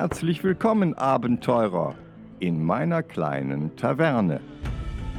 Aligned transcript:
Herzlich 0.00 0.44
willkommen, 0.44 0.94
Abenteurer, 0.94 1.96
in 2.38 2.64
meiner 2.64 3.02
kleinen 3.02 3.74
Taverne. 3.74 4.40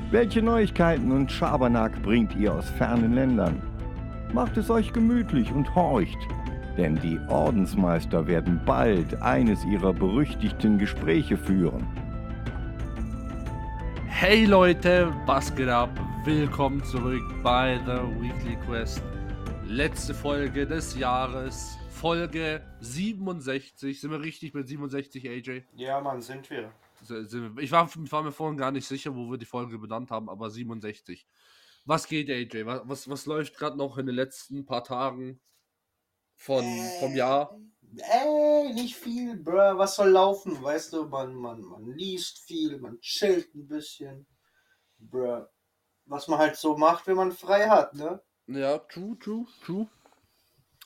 Welche 0.10 0.42
Neuigkeiten 0.42 1.12
und 1.12 1.30
Schabernack 1.30 2.02
bringt 2.02 2.34
ihr 2.38 2.54
aus 2.54 2.70
fernen 2.70 3.14
Ländern? 3.14 3.62
Macht 4.32 4.56
es 4.56 4.70
euch 4.70 4.94
gemütlich 4.94 5.52
und 5.52 5.76
horcht, 5.76 6.18
denn 6.78 6.96
die 6.96 7.20
Ordensmeister 7.28 8.26
werden 8.26 8.62
bald 8.66 9.22
eines 9.22 9.66
ihrer 9.66 9.92
berüchtigten 9.92 10.78
Gespräche 10.78 11.36
führen. 11.36 11.86
Hey 14.08 14.46
Leute, 14.46 15.12
was 15.26 15.54
geht 15.54 15.68
ab? 15.68 15.90
Willkommen 16.24 16.82
zurück 16.86 17.24
bei 17.44 17.78
The 17.86 18.22
Weekly 18.22 18.56
Quest. 18.66 19.04
Letzte 19.68 20.14
Folge 20.14 20.66
des 20.66 20.98
Jahres, 20.98 21.79
Folge 22.00 22.66
67. 22.80 24.00
Sind 24.00 24.12
wir 24.12 24.22
richtig 24.22 24.54
mit 24.54 24.70
67, 24.70 25.30
AJ? 25.30 25.64
Ja, 25.76 26.00
Mann, 26.00 26.22
sind 26.22 26.50
wir. 26.50 26.72
Ich 27.58 27.72
war, 27.74 27.90
war, 27.94 28.24
mir 28.24 28.32
vorhin 28.32 28.58
gar 28.58 28.72
nicht 28.72 28.88
sicher, 28.88 29.14
wo 29.18 29.30
wir 29.30 29.38
die 29.38 29.46
Folge 29.46 29.78
benannt 29.78 30.10
haben, 30.10 30.30
aber 30.30 30.50
67. 30.50 31.28
Was 31.84 32.08
geht, 32.08 32.30
AJ? 32.30 32.66
Was, 32.66 32.82
was, 32.86 33.10
was 33.10 33.26
läuft 33.26 33.58
gerade 33.58 33.78
noch 33.78 33.98
in 33.98 34.06
den 34.06 34.16
letzten 34.16 34.66
paar 34.66 34.86
Tagen 34.86 35.42
von, 36.36 36.64
äh, 36.64 37.00
vom 37.02 37.16
Jahr? 37.16 37.60
Ey, 37.98 38.74
nicht 38.74 38.96
viel, 38.96 39.36
bro. 39.36 39.78
Was 39.78 39.98
soll 39.98 40.12
laufen? 40.12 40.64
Weißt 40.64 40.94
du, 40.94 41.04
man, 41.04 41.36
man, 41.36 41.60
man 41.60 41.86
liest 41.86 42.40
viel, 42.40 42.80
man 42.80 42.98
chillt 43.02 43.54
ein 43.54 43.68
bisschen. 43.68 44.26
Bro. 45.00 45.48
Was 46.06 46.30
man 46.30 46.40
halt 46.40 46.56
so 46.56 46.78
macht, 46.78 47.08
wenn 47.08 47.18
man 47.18 47.34
frei 47.34 47.68
hat, 47.68 47.94
ne? 47.94 48.22
Ja, 48.48 48.78
true, 48.78 49.18
true, 49.20 49.46
true. 49.66 49.90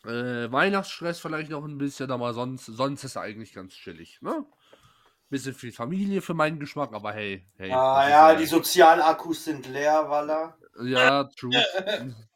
Äh, 0.06 0.52
Weihnachtsstress 0.52 1.20
vielleicht 1.20 1.50
noch 1.50 1.64
ein 1.64 1.78
bisschen, 1.78 2.12
aber 2.12 2.34
sonst, 2.34 2.66
sonst 2.66 3.04
ist 3.04 3.16
er 3.16 3.22
eigentlich 3.22 3.54
ganz 3.54 3.74
chillig, 3.74 4.22
ne? 4.22 4.46
Bisschen 5.30 5.54
viel 5.54 5.72
Familie 5.72 6.22
für 6.22 6.34
meinen 6.34 6.60
Geschmack, 6.60 6.94
aber 6.94 7.14
hey, 7.14 7.46
hey. 7.58 7.72
Ah 7.72 8.08
ja, 8.08 8.32
ja, 8.32 8.36
die 8.36 8.46
Sozialakkus 8.46 9.46
sind 9.46 9.68
leer, 9.68 10.10
Walla. 10.10 10.58
Ja, 10.82 11.24
true. 11.24 11.52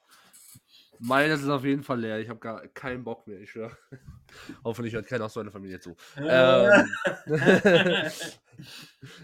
Meine 0.99 1.37
sind 1.37 1.51
auf 1.51 1.63
jeden 1.63 1.83
Fall 1.83 1.99
leer. 1.99 2.19
Ich 2.19 2.29
habe 2.29 2.39
gar 2.39 2.67
keinen 2.69 3.03
Bock 3.03 3.27
mehr, 3.27 3.39
ich 3.39 3.51
schwöre. 3.51 3.77
Hoffentlich 4.63 4.93
hört 4.93 5.07
keiner 5.07 5.25
aus 5.25 5.35
meiner 5.35 5.51
Familie 5.51 5.79
zu. 5.79 5.95
ähm, 6.17 6.87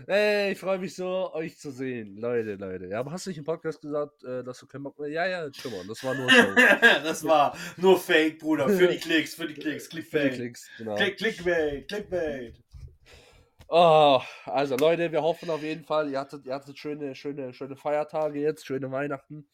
hey, 0.07 0.51
ich 0.51 0.59
freue 0.59 0.79
mich 0.79 0.95
so, 0.95 1.33
euch 1.33 1.57
zu 1.57 1.71
sehen. 1.71 2.17
Leute, 2.17 2.55
Leute. 2.55 2.87
Ja, 2.87 2.99
aber 2.99 3.11
hast 3.11 3.25
du 3.25 3.29
nicht 3.29 3.39
im 3.39 3.43
Podcast 3.43 3.81
gesagt, 3.81 4.23
äh, 4.23 4.43
dass 4.43 4.59
du 4.59 4.67
keinen 4.67 4.83
Bock 4.83 4.99
mehr 4.99 5.09
Ja, 5.09 5.25
ja, 5.25 5.53
schon 5.53 5.71
mal. 5.71 5.85
Das 5.87 6.03
war 6.03 6.15
nur 6.15 6.29
Show. 6.29 6.55
das 7.03 7.23
war 7.23 7.57
nur 7.77 7.99
Fake, 7.99 8.39
Bruder. 8.39 8.69
Für 8.69 8.87
die 8.87 8.97
Klicks, 8.97 9.35
für 9.35 9.47
die 9.47 9.55
Klicks. 9.55 9.89
Clickbait. 9.89 10.21
Für 10.21 10.29
die 10.29 10.35
Klicks, 10.35 10.69
genau. 10.77 10.95
Click, 10.95 11.17
Clickbait, 11.17 11.87
Clickbait. 11.87 12.63
Oh, 13.75 14.21
also 14.45 14.75
Leute, 14.75 15.11
wir 15.11 15.23
hoffen 15.23 15.49
auf 15.49 15.63
jeden 15.63 15.83
Fall, 15.83 16.11
ihr 16.11 16.19
hattet, 16.19 16.45
ihr 16.45 16.53
hattet 16.53 16.77
schöne, 16.77 17.15
schöne, 17.15 17.53
schöne 17.53 17.75
Feiertage 17.75 18.39
jetzt, 18.39 18.67
schöne 18.67 18.91
Weihnachten. 18.91 19.47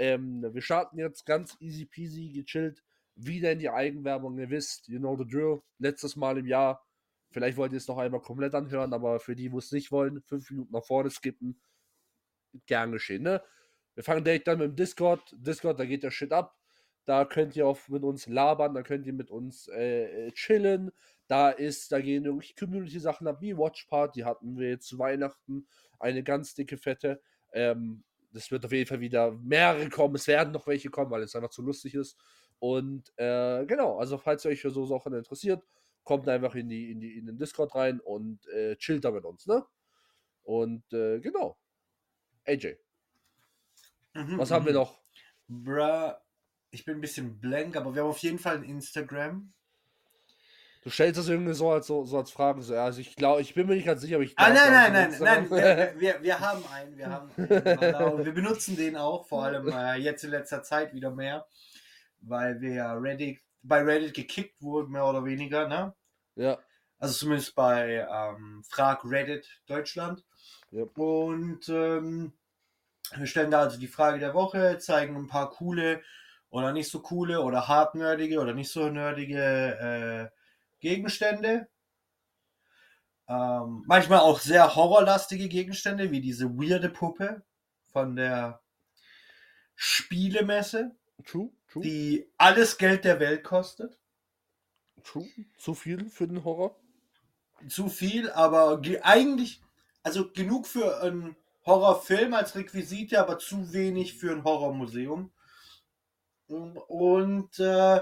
Ähm, 0.00 0.42
wir 0.54 0.62
starten 0.62 0.98
jetzt 0.98 1.26
ganz 1.26 1.58
easy 1.60 1.84
peasy, 1.84 2.30
gechillt, 2.30 2.82
wieder 3.16 3.52
in 3.52 3.58
die 3.58 3.68
Eigenwerbung. 3.68 4.38
Ihr 4.38 4.48
wisst, 4.48 4.88
you 4.88 4.98
know 4.98 5.14
the 5.14 5.26
drill. 5.26 5.60
Letztes 5.78 6.16
Mal 6.16 6.38
im 6.38 6.46
Jahr. 6.46 6.82
Vielleicht 7.30 7.58
wollt 7.58 7.72
ihr 7.72 7.76
es 7.76 7.86
noch 7.86 7.98
einmal 7.98 8.22
komplett 8.22 8.54
anhören, 8.54 8.94
aber 8.94 9.20
für 9.20 9.36
die, 9.36 9.52
wo 9.52 9.58
es 9.58 9.70
nicht 9.72 9.92
wollen, 9.92 10.22
fünf 10.22 10.50
Minuten 10.50 10.72
nach 10.72 10.86
vorne 10.86 11.10
skippen. 11.10 11.60
Gern 12.64 12.92
geschehen, 12.92 13.24
ne? 13.24 13.42
Wir 13.94 14.02
fangen 14.02 14.24
direkt 14.24 14.48
dann 14.48 14.58
mit 14.58 14.68
dem 14.68 14.76
Discord. 14.76 15.36
Discord, 15.36 15.78
da 15.78 15.84
geht 15.84 16.02
der 16.02 16.10
Shit 16.10 16.32
ab. 16.32 16.56
Da 17.04 17.26
könnt 17.26 17.54
ihr 17.54 17.66
auch 17.66 17.86
mit 17.88 18.02
uns 18.02 18.26
labern, 18.26 18.72
da 18.72 18.82
könnt 18.82 19.06
ihr 19.06 19.12
mit 19.12 19.30
uns 19.30 19.68
äh, 19.68 20.32
chillen. 20.32 20.92
Da 21.26 21.50
ist, 21.50 21.92
da 21.92 22.00
gehen 22.00 22.24
wirklich 22.24 22.56
Community-Sachen 22.56 23.26
ab, 23.26 23.42
wie 23.42 23.54
Watch 23.54 23.84
Party 23.84 24.20
hatten 24.20 24.58
wir 24.58 24.70
jetzt 24.70 24.86
zu 24.86 24.98
Weihnachten. 24.98 25.66
Eine 25.98 26.22
ganz 26.22 26.54
dicke, 26.54 26.78
fette. 26.78 27.20
Ähm, 27.52 28.02
das 28.32 28.50
wird 28.50 28.64
auf 28.64 28.72
jeden 28.72 28.88
Fall 28.88 29.00
wieder 29.00 29.32
mehrere 29.32 29.88
kommen. 29.88 30.14
Es 30.14 30.26
werden 30.26 30.52
noch 30.52 30.66
welche 30.66 30.90
kommen, 30.90 31.10
weil 31.10 31.22
es 31.22 31.34
einfach 31.34 31.50
zu 31.50 31.62
lustig 31.62 31.94
ist. 31.94 32.16
Und 32.58 33.12
äh, 33.16 33.64
genau, 33.66 33.98
also 33.98 34.18
falls 34.18 34.44
ihr 34.44 34.50
euch 34.50 34.60
für 34.60 34.70
so 34.70 34.84
Sachen 34.84 35.14
interessiert, 35.14 35.64
kommt 36.04 36.28
einfach 36.28 36.54
in, 36.54 36.68
die, 36.68 36.90
in, 36.90 37.00
die, 37.00 37.18
in 37.18 37.26
den 37.26 37.38
Discord 37.38 37.74
rein 37.74 38.00
und 38.00 38.46
äh, 38.48 38.76
chillt 38.76 39.04
da 39.04 39.10
mit 39.10 39.24
uns, 39.24 39.46
ne? 39.46 39.64
Und 40.42 40.92
äh, 40.92 41.20
genau. 41.20 41.58
AJ. 42.46 42.76
Mhm, 44.14 44.38
was 44.38 44.50
haben 44.50 44.64
wir 44.64 44.72
mhm. 44.72 44.78
noch? 44.78 45.00
Bruh, 45.48 46.12
ich 46.70 46.84
bin 46.84 46.96
ein 46.96 47.00
bisschen 47.00 47.38
blank, 47.40 47.76
aber 47.76 47.94
wir 47.94 48.02
haben 48.02 48.10
auf 48.10 48.18
jeden 48.18 48.38
Fall 48.38 48.56
ein 48.56 48.64
Instagram. 48.64 49.52
Du 50.82 50.88
stellst 50.88 51.18
das 51.18 51.28
irgendwie 51.28 51.52
so 51.52 51.70
als, 51.70 51.86
so, 51.86 52.04
so 52.06 52.16
als 52.16 52.30
Fragen. 52.30 52.62
So, 52.62 52.74
also 52.74 53.00
ich 53.00 53.14
glaube, 53.14 53.42
ich 53.42 53.52
bin 53.52 53.66
mir 53.66 53.74
nicht 53.74 53.84
ganz 53.84 54.00
sicher, 54.00 54.16
aber 54.16 54.24
ich 54.24 54.32
Ah, 54.38 54.48
nein, 54.48 54.72
nein, 54.72 54.92
nein, 54.92 55.16
nein, 55.20 55.50
wir, 55.50 55.94
wir, 56.00 56.22
wir, 56.22 56.40
haben 56.40 56.64
einen, 56.72 56.96
wir 56.96 57.10
haben 57.10 57.30
einen, 57.36 58.24
wir 58.24 58.32
benutzen 58.32 58.76
den 58.76 58.96
auch, 58.96 59.26
vor 59.26 59.44
allem 59.44 59.68
äh, 59.68 59.96
jetzt 59.96 60.24
in 60.24 60.30
letzter 60.30 60.62
Zeit 60.62 60.94
wieder 60.94 61.10
mehr, 61.10 61.46
weil 62.20 62.60
wir 62.62 62.72
ja 62.72 62.94
Reddit, 62.94 63.40
bei 63.62 63.82
Reddit 63.82 64.14
gekickt 64.14 64.62
wurden, 64.62 64.92
mehr 64.92 65.04
oder 65.04 65.24
weniger, 65.24 65.68
ne? 65.68 65.94
Ja. 66.34 66.58
Also 66.98 67.14
zumindest 67.14 67.54
bei 67.54 68.06
ähm, 68.10 68.62
Frag 68.66 69.04
Reddit 69.04 69.46
Deutschland. 69.66 70.24
Ja. 70.70 70.84
Und 70.96 71.68
ähm, 71.68 72.32
wir 73.16 73.26
stellen 73.26 73.50
da 73.50 73.60
also 73.60 73.78
die 73.78 73.86
Frage 73.86 74.18
der 74.18 74.32
Woche, 74.32 74.78
zeigen 74.78 75.16
ein 75.16 75.26
paar 75.26 75.50
coole 75.50 76.00
oder 76.48 76.72
nicht 76.72 76.90
so 76.90 77.00
coole 77.00 77.42
oder 77.42 77.68
hartnerdige 77.68 78.40
oder 78.40 78.54
nicht 78.54 78.70
so 78.70 78.88
nerdige 78.88 80.30
äh, 80.32 80.39
Gegenstände. 80.80 81.68
Ähm, 83.28 83.84
manchmal 83.86 84.20
auch 84.20 84.40
sehr 84.40 84.74
horrorlastige 84.74 85.48
Gegenstände, 85.48 86.10
wie 86.10 86.20
diese 86.20 86.50
weirde 86.56 86.88
Puppe 86.88 87.42
von 87.86 88.16
der 88.16 88.60
Spielemesse, 89.76 90.96
true, 91.24 91.50
true. 91.68 91.82
die 91.82 92.28
alles 92.36 92.76
Geld 92.76 93.04
der 93.04 93.20
Welt 93.20 93.44
kostet. 93.44 93.98
True. 95.04 95.26
Zu 95.56 95.74
viel 95.74 96.10
für 96.10 96.26
den 96.26 96.44
Horror? 96.44 96.76
Zu 97.68 97.88
viel, 97.88 98.30
aber 98.30 98.82
eigentlich, 99.02 99.62
also 100.02 100.30
genug 100.32 100.66
für 100.66 101.00
einen 101.02 101.36
Horrorfilm 101.64 102.34
als 102.34 102.56
Requisite, 102.56 103.20
aber 103.20 103.38
zu 103.38 103.72
wenig 103.72 104.14
für 104.14 104.32
ein 104.32 104.44
Horrormuseum. 104.44 105.30
Und 106.48 107.58
äh, 107.58 108.00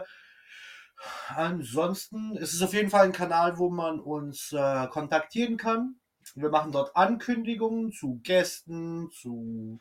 Ansonsten 1.28 2.36
ist 2.36 2.54
es 2.54 2.62
auf 2.62 2.72
jeden 2.74 2.90
Fall 2.90 3.06
ein 3.06 3.12
Kanal, 3.12 3.58
wo 3.58 3.70
man 3.70 4.00
uns 4.00 4.52
äh, 4.52 4.86
kontaktieren 4.88 5.56
kann. 5.56 6.00
Wir 6.34 6.50
machen 6.50 6.72
dort 6.72 6.94
Ankündigungen 6.96 7.92
zu 7.92 8.20
Gästen, 8.22 9.10
zu 9.10 9.80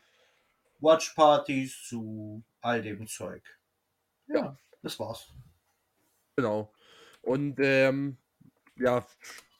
Watchpartys, 0.79 1.83
zu 1.83 2.44
all 2.61 2.81
dem 2.81 3.07
Zeug. 3.07 3.44
Ja, 4.28 4.57
das 4.81 5.00
war's. 5.00 5.33
Genau. 6.35 6.72
Und 7.22 7.59
ähm, 7.59 8.17
ja, 8.75 9.05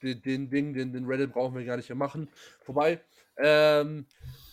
den, 0.02 0.22
den 0.22 0.50
Ding, 0.50 0.74
den, 0.74 0.94
den 0.94 1.06
Reddit 1.06 1.34
brauchen 1.34 1.56
wir 1.56 1.66
gar 1.66 1.78
nicht 1.78 1.90
mehr 1.90 1.98
machen. 1.98 2.30
Vorbei. 2.64 3.02
Ähm, 3.38 4.06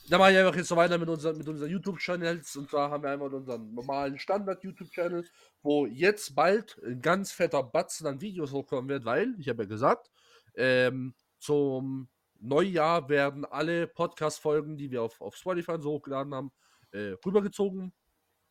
da 0.08 0.18
mache 0.18 0.32
ich 0.32 0.38
einfach 0.38 0.56
jetzt 0.56 0.68
so 0.68 0.76
weiter 0.76 0.98
mit, 0.98 1.08
unser, 1.08 1.32
mit 1.32 1.48
unseren 1.48 1.70
YouTube-Channels. 1.70 2.56
Und 2.56 2.70
zwar 2.70 2.90
haben 2.90 3.02
wir 3.02 3.10
einmal 3.10 3.32
unseren 3.32 3.72
normalen 3.74 4.18
Standard-YouTube-Channel, 4.18 5.26
wo 5.62 5.86
jetzt 5.86 6.34
bald 6.34 6.78
ein 6.84 7.00
ganz 7.00 7.32
fetter 7.32 7.62
Batzen 7.62 8.06
an 8.06 8.20
Videos 8.20 8.52
hochkommen 8.52 8.88
wird, 8.88 9.04
weil, 9.04 9.34
ich 9.38 9.48
habe 9.48 9.62
ja 9.62 9.68
gesagt, 9.68 10.10
ähm, 10.56 11.14
zum 11.38 12.08
Neujahr 12.38 13.08
werden 13.08 13.44
alle 13.46 13.86
Podcast-Folgen, 13.86 14.76
die 14.76 14.90
wir 14.90 15.02
auf, 15.02 15.20
auf 15.20 15.36
Spotify 15.36 15.76
so 15.80 15.92
hochgeladen 15.92 16.34
haben, 16.34 16.52
äh, 16.92 17.14
rübergezogen 17.24 17.94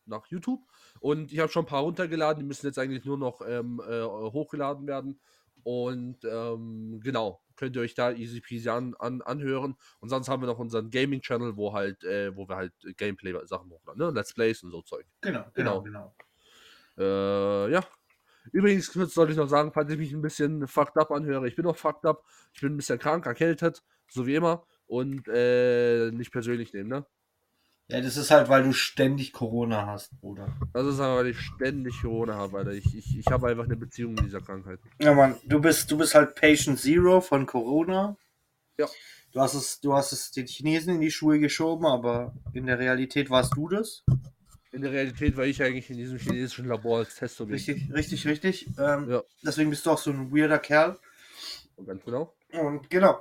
nach 0.06 0.26
YouTube. 0.26 0.60
Und 1.00 1.32
ich 1.32 1.38
habe 1.38 1.50
schon 1.50 1.64
ein 1.64 1.68
paar 1.68 1.82
runtergeladen, 1.82 2.40
die 2.42 2.46
müssen 2.46 2.66
jetzt 2.66 2.78
eigentlich 2.78 3.04
nur 3.04 3.18
noch 3.18 3.40
ähm, 3.46 3.80
äh, 3.88 4.02
hochgeladen 4.02 4.86
werden. 4.86 5.20
Und 5.62 6.24
ähm, 6.24 7.00
genau, 7.02 7.40
könnt 7.56 7.76
ihr 7.76 7.82
euch 7.82 7.94
da 7.94 8.12
easy 8.12 8.40
peasy 8.40 8.68
an, 8.68 8.94
an, 8.98 9.22
anhören. 9.22 9.76
Und 10.00 10.08
sonst 10.08 10.28
haben 10.28 10.42
wir 10.42 10.46
noch 10.46 10.58
unseren 10.58 10.90
Gaming-Channel, 10.90 11.56
wo 11.56 11.72
halt, 11.72 12.02
äh, 12.04 12.36
wo 12.36 12.48
wir 12.48 12.56
halt 12.56 12.72
Gameplay-Sachen 12.96 13.70
hochladen, 13.70 13.98
ne? 13.98 14.10
Let's 14.10 14.34
Plays 14.34 14.62
und 14.62 14.70
so 14.70 14.82
Zeug. 14.82 15.06
Genau, 15.20 15.44
genau, 15.54 15.82
genau. 15.82 16.14
genau. 16.96 17.66
Äh, 17.66 17.72
ja. 17.72 17.84
Übrigens 18.52 18.92
sollte 18.92 19.32
ich 19.32 19.38
noch 19.38 19.48
sagen, 19.48 19.72
falls 19.72 19.90
ich 19.90 19.98
mich 19.98 20.12
ein 20.12 20.20
bisschen 20.20 20.66
fucked 20.68 20.98
up 20.98 21.10
anhöre, 21.10 21.48
ich 21.48 21.56
bin 21.56 21.64
noch 21.64 21.76
fucked 21.76 22.04
up, 22.04 22.24
ich 22.52 22.60
bin 22.60 22.74
ein 22.74 22.76
bisschen 22.76 22.98
krank, 22.98 23.24
erkältet, 23.24 23.82
so 24.08 24.26
wie 24.26 24.34
immer. 24.34 24.66
Und 24.86 25.28
äh, 25.28 26.10
nicht 26.10 26.30
persönlich 26.30 26.74
nehmen, 26.74 26.90
ne? 26.90 27.06
Ja, 27.88 28.00
das 28.00 28.16
ist 28.16 28.30
halt, 28.30 28.48
weil 28.48 28.62
du 28.62 28.72
ständig 28.72 29.32
Corona 29.32 29.86
hast, 29.86 30.18
Bruder. 30.20 30.48
Das 30.72 30.86
ist 30.86 31.00
aber, 31.00 31.16
weil 31.16 31.28
ich 31.28 31.38
ständig 31.38 32.00
Corona 32.00 32.34
habe, 32.34 32.58
Alter. 32.58 32.72
Ich, 32.72 32.94
ich, 32.94 33.18
ich 33.18 33.26
habe 33.26 33.48
einfach 33.48 33.64
eine 33.64 33.76
Beziehung 33.76 34.14
mit 34.14 34.24
dieser 34.24 34.40
Krankheit. 34.40 34.80
Ja, 35.00 35.12
Mann, 35.12 35.36
du 35.44 35.60
bist, 35.60 35.90
du 35.90 35.98
bist 35.98 36.14
halt 36.14 36.34
Patient 36.34 36.78
Zero 36.78 37.20
von 37.20 37.44
Corona. 37.44 38.16
Ja. 38.78 38.88
Du 39.32 39.40
hast 39.40 39.54
es, 39.54 39.80
du 39.80 39.92
hast 39.92 40.12
es 40.12 40.30
den 40.30 40.46
Chinesen 40.46 40.94
in 40.94 41.00
die 41.02 41.10
Schuhe 41.10 41.38
geschoben, 41.38 41.84
aber 41.84 42.34
in 42.54 42.66
der 42.66 42.78
Realität 42.78 43.28
warst 43.28 43.54
du 43.54 43.68
das. 43.68 44.02
In 44.72 44.80
der 44.80 44.92
Realität 44.92 45.36
war 45.36 45.44
ich 45.44 45.62
eigentlich 45.62 45.90
in 45.90 45.98
diesem 45.98 46.18
chinesischen 46.18 46.66
Labor 46.66 46.98
als 46.98 47.16
Testobjekt. 47.16 47.68
Richtig, 47.68 47.92
richtig, 47.92 48.26
richtig. 48.26 48.66
Ähm, 48.78 49.10
ja. 49.10 49.22
Deswegen 49.42 49.70
bist 49.70 49.84
du 49.84 49.90
auch 49.90 49.98
so 49.98 50.10
ein 50.10 50.34
weirder 50.34 50.58
Kerl. 50.58 50.98
Ganz 51.84 52.02
genau. 52.04 52.34
Und 52.52 52.88
genau. 52.88 53.20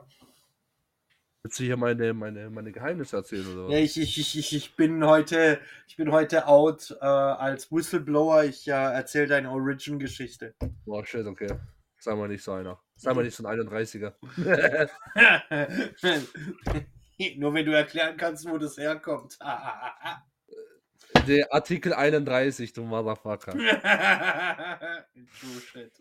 Willst 1.44 1.60
du 1.60 1.64
hier 1.66 1.76
meine, 1.76 2.14
meine, 2.14 2.50
meine 2.50 2.72
Geheimnisse 2.72 3.18
erzählen 3.18 3.46
oder 3.54 3.66
was? 3.66 3.74
Ja, 3.74 3.80
ich, 3.80 4.00
ich, 4.00 4.18
ich, 4.38 4.56
ich- 4.56 4.76
bin 4.78 5.06
heute, 5.06 5.60
ich 5.90 5.98
bin 5.98 6.10
heute 6.14 6.48
out 6.48 6.96
äh, 7.02 7.06
als 7.06 7.70
Whistleblower. 7.70 8.46
Ich 8.46 8.66
äh, 8.68 8.72
erzähle 8.72 9.28
deine 9.28 9.52
Origin-Geschichte. 9.52 10.56
Boah, 10.86 11.06
shit, 11.06 11.26
okay. 11.26 11.48
Sei 12.00 12.16
mal 12.16 12.30
nicht 12.30 12.44
so 12.44 12.54
einer. 12.54 12.80
Sei 12.96 13.14
mal 13.14 13.26
nicht 13.26 13.36
so 13.36 13.46
ein 13.46 13.60
31er. 13.60 14.14
Nur 17.38 17.54
wenn 17.54 17.66
du 17.66 17.74
erklären 17.74 18.16
kannst, 18.16 18.50
wo 18.50 18.58
das 18.58 18.78
herkommt. 18.78 19.38
Der 21.28 21.54
Artikel 21.54 21.94
31, 21.94 22.72
du 22.72 22.84
Motherfucker. 22.84 23.52
True 23.52 23.68
shit. 25.62 25.92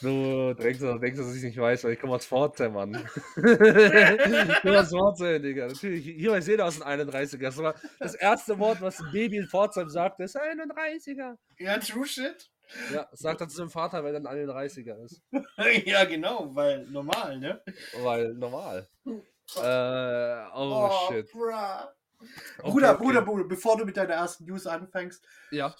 Du 0.00 0.54
denkst, 0.54 0.80
du 0.80 0.98
denkst, 0.98 1.18
dass 1.18 1.34
ich 1.34 1.42
nicht 1.42 1.58
weiß, 1.58 1.84
weil 1.84 1.92
ich 1.92 2.00
komme 2.00 2.14
aus 2.14 2.26
Pforzheim, 2.26 2.74
Mann. 2.74 2.94
ich 3.36 4.60
komme 4.62 4.80
aus 4.80 4.90
Pforzheim, 4.90 5.42
Digga. 5.42 5.66
Natürlich, 5.66 6.04
hier 6.04 6.30
weiß 6.30 6.46
jeder 6.46 6.66
aus 6.66 6.78
den 6.78 6.84
31er. 6.84 7.38
Das, 7.38 7.58
war 7.58 7.74
das 7.98 8.14
erste 8.14 8.58
Wort, 8.58 8.80
was 8.80 9.00
ein 9.00 9.10
Baby 9.12 9.38
in 9.38 9.48
Pforzheim 9.48 9.88
sagt, 9.88 10.20
ist 10.20 10.36
31er. 10.36 11.36
Ja, 11.58 11.78
true 11.78 12.06
shit. 12.06 12.50
Ja, 12.92 13.08
sagt 13.12 13.40
er 13.40 13.48
zu 13.48 13.56
seinem 13.56 13.70
Vater, 13.70 14.04
weil 14.04 14.14
er 14.14 14.20
ein 14.20 14.48
31er 14.48 15.02
ist. 15.04 15.22
ja, 15.86 16.04
genau, 16.04 16.54
weil 16.54 16.86
normal, 16.86 17.38
ne? 17.38 17.62
Weil 18.02 18.34
normal. 18.34 18.88
Äh, 19.06 20.46
oh, 20.54 21.08
shit. 21.08 21.30
bruh. 21.32 21.50
Okay, 22.58 22.70
Bruder, 22.70 22.90
okay. 22.94 23.04
Bruder, 23.04 23.22
Bruder, 23.22 23.44
bevor 23.44 23.78
du 23.78 23.84
mit 23.84 23.96
deiner 23.96 24.14
ersten 24.14 24.44
News 24.44 24.66
anfängst, 24.66 25.24
Ja, 25.50 25.74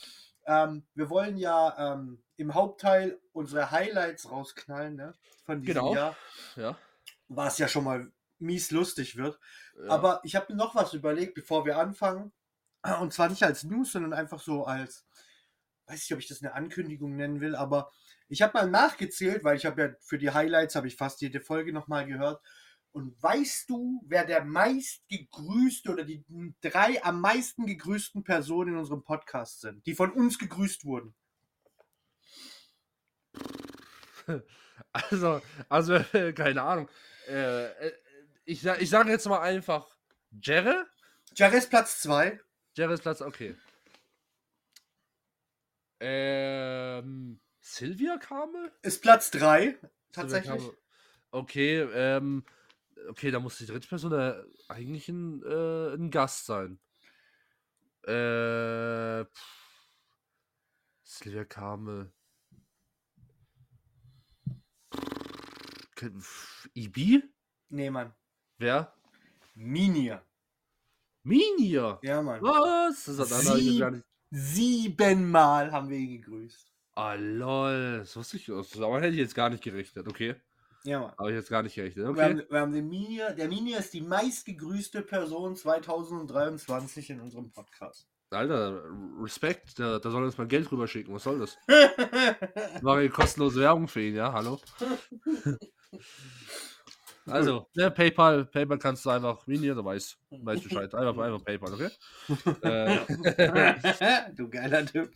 ähm, 0.47 0.87
wir 0.95 1.11
wollen 1.11 1.37
ja 1.37 1.95
ähm, 1.95 2.23
im 2.39 2.55
Hauptteil 2.55 3.21
unsere 3.33 3.71
Highlights 3.71 4.31
rausknallen, 4.31 4.97
ne? 4.97 5.15
Von 5.45 5.61
diesem 5.61 5.75
Genau. 5.75 5.95
Jahr, 5.95 6.17
ja. 6.57 6.79
was 7.29 7.59
ja 7.59 7.69
schon 7.69 7.85
mal 7.85 8.11
mies 8.39 8.71
lustig 8.71 9.17
wird. 9.17 9.39
ja. 9.77 9.91
Aber 9.91 10.21
ich 10.25 10.37
habe 10.37 10.53
mir 10.53 10.57
noch 10.57 10.75
was 10.75 10.95
überlegt, 10.95 11.35
bevor 11.35 11.67
wir 11.67 11.79
anfangen. 11.79 12.33
Und 13.01 13.13
zwar 13.13 13.29
nicht 13.29 13.43
als 13.43 13.65
News, 13.65 13.93
sondern 13.93 14.13
einfach 14.13 14.41
so 14.41 14.65
als, 14.65 15.05
weiß 15.87 15.97
nicht, 15.99 16.13
ob 16.13 16.21
ich 16.21 16.29
das 16.29 16.41
eine 16.43 16.55
Ankündigung 16.55 17.17
nennen 17.17 17.41
will, 17.41 17.57
aber 17.57 17.91
ich 18.29 18.41
habe 18.43 18.53
mal 18.57 18.71
nachgezählt, 18.71 19.43
weil 19.43 19.57
ich 19.57 19.67
habe 19.67 19.83
ja 19.83 19.89
für 20.01 20.19
die 20.19 20.31
Highlights 20.31 20.77
habe 20.77 20.87
ich 20.87 20.97
fast 20.97 21.21
jede 21.21 21.41
Folge 21.41 21.73
nochmal 21.73 22.07
gehört. 22.07 22.41
Und 22.93 23.21
weißt 23.23 23.69
du, 23.69 24.03
wer 24.07 24.25
der 24.25 24.45
meist 24.45 25.03
gegrüßte 25.09 25.91
oder 25.91 26.05
die 26.05 26.25
drei 26.61 27.03
am 27.05 27.21
meisten 27.21 27.67
gegrüßten 27.67 28.23
Personen 28.23 28.75
in 28.75 28.79
unserem 28.79 29.03
Podcast 29.03 29.61
sind, 29.61 29.85
die 29.87 29.95
von 29.95 30.13
uns 30.13 30.39
gegrüßt 30.39 30.85
wurden? 30.85 31.15
Also, 34.93 35.43
also 35.69 35.99
keine 36.35 36.63
Ahnung. 36.63 36.89
Äh, 37.29 37.67
äh, 37.67 37.93
ich, 38.45 38.65
ich 38.65 38.91
sage 38.91 39.11
jetzt 39.11 39.27
mal 39.27 39.41
einfach 39.41 39.87
Jerry. 40.41 40.85
Jares 41.35 41.69
Platz 41.69 42.01
2. 42.01 42.41
Jerry 42.75 42.95
ist 42.95 43.03
Platz, 43.03 43.21
okay. 43.21 43.55
Ähm, 46.01 47.41
Sylvia 47.61 48.19
Kamel? 48.19 48.73
Ist 48.83 49.03
Platz 49.03 49.31
3. 49.33 49.61
Sylvia 49.65 49.91
Tatsächlich. 50.13 50.63
Okay, 51.31 51.81
ähm, 51.81 52.45
okay, 53.09 53.31
da 53.31 53.41
muss 53.41 53.59
die 53.59 53.67
dritte 53.67 53.89
Person 53.89 54.13
äh, 54.13 54.43
eigentlich 54.69 55.09
ein, 55.09 55.43
äh, 55.43 55.95
ein 55.95 56.11
Gast 56.11 56.47
sein. 56.47 56.79
Äh, 58.05 59.25
pff, 59.25 59.89
Sylvia 61.05 61.45
Kamel. 61.45 62.13
Ibi? 66.75 67.23
Nee, 67.71 67.91
Mann. 67.91 68.13
Wer? 68.59 68.93
Minia. 69.55 70.23
Minia. 71.23 71.99
Ja, 72.03 72.23
Mann. 72.23 72.41
Was? 72.43 73.05
Das 73.05 73.31
hat 73.47 73.57
Sie- 73.57 73.79
gar 73.79 73.91
nicht. 73.91 74.05
Siebenmal 74.31 75.73
haben 75.73 75.89
wir 75.89 75.97
ihn 75.99 76.21
gegrüßt. 76.21 76.73
Ah, 76.95 77.15
lol. 77.15 77.99
Das 78.01 78.15
wusste 78.17 78.37
ich. 78.37 78.47
Das 78.47 78.77
aber 78.81 78.99
hätte 79.01 79.09
ich 79.15 79.19
jetzt 79.19 79.35
gar 79.35 79.49
nicht 79.51 79.63
gerechnet. 79.63 80.07
Okay. 80.09 80.35
Ja, 80.85 81.01
Mann. 81.01 81.13
Habe 81.19 81.31
ich 81.31 81.37
jetzt 81.37 81.49
gar 81.51 81.63
nicht 81.63 81.75
gerechnet. 81.75 82.05
Wir, 82.05 82.11
Okay. 82.11 82.23
haben, 82.23 82.43
wir 82.51 82.61
haben 82.61 82.73
den 82.73 82.89
Minia. 82.89 83.31
Der 83.33 83.49
Minia 83.49 83.79
ist 83.79 83.93
die 83.95 84.01
meistgegrüßte 84.01 85.03
Person 85.03 85.57
2023 85.57 87.11
in 87.11 87.21
unserem 87.21 87.51
Podcast. 87.51 88.07
Alter, 88.31 88.83
Respekt. 89.23 89.79
Da, 89.79 89.99
da 89.99 90.11
soll 90.11 90.25
uns 90.25 90.37
mal 90.37 90.47
Geld 90.47 90.71
rüber 90.71 90.87
schicken. 90.87 91.15
Was 91.15 91.23
soll 91.23 91.39
das? 91.39 91.57
War 92.83 93.01
ja 93.01 93.09
kostenlose 93.09 93.61
Werbung 93.61 93.89
für 93.89 94.03
ihn, 94.03 94.17
ja? 94.17 94.33
Hallo? 94.33 94.61
Also, 97.31 97.69
ne, 97.75 97.91
PayPal, 97.91 98.47
PayPal 98.47 98.79
kannst 98.79 99.05
du 99.05 99.11
einfach, 99.11 99.47
Mini, 99.47 99.69
du 99.69 99.85
weißt, 99.85 100.17
weißt 100.31 100.65
Bescheid. 100.65 100.95
Einfach, 100.95 101.19
einfach 101.23 101.45
PayPal, 101.45 101.75
okay? 101.75 101.91
äh, 102.63 103.01
du 104.35 104.49
geiler 104.49 104.87
Typ. 104.87 105.11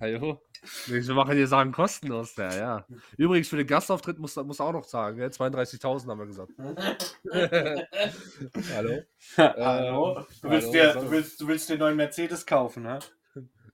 hallo? 0.00 0.42
Wir 0.86 1.14
machen 1.14 1.36
hier 1.36 1.46
Sachen 1.46 1.70
kostenlos, 1.72 2.36
ja, 2.36 2.54
ja. 2.54 2.86
Übrigens, 3.16 3.48
für 3.48 3.56
den 3.56 3.66
Gastauftritt 3.66 4.18
musst 4.18 4.36
du 4.36 4.42
auch 4.42 4.72
noch 4.72 4.84
zahlen, 4.84 5.16
gell? 5.16 5.30
32.000 5.30 6.06
haben 6.08 6.18
wir 6.18 6.26
gesagt. 6.26 6.52
hallo? 8.74 9.00
Hallo? 9.36 10.26
Du 10.42 10.50
willst, 10.50 10.68
hallo, 10.68 10.72
dir, 10.72 10.92
du, 10.94 11.10
willst, 11.10 11.40
du 11.40 11.48
willst 11.48 11.70
den 11.70 11.78
neuen 11.78 11.96
Mercedes 11.96 12.44
kaufen, 12.44 12.82
ne? 12.82 12.98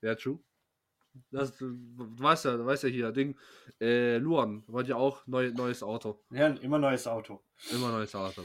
Ja, 0.03 0.15
true. 0.15 0.39
Das, 1.31 1.57
du, 1.57 1.73
du 1.73 2.19
weißt 2.19 2.47
ja, 2.47 2.57
du 2.57 2.67
weißt 2.67 2.85
ja 2.85 2.89
hier, 2.89 3.13
Ding, 3.13 3.37
äh, 3.81 4.19
Luan 4.19 4.65
wollte 4.67 4.91
ja 4.91 4.97
auch 4.97 5.27
neu, 5.27 5.51
neues 5.53 5.83
Auto. 5.83 6.21
Ja, 6.31 6.49
immer 6.49 6.79
neues 6.79 7.07
Auto. 7.07 7.43
Immer 7.71 7.91
neues 7.91 8.15
Auto. 8.15 8.45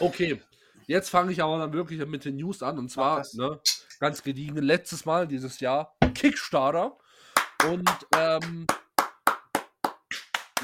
Okay, 0.00 0.40
jetzt 0.86 1.10
fange 1.10 1.32
ich 1.32 1.42
aber 1.42 1.58
dann 1.58 1.72
wirklich 1.72 2.04
mit 2.06 2.24
den 2.24 2.36
News 2.36 2.62
an. 2.62 2.78
Und 2.78 2.90
zwar, 2.90 3.24
ne, 3.34 3.60
ganz 4.00 4.22
gediegen, 4.22 4.56
letztes 4.58 5.04
Mal 5.04 5.26
dieses 5.26 5.60
Jahr 5.60 5.96
Kickstarter. 6.14 6.96
Und, 7.68 7.90
ähm, 8.16 8.66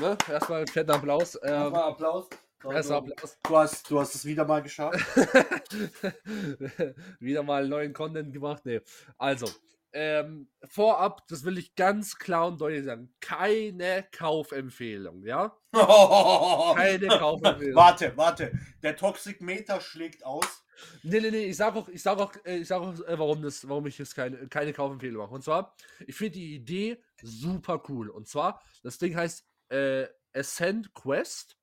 ne, 0.00 0.16
erstmal 0.28 0.66
fetten 0.66 0.90
Applaus. 0.90 1.38
Ähm, 1.42 1.74
Applaus. 1.74 2.28
Du, 2.60 2.70
Applaus. 2.70 3.38
du, 3.42 3.56
hast, 3.56 3.90
du 3.90 4.00
hast 4.00 4.14
es 4.14 4.24
wieder 4.26 4.44
mal 4.44 4.62
geschafft. 4.62 5.00
Wieder 7.18 7.42
mal 7.42 7.66
neuen 7.66 7.94
Content 7.94 8.34
gemacht. 8.34 8.66
Nee. 8.66 8.82
Also, 9.16 9.46
ähm, 9.92 10.48
vorab, 10.68 11.26
das 11.28 11.44
will 11.44 11.58
ich 11.58 11.74
ganz 11.74 12.16
klar 12.16 12.48
und 12.48 12.60
deutlich 12.60 12.84
sagen, 12.84 13.12
keine 13.20 14.06
Kaufempfehlung, 14.12 15.24
ja? 15.24 15.56
Keine 15.72 17.06
Kaufempfehlung. 17.08 17.76
warte, 17.76 18.16
warte. 18.16 18.52
Der 18.82 18.96
Toxic 18.96 19.40
Meter 19.40 19.80
schlägt 19.80 20.24
aus. 20.24 20.64
Nee, 21.02 21.20
nee, 21.20 21.30
nee, 21.30 21.44
ich 21.44 21.56
sag 21.56 21.76
auch, 21.76 21.88
ich 21.88 22.02
sag 22.02 22.18
auch, 22.18 22.32
äh, 22.44 22.58
ich 22.58 22.68
sag 22.68 22.80
auch 22.80 22.94
äh, 23.06 23.18
warum, 23.18 23.42
das, 23.42 23.68
warum 23.68 23.86
ich 23.86 23.98
jetzt 23.98 24.14
keine, 24.14 24.48
keine 24.48 24.72
Kaufempfehlung 24.72 25.22
mache. 25.22 25.34
Und 25.34 25.44
zwar, 25.44 25.76
ich 26.06 26.14
finde 26.14 26.38
die 26.38 26.54
Idee 26.54 26.98
super 27.22 27.82
cool. 27.88 28.08
Und 28.10 28.28
zwar, 28.28 28.62
das 28.82 28.98
Ding 28.98 29.14
heißt 29.14 29.46
äh, 29.68 30.06
Ascent 30.32 30.94
Quest. 30.94 31.56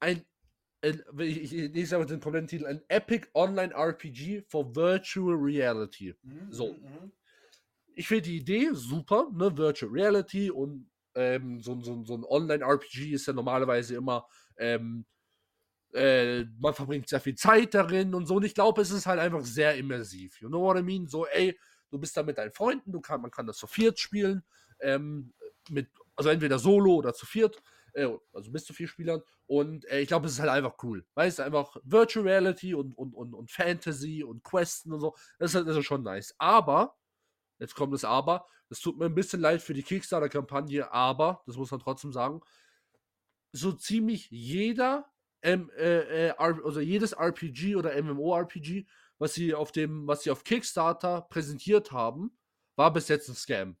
Ein, 0.00 0.24
ein 0.82 1.02
ich, 1.18 1.52
ich, 1.52 1.72
lese 1.72 1.96
aber 1.96 2.06
den 2.06 2.20
kompletten 2.20 2.48
Titel, 2.48 2.66
ein 2.66 2.82
Epic 2.88 3.28
Online 3.34 3.72
RPG 3.74 4.42
for 4.48 4.74
Virtual 4.74 5.34
Reality. 5.34 6.14
So. 6.50 6.74
Mhm. 6.74 7.12
Ich 7.96 8.08
finde 8.08 8.22
die 8.24 8.38
Idee 8.38 8.70
super, 8.74 9.30
ne? 9.34 9.56
Virtual 9.56 9.90
Reality 9.92 10.50
und 10.50 10.90
ähm, 11.16 11.60
so, 11.62 11.80
so, 11.82 12.04
so 12.04 12.14
ein 12.16 12.24
Online-RPG 12.24 13.12
ist 13.14 13.26
ja 13.26 13.32
normalerweise 13.32 13.96
immer, 13.96 14.26
ähm, 14.58 15.06
äh, 15.94 16.44
man 16.58 16.74
verbringt 16.74 17.08
sehr 17.08 17.20
viel 17.20 17.34
Zeit 17.36 17.74
darin 17.74 18.14
und 18.14 18.26
so. 18.26 18.36
Und 18.36 18.44
ich 18.44 18.54
glaube, 18.54 18.82
es 18.82 18.90
ist 18.90 19.06
halt 19.06 19.20
einfach 19.20 19.44
sehr 19.44 19.76
immersiv. 19.76 20.40
You 20.40 20.48
know 20.48 20.62
what 20.62 20.78
I 20.78 20.82
mean? 20.82 21.06
So, 21.08 21.26
ey, 21.26 21.58
du 21.90 21.98
bist 21.98 22.16
da 22.16 22.22
mit 22.22 22.38
deinen 22.38 22.52
Freunden, 22.52 22.92
du 22.92 23.00
kann, 23.00 23.20
man 23.22 23.30
kann 23.30 23.46
das 23.46 23.58
zu 23.58 23.66
viert 23.66 23.98
spielen, 23.98 24.42
ähm, 24.80 25.34
mit, 25.70 25.88
also 26.16 26.30
entweder 26.30 26.58
solo 26.58 26.96
oder 26.96 27.14
zu 27.14 27.26
viert, 27.26 27.62
äh, 27.94 28.08
also 28.32 28.50
bis 28.52 28.64
zu 28.64 28.74
vier 28.74 28.88
Spielern. 28.88 29.22
Und 29.46 29.84
äh, 29.90 30.00
ich 30.00 30.08
glaube, 30.08 30.26
es 30.26 30.32
ist 30.34 30.40
halt 30.40 30.50
einfach 30.50 30.76
cool. 30.82 31.06
Weißt 31.14 31.38
du, 31.38 31.42
einfach 31.44 31.76
Virtual 31.84 32.26
Reality 32.26 32.74
und, 32.74 32.92
und, 32.98 33.14
und, 33.14 33.34
und 33.34 33.50
Fantasy 33.50 34.22
und 34.24 34.44
Questen 34.44 34.92
und 34.92 35.00
so. 35.00 35.14
Das 35.38 35.50
ist, 35.50 35.54
halt- 35.56 35.68
das 35.68 35.76
ist 35.76 35.86
schon 35.86 36.02
nice. 36.02 36.34
Aber, 36.38 36.94
jetzt 37.58 37.74
kommt 37.74 37.94
das 37.94 38.04
Aber, 38.04 38.46
es 38.68 38.80
tut 38.80 38.98
mir 38.98 39.06
ein 39.06 39.14
bisschen 39.14 39.40
leid 39.40 39.62
für 39.62 39.74
die 39.74 39.82
Kickstarter-Kampagne, 39.82 40.92
aber, 40.92 41.42
das 41.46 41.56
muss 41.56 41.70
man 41.70 41.80
trotzdem 41.80 42.12
sagen, 42.12 42.40
so 43.52 43.72
ziemlich 43.72 44.30
jeder, 44.30 45.10
ähm, 45.42 45.70
äh, 45.76 46.28
äh, 46.28 46.30
also 46.38 46.80
jedes 46.80 47.12
RPG 47.12 47.76
oder 47.76 48.00
MMORPG, 48.02 48.86
was 49.18 49.34
sie 49.34 49.54
auf 49.54 49.72
dem, 49.72 50.06
was 50.06 50.22
sie 50.22 50.30
auf 50.30 50.44
Kickstarter 50.44 51.22
präsentiert 51.22 51.92
haben, 51.92 52.36
war 52.76 52.92
bis 52.92 53.08
jetzt 53.08 53.28
ein 53.28 53.34
Scam. 53.34 53.76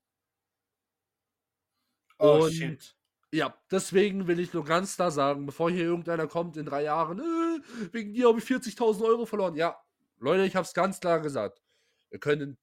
Oh 2.18 2.44
Und- 2.44 2.52
shit. 2.52 2.92
Ja, 3.32 3.54
deswegen 3.70 4.28
will 4.28 4.38
ich 4.38 4.52
nur 4.54 4.64
ganz 4.64 4.94
klar 4.94 5.10
sagen, 5.10 5.44
bevor 5.46 5.68
hier 5.70 5.82
irgendeiner 5.84 6.26
kommt 6.28 6.56
in 6.56 6.64
drei 6.64 6.84
Jahren, 6.84 7.18
äh, 7.18 7.60
wegen 7.92 8.14
dir 8.14 8.28
habe 8.28 8.38
ich 8.38 8.44
40.000 8.44 9.04
Euro 9.04 9.26
verloren. 9.26 9.56
Ja, 9.56 9.76
Leute, 10.18 10.44
ich 10.46 10.54
habe 10.54 10.64
es 10.64 10.72
ganz 10.72 11.00
klar 11.00 11.20
gesagt. 11.20 11.60
Wir 12.08 12.20
können 12.20 12.56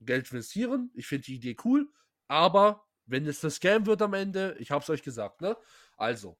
Geld 0.00 0.30
investieren. 0.30 0.90
Ich 0.94 1.06
finde 1.06 1.26
die 1.26 1.36
Idee 1.36 1.56
cool. 1.64 1.88
Aber 2.28 2.86
wenn 3.06 3.26
es 3.26 3.40
das 3.40 3.56
Scam 3.56 3.86
wird 3.86 4.02
am 4.02 4.14
Ende, 4.14 4.56
ich 4.58 4.70
habe 4.70 4.82
es 4.82 4.90
euch 4.90 5.02
gesagt, 5.02 5.40
ne? 5.40 5.56
Also. 5.96 6.38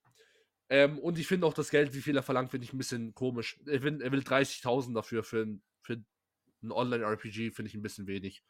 Ähm, 0.69 1.01
und 1.01 1.19
ich 1.19 1.27
finde 1.27 1.47
auch 1.47 1.53
das 1.55 1.71
Geld, 1.71 1.95
wie 1.95 2.01
viel 2.01 2.17
er 2.17 2.23
verlangt, 2.23 2.51
finde 2.51 2.65
ich 2.65 2.73
ein 2.73 2.79
bisschen 2.79 3.13
komisch. 3.15 3.59
Er 3.67 3.83
will, 3.83 3.99
will 3.99 4.21
30.000 4.21 4.95
dafür 4.95 5.25
für 5.25 5.43
ein, 5.43 5.63
für 5.83 6.05
ein 6.63 6.71
Online-RPG, 6.71 7.51
finde 7.51 7.69
ich 7.69 7.75
ein 7.75 7.83
bisschen 7.83 8.07
wenig. 8.07 8.45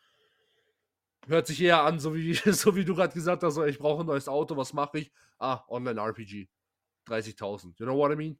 Hört 1.26 1.46
sich 1.46 1.60
eher 1.62 1.82
an, 1.82 1.98
so 1.98 2.14
wie, 2.14 2.34
so 2.52 2.76
wie 2.76 2.84
du 2.84 2.94
gerade 2.94 3.14
gesagt 3.14 3.42
hast, 3.42 3.56
ich 3.58 3.78
brauche 3.78 4.02
ein 4.02 4.06
neues 4.06 4.28
Auto, 4.28 4.56
was 4.56 4.74
mache 4.74 4.98
ich? 4.98 5.12
Ah, 5.38 5.64
Online-RPG. 5.68 6.48
30.000. 7.06 7.78
You 7.78 7.86
know 7.86 7.96
what 7.96 8.12
I 8.12 8.16
mean? 8.16 8.38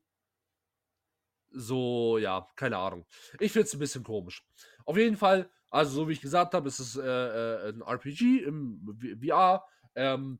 So, 1.52 2.18
ja, 2.18 2.46
keine 2.56 2.76
Ahnung. 2.76 3.06
Ich 3.40 3.52
finde 3.52 3.66
es 3.66 3.74
ein 3.74 3.80
bisschen 3.80 4.04
komisch. 4.04 4.44
Auf 4.84 4.96
jeden 4.96 5.16
Fall, 5.16 5.50
also 5.70 5.92
so 5.92 6.08
wie 6.08 6.12
ich 6.12 6.20
gesagt 6.20 6.54
habe, 6.54 6.68
ist 6.68 6.80
es 6.80 6.96
äh, 6.96 7.02
äh, 7.02 7.68
ein 7.70 7.80
RPG 7.80 8.42
im 8.42 8.98
VR. 9.22 9.64
Ähm, 9.94 10.38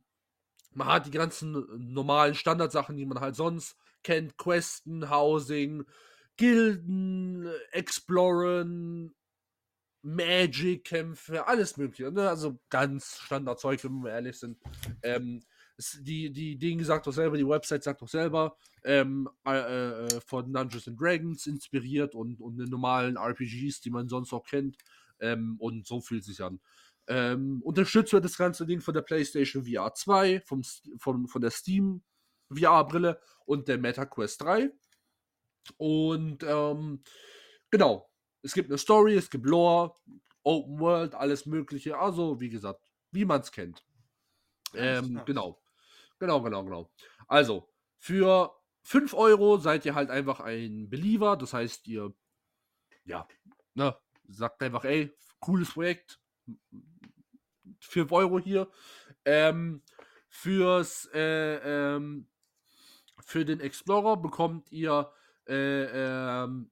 man 0.73 0.89
hat 0.89 1.07
die 1.07 1.11
ganzen 1.11 1.65
normalen 1.93 2.35
Standardsachen, 2.35 2.97
die 2.97 3.07
man 3.07 3.21
halt 3.21 3.37
sonst 3.37 3.77
kennt: 4.03 4.37
Questen, 4.37 5.11
Housing, 5.11 5.85
Gilden, 6.37 7.49
Exploren, 7.73 9.15
Magic-Kämpfe, 10.03 11.47
alles 11.47 11.77
Mögliche. 11.77 12.11
Ne? 12.11 12.29
Also 12.29 12.59
ganz 12.71 13.19
Standardzeug, 13.19 13.83
wenn 13.85 14.03
wir 14.03 14.11
ehrlich 14.11 14.39
sind. 14.39 14.59
Ähm, 15.03 15.43
die, 16.01 16.31
die 16.31 16.59
Dinge 16.59 16.85
sagt 16.85 17.07
doch 17.07 17.13
selber, 17.13 17.37
die 17.37 17.47
Website 17.47 17.83
sagt 17.83 18.03
doch 18.03 18.09
selber, 18.09 18.57
ähm, 18.85 19.29
äh, 19.47 20.07
äh, 20.07 20.21
von 20.27 20.53
Dungeons 20.53 20.89
and 20.89 21.01
Dragons 21.01 21.47
inspiriert 21.47 22.15
und, 22.15 22.41
und 22.41 22.59
den 22.59 22.69
normalen 22.69 23.17
RPGs, 23.17 23.81
die 23.81 23.91
man 23.91 24.09
sonst 24.09 24.33
auch 24.33 24.45
kennt. 24.45 24.77
Ähm, 25.21 25.57
und 25.59 25.87
so 25.87 26.01
fühlt 26.01 26.25
sich 26.25 26.43
an. 26.43 26.61
Ähm, 27.07 27.61
unterstützt 27.63 28.13
wird 28.13 28.25
das 28.25 28.37
ganze 28.37 28.67
Ding 28.67 28.81
von 28.81 28.95
der 28.95 29.03
PlayStation 29.03 29.65
VR 29.65 29.95
2, 29.95 30.43
vom, 30.43 30.63
von, 30.99 31.27
von 31.27 31.43
der 31.43 31.51
Steam 31.51 32.03
VR-Brille 32.51 33.21
und 33.47 33.69
der 33.69 33.79
MetaQuest 33.79 34.43
3. 34.43 34.71
Und 35.77 36.43
ähm, 36.43 37.03
genau, 37.71 38.09
es 38.43 38.55
gibt 38.55 38.71
eine 38.71 38.79
Story, 38.79 39.17
es 39.17 39.31
gibt 39.31 39.47
Lore, 39.47 39.95
Open 40.43 40.79
World, 40.79 41.15
alles 41.15 41.47
Mögliche. 41.47 41.99
Also, 41.99 42.41
wie 42.41 42.49
gesagt, 42.49 42.81
wie 43.11 43.25
man 43.25 43.41
es 43.41 43.53
kennt. 43.53 43.85
Ähm, 44.75 45.21
genau. 45.27 45.61
Genau, 46.19 46.43
genau, 46.43 46.65
genau. 46.65 46.93
Also, 47.27 47.69
für 47.99 48.55
5 48.85 49.15
Euro 49.15 49.59
seid 49.59 49.85
ihr 49.85 49.95
halt 49.95 50.11
einfach 50.11 50.41
ein 50.41 50.89
Believer. 50.89 51.37
Das 51.37 51.53
heißt, 51.53 51.87
ihr, 51.89 52.15
ja, 53.05 53.27
ne, 53.75 53.97
sagt 54.31 54.63
einfach, 54.63 54.85
ey, 54.85 55.15
cooles 55.41 55.73
Projekt. 55.73 56.21
5 57.81 58.13
Euro 58.13 58.39
hier. 58.39 58.69
Ähm, 59.25 59.83
fürs, 60.29 61.09
äh, 61.13 61.97
ähm, 61.97 62.29
für 63.25 63.45
den 63.45 63.61
Explorer 63.61 64.17
bekommt 64.17 64.71
ihr 64.73 65.13
äh, 65.49 66.45
ähm, 66.45 66.71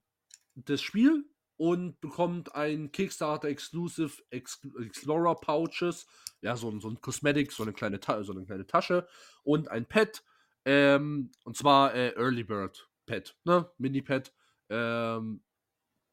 das 0.55 0.81
Spiel 0.81 1.25
und 1.57 1.99
bekommt 1.99 2.55
ein 2.55 2.91
Kickstarter 2.91 3.49
Exclusive 3.49 4.23
Ex 4.29 4.61
Explorer 4.81 5.35
Pouches, 5.35 6.07
ja, 6.41 6.55
so, 6.55 6.79
so 6.79 6.89
ein 6.89 7.01
Cosmetic, 7.01 7.51
so 7.51 7.63
eine 7.63 7.73
kleine, 7.73 7.99
so 8.23 8.31
eine 8.31 8.45
kleine 8.45 8.65
Tasche 8.65 9.07
und 9.43 9.67
ein 9.69 9.85
Pad, 9.85 10.23
ähm, 10.65 11.31
und 11.43 11.57
zwar 11.57 11.93
äh, 11.93 12.13
Early 12.15 12.43
Bird 12.43 12.89
Pad, 13.05 13.35
ne, 13.43 13.69
Mini 13.77 14.01
Pad, 14.01 14.33
ähm, 14.69 15.43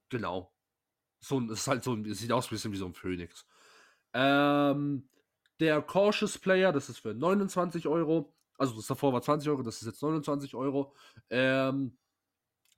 genau. 0.08 0.55
So 1.26 1.40
ein, 1.40 1.48
ist 1.48 1.66
halt 1.66 1.82
so 1.82 1.92
ein, 1.92 2.04
sieht 2.14 2.30
aus 2.30 2.46
ein 2.46 2.50
bisschen 2.50 2.72
wie 2.72 2.76
so 2.76 2.86
ein 2.86 2.94
Phoenix. 2.94 3.46
Ähm, 4.12 5.08
der 5.58 5.82
Cautious 5.82 6.38
Player, 6.38 6.72
das 6.72 6.88
ist 6.88 6.98
für 6.98 7.14
29 7.14 7.88
Euro, 7.88 8.32
also 8.58 8.76
das 8.76 8.86
davor 8.86 9.12
war 9.12 9.22
20 9.22 9.48
Euro, 9.48 9.62
das 9.62 9.82
ist 9.82 9.86
jetzt 9.86 10.02
29 10.02 10.54
Euro. 10.54 10.94
Ähm, 11.30 11.98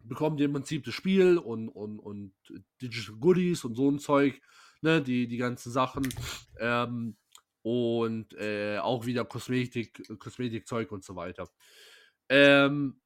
bekommt 0.00 0.40
ihr 0.40 0.46
im 0.46 0.54
Prinzip 0.54 0.84
das 0.84 0.94
Spiel 0.94 1.36
und, 1.36 1.68
und, 1.68 1.98
und 1.98 2.32
Digital 2.80 3.16
Goodies 3.16 3.64
und 3.64 3.74
so 3.74 3.90
ein 3.90 3.98
Zeug, 3.98 4.40
ne, 4.80 5.02
die, 5.02 5.28
die 5.28 5.36
ganzen 5.36 5.70
Sachen. 5.70 6.08
Ähm, 6.58 7.18
und 7.62 8.32
äh, 8.34 8.78
auch 8.78 9.04
wieder 9.04 9.26
Kosmetik, 9.26 10.18
Kosmetikzeug 10.18 10.90
und 10.90 11.04
so 11.04 11.16
weiter. 11.16 11.50
Ähm, 12.30 13.00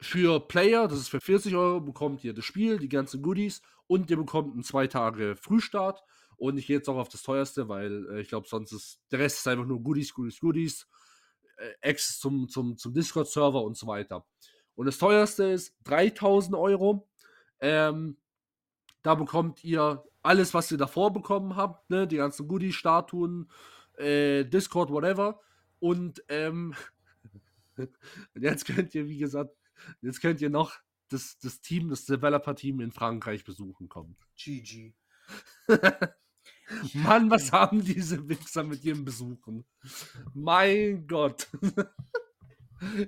für 0.00 0.40
Player, 0.40 0.88
das 0.88 0.98
ist 0.98 1.08
für 1.08 1.20
40 1.20 1.54
Euro, 1.54 1.80
bekommt 1.80 2.24
ihr 2.24 2.34
das 2.34 2.44
Spiel, 2.44 2.78
die 2.78 2.88
ganzen 2.88 3.22
Goodies 3.22 3.62
und 3.86 4.10
ihr 4.10 4.16
bekommt 4.16 4.54
einen 4.54 4.64
zwei 4.64 4.86
Tage 4.86 5.36
Frühstart. 5.36 6.02
Und 6.36 6.58
ich 6.58 6.66
gehe 6.66 6.76
jetzt 6.76 6.88
auch 6.88 6.96
auf 6.96 7.08
das 7.08 7.22
teuerste, 7.22 7.68
weil 7.68 8.06
äh, 8.10 8.20
ich 8.20 8.28
glaube, 8.28 8.46
sonst 8.48 8.72
ist 8.72 9.00
der 9.10 9.20
Rest 9.20 9.38
ist 9.38 9.48
einfach 9.48 9.64
nur 9.64 9.82
Goodies, 9.82 10.12
Goodies, 10.12 10.40
Goodies, 10.40 10.88
äh, 11.56 11.90
Access 11.90 12.18
zum, 12.18 12.48
zum, 12.48 12.76
zum 12.76 12.92
Discord-Server 12.92 13.62
und 13.62 13.76
so 13.76 13.86
weiter. 13.86 14.26
Und 14.74 14.86
das 14.86 14.98
teuerste 14.98 15.44
ist 15.44 15.74
3000 15.84 16.54
Euro. 16.54 17.08
Ähm, 17.60 18.18
da 19.02 19.14
bekommt 19.14 19.64
ihr 19.64 20.04
alles, 20.22 20.52
was 20.52 20.70
ihr 20.70 20.78
davor 20.78 21.12
bekommen 21.12 21.56
habt, 21.56 21.88
ne? 21.88 22.06
die 22.06 22.16
ganzen 22.16 22.48
Goodie-Statuen, 22.48 23.50
äh, 23.96 24.44
Discord, 24.44 24.90
whatever. 24.90 25.40
Und 25.78 26.22
ähm, 26.28 26.74
jetzt 28.34 28.66
könnt 28.66 28.94
ihr, 28.94 29.08
wie 29.08 29.18
gesagt, 29.18 29.54
jetzt 30.02 30.20
könnt 30.20 30.40
ihr 30.40 30.50
noch 30.50 30.74
das, 31.08 31.38
das 31.38 31.60
Team, 31.60 31.88
das 31.88 32.04
Developer-Team 32.04 32.80
in 32.80 32.92
Frankreich 32.92 33.44
besuchen 33.44 33.88
kommen. 33.88 34.16
GG. 34.36 34.94
Mann, 36.94 37.30
was 37.30 37.52
haben 37.52 37.84
diese 37.84 38.28
Wichser 38.28 38.64
mit 38.64 38.84
ihren 38.84 39.04
Besuchen? 39.04 39.64
Mein 40.34 41.06
Gott. 41.06 41.48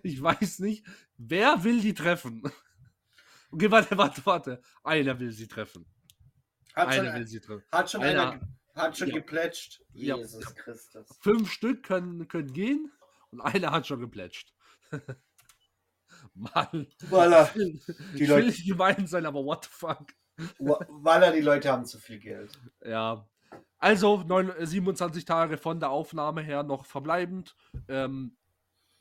Ich 0.03 0.23
weiß 0.23 0.61
nicht, 0.61 0.83
wer 1.19 1.63
will 1.63 1.83
die 1.83 1.93
treffen? 1.93 2.43
Okay, 3.51 3.71
warte, 3.71 3.99
warte, 3.99 4.25
warte. 4.25 4.63
Einer 4.83 5.21
will 5.21 5.31
sie 5.31 5.47
treffen. 5.47 5.85
Hat 6.75 6.89
einer 6.89 7.11
schon, 7.11 7.15
will 7.21 7.27
sie 7.27 7.41
treffen. 7.41 7.65
hat 7.71 7.91
schon 7.91 8.03
Einer- 8.03 8.31
einer, 8.33 8.49
hat 8.75 8.97
schon 8.97 9.09
Ja. 9.09 9.17
geplätscht. 9.17 9.83
Ja. 9.93 10.17
Jesus 10.17 10.55
Christus. 10.55 11.07
Fünf 11.21 11.53
Stück 11.53 11.83
können, 11.83 12.27
können 12.29 12.51
gehen 12.55 12.91
und 13.31 13.43
einer 13.43 13.71
hat 13.71 13.87
schon 13.87 14.01
geplätscht. 14.01 14.55
Mann. 16.35 16.87
Ich 17.03 17.11
will, 17.11 17.81
Die 18.15 18.15
ich 18.15 18.21
will 18.21 18.29
Leute- 18.29 18.47
nicht 18.47 18.67
gemein 18.67 19.07
sein, 19.07 19.27
aber 19.27 19.45
what 19.45 19.65
the 19.65 19.71
fuck. 19.73 20.07
Walla, 20.59 21.33
die 21.33 21.41
Leute 21.41 21.71
haben 21.71 21.85
zu 21.85 21.99
viel 21.99 22.19
Geld. 22.19 22.53
Ja. 22.85 23.29
Also 23.79 24.23
neun, 24.27 24.51
äh, 24.51 24.67
27 24.67 25.25
Tage 25.25 25.57
von 25.57 25.81
der 25.81 25.91
Aufnahme 25.91 26.43
her 26.43 26.63
noch 26.65 26.85
verbleibend. 26.85 27.55
Ähm, 27.89 28.37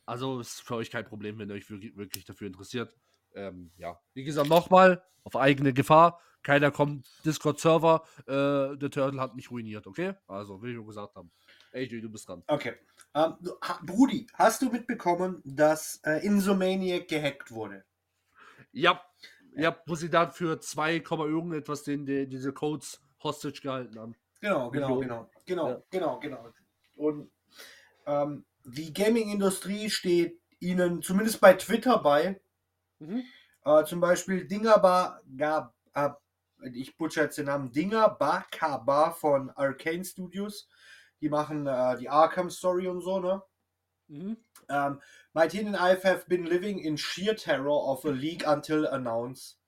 also 0.05 0.39
ist 0.39 0.61
für 0.61 0.75
euch 0.75 0.89
kein 0.91 1.05
Problem, 1.05 1.37
wenn 1.39 1.49
ihr 1.49 1.55
euch 1.55 1.69
wirklich, 1.69 2.25
dafür 2.25 2.47
interessiert. 2.47 2.95
Ähm, 3.35 3.71
ja, 3.77 3.99
wie 4.13 4.23
gesagt, 4.23 4.47
nochmal 4.49 5.03
auf 5.23 5.35
eigene 5.35 5.73
Gefahr. 5.73 6.19
Keiner 6.43 6.71
kommt 6.71 7.07
Discord-Server. 7.25 8.03
Äh, 8.27 8.77
der 8.77 8.89
Turtle 8.89 9.19
hat 9.19 9.35
mich 9.35 9.51
ruiniert, 9.51 9.85
okay? 9.85 10.13
Also, 10.27 10.61
wie 10.63 10.75
wir 10.75 10.85
gesagt 10.85 11.15
haben. 11.15 11.31
AJ, 11.77 12.01
du 12.01 12.09
bist 12.09 12.27
dran. 12.27 12.43
Okay. 12.47 12.75
Ähm, 13.13 13.35
Brudi, 13.83 14.27
hast 14.33 14.61
du 14.61 14.69
mitbekommen, 14.69 15.41
dass 15.45 16.01
äh, 16.03 16.25
Insomaniac 16.25 17.07
gehackt 17.07 17.51
wurde? 17.51 17.83
Ja, 18.71 19.01
ja, 19.55 19.75
wo 19.87 19.95
sie 19.95 20.09
dann 20.09 20.31
für 20.31 20.59
2, 20.59 20.97
irgendetwas 20.97 21.83
den, 21.83 22.05
die, 22.05 22.27
diese 22.27 22.53
Codes 22.53 23.01
hostage 23.23 23.61
gehalten 23.61 23.99
haben. 23.99 24.15
Genau, 24.39 24.69
genau, 24.69 24.99
genau, 24.99 25.29
genau, 25.45 25.69
Ja. 25.69 25.83
genau, 25.89 26.19
genau. 26.19 26.53
Und 26.95 27.31
ähm, 28.05 28.45
die 28.65 28.93
Gaming-Industrie 28.93 29.89
steht 29.89 30.39
ihnen 30.59 31.01
zumindest 31.01 31.41
bei 31.41 31.53
Twitter 31.53 31.97
bei. 31.99 32.39
Mhm. 32.99 33.23
Äh, 33.63 33.83
zum 33.85 33.99
Beispiel 33.99 34.47
Dingerbar, 34.47 35.21
Gab, 35.35 35.75
äh, 35.93 36.09
ich 36.73 36.97
butcher 36.97 37.23
jetzt 37.23 37.37
den 37.37 37.45
Namen, 37.45 37.71
Dinger 37.71 38.09
Bakaba 38.09 39.11
von 39.11 39.49
Arcane 39.51 40.03
Studios. 40.03 40.69
Die 41.21 41.29
machen 41.29 41.67
äh, 41.67 41.97
die 41.97 42.09
Arkham 42.09 42.49
Story 42.49 42.87
und 42.87 43.01
so, 43.01 43.19
ne? 43.19 43.41
Mhm. 44.07 44.37
Um, 44.69 45.01
my 45.33 45.47
teen 45.47 45.67
and 45.67 45.75
I 45.75 45.95
have 46.03 46.25
been 46.27 46.45
living 46.45 46.79
in 46.79 46.97
sheer 46.97 47.35
terror 47.35 47.89
of 47.89 48.05
a 48.05 48.09
leak 48.09 48.45
until 48.47 48.85
announced. 48.85 49.59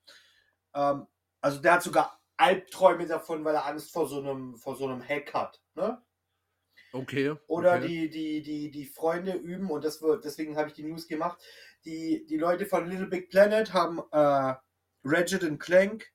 Ähm, 0.74 1.08
also 1.41 1.60
der 1.62 1.74
hat 1.74 1.84
sogar 1.84 2.20
Albträume 2.38 3.06
davon, 3.06 3.44
weil 3.44 3.56
er 3.56 3.65
Angst 3.65 3.91
vor 3.91 4.08
so 4.08 4.20
einem, 4.20 4.56
vor 4.56 4.75
so 4.75 4.88
einem 4.88 5.01
Hack 5.01 5.34
hat. 5.34 5.62
Ne? 5.75 6.01
Okay. 6.94 7.36
Oder 7.48 7.75
okay. 7.75 7.88
die, 7.88 8.10
die, 8.10 8.41
die, 8.41 8.72
die 8.72 8.86
Freunde 8.86 9.34
üben, 9.34 9.70
und 9.70 9.84
das 9.84 10.01
wird, 10.01 10.25
deswegen 10.25 10.58
habe 10.58 10.70
ich 10.70 10.74
die 10.74 10.84
News 10.84 11.08
gemacht. 11.08 11.39
Die, 11.86 12.25
die 12.27 12.38
Leute 12.38 12.65
von 12.65 12.89
Little 12.89 13.08
Big 13.08 13.29
Planet 13.29 13.74
haben 13.74 14.00
äh, 14.12 14.56
Ratchet 15.03 15.44
and 15.44 15.60
Clank 15.60 16.12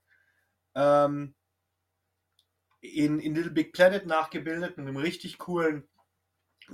ähm, 0.75 1.35
in, 2.85 3.19
in 3.19 3.35
Little 3.35 3.51
Big 3.51 3.73
Planet 3.73 4.07
nachgebildet 4.07 4.77
mit 4.77 4.87
einem 4.87 4.97
richtig 4.97 5.39
coolen 5.39 5.89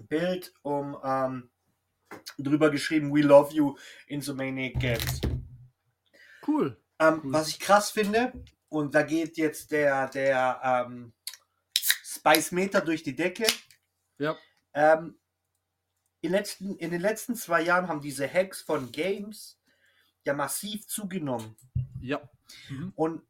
Bild, 0.08 0.52
um 0.62 0.96
ähm, 1.04 1.50
drüber 2.38 2.70
geschrieben, 2.70 3.14
We 3.14 3.20
love 3.20 3.54
you, 3.54 3.76
Insomaniac 4.06 4.78
Games. 4.80 5.20
Cool. 6.46 6.76
Ähm, 6.98 7.20
Cool. 7.22 7.32
Was 7.32 7.48
ich 7.48 7.60
krass 7.60 7.90
finde, 7.90 8.32
und 8.68 8.94
da 8.94 9.02
geht 9.02 9.36
jetzt 9.36 9.70
der, 9.70 10.08
der 10.08 10.60
ähm, 10.62 11.12
Spice 11.74 12.52
Meter 12.52 12.80
durch 12.80 13.02
die 13.02 13.16
Decke. 13.16 13.46
Ja. 14.18 14.36
Ähm, 14.74 15.18
in, 16.20 16.32
letzten, 16.32 16.76
in 16.76 16.90
den 16.90 17.00
letzten 17.00 17.34
zwei 17.34 17.62
Jahren 17.62 17.88
haben 17.88 18.00
diese 18.00 18.32
Hacks 18.32 18.62
von 18.62 18.92
Games 18.92 19.58
ja 20.24 20.34
massiv 20.34 20.86
zugenommen. 20.86 21.56
Ja. 22.00 22.28
Mhm. 22.68 22.92
Und 22.94 23.22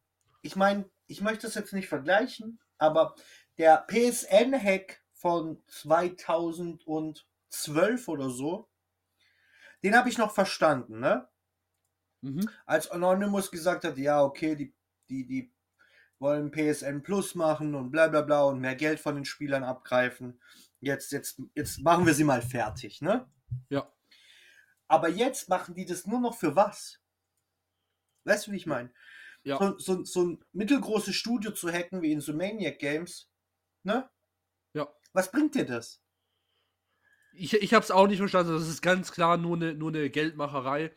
ich 0.43 0.57
meine, 0.57 0.91
ich 1.07 1.21
möchte 1.21 1.47
das 1.47 1.55
jetzt 1.55 1.73
nicht 1.73 1.89
vergleichen, 1.89 2.59
aber 2.81 3.15
der 3.59 3.85
PSN-Hack 3.87 5.03
von 5.13 5.63
2012 5.69 8.09
oder 8.09 8.31
so, 8.31 8.69
den 9.83 9.97
habe 9.97 10.09
ich 10.09 10.19
noch 10.19 10.33
verstanden, 10.33 11.01
ne? 11.01 11.29
Mhm. 12.23 12.49
Als 12.67 12.91
Anonymous 12.91 13.51
gesagt 13.51 13.85
hat, 13.85 13.99
ja, 13.99 14.23
okay, 14.23 14.57
die, 14.57 14.75
die, 15.09 15.27
die 15.27 15.53
wollen 16.19 16.51
PSN 16.51 17.03
Plus 17.03 17.35
machen 17.35 17.75
und 17.75 17.91
bla 17.91 18.09
bla 18.09 18.21
bla 18.23 18.43
und 18.43 18.61
mehr 18.61 18.77
Geld 18.77 19.01
von 19.01 19.15
den 19.15 19.25
Spielern 19.25 19.65
abgreifen. 19.65 20.41
Jetzt, 20.81 21.13
jetzt, 21.13 21.41
jetzt 21.55 21.81
machen 21.81 22.05
wir 22.07 22.15
sie 22.15 22.25
mal 22.25 22.43
fertig, 22.43 23.01
ne? 23.01 23.27
Ja. 23.69 23.91
Aber 24.87 25.09
jetzt 25.09 25.49
machen 25.49 25.75
die 25.75 25.87
das 25.87 26.07
nur 26.07 26.21
noch 26.21 26.37
für 26.37 26.57
was? 26.57 27.01
Weißt 28.25 28.47
du, 28.47 28.53
wie 28.53 28.57
ich 28.57 28.67
meine? 28.67 28.93
Ja. 29.45 29.59
So, 29.59 29.79
so, 29.79 30.05
so 30.05 30.25
ein 30.25 30.45
mittelgroßes 30.53 31.15
Studio 31.15 31.53
zu 31.53 31.71
hacken 31.71 32.03
wie 32.03 32.13
in 32.13 32.21
so 32.21 32.35
Maniac 32.35 32.79
Games, 32.79 33.31
ne? 33.85 34.09
Ja. 34.75 34.89
Was 35.13 35.31
bringt 35.31 35.55
dir 35.55 35.65
das? 35.65 36.03
Ich, 37.33 37.55
ich 37.55 37.75
habe 37.75 37.85
es 37.85 37.91
auch 37.91 38.07
nicht 38.07 38.19
verstanden. 38.19 38.53
Das 38.53 38.69
ist 38.69 38.83
ganz 38.83 39.13
klar 39.13 39.37
nur 39.37 39.57
eine 39.57 39.75
nur 39.75 39.91
eine 39.91 40.11
Geldmacherei. 40.11 40.93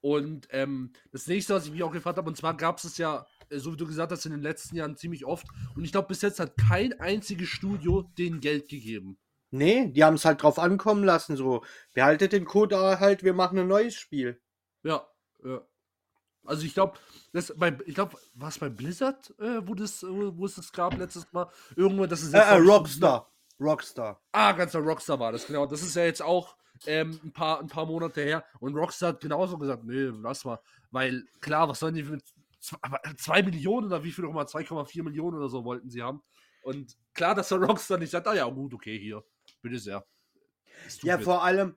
Und 0.00 0.48
ähm, 0.50 0.92
das 1.12 1.26
nächste, 1.26 1.54
was 1.54 1.64
ich 1.64 1.72
mich 1.72 1.82
auch 1.82 1.92
gefragt 1.92 2.18
habe, 2.18 2.28
und 2.28 2.36
zwar 2.36 2.56
gab 2.56 2.76
es 2.76 2.84
es 2.84 2.98
ja, 2.98 3.26
äh, 3.48 3.58
so 3.58 3.72
wie 3.72 3.76
du 3.78 3.86
gesagt 3.86 4.12
hast, 4.12 4.26
in 4.26 4.32
den 4.32 4.42
letzten 4.42 4.76
Jahren 4.76 4.96
ziemlich 4.96 5.24
oft. 5.24 5.46
Und 5.74 5.84
ich 5.84 5.92
glaube, 5.92 6.08
bis 6.08 6.20
jetzt 6.20 6.40
hat 6.40 6.56
kein 6.56 6.98
einziges 7.00 7.48
Studio 7.48 8.02
denen 8.18 8.40
Geld 8.40 8.68
gegeben. 8.68 9.18
Nee, 9.50 9.88
die 9.88 10.04
haben 10.04 10.16
es 10.16 10.24
halt 10.24 10.42
drauf 10.42 10.58
ankommen 10.58 11.04
lassen, 11.04 11.36
so, 11.36 11.64
behaltet 11.94 12.32
den 12.32 12.44
Code 12.44 12.98
halt, 12.98 13.22
wir 13.22 13.34
machen 13.34 13.58
ein 13.58 13.68
neues 13.68 13.94
Spiel. 13.94 14.42
Ja, 14.82 15.06
ja. 15.44 15.64
Also 16.46 16.64
ich 16.64 16.74
glaube, 16.74 16.98
ich 17.32 17.94
glaube, 17.94 18.16
war 18.34 18.48
es 18.48 18.58
bei 18.58 18.68
Blizzard, 18.68 19.30
äh, 19.38 19.60
wo 19.66 19.74
das, 19.74 20.02
wo, 20.02 20.36
wo 20.36 20.44
es 20.46 20.54
das 20.56 20.72
gab 20.72 20.96
letztes 20.98 21.32
Mal? 21.32 21.48
Irgendwo, 21.76 22.06
das 22.06 22.22
ist 22.22 22.34
Äh, 22.34 22.38
äh, 22.38 22.54
Rockstar. 22.56 23.30
Rockstar. 23.60 24.20
Ah, 24.32 24.52
ganz 24.52 24.72
genau, 24.72 24.84
Rockstar 24.84 25.18
war 25.18 25.32
das, 25.32 25.46
genau. 25.46 25.64
Das 25.66 25.82
ist 25.82 25.94
ja 25.96 26.04
jetzt 26.04 26.22
auch 26.22 26.56
ähm, 26.86 27.18
ein, 27.22 27.32
paar, 27.32 27.60
ein 27.60 27.68
paar 27.68 27.86
Monate 27.86 28.20
her. 28.22 28.44
Und 28.60 28.74
Rockstar 28.76 29.10
hat 29.10 29.20
genauso 29.20 29.56
gesagt, 29.58 29.84
nee, 29.84 30.10
lass 30.22 30.44
mal. 30.44 30.58
Weil, 30.90 31.24
klar, 31.40 31.68
was 31.68 31.78
sollen 31.80 31.94
die 31.94 32.02
mit 32.02 32.22
2 33.18 33.42
Millionen 33.42 33.86
oder 33.86 34.02
wie 34.02 34.10
viel 34.12 34.24
auch 34.26 34.30
immer, 34.30 34.42
2,4 34.42 35.02
Millionen 35.02 35.36
oder 35.38 35.48
so 35.48 35.64
wollten 35.64 35.88
sie 35.90 36.02
haben. 36.02 36.22
Und 36.62 36.96
klar, 37.12 37.34
dass 37.34 37.48
der 37.50 37.58
Rockstar 37.58 37.98
nicht 37.98 38.10
sagt, 38.10 38.26
ah 38.26 38.34
ja, 38.34 38.44
gut, 38.46 38.74
okay, 38.74 38.98
hier, 38.98 39.22
bitte 39.62 39.78
sehr. 39.78 40.04
Ja, 41.02 41.16
mir- 41.16 41.22
vor 41.22 41.42
allem, 41.44 41.76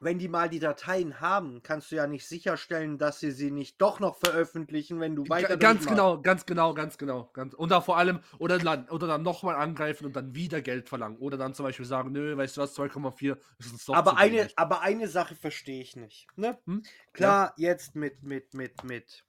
wenn 0.00 0.18
die 0.18 0.28
mal 0.28 0.48
die 0.48 0.60
Dateien 0.60 1.20
haben, 1.20 1.62
kannst 1.62 1.90
du 1.90 1.96
ja 1.96 2.06
nicht 2.06 2.26
sicherstellen, 2.26 2.98
dass 2.98 3.18
sie 3.18 3.32
sie 3.32 3.50
nicht 3.50 3.80
doch 3.80 3.98
noch 3.98 4.16
veröffentlichen, 4.16 5.00
wenn 5.00 5.16
du 5.16 5.28
weiter 5.28 5.56
Ga- 5.56 5.56
ganz 5.56 5.86
genau, 5.86 6.20
ganz 6.20 6.46
genau, 6.46 6.72
ganz 6.72 6.98
genau. 6.98 7.30
Ganz, 7.32 7.54
und 7.54 7.70
da 7.70 7.80
vor 7.80 7.96
allem, 7.98 8.20
oder 8.38 8.58
dann, 8.58 8.88
oder 8.90 9.06
dann 9.08 9.22
nochmal 9.22 9.56
angreifen 9.56 10.06
und 10.06 10.14
dann 10.14 10.34
wieder 10.34 10.62
Geld 10.62 10.88
verlangen. 10.88 11.18
Oder 11.18 11.36
dann 11.36 11.52
zum 11.54 11.64
Beispiel 11.64 11.84
sagen, 11.86 12.12
nö, 12.12 12.36
weißt 12.36 12.56
du 12.56 12.60
was, 12.60 12.76
2,4 12.76 13.36
ist 13.58 13.72
uns 13.72 13.84
doch 13.86 13.94
Aber 13.94 14.16
eine, 14.16 14.38
wenig. 14.38 14.52
aber 14.56 14.82
eine 14.82 15.08
Sache 15.08 15.34
verstehe 15.34 15.82
ich 15.82 15.96
nicht. 15.96 16.28
Ne? 16.36 16.58
Hm? 16.66 16.82
Klar, 17.12 17.54
jetzt 17.56 17.96
mit, 17.96 18.22
mit, 18.22 18.54
mit, 18.54 18.84
mit 18.84 19.24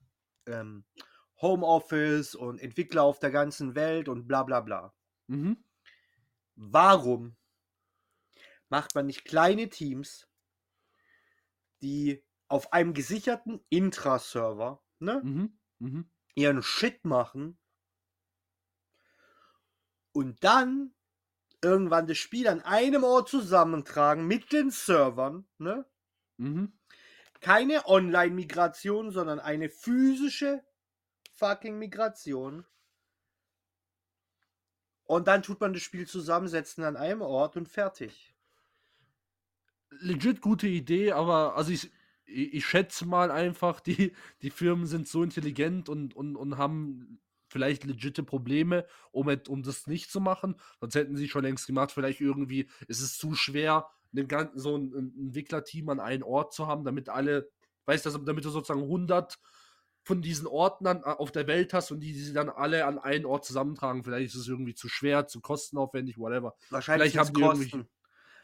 ähm, 0.45 0.85
Homeoffice 1.41 2.35
und 2.35 2.59
Entwickler 2.61 3.03
auf 3.03 3.19
der 3.19 3.31
ganzen 3.31 3.73
Welt 3.73 4.07
und 4.07 4.27
bla 4.27 4.43
bla 4.43 4.59
bla. 4.61 4.93
Mhm. 5.27 5.63
Warum 6.55 7.35
macht 8.69 8.93
man 8.93 9.07
nicht 9.07 9.25
kleine 9.25 9.69
Teams, 9.69 10.27
die 11.81 12.23
auf 12.47 12.73
einem 12.73 12.93
gesicherten 12.93 13.61
Intra-Server 13.69 14.83
ne, 14.99 15.21
Mhm. 15.23 15.59
Mhm. 15.79 16.11
ihren 16.35 16.63
Shit 16.63 17.05
machen 17.05 17.57
und 20.11 20.43
dann 20.43 20.93
irgendwann 21.61 22.07
das 22.07 22.17
Spiel 22.17 22.47
an 22.47 22.61
einem 22.61 23.03
Ort 23.03 23.29
zusammentragen 23.29 24.25
mit 24.27 24.51
den 24.51 24.71
Servern, 24.71 25.47
ne? 25.57 25.85
Mhm. 26.37 26.73
Keine 27.41 27.85
Online-Migration, 27.87 29.11
sondern 29.11 29.39
eine 29.39 29.69
physische 29.69 30.63
fucking 31.35 31.77
Migration. 31.79 32.65
Und 35.03 35.27
dann 35.27 35.43
tut 35.43 35.59
man 35.59 35.73
das 35.73 35.81
Spiel 35.81 36.07
zusammensetzen 36.07 36.83
an 36.85 36.95
einem 36.95 37.21
Ort 37.21 37.57
und 37.57 37.67
fertig. 37.67 38.33
Legit 39.89 40.41
gute 40.41 40.67
Idee, 40.67 41.11
aber 41.11 41.55
also 41.55 41.71
ich, 41.71 41.91
ich, 42.25 42.53
ich 42.53 42.65
schätze 42.65 43.05
mal 43.05 43.31
einfach, 43.31 43.79
die, 43.79 44.13
die 44.41 44.49
Firmen 44.49 44.85
sind 44.85 45.07
so 45.07 45.23
intelligent 45.23 45.89
und, 45.89 46.15
und, 46.15 46.35
und 46.35 46.57
haben 46.57 47.19
vielleicht 47.49 47.83
legitte 47.83 48.23
Probleme, 48.23 48.85
um, 49.11 49.27
um 49.47 49.63
das 49.63 49.87
nicht 49.87 50.11
zu 50.11 50.21
machen. 50.21 50.55
Sonst 50.79 50.95
hätten 50.95 51.15
sie 51.17 51.27
schon 51.27 51.43
längst 51.43 51.65
gemacht. 51.65 51.91
Vielleicht 51.91 52.21
irgendwie 52.21 52.69
ist 52.87 53.01
es 53.01 53.17
zu 53.17 53.33
schwer, 53.33 53.89
einen 54.15 54.27
ganzen, 54.27 54.59
so 54.59 54.75
ein, 54.77 54.93
ein 54.93 55.13
Entwicklerteam 55.17 55.89
an 55.89 55.99
einen 55.99 56.23
Ort 56.23 56.53
zu 56.53 56.67
haben, 56.67 56.83
damit 56.83 57.09
alle, 57.09 57.49
weißt 57.85 58.05
du, 58.05 58.11
damit 58.19 58.45
du 58.45 58.49
sozusagen 58.49 58.83
100 58.83 59.39
von 60.03 60.21
diesen 60.21 60.47
Orten 60.47 60.87
an, 60.87 61.03
auf 61.03 61.31
der 61.31 61.47
Welt 61.47 61.73
hast 61.73 61.91
und 61.91 61.99
die, 61.99 62.13
sie 62.13 62.33
dann 62.33 62.49
alle 62.49 62.85
an 62.85 62.99
einen 62.99 63.25
Ort 63.25 63.45
zusammentragen. 63.45 64.03
Vielleicht 64.03 64.33
ist 64.33 64.41
es 64.41 64.47
irgendwie 64.47 64.75
zu 64.75 64.87
schwer, 64.87 65.27
zu 65.27 65.41
kostenaufwendig, 65.41 66.17
whatever. 66.17 66.55
Wahrscheinlich 66.69 67.11
Vielleicht 67.13 67.27
haben 67.27 67.33
die 67.35 67.41
irgendwie- 67.41 67.69
Kosten. 67.69 67.89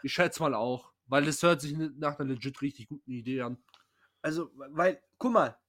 Ich 0.04 0.14
schätze 0.14 0.42
mal 0.44 0.54
auch, 0.54 0.94
weil 1.08 1.28
es 1.28 1.42
hört 1.44 1.62
sich 1.62 1.76
nach 1.78 2.20
einer 2.20 2.30
legit 2.30 2.62
richtig 2.62 2.88
guten 2.90 3.12
Idee 3.12 3.42
an. 3.42 3.64
Also, 4.22 4.50
weil, 4.56 5.02
guck 5.18 5.34
mal, 5.34 5.60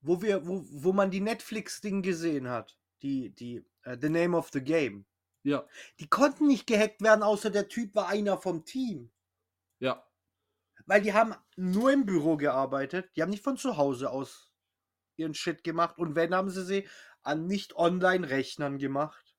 wo 0.00 0.22
wir, 0.22 0.46
wo, 0.46 0.64
wo 0.70 0.92
man 0.92 1.10
die 1.10 1.20
Netflix-Ding 1.20 2.02
gesehen 2.02 2.48
hat, 2.48 2.78
die, 3.02 3.30
die, 3.34 3.64
äh, 3.82 3.96
The 4.00 4.08
Name 4.08 4.36
of 4.36 4.50
the 4.52 4.62
Game, 4.62 5.06
Ja, 5.44 5.66
die 6.00 6.08
konnten 6.08 6.46
nicht 6.46 6.66
gehackt 6.66 7.02
werden, 7.02 7.22
außer 7.22 7.50
der 7.50 7.68
Typ 7.68 7.94
war 7.94 8.08
einer 8.08 8.38
vom 8.38 8.64
Team. 8.64 9.10
ja, 9.80 10.04
Weil 10.86 11.02
die 11.02 11.12
haben 11.12 11.34
nur 11.56 11.92
im 11.92 12.06
Büro 12.06 12.36
gearbeitet, 12.36 13.10
die 13.16 13.22
haben 13.22 13.30
nicht 13.30 13.42
von 13.44 13.56
zu 13.56 13.76
Hause 13.76 14.10
aus 14.10 14.52
ihren 15.16 15.34
Shit 15.34 15.64
gemacht 15.64 15.98
und 15.98 16.14
wenn, 16.16 16.34
haben 16.34 16.50
sie 16.50 16.64
sie 16.64 16.88
an 17.22 17.46
nicht-Online-Rechnern 17.46 18.78
gemacht. 18.78 19.36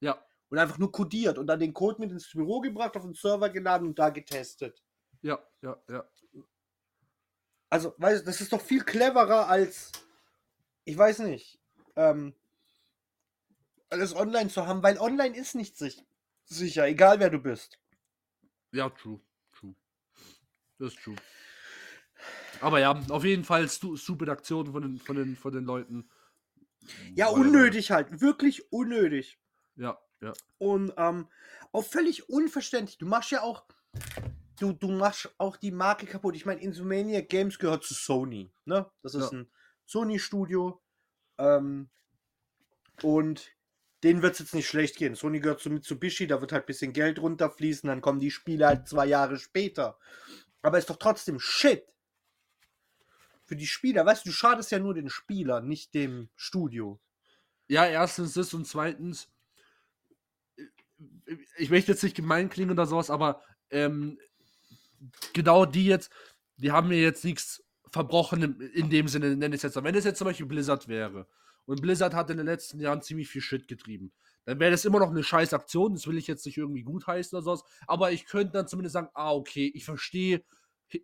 Ja, 0.00 0.25
und 0.48 0.58
einfach 0.58 0.78
nur 0.78 0.92
codiert 0.92 1.38
und 1.38 1.46
dann 1.46 1.60
den 1.60 1.74
Code 1.74 2.00
mit 2.00 2.10
ins 2.10 2.30
Büro 2.30 2.60
gebracht, 2.60 2.96
auf 2.96 3.02
den 3.02 3.14
Server 3.14 3.50
geladen 3.50 3.88
und 3.88 3.98
da 3.98 4.10
getestet. 4.10 4.82
ja, 5.22 5.38
ja, 5.62 5.76
ja. 5.88 6.08
Also, 7.68 7.94
weißt 7.98 8.22
du, 8.22 8.26
das 8.26 8.40
ist 8.40 8.52
doch 8.52 8.60
viel 8.60 8.84
cleverer 8.84 9.48
als, 9.48 9.90
ich 10.84 10.96
weiß 10.96 11.20
nicht, 11.20 11.60
ähm, 11.96 12.34
alles 13.90 14.14
online 14.14 14.48
zu 14.48 14.66
haben, 14.66 14.82
weil 14.82 14.98
online 14.98 15.36
ist 15.36 15.54
nicht 15.54 15.76
sich 15.76 16.04
sicher, 16.44 16.86
egal 16.86 17.18
wer 17.18 17.30
du 17.30 17.38
bist. 17.38 17.80
Ja, 18.72 18.88
true, 18.90 19.20
true. 19.52 19.74
Das 20.78 20.92
ist 20.92 21.02
true. 21.02 21.16
Aber 22.60 22.78
ja, 22.78 23.00
auf 23.10 23.24
jeden 23.24 23.44
Fall 23.44 23.68
stu 23.68 23.96
stupid 23.96 24.28
Aktionen 24.28 24.72
von 24.72 24.82
den, 24.82 24.98
von 24.98 25.16
den, 25.16 25.36
von 25.36 25.52
den 25.52 25.64
Leuten. 25.64 26.08
Ja, 27.14 27.28
unnötig 27.28 27.90
halt, 27.90 28.20
wirklich 28.20 28.72
unnötig. 28.72 29.38
Ja, 29.74 29.98
ja. 30.20 30.32
Und 30.58 30.92
ähm, 30.96 31.28
auch 31.72 31.84
völlig 31.84 32.28
unverständlich. 32.28 32.98
Du 32.98 33.06
machst 33.06 33.30
ja 33.30 33.42
auch, 33.42 33.64
du, 34.58 34.72
du 34.72 34.88
machst 34.88 35.34
auch 35.38 35.56
die 35.56 35.70
Marke 35.70 36.06
kaputt. 36.06 36.36
Ich 36.36 36.46
meine, 36.46 36.60
Insomaniac 36.60 37.28
Games 37.28 37.58
gehört 37.58 37.84
zu 37.84 37.94
Sony, 37.94 38.50
ne? 38.64 38.90
Das 39.02 39.14
ist 39.14 39.32
Ja. 39.32 39.38
ein 39.38 39.50
Sony-Studio. 39.84 40.80
Ähm, 41.38 41.90
und 43.02 43.52
denen 44.02 44.22
wird 44.22 44.34
es 44.34 44.38
jetzt 44.38 44.54
nicht 44.54 44.68
schlecht 44.68 44.96
gehen. 44.96 45.14
Sony 45.14 45.40
gehört 45.40 45.60
zu 45.60 45.70
Mitsubishi, 45.70 46.26
da 46.26 46.40
wird 46.40 46.52
halt 46.52 46.64
ein 46.64 46.66
bisschen 46.66 46.92
Geld 46.92 47.18
runterfließen, 47.18 47.88
dann 47.88 48.00
kommen 48.00 48.20
die 48.20 48.30
Spiele 48.30 48.66
halt 48.66 48.88
zwei 48.88 49.06
Jahre 49.06 49.38
später. 49.38 49.98
Aber 50.62 50.78
ist 50.78 50.90
doch 50.90 50.96
trotzdem 50.96 51.38
Shit. 51.38 51.84
Für 53.44 53.56
die 53.56 53.66
Spieler, 53.66 54.04
weißt 54.04 54.24
du, 54.24 54.30
du 54.30 54.34
schadest 54.34 54.70
ja 54.72 54.78
nur 54.78 54.94
den 54.94 55.08
Spieler, 55.08 55.60
nicht 55.60 55.94
dem 55.94 56.28
Studio. 56.34 57.00
Ja, 57.68 57.86
erstens 57.86 58.34
das 58.34 58.52
und 58.54 58.66
zweitens, 58.66 59.28
ich 61.56 61.70
möchte 61.70 61.92
jetzt 61.92 62.02
nicht 62.02 62.16
gemein 62.16 62.48
klingen 62.48 62.70
oder 62.70 62.86
sowas, 62.86 63.10
aber 63.10 63.42
ähm, 63.70 64.18
genau 65.32 65.64
die 65.64 65.86
jetzt, 65.86 66.10
die 66.56 66.72
haben 66.72 66.88
mir 66.88 67.00
jetzt 67.00 67.24
nichts 67.24 67.62
verbrochen 67.90 68.60
in, 68.74 68.90
dem 68.90 69.08
Sinne, 69.08 69.36
nenne 69.36 69.54
ich 69.54 69.60
es 69.64 69.74
jetzt. 69.74 69.82
Wenn 69.82 69.94
es 69.94 70.04
jetzt 70.04 70.18
zum 70.18 70.26
Beispiel 70.26 70.46
Blizzard 70.46 70.88
wäre 70.88 71.26
und 71.64 71.82
Blizzard 71.82 72.14
hat 72.14 72.30
in 72.30 72.36
den 72.36 72.46
letzten 72.46 72.80
Jahren 72.80 73.02
ziemlich 73.02 73.28
viel 73.28 73.40
Shit 73.40 73.68
getrieben, 73.68 74.12
dann 74.44 74.60
wäre 74.60 74.70
das 74.70 74.84
immer 74.84 75.00
noch 75.00 75.10
eine 75.10 75.24
scheiß 75.24 75.54
Aktion, 75.54 75.94
das 75.94 76.06
will 76.06 76.18
ich 76.18 76.26
jetzt 76.26 76.46
nicht 76.46 76.56
irgendwie 76.56 76.82
gutheißen 76.82 77.36
oder 77.36 77.44
sowas, 77.44 77.64
aber 77.86 78.12
ich 78.12 78.26
könnte 78.26 78.52
dann 78.52 78.68
zumindest 78.68 78.94
sagen, 78.94 79.08
ah, 79.14 79.32
okay, 79.32 79.70
ich 79.74 79.84
verstehe 79.84 80.44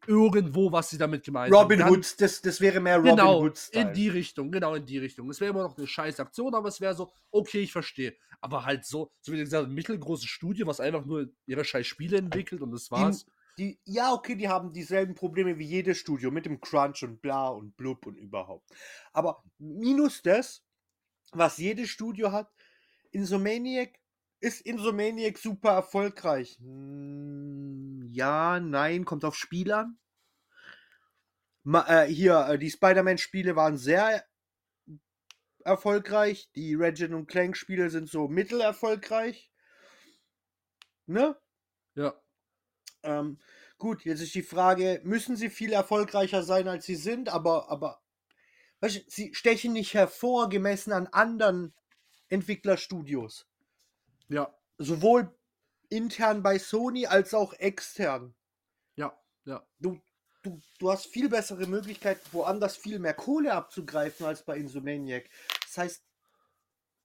irgendwo, 0.07 0.71
was 0.71 0.91
sie 0.91 0.99
damit 0.99 1.25
gemeint 1.25 1.53
haben. 1.53 1.63
Robin 1.63 1.83
Hood, 1.83 2.21
das, 2.21 2.41
das 2.41 2.61
wäre 2.61 2.81
mehr 2.81 2.99
Robin 2.99 3.17
Genau, 3.17 3.43
Hood. 3.43 3.69
in 3.73 3.93
die 3.93 4.09
Richtung, 4.09 4.51
genau 4.51 4.75
in 4.75 4.87
die 4.87 4.99
Richtung. 4.99 5.29
Es 5.31 5.41
wäre 5.41 5.51
immer 5.51 5.63
noch 5.63 5.77
eine 5.77 5.87
scheiß 5.87 6.21
Aktion, 6.21 6.55
aber 6.55 6.69
es 6.69 6.81
wäre 6.81 6.95
so, 6.95 7.13
okay, 7.31 7.61
ich 7.61 7.73
verstehe. 7.73 8.15
Aber 8.41 8.65
halt 8.65 8.85
so, 8.85 9.11
so 9.21 9.33
wie 9.33 9.39
gesagt, 9.39 9.67
ein 9.69 9.75
mittelgroßes 9.75 10.29
Studio, 10.29 10.67
was 10.67 10.81
einfach 10.81 11.05
nur 11.05 11.31
ihre 11.47 11.65
scheiß 11.65 11.87
Spiele 11.87 12.19
entwickelt 12.19 12.63
und 12.63 12.71
das 12.71 12.91
war's. 12.91 13.27
Die, 13.59 13.79
ja, 13.85 14.13
okay, 14.13 14.35
die 14.35 14.49
haben 14.49 14.73
dieselben 14.73 15.15
Probleme 15.15 15.59
wie 15.59 15.67
jedes 15.67 15.99
Studio 15.99 16.31
mit 16.31 16.47
dem 16.47 16.61
Crunch 16.61 17.03
und 17.03 17.21
bla 17.21 17.49
und 17.49 17.77
blub 17.77 18.07
und 18.07 18.17
überhaupt. 18.17 18.71
Aber 19.13 19.43
minus 19.59 20.23
das, 20.23 20.65
was 21.33 21.59
jedes 21.59 21.91
Studio 21.91 22.33
hat, 22.33 22.51
Insomaniac 23.11 23.99
ist 24.43 24.61
Insomaniac 24.63 25.39
super 25.39 25.71
erfolgreich. 25.71 26.59
Hm, 26.59 28.09
ja, 28.11 28.59
nein, 28.59 29.05
kommt 29.05 29.25
auf 29.25 29.37
Spiel 29.37 29.73
an. 29.73 29.99
Ma, 31.63 31.87
äh, 31.87 32.07
hier, 32.09 32.49
äh, 32.49 32.59
die 32.59 32.71
Spider-Man-Spiele 32.71 33.55
waren 33.55 33.79
sehr 33.79 34.27
erfolgreich. 35.65 36.51
Die 36.57 36.75
Regin 36.75 37.15
und 37.15 37.29
Clank-Spiele 37.29 37.89
sind 37.89 38.11
so 38.11 38.27
mittelerfolgreich. 38.27 39.53
Ne? 41.07 41.37
Ja. 41.95 42.21
Ähm, 43.05 43.39
gut, 43.79 44.05
jetzt 44.05 44.23
ist 44.23 44.35
die 44.35 44.43
Frage, 44.43 45.01
müssen 45.05 45.37
sie 45.37 45.51
viel 45.51 45.73
erfolgreicher 45.73 46.43
sein, 46.43 46.67
als 46.67 46.85
sie 46.85 46.97
sind, 46.97 47.29
aber, 47.29 47.71
aber 47.71 48.03
weißt 48.81 48.97
du, 48.97 49.01
sie 49.07 49.35
stechen 49.35 49.73
nicht 49.73 49.95
hervor, 49.95 50.49
gemessen 50.49 50.93
an 50.93 51.07
anderen 51.07 51.75
Entwicklerstudios. 52.29 53.47
Ja. 54.33 54.53
Sowohl 54.79 55.31
intern 55.91 56.43
bei 56.43 56.59
Sony 56.59 57.07
als 57.07 57.35
auch 57.35 57.53
extern. 57.55 58.35
Ja. 58.97 59.17
Ja. 59.45 59.67
Du, 59.79 60.01
du, 60.43 60.61
du 60.79 60.91
hast 60.91 61.07
viel 61.07 61.29
bessere 61.29 61.67
Möglichkeiten, 61.67 62.27
woanders 62.33 62.77
viel 62.77 62.99
mehr 62.99 63.15
Kohle 63.15 63.53
abzugreifen 63.53 64.25
als 64.25 64.43
bei 64.43 64.57
Insomaniac. 64.57 65.29
Das 65.67 65.79
heißt, 65.79 66.05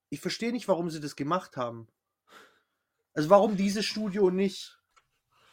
ich 0.09 0.21
verstehe 0.21 0.53
nicht, 0.53 0.67
warum 0.69 0.89
sie 0.89 1.01
das 1.01 1.17
gemacht 1.17 1.57
haben. 1.57 1.87
Also 3.13 3.29
warum 3.29 3.57
dieses 3.57 3.85
Studio 3.85 4.29
nicht 4.31 4.79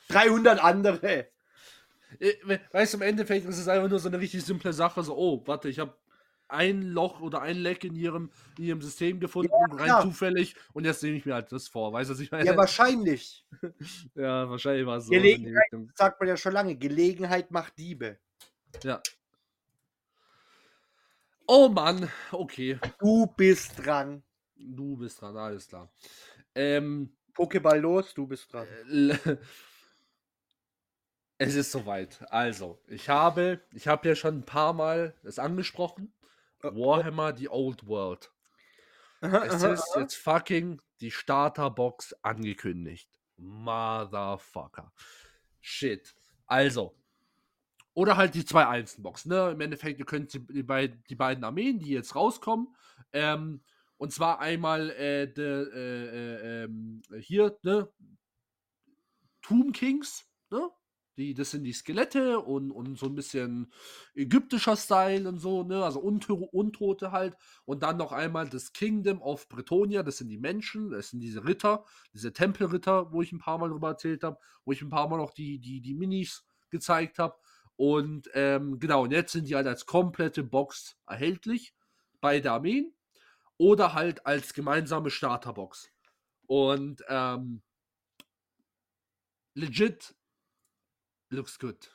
300 0.09 0.63
andere? 0.63 1.29
Äh, 2.21 2.59
Weißt 2.71 2.95
du, 2.95 2.99
im 2.99 3.03
Endeffekt 3.03 3.47
ist 3.47 3.59
es 3.59 3.67
einfach 3.67 3.89
nur 3.89 3.99
so 3.99 4.09
eine 4.09 4.21
richtig 4.21 4.45
simple 4.45 4.73
Sache. 4.73 5.03
So, 5.03 5.17
oh, 5.17 5.43
warte, 5.47 5.69
ich 5.69 5.81
habe 5.81 5.97
ein 6.55 6.83
Loch 6.83 7.21
oder 7.21 7.43
ein 7.43 7.59
Leck 7.59 7.85
in 7.85 7.95
ihrem, 7.95 8.31
in 8.59 8.65
ihrem 8.65 8.81
System 8.83 9.21
gefunden, 9.21 9.51
Ja, 9.53 9.77
rein 9.77 9.87
klar. 9.87 10.03
zufällig. 10.03 10.57
Und 10.73 10.85
jetzt 10.85 11.03
nehme 11.03 11.17
ich 11.17 11.27
mir 11.27 11.35
halt 11.35 11.53
das 11.53 11.69
vor. 11.69 11.93
Weißt 11.93 12.09
du, 12.09 12.15
was 12.15 12.21
ich 12.21 12.31
meine? 12.31 12.45
Ja, 12.47 12.57
wahrscheinlich. 12.57 13.47
Ja, 14.15 14.49
wahrscheinlich 14.49 14.87
war 14.87 14.99
es 14.99 15.07
so. 15.07 15.13
Gelegenheit, 15.13 15.71
sagt 15.95 16.21
man 16.21 16.29
ja 16.29 16.37
schon 16.37 16.53
lange, 16.53 16.77
Gelegenheit 16.77 17.51
macht 17.51 17.79
Diebe. 17.79 18.19
Ja. 18.83 19.01
Oh 21.47 21.69
Mann, 21.69 22.11
okay. 22.33 22.79
Du 22.99 23.27
bist 23.27 23.73
dran. 23.85 24.23
Du 24.57 24.97
bist 24.97 25.21
dran, 25.21 25.37
alles 25.37 25.69
klar. 25.69 25.93
Ähm, 26.55 27.15
Pokéball 27.35 27.79
los, 27.79 28.15
du 28.15 28.27
bist 28.27 28.53
dran. 28.53 28.67
Es 31.37 31.57
ist 31.57 31.73
soweit. 31.73 32.25
Also, 32.31 32.81
ich 32.87 33.09
habe, 33.09 33.61
ich 33.73 33.89
habe 33.89 34.09
ja 34.09 34.15
schon 34.15 34.39
ein 34.39 34.47
paar 34.47 34.73
Mal 34.73 35.15
es 35.25 35.39
angesprochen. 35.39 36.14
Äh, 36.65 36.75
Warhammer, 36.75 37.33
die 37.33 37.49
Old 37.49 37.87
World. 37.87 38.31
Es 39.21 39.63
ist 39.63 39.97
jetzt 39.97 40.17
fucking 40.17 40.81
die 41.01 41.11
Starterbox 41.11 42.15
angekündigt. 42.23 43.09
Motherfucker. 43.37 44.93
Shit. 45.61 46.15
Also. 46.47 46.95
Oder 47.95 48.17
halt 48.17 48.35
die 48.35 48.45
zwei 48.45 48.67
Einzelboxen. 48.67 49.31
Ne? 49.31 49.51
Im 49.53 49.61
Endeffekt, 49.61 49.99
ihr 49.99 50.05
könnt 50.05 50.35
die, 50.35 50.45
die 50.45 51.15
beiden 51.15 51.45
Armeen, 51.45 51.79
die 51.79 51.91
jetzt 51.91 52.17
rauskommen, 52.17 52.75
ähm, 53.13 53.63
und 53.97 54.13
zwar 54.13 54.41
einmal 54.41 54.91
äh, 54.91 55.33
de, 55.33 55.69
äh, 55.73 56.07
äh, 56.07 56.65
ähm, 56.65 57.03
hier, 57.21 57.57
ne? 57.63 57.89
Tomb 59.41 59.75
Kings, 59.75 60.29
ne? 60.51 60.69
Die, 61.17 61.33
das 61.33 61.53
sind 61.53 61.65
die 61.65 61.73
Skelette 61.73 62.41
und, 62.41 62.73
und 62.73 62.99
so 62.99 63.07
ein 63.07 63.15
bisschen 63.15 63.73
ägyptischer 64.15 64.77
Style 64.77 65.29
und 65.29 65.39
so, 65.39 65.63
ne? 65.63 65.85
Also 65.85 66.01
Unto 66.01 66.35
Untote 66.35 67.13
halt. 67.13 67.37
Und 67.65 67.83
dann 67.83 67.97
noch 67.97 68.13
einmal 68.13 68.49
das 68.49 68.73
Kingdom 68.73 69.23
of 69.23 69.49
Bretonia, 69.49 70.03
das 70.03 70.19
sind 70.19 70.29
die 70.29 70.39
Menschen, 70.39 70.91
das 70.91 71.11
sind 71.11 71.21
diese 71.21 71.45
Ritter, 71.45 71.85
diese 72.13 72.33
Tempelritter, 72.33 73.13
wo 73.13 73.23
ich 73.23 73.33
ein 73.33 73.39
paar 73.39 73.59
Mal 73.59 73.71
drüber 73.71 73.89
erzählt 73.89 74.25
habe, 74.25 74.39
wo 74.65 74.73
ich 74.73 74.83
ein 74.83 74.91
paar 74.91 75.09
Mal 75.09 75.19
noch 75.19 75.33
die, 75.33 75.59
die, 75.61 75.81
die 75.81 75.95
Minis 75.95 76.45
gezeigt 76.71 77.19
habe. 77.19 77.37
Und 77.77 78.29
ähm, 78.35 78.79
genau, 78.79 79.03
und 79.05 79.13
jetzt 79.13 79.33
sind 79.33 79.49
die 79.49 79.55
halt 79.55 79.67
als 79.67 79.87
komplette 79.87 80.43
Box 80.43 80.97
erhältlich 81.07 81.75
bei 82.21 82.41
der 82.41 82.53
Armeen 82.53 82.95
oder 83.57 83.95
halt 83.95 84.27
als 84.27 84.55
gemeinsame 84.55 85.11
Starterbox. 85.11 85.91
Und 86.47 87.05
ähm, 87.09 87.63
legit 89.55 90.15
looks 91.35 91.59
good. 91.59 91.91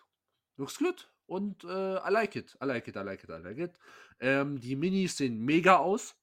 Looks 0.58 0.78
good. 0.78 1.10
Und 1.26 1.64
äh, 1.64 1.98
I 1.98 2.10
like 2.10 2.36
it. 2.36 2.58
I 2.62 2.66
like 2.66 2.88
it, 2.88 2.96
I 2.96 3.00
like 3.00 3.24
it, 3.24 3.30
I 3.30 3.42
like 3.42 3.58
it. 3.58 3.80
Ähm, 4.20 4.60
die 4.60 4.76
Minis 4.76 5.18
sehen 5.18 5.40
mega 5.40 5.78
aus. 5.78 6.16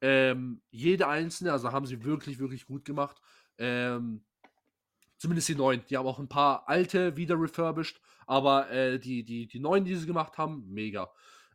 Ähm, 0.00 0.62
jede 0.70 1.08
einzelne, 1.08 1.52
also 1.52 1.72
haben 1.72 1.86
sie 1.86 2.04
wirklich, 2.04 2.38
wirklich 2.38 2.66
gut 2.66 2.84
gemacht. 2.84 3.20
Ähm, 3.58 4.24
zumindest 5.18 5.48
die 5.48 5.54
neuen. 5.54 5.84
Die 5.88 5.96
haben 5.96 6.06
auch 6.06 6.18
ein 6.18 6.28
paar 6.28 6.68
alte 6.68 7.16
wieder 7.16 7.40
refurbished, 7.40 8.00
aber 8.26 8.70
äh, 8.70 8.98
die, 8.98 9.24
die, 9.24 9.46
die 9.46 9.60
neuen, 9.60 9.84
die 9.84 9.96
sie 9.96 10.06
gemacht 10.06 10.38
haben, 10.38 10.64
mega. 10.68 11.10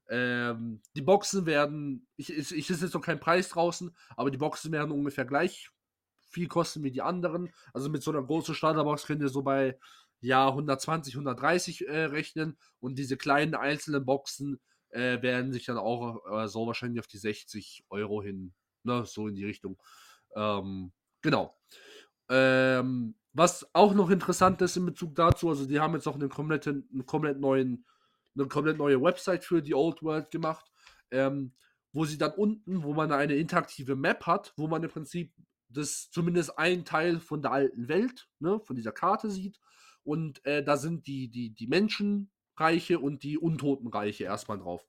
Ähm, 0.10 0.82
die 0.96 1.02
Boxen 1.02 1.46
werden, 1.46 2.08
ich, 2.18 2.36
ich, 2.36 2.52
ich 2.52 2.70
ist 2.70 2.82
jetzt 2.82 2.94
noch 2.94 3.02
kein 3.02 3.20
Preis 3.20 3.50
draußen, 3.50 3.96
aber 4.18 4.32
die 4.32 4.38
Boxen 4.38 4.72
werden 4.72 4.92
ungefähr 4.92 5.26
gleich 5.26 5.70
viel 6.30 6.48
kosten 6.48 6.84
wie 6.84 6.92
die 6.92 7.02
anderen. 7.02 7.52
Also 7.74 7.90
mit 7.90 8.04
so 8.04 8.12
einer 8.12 8.24
großen 8.24 8.56
Starterbox 8.56 9.06
könnt 9.06 9.22
ihr 9.22 9.30
so 9.30 9.44
bei 9.44 9.78
ja 10.22 10.48
120, 10.48 11.14
130 11.16 11.88
äh, 11.88 12.04
rechnen 12.06 12.58
und 12.80 12.98
diese 12.98 13.18
kleinen 13.18 13.56
einzelnen 13.56 14.06
Boxen 14.06 14.60
äh, 14.90 15.22
werden 15.22 15.52
sich 15.52 15.66
dann 15.66 15.78
auch 15.78 16.20
äh, 16.32 16.48
so 16.48 16.68
wahrscheinlich 16.68 17.00
auf 17.00 17.08
die 17.08 17.18
60 17.18 17.86
Euro 17.90 18.22
hin, 18.22 18.54
ne, 18.84 19.06
so 19.06 19.28
in 19.28 19.36
die 19.36 19.46
Richtung. 19.46 19.82
Ähm, 20.36 20.92
genau. 21.22 21.56
Ähm, 22.30 23.16
was 23.34 23.70
auch 23.74 23.94
noch 23.94 24.10
interessant 24.10 24.62
ist 24.62 24.78
in 24.78 24.86
Bezug 24.86 25.16
dazu, 25.16 25.50
also 25.50 25.66
die 25.66 25.80
haben 25.80 25.94
jetzt 25.94 26.08
auch 26.08 26.16
einen 26.16 26.30
kompletten, 26.30 26.88
einen 26.92 27.06
komplett 27.06 27.40
neuen, 27.40 27.86
eine 28.36 28.48
komplett 28.48 28.78
neue 28.78 29.02
Website 29.02 29.46
für 29.46 29.62
die 29.62 29.76
Old 29.76 30.02
World 30.02 30.32
gemacht, 30.32 30.72
ähm, 31.12 31.54
wo 31.92 32.06
sie 32.06 32.18
dann 32.18 32.34
unten, 32.34 32.84
wo 32.84 32.94
man 32.94 33.12
eine 33.12 33.36
interaktive 33.36 33.96
Map 33.96 34.26
hat, 34.26 34.54
wo 34.58 34.68
man 34.68 34.84
im 34.84 34.90
Prinzip 34.90 35.34
das 35.70 36.10
zumindest 36.10 36.58
ein 36.58 36.84
Teil 36.86 37.20
von 37.20 37.42
der 37.42 37.52
alten 37.52 37.88
Welt, 37.88 38.28
ne, 38.40 38.60
von 38.60 38.76
dieser 38.76 38.92
Karte 38.92 39.30
sieht. 39.30 39.60
Und 40.04 40.44
äh, 40.46 40.64
da 40.64 40.78
sind 40.78 41.08
die, 41.08 41.30
die, 41.30 41.52
die 41.52 41.68
Menschenreiche 41.68 43.00
und 43.00 43.24
die 43.24 43.38
Untotenreiche 43.38 44.24
erstmal 44.24 44.60
drauf. 44.60 44.86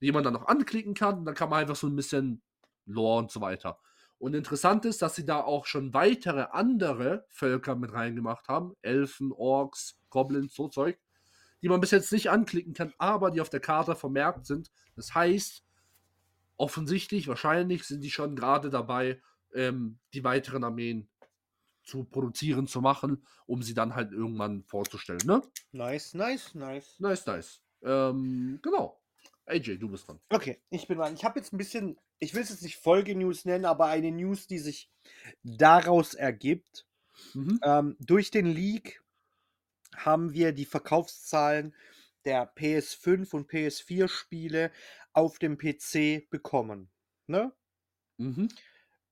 Die 0.00 0.12
man 0.12 0.24
dann 0.24 0.34
noch 0.34 0.46
anklicken 0.46 0.94
kann, 0.94 1.18
und 1.18 1.24
dann 1.24 1.34
kann 1.34 1.50
man 1.50 1.60
einfach 1.60 1.76
so 1.76 1.86
ein 1.86 1.96
bisschen 1.96 2.42
Lore 2.86 3.18
und 3.18 3.30
so 3.30 3.40
weiter. 3.40 3.78
Und 4.18 4.34
interessant 4.34 4.84
ist, 4.84 5.00
dass 5.00 5.14
sie 5.14 5.24
da 5.24 5.40
auch 5.40 5.64
schon 5.66 5.94
weitere 5.94 6.46
andere 6.50 7.24
Völker 7.28 7.76
mit 7.76 7.92
reingemacht 7.92 8.48
haben. 8.48 8.74
Elfen, 8.82 9.32
Orks, 9.32 9.96
Goblins, 10.10 10.54
so 10.54 10.68
Zeug. 10.68 10.98
Die 11.62 11.68
man 11.68 11.80
bis 11.80 11.92
jetzt 11.92 12.12
nicht 12.12 12.30
anklicken 12.30 12.74
kann, 12.74 12.92
aber 12.98 13.30
die 13.30 13.40
auf 13.40 13.50
der 13.50 13.60
Karte 13.60 13.94
vermerkt 13.94 14.46
sind. 14.46 14.70
Das 14.96 15.14
heißt, 15.14 15.64
offensichtlich, 16.56 17.28
wahrscheinlich 17.28 17.84
sind 17.84 18.02
die 18.02 18.10
schon 18.10 18.36
gerade 18.36 18.70
dabei, 18.70 19.20
ähm, 19.54 19.98
die 20.14 20.24
weiteren 20.24 20.64
Armeen 20.64 21.08
zu 21.88 22.04
produzieren, 22.04 22.66
zu 22.66 22.80
machen, 22.80 23.24
um 23.46 23.62
sie 23.62 23.74
dann 23.74 23.94
halt 23.94 24.12
irgendwann 24.12 24.62
vorzustellen. 24.64 25.22
Ne? 25.24 25.42
Nice, 25.72 26.14
nice, 26.14 26.54
nice. 26.54 27.00
Nice, 27.00 27.26
nice. 27.26 27.62
Ähm, 27.82 28.58
genau. 28.62 29.00
AJ, 29.46 29.78
du 29.78 29.88
bist 29.88 30.06
dran. 30.06 30.20
Okay, 30.28 30.60
ich 30.68 30.86
bin 30.86 30.98
dran. 30.98 31.14
Ich 31.14 31.24
habe 31.24 31.38
jetzt 31.38 31.52
ein 31.52 31.56
bisschen, 31.56 31.98
ich 32.18 32.34
will 32.34 32.42
es 32.42 32.50
jetzt 32.50 32.62
nicht 32.62 32.76
Folge-News 32.76 33.46
nennen, 33.46 33.64
aber 33.64 33.86
eine 33.86 34.10
News, 34.10 34.46
die 34.46 34.58
sich 34.58 34.90
daraus 35.42 36.12
ergibt. 36.12 36.86
Mhm. 37.32 37.58
Ähm, 37.62 37.96
durch 37.98 38.30
den 38.30 38.46
Leak 38.46 39.02
haben 39.96 40.34
wir 40.34 40.52
die 40.52 40.66
Verkaufszahlen 40.66 41.74
der 42.26 42.54
PS5 42.54 43.32
und 43.34 43.50
PS4-Spiele 43.50 44.70
auf 45.14 45.38
dem 45.38 45.56
PC 45.56 46.28
bekommen. 46.28 46.90
Ne? 47.26 47.52
Mhm. 48.18 48.48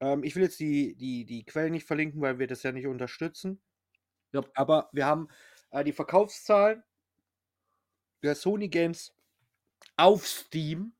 Ähm, 0.00 0.22
ich 0.24 0.36
will 0.36 0.42
jetzt 0.42 0.60
die, 0.60 0.94
die, 0.96 1.24
die 1.24 1.44
Quellen 1.44 1.72
nicht 1.72 1.86
verlinken, 1.86 2.20
weil 2.20 2.38
wir 2.38 2.46
das 2.46 2.62
ja 2.62 2.72
nicht 2.72 2.86
unterstützen. 2.86 3.60
Ja. 4.32 4.42
Aber 4.54 4.90
wir 4.92 5.06
haben 5.06 5.28
äh, 5.70 5.84
die 5.84 5.92
Verkaufszahlen 5.92 6.82
der 8.22 8.34
Sony 8.34 8.68
Games 8.68 9.14
auf 9.96 10.26
Steam. 10.26 10.92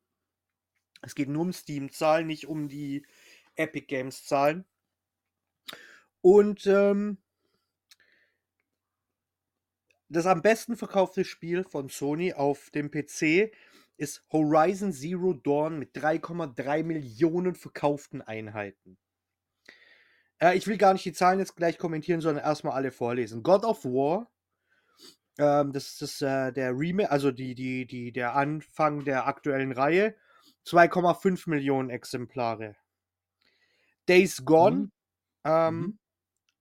Es 1.03 1.15
geht 1.15 1.29
nur 1.29 1.43
um 1.43 1.53
Steam-Zahlen, 1.53 2.27
nicht 2.27 2.47
um 2.47 2.69
die 2.69 3.07
Epic 3.55 3.87
Games-Zahlen. 3.87 4.65
Und 6.21 6.67
ähm, 6.67 7.19
das 10.09 10.27
am 10.27 10.43
besten 10.43 10.77
verkaufte 10.77 11.25
Spiel 11.25 11.65
von 11.65 11.89
Sony 11.89 12.33
auf 12.33 12.71
dem 12.71 12.91
PC 12.91 13.53
ist 13.97 14.25
Horizon 14.31 14.93
Zero 14.93 15.33
Dawn 15.35 15.79
mit 15.79 15.95
3,3 15.97 16.83
Millionen 16.85 17.55
verkauften 17.55 18.23
Einheiten. 18.23 18.99
Äh, 20.41 20.57
ich 20.57 20.67
will 20.67 20.79
gar 20.79 20.93
nicht 20.93 21.05
die 21.05 21.13
Zahlen 21.13 21.39
jetzt 21.39 21.57
gleich 21.57 21.79
kommentieren, 21.79 22.21
sondern 22.21 22.45
erstmal 22.45 22.75
alle 22.75 22.91
vorlesen. 22.93 23.43
God 23.43 23.65
of 23.65 23.85
War 23.85 24.31
Ähm, 25.39 25.73
das 25.73 26.01
ist 26.01 26.23
äh, 26.23 26.53
der 26.53 26.73
Remake, 26.79 27.11
also 27.11 27.31
die, 27.31 27.55
die, 27.55 27.87
die, 27.87 28.13
der 28.13 28.35
Anfang 28.35 29.05
der 29.05 29.27
aktuellen 29.27 29.73
Reihe. 29.73 30.17
2,5 30.65 31.49
Millionen 31.49 31.91
Exemplare. 31.91 32.77
Days 34.09 34.45
Gone, 34.45 34.77
Mhm. 34.77 34.91
ähm, 35.45 35.81
Mhm. 35.81 35.99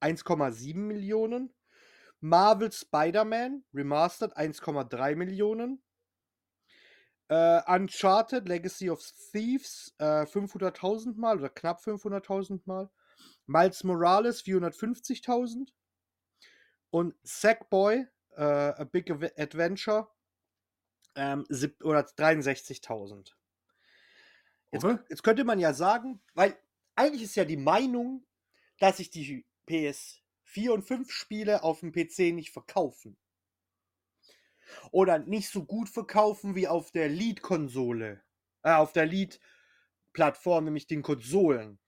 1,7 0.01 0.87
Millionen. 0.87 1.53
Marvel 2.21 2.71
Spider-Man 2.71 3.63
Remastered 3.73 4.35
1,3 4.37 5.15
Millionen. 5.15 5.81
Äh, 7.27 7.61
Uncharted 7.67 8.47
Legacy 8.47 8.89
of 8.89 9.01
Thieves 9.31 9.93
äh, 9.97 10.25
500.000 10.25 11.17
Mal 11.17 11.39
oder 11.39 11.49
knapp 11.49 11.81
500.000 11.81 12.61
Mal. 12.65 12.89
Miles 13.47 13.83
Morales 13.83 14.43
450.000. 14.43 15.69
Und 16.91 17.15
Sackboy 17.23 18.05
äh, 18.35 18.41
A 18.41 18.83
Big 18.83 19.09
Adventure 19.11 20.07
ähm, 21.15 21.45
oder 21.83 22.01
63.000. 22.01 23.31
Jetzt, 24.71 24.85
jetzt 25.09 25.23
könnte 25.23 25.43
man 25.43 25.59
ja 25.59 25.73
sagen, 25.73 26.21
weil 26.33 26.57
eigentlich 26.95 27.23
ist 27.23 27.35
ja 27.35 27.45
die 27.45 27.57
Meinung, 27.57 28.25
dass 28.79 28.97
sich 28.97 29.09
die 29.09 29.45
PS4 29.67 30.69
und 30.69 30.83
5 30.83 31.11
Spiele 31.11 31.63
auf 31.63 31.79
dem 31.79 31.91
PC 31.91 32.33
nicht 32.33 32.51
verkaufen. 32.51 33.17
Oder 34.91 35.19
nicht 35.19 35.49
so 35.49 35.63
gut 35.65 35.89
verkaufen 35.89 36.55
wie 36.55 36.67
auf 36.67 36.91
der 36.91 37.09
Lead-Konsole. 37.09 38.21
Äh, 38.63 38.73
auf 38.73 38.93
der 38.93 39.05
Lead-Plattform, 39.05 40.65
nämlich 40.65 40.87
den 40.87 41.01
Konsolen. 41.03 41.79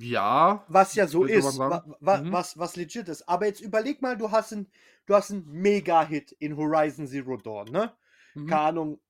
Ja. 0.00 0.64
Was 0.68 0.94
ja 0.94 1.06
so 1.06 1.24
ist, 1.24 1.58
wa 1.58 1.84
wa 2.00 2.16
Mhm. 2.18 2.32
was, 2.32 2.58
was 2.58 2.74
legit 2.76 3.08
ist. 3.08 3.28
Aber 3.28 3.46
jetzt 3.46 3.60
überleg 3.60 4.02
mal, 4.02 4.16
du 4.16 4.30
hast 4.30 4.52
einen, 4.52 4.70
du 5.06 5.14
hast 5.14 5.30
einen 5.30 5.46
Mega-Hit 5.48 6.32
in 6.32 6.56
Horizon 6.56 7.06
Zero 7.06 7.36
Dawn, 7.36 7.70
ne? 7.70 7.92
Mhm. 8.34 8.46
keine 8.48 8.60
Ahnung, 8.62 9.00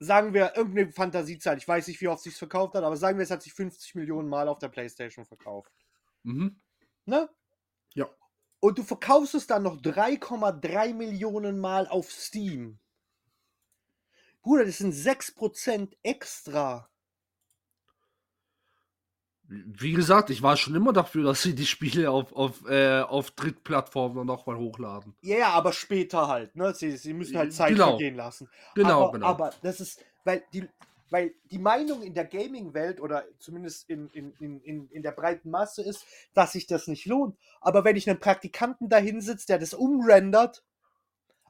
sagen 0.00 0.34
wir 0.34 0.56
irgendeine 0.56 0.90
Fantasiezahl, 0.92 1.58
ich 1.58 1.68
weiß 1.68 1.86
nicht, 1.86 2.00
wie 2.00 2.08
oft 2.08 2.22
sich 2.22 2.34
verkauft 2.34 2.74
hat, 2.74 2.82
aber 2.82 2.96
sagen 2.96 3.18
wir, 3.18 3.22
es 3.22 3.30
hat 3.30 3.42
sich 3.42 3.52
50 3.54 3.94
Millionen 3.94 4.28
Mal 4.28 4.48
auf 4.48 4.58
der 4.58 4.68
Playstation 4.68 5.26
verkauft. 5.26 5.72
Mhm. 6.24 6.60
Ne? 7.04 7.28
Ja. 7.94 8.08
Und 8.62 8.78
du 8.78 8.84
verkaufst 8.84 9.34
es 9.34 9.48
dann 9.48 9.64
noch 9.64 9.76
3,3 9.82 10.94
Millionen 10.94 11.58
Mal 11.58 11.88
auf 11.88 12.12
Steam. 12.12 12.78
Bruder, 14.40 14.64
das 14.64 14.78
sind 14.78 14.94
6% 14.94 15.96
extra. 16.04 16.88
Wie 19.48 19.92
gesagt, 19.92 20.30
ich 20.30 20.44
war 20.44 20.56
schon 20.56 20.76
immer 20.76 20.92
dafür, 20.92 21.24
dass 21.24 21.42
sie 21.42 21.56
die 21.56 21.66
Spiele 21.66 22.08
auf, 22.12 22.32
auf, 22.32 22.64
äh, 22.68 23.00
auf 23.00 23.32
Drittplattformen 23.32 24.24
nochmal 24.24 24.56
hochladen. 24.56 25.16
Ja, 25.22 25.38
ja, 25.38 25.48
aber 25.50 25.72
später 25.72 26.28
halt, 26.28 26.54
ne? 26.54 26.72
Sie, 26.72 26.96
sie 26.96 27.14
müssen 27.14 27.36
halt 27.36 27.52
Zeit 27.52 27.70
Genau. 27.70 27.88
vergehen 27.90 28.14
lassen. 28.14 28.48
Genau, 28.76 29.08
aber, 29.08 29.12
genau. 29.12 29.26
Aber 29.26 29.50
das 29.62 29.80
ist, 29.80 30.04
weil 30.22 30.44
die, 30.52 30.68
weil 31.12 31.34
die 31.44 31.58
Meinung 31.58 32.02
in 32.02 32.14
der 32.14 32.24
Gaming-Welt 32.24 32.98
oder 32.98 33.26
zumindest 33.38 33.88
in, 33.90 34.08
in, 34.14 34.32
in, 34.38 34.88
in, 34.88 35.02
der 35.02 35.12
breiten 35.12 35.50
Masse 35.50 35.82
ist, 35.82 36.06
dass 36.32 36.52
sich 36.52 36.66
das 36.66 36.86
nicht 36.86 37.04
lohnt. 37.04 37.36
Aber 37.60 37.84
wenn 37.84 37.96
ich 37.96 38.08
einen 38.08 38.18
Praktikanten 38.18 38.88
dahin 38.88 39.20
sitze, 39.20 39.46
der 39.46 39.58
das 39.58 39.74
umrendert 39.74 40.64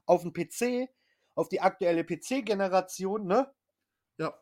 auf 0.05 0.23
den 0.23 0.33
PC, 0.33 0.89
auf 1.33 1.47
die 1.47 1.61
aktuelle 1.61 2.03
PC-Generation, 2.03 3.25
ne? 3.25 3.53
ja. 4.17 4.37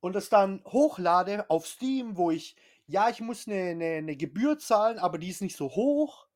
Und 0.00 0.14
es 0.14 0.28
dann 0.28 0.62
hochlade 0.66 1.48
auf 1.48 1.66
Steam, 1.66 2.18
wo 2.18 2.30
ich, 2.30 2.54
ja, 2.86 3.08
ich 3.08 3.22
muss 3.22 3.48
eine, 3.48 3.70
eine, 3.70 3.86
eine 3.94 4.16
Gebühr 4.16 4.58
zahlen, 4.58 4.98
aber 4.98 5.16
die 5.16 5.30
ist 5.30 5.40
nicht 5.40 5.56
so 5.56 5.70
hoch. 5.70 6.26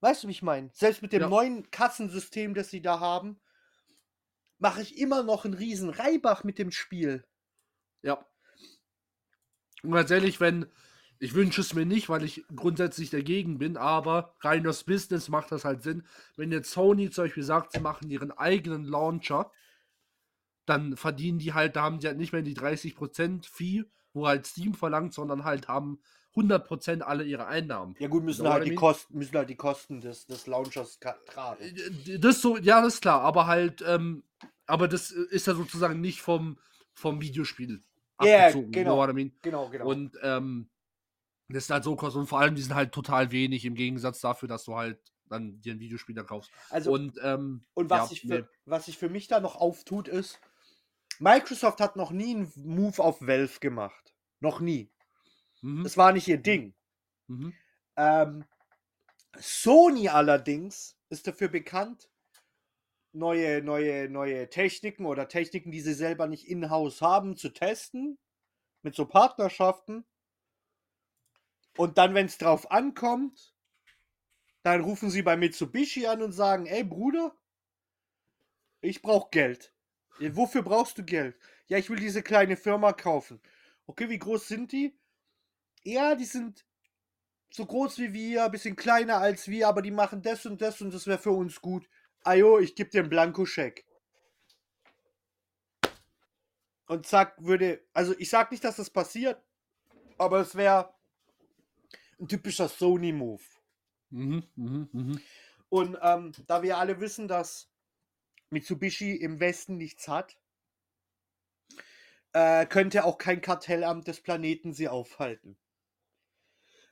Weißt 0.00 0.24
du, 0.24 0.26
wie 0.26 0.32
ich 0.32 0.42
meine? 0.42 0.70
Selbst 0.72 1.02
mit 1.02 1.12
dem 1.12 1.22
Ja. 1.22 1.28
neuen 1.28 1.70
Kassensystem, 1.70 2.52
das 2.52 2.70
sie 2.70 2.82
da 2.82 2.98
haben, 2.98 3.38
mache 4.58 4.82
ich 4.82 4.98
immer 4.98 5.22
noch 5.22 5.44
einen 5.44 5.54
riesen 5.54 5.90
Reibach 5.90 6.44
mit 6.44 6.58
dem 6.58 6.70
Spiel. 6.70 7.24
Ja. 8.02 8.24
Und 9.82 9.92
ganz 9.92 10.10
ehrlich, 10.10 10.40
wenn, 10.40 10.66
ich 11.18 11.34
wünsche 11.34 11.60
es 11.60 11.74
mir 11.74 11.86
nicht, 11.86 12.08
weil 12.08 12.24
ich 12.24 12.44
grundsätzlich 12.54 13.10
dagegen 13.10 13.58
bin, 13.58 13.76
aber 13.76 14.34
rein 14.40 14.66
aus 14.66 14.84
Business 14.84 15.28
macht 15.28 15.52
das 15.52 15.64
halt 15.64 15.82
Sinn. 15.82 16.06
Wenn 16.36 16.52
jetzt 16.52 16.70
Sony 16.70 17.10
zum 17.10 17.24
Beispiel 17.24 17.42
sagt, 17.42 17.72
sie 17.72 17.80
machen 17.80 18.10
ihren 18.10 18.32
eigenen 18.32 18.84
Launcher, 18.84 19.50
dann 20.66 20.96
verdienen 20.96 21.38
die 21.38 21.54
halt, 21.54 21.76
da 21.76 21.82
haben 21.82 22.00
die 22.00 22.08
halt 22.08 22.18
nicht 22.18 22.32
mehr 22.32 22.42
die 22.42 22.56
30% 22.56 23.46
Fee, 23.48 23.84
wo 24.12 24.26
halt 24.26 24.46
Steam 24.46 24.74
verlangt, 24.74 25.14
sondern 25.14 25.44
halt 25.44 25.68
haben 25.68 26.00
100% 26.36 27.00
alle 27.00 27.24
ihre 27.24 27.46
Einnahmen. 27.46 27.96
Ja 27.98 28.08
gut, 28.08 28.22
müssen 28.24 28.46
halt 28.48 28.66
die? 28.66 28.74
Kosten, 28.74 29.16
müssen 29.18 29.36
halt 29.36 29.48
die 29.48 29.56
Kosten 29.56 30.00
des, 30.00 30.26
des 30.26 30.46
Launchers 30.46 30.98
tragen. 31.26 31.62
Äh, 31.62 32.18
Das 32.18 32.40
so, 32.42 32.58
ja, 32.58 32.82
das 32.82 32.94
ist 32.94 33.00
klar, 33.00 33.22
aber 33.22 33.46
halt, 33.46 33.82
ähm, 33.86 34.22
aber 34.66 34.86
das 34.88 35.10
ist 35.10 35.46
ja 35.46 35.54
sozusagen 35.54 36.00
nicht 36.00 36.20
vom, 36.20 36.58
vom 36.94 37.20
Videospiel 37.20 37.82
Ja, 38.22 38.46
abgezogen. 38.46 38.66
you 38.66 38.72
genau. 38.72 39.08
I 39.08 39.12
mean? 39.12 39.32
Genau, 39.42 39.68
genau. 39.70 39.86
Und 39.88 40.16
ähm, 40.22 40.68
das 41.48 41.66
sind 41.66 41.74
halt 41.74 41.84
so 41.84 41.96
Kosten 41.96 42.20
und 42.20 42.26
vor 42.26 42.40
allem 42.40 42.54
die 42.54 42.62
sind 42.62 42.74
halt 42.74 42.92
total 42.92 43.30
wenig 43.30 43.64
im 43.64 43.74
Gegensatz 43.74 44.20
dafür, 44.20 44.48
dass 44.48 44.64
du 44.64 44.76
halt 44.76 44.98
dann 45.28 45.60
dir 45.60 45.74
ein 45.74 45.80
Videospiel 45.80 46.14
dann 46.14 46.26
kaufst. 46.26 46.50
also, 46.70 46.92
und 46.92 47.18
ähm, 47.22 47.64
Und 47.74 47.90
was, 47.90 48.10
ja, 48.12 48.18
nee. 48.22 48.36
für, 48.42 48.48
was 48.64 48.86
sich 48.86 48.98
für 48.98 49.08
mich 49.08 49.26
da 49.26 49.40
noch 49.40 49.56
auftut, 49.56 50.06
ist, 50.08 50.38
Microsoft 51.18 51.80
hat 51.80 51.96
noch 51.96 52.10
nie 52.10 52.34
einen 52.34 52.52
Move 52.56 53.02
auf 53.02 53.20
Valve 53.22 53.58
gemacht. 53.60 54.14
Noch 54.40 54.60
nie. 54.60 54.90
Mhm. 55.66 55.82
Das 55.82 55.96
war 55.96 56.12
nicht 56.12 56.28
ihr 56.28 56.38
Ding. 56.38 56.74
Mhm. 57.26 57.52
Ähm, 57.96 58.44
Sony 59.36 60.08
allerdings 60.08 60.96
ist 61.08 61.26
dafür 61.26 61.48
bekannt, 61.48 62.08
neue, 63.12 63.62
neue, 63.62 64.08
neue 64.08 64.48
Techniken 64.48 65.06
oder 65.06 65.26
Techniken, 65.26 65.72
die 65.72 65.80
sie 65.80 65.94
selber 65.94 66.28
nicht 66.28 66.46
in-house 66.46 67.02
haben, 67.02 67.36
zu 67.36 67.48
testen. 67.48 68.16
Mit 68.82 68.94
so 68.94 69.06
Partnerschaften. 69.06 70.04
Und 71.76 71.98
dann, 71.98 72.14
wenn 72.14 72.26
es 72.26 72.38
drauf 72.38 72.70
ankommt, 72.70 73.52
dann 74.62 74.82
rufen 74.82 75.10
sie 75.10 75.22
bei 75.22 75.36
Mitsubishi 75.36 76.06
an 76.06 76.22
und 76.22 76.30
sagen, 76.30 76.66
ey 76.66 76.84
Bruder, 76.84 77.34
ich 78.80 79.02
brauche 79.02 79.30
Geld. 79.30 79.74
Ja, 80.20 80.36
Wofür 80.36 80.62
brauchst 80.62 80.98
du 80.98 81.04
Geld? 81.04 81.36
Ja, 81.66 81.76
ich 81.76 81.90
will 81.90 81.98
diese 81.98 82.22
kleine 82.22 82.56
Firma 82.56 82.92
kaufen. 82.92 83.40
Okay, 83.86 84.08
wie 84.08 84.18
groß 84.20 84.46
sind 84.46 84.70
die? 84.70 84.96
Ja, 85.86 86.16
die 86.16 86.24
sind 86.24 86.66
so 87.48 87.64
groß 87.64 87.98
wie 87.98 88.12
wir, 88.12 88.44
ein 88.44 88.50
bisschen 88.50 88.74
kleiner 88.74 89.18
als 89.18 89.46
wir, 89.46 89.68
aber 89.68 89.82
die 89.82 89.92
machen 89.92 90.20
das 90.20 90.44
und 90.44 90.60
das 90.60 90.80
und 90.80 90.92
das 90.92 91.06
wäre 91.06 91.20
für 91.20 91.30
uns 91.30 91.60
gut. 91.60 91.88
Ajo, 92.24 92.58
ich 92.58 92.74
gebe 92.74 92.90
dir 92.90 93.02
einen 93.02 93.08
Blankoscheck. 93.08 93.86
Und 96.88 97.06
zack, 97.06 97.36
würde, 97.38 97.86
also 97.92 98.18
ich 98.18 98.30
sag 98.30 98.50
nicht, 98.50 98.64
dass 98.64 98.76
das 98.76 98.90
passiert, 98.90 99.40
aber 100.18 100.40
es 100.40 100.56
wäre 100.56 100.92
ein 102.18 102.26
typischer 102.26 102.68
Sony-Move. 102.68 103.44
Mhm. 104.10 104.42
Mhm. 104.56 104.88
Mhm. 104.92 105.20
Und 105.68 105.98
ähm, 106.02 106.32
da 106.48 106.64
wir 106.64 106.78
alle 106.78 106.98
wissen, 106.98 107.28
dass 107.28 107.70
Mitsubishi 108.50 109.14
im 109.14 109.38
Westen 109.38 109.76
nichts 109.76 110.08
hat, 110.08 110.36
äh, 112.32 112.66
könnte 112.66 113.04
auch 113.04 113.18
kein 113.18 113.40
Kartellamt 113.40 114.08
des 114.08 114.20
Planeten 114.20 114.72
sie 114.72 114.88
aufhalten. 114.88 115.56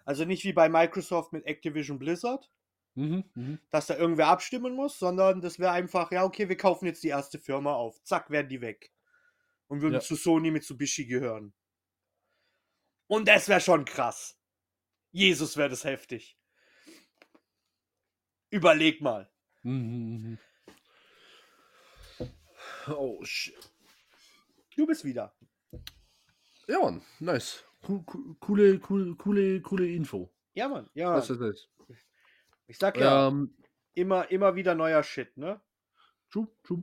Also 0.04 0.24
nicht 0.24 0.44
wie 0.44 0.52
bei 0.52 0.68
Microsoft 0.68 1.32
mit 1.32 1.46
Activision 1.46 1.98
Blizzard, 1.98 2.50
Mhm. 2.96 3.24
Mhm. 3.34 3.58
dass 3.70 3.86
da 3.86 3.96
irgendwer 3.96 4.28
abstimmen 4.28 4.74
muss, 4.76 4.98
sondern 4.98 5.40
das 5.40 5.58
wäre 5.58 5.72
einfach, 5.72 6.12
ja, 6.12 6.24
okay, 6.24 6.48
wir 6.48 6.56
kaufen 6.56 6.86
jetzt 6.86 7.02
die 7.02 7.08
erste 7.08 7.38
Firma 7.38 7.74
auf. 7.74 8.02
Zack, 8.04 8.30
werden 8.30 8.48
die 8.48 8.60
weg. 8.60 8.92
Und 9.66 9.80
würden 9.80 9.94
Ja. 9.94 10.00
zu 10.00 10.14
Sony 10.14 10.50
Mitsubishi 10.50 11.06
gehören. 11.06 11.54
Und 13.06 13.26
das 13.28 13.48
wäre 13.48 13.60
schon 13.60 13.84
krass. 13.84 14.38
Jesus, 15.10 15.56
wäre 15.56 15.68
das 15.70 15.84
heftig. 15.84 16.38
Überleg 18.50 19.00
mal. 19.00 19.30
Mhm. 19.62 20.38
Mhm. 22.18 22.30
Oh, 22.86 23.24
shit. 23.24 23.72
Du 24.76 24.86
bist 24.86 25.04
wieder. 25.04 25.34
Ja, 26.68 26.78
Mann, 26.80 27.02
nice. 27.18 27.64
Cool, 27.86 28.04
cool, 28.12 28.36
coole, 28.40 28.78
coole, 28.78 29.14
coole, 29.16 29.60
coole 29.60 29.88
Info. 29.88 30.30
Ja, 30.54 30.68
Mann. 30.68 30.88
Ja, 30.94 31.16
Das 31.16 31.30
ist 31.30 31.40
das. 31.40 31.68
ich 32.66 32.78
sag 32.78 32.98
ja, 32.98 33.28
Ähm, 33.28 33.54
immer, 33.94 34.30
immer 34.30 34.54
wieder 34.54 34.74
neuer 34.74 35.02
Shit, 35.02 35.36
ne? 35.36 35.60
True, 36.30 36.48
true. 36.62 36.82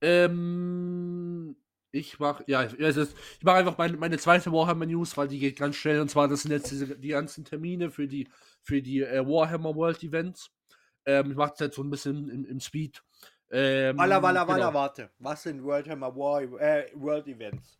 Ähm, 0.00 1.56
ich 1.90 2.18
mach, 2.18 2.42
ja, 2.46 2.62
ja, 2.64 2.88
es 2.88 2.96
ist, 2.96 3.16
ich 3.38 3.44
mache 3.44 3.56
einfach 3.56 3.78
meine, 3.78 3.96
meine 3.96 4.18
zweite 4.18 4.52
Warhammer 4.52 4.86
News, 4.86 5.16
weil 5.16 5.28
die 5.28 5.38
geht 5.38 5.58
ganz 5.58 5.76
schnell. 5.76 6.00
Und 6.00 6.10
zwar, 6.10 6.28
das 6.28 6.42
sind 6.42 6.50
jetzt 6.52 6.70
diese, 6.70 6.98
die 6.98 7.08
ganzen 7.08 7.44
Termine 7.44 7.90
für 7.90 8.06
die, 8.06 8.28
für 8.62 8.82
die 8.82 9.02
äh, 9.02 9.26
Warhammer 9.26 9.74
World 9.74 10.02
Events. 10.02 10.50
Ähm, 11.06 11.30
ich 11.30 11.36
mache 11.36 11.50
das 11.50 11.60
jetzt 11.60 11.76
so 11.76 11.82
ein 11.82 11.90
bisschen 11.90 12.28
im, 12.28 12.44
im 12.44 12.60
Speed. 12.60 13.02
Ähm, 13.50 13.96
Walla, 13.96 14.22
walla, 14.22 14.46
walla, 14.46 14.66
genau. 14.66 14.74
warte. 14.74 15.10
Was 15.18 15.42
sind 15.42 15.62
World 15.64 15.88
Hammer 15.88 16.14
War, 16.14 16.42
äh, 16.60 16.90
World 16.94 17.26
Events? 17.28 17.77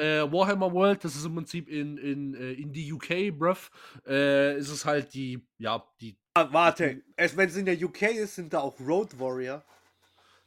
Äh, 0.00 0.32
Warhammer 0.32 0.72
World, 0.72 1.04
das 1.04 1.14
ist 1.14 1.26
im 1.26 1.34
Prinzip 1.34 1.68
in, 1.68 1.98
in, 1.98 2.34
äh, 2.34 2.52
in 2.52 2.72
die 2.72 2.90
UK, 2.92 3.30
bruv, 3.38 3.70
äh, 4.06 4.56
ist 4.56 4.70
es 4.70 4.84
halt 4.84 5.12
die, 5.12 5.46
ja, 5.58 5.84
die, 6.00 6.16
Ah, 6.34 6.48
warte, 6.52 7.02
wenn 7.16 7.48
es 7.48 7.56
in 7.56 7.66
der 7.66 7.74
UK 7.82 8.02
ist, 8.14 8.36
sind 8.36 8.52
da 8.52 8.60
auch 8.60 8.78
Road 8.80 9.18
Warrior. 9.18 9.62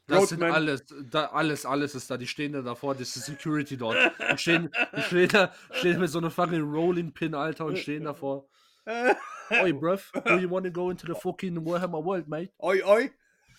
das 0.07 0.29
sind 0.29 0.41
Roadman. 0.41 0.55
alles, 0.55 0.83
da, 1.11 1.25
alles, 1.27 1.65
alles 1.65 1.93
ist 1.93 2.09
da, 2.09 2.17
die 2.17 2.25
stehen 2.25 2.53
da 2.53 2.61
davor, 2.61 2.95
das 2.95 3.15
ist 3.15 3.25
Security 3.25 3.77
dort. 3.77 3.97
Die 4.31 4.37
stehen, 4.37 4.69
die 4.95 5.01
stehen 5.01 5.29
da, 5.29 5.53
stehen 5.71 5.99
mit 5.99 6.09
so 6.09 6.19
einer 6.19 6.31
fucking 6.31 6.61
Rolling 6.61 7.11
Pin, 7.13 7.35
Alter, 7.35 7.65
und 7.65 7.77
stehen 7.77 8.05
davor. 8.05 8.47
Oi, 8.87 9.71
bruv, 9.73 10.09
do 10.25 10.37
you 10.37 10.49
wanna 10.49 10.69
go 10.69 10.89
into 10.89 11.05
the 11.05 11.19
fucking 11.19 11.55
Warhammer 11.65 12.03
World, 12.03 12.27
mate? 12.27 12.51
oi, 12.59 12.81
oi. 12.83 13.11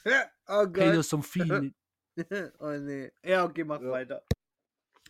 Oh 0.46 0.66
Gott. 0.66 0.96
us 0.96 1.08
some 1.08 1.22
fee. 1.22 1.72
oh 2.60 2.78
nee. 2.78 3.10
Ja, 3.24 3.44
okay, 3.44 3.64
mach 3.64 3.80
Ja. 3.80 3.90
weiter. 3.90 4.22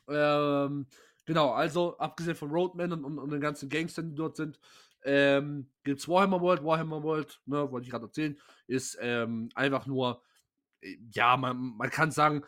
Ähm, 0.09 0.87
genau, 1.25 1.53
also 1.53 1.97
abgesehen 1.99 2.37
von 2.37 2.51
Roadman 2.51 2.93
und, 2.93 3.05
und, 3.05 3.19
und 3.19 3.31
den 3.31 3.41
ganzen 3.41 3.69
Gangstern, 3.69 4.11
die 4.11 4.17
dort 4.17 4.37
sind, 4.37 4.59
ähm, 5.05 5.71
gibt 5.83 6.01
es 6.01 6.09
Warhammer 6.09 6.41
World. 6.41 6.65
Warhammer 6.65 7.03
World, 7.03 7.41
ne, 7.47 7.71
wollte 7.71 7.85
ich 7.85 7.91
gerade 7.91 8.07
erzählen, 8.07 8.39
ist 8.67 8.99
ähm, 9.01 9.49
einfach 9.55 9.87
nur, 9.87 10.23
äh, 10.81 10.97
ja, 11.13 11.37
man, 11.37 11.77
man 11.77 11.91
kann 11.91 12.11
sagen, 12.11 12.45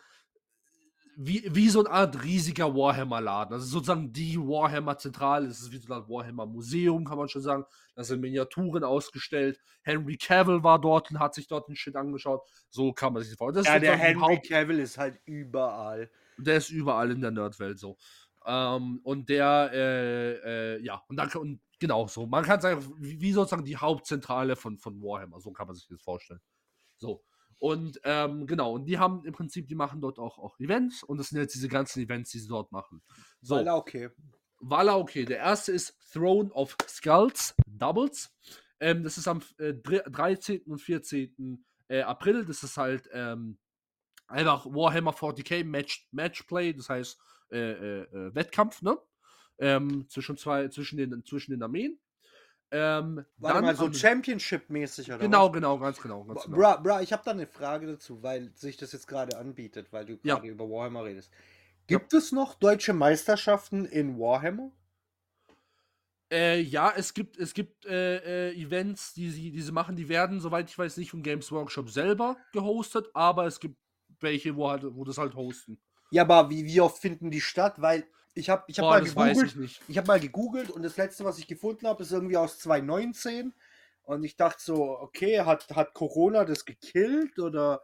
wie, 1.19 1.43
wie 1.49 1.67
so 1.69 1.79
eine 1.79 1.89
Art 1.89 2.23
riesiger 2.23 2.75
Warhammer-Laden. 2.75 3.53
Also 3.53 3.65
sozusagen 3.65 4.13
die 4.13 4.37
Warhammer-Zentrale. 4.37 5.47
Es 5.47 5.61
ist 5.61 5.71
wie 5.71 5.77
so 5.77 5.91
Art 5.91 6.07
Warhammer-Museum, 6.07 7.05
kann 7.05 7.17
man 7.17 7.27
schon 7.27 7.41
sagen. 7.41 7.65
Da 7.95 8.03
sind 8.03 8.21
Miniaturen 8.21 8.83
ausgestellt. 8.83 9.59
Henry 9.81 10.17
Cavill 10.17 10.63
war 10.63 10.79
dort 10.79 11.09
und 11.09 11.19
hat 11.19 11.33
sich 11.33 11.47
dort 11.47 11.67
den 11.69 11.75
Shit 11.75 11.95
angeschaut. 11.95 12.47
So 12.69 12.93
kann 12.93 13.13
man 13.13 13.23
sich 13.23 13.31
das 13.31 13.37
vorstellen. 13.39 13.65
Das 13.65 13.73
Ja, 13.73 13.79
der 13.79 13.97
Henry 13.97 14.39
Cavill 14.41 14.79
ist 14.79 14.99
halt 14.99 15.19
überall. 15.25 16.11
Der 16.37 16.57
ist 16.57 16.69
überall 16.69 17.11
in 17.11 17.21
der 17.21 17.31
Nerdwelt 17.31 17.79
so. 17.79 17.97
Ähm, 18.45 18.99
und 19.03 19.29
der, 19.29 19.69
äh, 19.73 20.75
äh, 20.75 20.81
ja, 20.81 21.03
und 21.07 21.17
dann, 21.17 21.29
und 21.33 21.61
genau 21.79 22.07
so. 22.07 22.25
Man 22.25 22.43
kann 22.43 22.61
sagen, 22.61 22.81
wie, 22.99 23.19
wie 23.19 23.33
sozusagen 23.33 23.65
die 23.65 23.77
Hauptzentrale 23.77 24.55
von, 24.55 24.77
von 24.77 25.01
Warhammer, 25.01 25.39
so 25.41 25.51
kann 25.51 25.67
man 25.67 25.75
sich 25.75 25.87
das 25.87 26.01
vorstellen. 26.01 26.39
So. 26.97 27.23
Und 27.59 27.99
ähm, 28.03 28.45
genau, 28.45 28.73
und 28.73 28.85
die 28.85 28.99
haben 28.99 29.25
im 29.25 29.33
Prinzip, 29.33 29.67
die 29.67 29.75
machen 29.75 29.99
dort 29.99 30.19
auch, 30.19 30.37
auch 30.37 30.59
Events 30.59 31.03
und 31.03 31.17
das 31.17 31.29
sind 31.29 31.39
jetzt 31.39 31.55
diese 31.55 31.67
ganzen 31.67 32.03
Events, 32.03 32.31
die 32.31 32.39
sie 32.39 32.47
dort 32.47 32.71
machen. 32.71 33.01
So, 33.41 33.55
Weil 33.55 33.67
okay. 33.69 34.09
Walla, 34.59 34.97
okay. 34.97 35.25
Der 35.25 35.37
erste 35.37 35.71
ist 35.71 35.95
Throne 36.13 36.51
of 36.51 36.75
Skulls 36.87 37.55
Doubles. 37.67 38.31
Ähm, 38.79 39.03
das 39.03 39.17
ist 39.17 39.27
am 39.27 39.41
äh, 39.57 39.69
dre- 39.73 40.07
13. 40.09 40.61
und 40.63 40.79
14. 40.79 41.65
Äh, 41.87 42.01
April. 42.01 42.45
Das 42.45 42.63
ist 42.63 42.77
halt 42.77 43.09
ähm, 43.11 43.57
einfach 44.27 44.65
Warhammer 44.65 45.11
40k 45.13 45.63
Match, 45.63 46.07
Matchplay, 46.11 46.73
das 46.73 46.89
heißt 46.89 47.19
äh, 47.51 47.57
äh, 47.57 48.01
äh, 48.03 48.35
Wettkampf, 48.35 48.81
ne? 48.81 48.97
Ähm, 49.59 50.07
zwischen 50.09 50.37
zwei, 50.37 50.67
zwischen 50.67 50.97
den, 50.97 51.25
zwischen 51.25 51.51
den 51.51 51.63
Armeen. 51.63 51.99
Ähm, 52.69 53.25
Warte 53.37 53.55
dann 53.55 53.65
mal, 53.65 53.75
so 53.75 53.85
am- 53.85 53.93
Championship-mäßig 53.93 55.07
oder 55.11 55.19
Genau, 55.19 55.47
was? 55.47 55.53
genau, 55.53 55.79
ganz 55.79 56.01
genau. 56.01 56.23
Ganz 56.25 56.43
genau. 56.43 56.57
Bra, 56.57 56.75
bra, 56.77 57.01
ich 57.01 57.13
habe 57.13 57.23
da 57.23 57.31
eine 57.31 57.47
Frage 57.47 57.87
dazu, 57.87 58.21
weil 58.21 58.51
sich 58.55 58.75
das 58.77 58.91
jetzt 58.91 59.07
gerade 59.07 59.37
anbietet, 59.37 59.87
weil 59.91 60.05
du 60.05 60.19
Ja. 60.23 60.35
gerade 60.35 60.47
über 60.47 60.69
Warhammer 60.69 61.05
redest. 61.05 61.31
Gibt 61.87 62.13
es 62.13 62.33
noch 62.33 62.55
deutsche 62.55 62.91
Meisterschaften 62.93 63.85
in 63.85 64.19
Warhammer? 64.19 64.71
Äh, 66.29 66.59
ja, 66.59 66.91
es 66.95 67.13
gibt, 67.13 67.37
es 67.37 67.53
gibt 67.53 67.85
äh, 67.85 68.49
äh, 68.49 68.61
Events, 68.61 69.13
die 69.13 69.29
sie, 69.29 69.51
die 69.51 69.61
sie 69.61 69.71
machen, 69.71 69.95
die 69.95 70.09
werden, 70.09 70.41
soweit 70.41 70.69
ich 70.69 70.77
weiß, 70.77 70.97
nicht 70.97 71.11
von 71.11 71.23
Games 71.23 71.49
Workshop 71.53 71.89
selber 71.89 72.35
gehostet, 72.51 73.07
aber 73.13 73.45
es 73.45 73.61
gibt 73.61 73.77
welche, 74.21 74.55
wo, 74.55 74.69
halt, 74.69 74.83
wo 74.83 75.03
das 75.03 75.17
halt 75.17 75.35
hosten. 75.35 75.79
Ja, 76.11 76.23
aber 76.23 76.49
wie, 76.49 76.65
wie 76.65 76.81
oft 76.81 76.99
finden 76.99 77.31
die 77.31 77.41
statt? 77.41 77.81
Weil 77.81 78.05
ich 78.33 78.49
habe 78.49 78.63
ich 78.67 78.77
hab 78.79 78.85
Boah, 78.85 78.99
mal 78.99 79.03
gegoogelt. 79.03 79.47
ich 79.47 79.55
nicht. 79.55 79.81
Ich 79.87 79.97
habe 79.97 80.07
mal 80.07 80.19
gegoogelt 80.19 80.69
und 80.69 80.83
das 80.83 80.97
letzte, 80.97 81.25
was 81.25 81.39
ich 81.39 81.47
gefunden 81.47 81.87
habe, 81.87 82.03
ist 82.03 82.11
irgendwie 82.11 82.37
aus 82.37 82.59
2019. 82.59 83.53
Und 84.03 84.23
ich 84.23 84.37
dachte 84.37 84.61
so, 84.63 84.97
okay, 84.99 85.41
hat, 85.41 85.69
hat 85.75 85.93
Corona 85.93 86.45
das 86.45 86.63
gekillt 86.65 87.39
oder. 87.39 87.81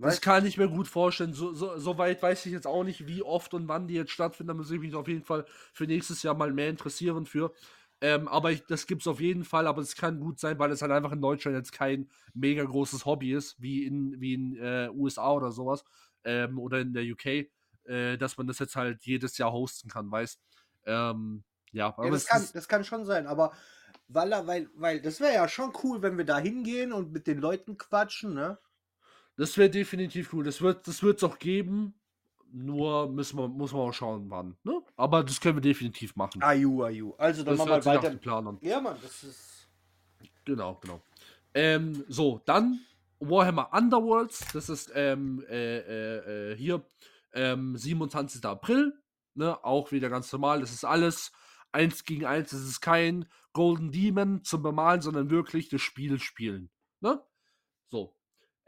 Das 0.00 0.18
Weißt- 0.18 0.22
kann 0.22 0.46
ich 0.46 0.58
mir 0.58 0.68
gut 0.68 0.86
vorstellen. 0.88 1.32
So, 1.32 1.52
so, 1.54 1.78
so 1.78 1.98
weit 1.98 2.22
weiß 2.22 2.46
ich 2.46 2.52
jetzt 2.52 2.66
auch 2.66 2.84
nicht, 2.84 3.06
wie 3.08 3.22
oft 3.22 3.52
und 3.54 3.66
wann 3.66 3.88
die 3.88 3.94
jetzt 3.94 4.12
stattfinden. 4.12 4.48
Da 4.48 4.54
muss 4.54 4.70
ich 4.70 4.78
mich 4.78 4.94
auf 4.94 5.08
jeden 5.08 5.24
Fall 5.24 5.44
für 5.72 5.86
nächstes 5.86 6.22
Jahr 6.22 6.34
mal 6.34 6.52
mehr 6.52 6.68
interessieren 6.68 7.26
für. 7.26 7.52
Ähm, 8.00 8.28
aber 8.28 8.52
ich, 8.52 8.64
das 8.66 8.86
gibt 8.86 9.02
es 9.02 9.08
auf 9.08 9.20
jeden 9.20 9.44
Fall. 9.44 9.66
Aber 9.66 9.82
es 9.82 9.96
kann 9.96 10.20
gut 10.20 10.38
sein, 10.38 10.58
weil 10.58 10.70
es 10.70 10.82
halt 10.82 10.92
einfach 10.92 11.12
in 11.12 11.20
Deutschland 11.20 11.56
jetzt 11.56 11.72
kein 11.72 12.10
mega 12.34 12.64
großes 12.64 13.04
Hobby 13.06 13.32
ist, 13.32 13.60
wie 13.60 13.84
in, 13.84 14.20
wie 14.20 14.34
in 14.34 14.56
äh, 14.56 14.88
USA 14.92 15.32
oder 15.32 15.50
sowas. 15.52 15.84
Ähm, 16.24 16.58
oder 16.58 16.80
in 16.80 16.92
der 16.92 17.04
UK, 17.04 17.50
äh, 17.84 18.16
dass 18.18 18.36
man 18.36 18.46
das 18.46 18.58
jetzt 18.58 18.76
halt 18.76 19.04
jedes 19.04 19.38
Jahr 19.38 19.52
hosten 19.52 19.88
kann, 19.88 20.10
weißt 20.10 20.40
ähm, 20.86 21.44
Ja, 21.72 21.88
aber 21.88 22.06
Ja, 22.06 22.10
das, 22.12 22.22
es 22.22 22.28
kann, 22.28 22.48
das 22.52 22.68
kann 22.68 22.84
schon 22.84 23.04
sein, 23.04 23.26
aber 23.26 23.52
weil, 24.08 24.30
weil, 24.46 24.68
weil 24.74 25.00
das 25.00 25.20
wäre 25.20 25.34
ja 25.34 25.48
schon 25.48 25.72
cool, 25.82 26.02
wenn 26.02 26.18
wir 26.18 26.24
da 26.24 26.38
hingehen 26.38 26.92
und 26.92 27.12
mit 27.12 27.26
den 27.26 27.38
Leuten 27.38 27.76
quatschen, 27.76 28.34
ne? 28.34 28.58
das 29.38 29.56
wäre 29.56 29.70
definitiv 29.70 30.32
cool. 30.32 30.44
Das 30.44 30.60
wird 30.60 30.86
es 30.88 31.00
das 31.00 31.22
auch 31.22 31.38
geben. 31.38 31.94
Nur 32.52 33.08
müssen 33.10 33.38
wir, 33.38 33.48
muss 33.48 33.72
man 33.72 33.82
auch 33.82 33.92
schauen, 33.92 34.30
wann. 34.30 34.56
Ne? 34.64 34.80
Aber 34.96 35.22
das 35.22 35.40
können 35.40 35.56
wir 35.56 35.62
definitiv 35.62 36.16
machen. 36.16 36.42
Aju, 36.42 36.84
aju. 36.84 37.14
Also 37.18 37.42
dann 37.42 37.56
das 37.56 37.66
machen 37.66 37.84
wir 37.84 37.84
weiter. 37.84 38.10
Plan 38.16 38.46
an. 38.46 38.58
Ja, 38.62 38.80
Mann, 38.80 38.96
das 39.02 39.22
ist. 39.22 39.68
Genau, 40.44 40.78
genau. 40.80 41.02
Ähm, 41.54 42.04
so, 42.08 42.40
dann 42.46 42.80
Warhammer 43.20 43.70
Underworlds. 43.72 44.46
Das 44.52 44.68
ist 44.68 44.90
ähm, 44.94 45.44
äh, 45.48 45.78
äh, 45.78 46.52
äh, 46.52 46.56
hier 46.56 46.84
ähm, 47.34 47.76
27. 47.76 48.44
April. 48.44 48.94
Ne? 49.34 49.62
Auch 49.64 49.92
wieder 49.92 50.08
ganz 50.08 50.32
normal. 50.32 50.60
Das 50.60 50.72
ist 50.72 50.84
alles 50.84 51.32
eins 51.72 52.04
gegen 52.04 52.24
eins. 52.24 52.50
Das 52.50 52.60
ist 52.60 52.80
kein 52.80 53.26
Golden 53.52 53.90
Demon 53.90 54.42
zum 54.44 54.62
Bemalen, 54.62 55.02
sondern 55.02 55.30
wirklich 55.30 55.68
das 55.68 55.82
Spiel 55.82 56.18
spielen. 56.18 56.70
Ne? 57.00 57.22
So. 57.88 58.14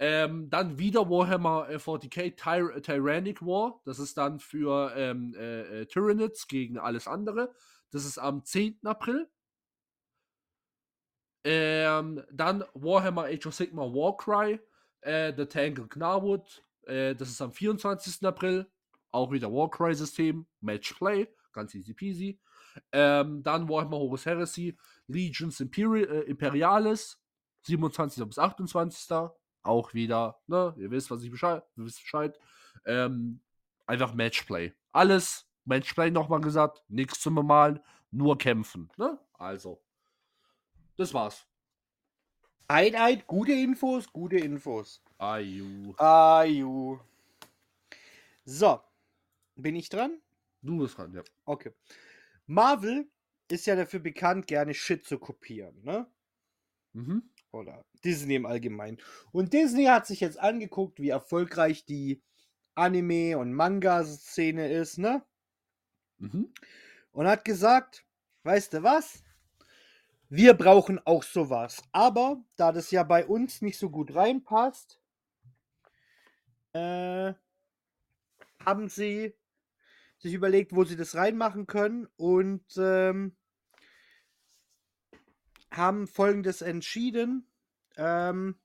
Ähm, 0.03 0.49
dann 0.49 0.79
wieder 0.79 1.11
Warhammer 1.11 1.69
äh, 1.69 1.77
40k 1.77 2.35
Tyr 2.35 2.83
Tyrannic 2.83 3.43
War. 3.43 3.83
Das 3.85 3.99
ist 3.99 4.17
dann 4.17 4.41
für 4.41 4.95
ähm, 4.97 5.35
äh, 5.37 5.83
äh, 5.83 5.87
Tyranids 5.87 6.49
gegen 6.49 6.79
alles 6.79 7.07
andere. 7.07 7.55
Das 7.91 8.07
ist 8.07 8.17
am 8.17 8.43
10. 8.43 8.79
April. 8.85 9.29
Ähm, 11.45 12.23
dann 12.33 12.65
Warhammer 12.73 13.25
Age 13.25 13.47
of 13.47 13.55
Sigma 13.55 13.83
Warcry, 13.83 14.59
äh, 15.03 15.35
The 15.37 15.45
Tangle 15.45 15.87
Knarwood, 15.87 16.65
äh, 16.87 17.15
das 17.15 17.29
ist 17.29 17.43
am 17.43 17.53
24. 17.53 18.27
April, 18.27 18.67
auch 19.11 19.31
wieder 19.31 19.53
Warcry-System, 19.53 20.47
Matchplay, 20.61 21.29
ganz 21.53 21.75
easy 21.75 21.93
peasy. 21.93 22.41
Ähm, 22.93 23.43
dann 23.43 23.69
Warhammer 23.69 23.99
Horus 23.99 24.25
Heresy, 24.25 24.79
Legions 25.09 25.61
Imperi 25.61 26.05
äh, 26.05 26.21
Imperialis, 26.23 27.21
27. 27.63 28.25
bis 28.27 28.39
28. 28.39 29.31
Auch 29.63 29.95
wieder, 29.95 30.41
ne, 30.47 30.75
ihr 30.79 30.91
wisst, 30.91 31.11
was 31.11 31.23
ich 31.23 31.31
Bescheid, 31.31 31.63
ihr 31.77 31.85
wisst 31.85 32.01
Bescheid. 32.03 32.39
Ähm, 32.87 33.41
einfach 33.87 34.15
Matchplay. 34.15 34.73
Alles 34.93 35.47
Matchplay 35.65 36.11
nochmal 36.11 36.41
gesagt, 36.41 36.83
nichts 36.89 37.21
zum 37.21 37.35
Bemalen, 37.35 37.81
nur 38.11 38.39
kämpfen, 38.39 38.91
ne? 38.97 39.19
Also. 39.35 39.83
Das 40.97 41.15
war's. 41.15 41.47
Eid, 42.69 42.95
Eid, 42.95 43.27
gute 43.27 43.53
Infos, 43.53 44.13
gute 44.13 44.37
Infos. 44.37 45.03
Aju. 45.19 45.95
Aju. 45.97 47.01
So. 48.45 48.81
Bin 49.57 49.77
ich 49.77 49.89
dran? 49.89 50.21
Du 50.63 50.79
bist 50.79 50.97
dran, 50.97 51.13
ja. 51.13 51.23
Okay. 51.45 51.73
Marvel 52.47 53.11
ist 53.49 53.67
ja 53.67 53.77
dafür 53.77 54.01
bekannt, 54.01 54.47
gerne 54.47 54.75
Shit 54.75 55.05
zu 55.05 55.19
kopieren, 55.19 55.83
ne? 55.83 56.07
Mhm. 56.93 57.31
Oder 57.53 57.85
Disney 58.05 58.37
im 58.37 58.47
Allgemeinen. 58.47 58.99
Und 59.33 59.53
Disney 59.53 59.85
hat 59.85 60.07
sich 60.07 60.21
jetzt 60.21 60.39
angeguckt, 60.39 61.01
wie 61.01 61.09
erfolgreich 61.09 61.85
die 61.85 62.23
Anime- 62.75 63.37
und 63.37 63.53
Manga-Szene 63.53 64.71
ist, 64.71 64.99
ne? 64.99 65.23
Mhm. 66.19 66.53
Und 67.13 67.27
hat 67.27 67.45
gesagt, 67.45 68.05
weißt 68.45 68.75
du 68.75 68.83
was? 68.83 69.25
Wir 70.29 70.55
brauchen 70.55 71.05
auch 71.05 71.25
sowas. 71.25 71.83
Aber 71.91 72.43
da 72.57 72.71
das 72.71 72.93
ja 72.93 73.03
bei 73.03 73.27
uns 73.27 73.63
nicht 73.63 73.79
so 73.79 73.91
gut 73.91 74.15
reinpasst, 74.15 75.01
äh, 76.73 77.35
haben 78.65 78.89
sie 78.89 79.35
sich 80.19 80.35
überlegt, 80.35 80.75
wo 80.75 80.85
sie 80.85 80.97
das 80.97 81.17
reinmachen 81.17 81.67
können 81.67 82.07
und 82.17 82.65
ähm, 82.77 83.37
haben 85.71 86.07
folgendes 86.07 86.63
entschieden. 86.63 87.47
Ähm, 87.97 88.57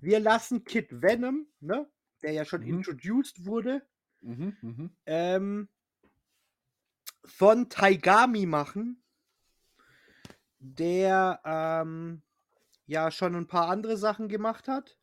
wir 0.00 0.20
lassen 0.20 0.64
Kid 0.64 1.02
Venom, 1.02 1.46
ne, 1.60 1.90
der 2.22 2.32
ja 2.32 2.44
schon 2.44 2.62
Mhm. 2.62 2.68
introduced 2.78 3.46
wurde, 3.46 3.86
Mhm. 4.20 4.56
Mhm. 4.60 4.96
ähm, 5.06 5.68
von 7.24 7.68
Taigami 7.68 8.46
machen, 8.46 9.02
der 10.58 11.40
ähm, 11.44 12.22
ja 12.86 13.10
schon 13.10 13.34
ein 13.34 13.46
paar 13.46 13.68
andere 13.68 13.96
Sachen 13.96 14.28
gemacht 14.28 14.68
hat. 14.68 14.98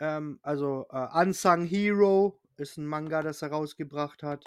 Ähm, 0.00 0.38
also 0.42 0.86
äh, 0.90 1.06
Unsung 1.20 1.64
Hero 1.64 2.40
ist 2.56 2.76
ein 2.76 2.86
Manga, 2.86 3.22
das 3.22 3.42
er 3.42 3.50
rausgebracht 3.50 4.22
hat. 4.22 4.44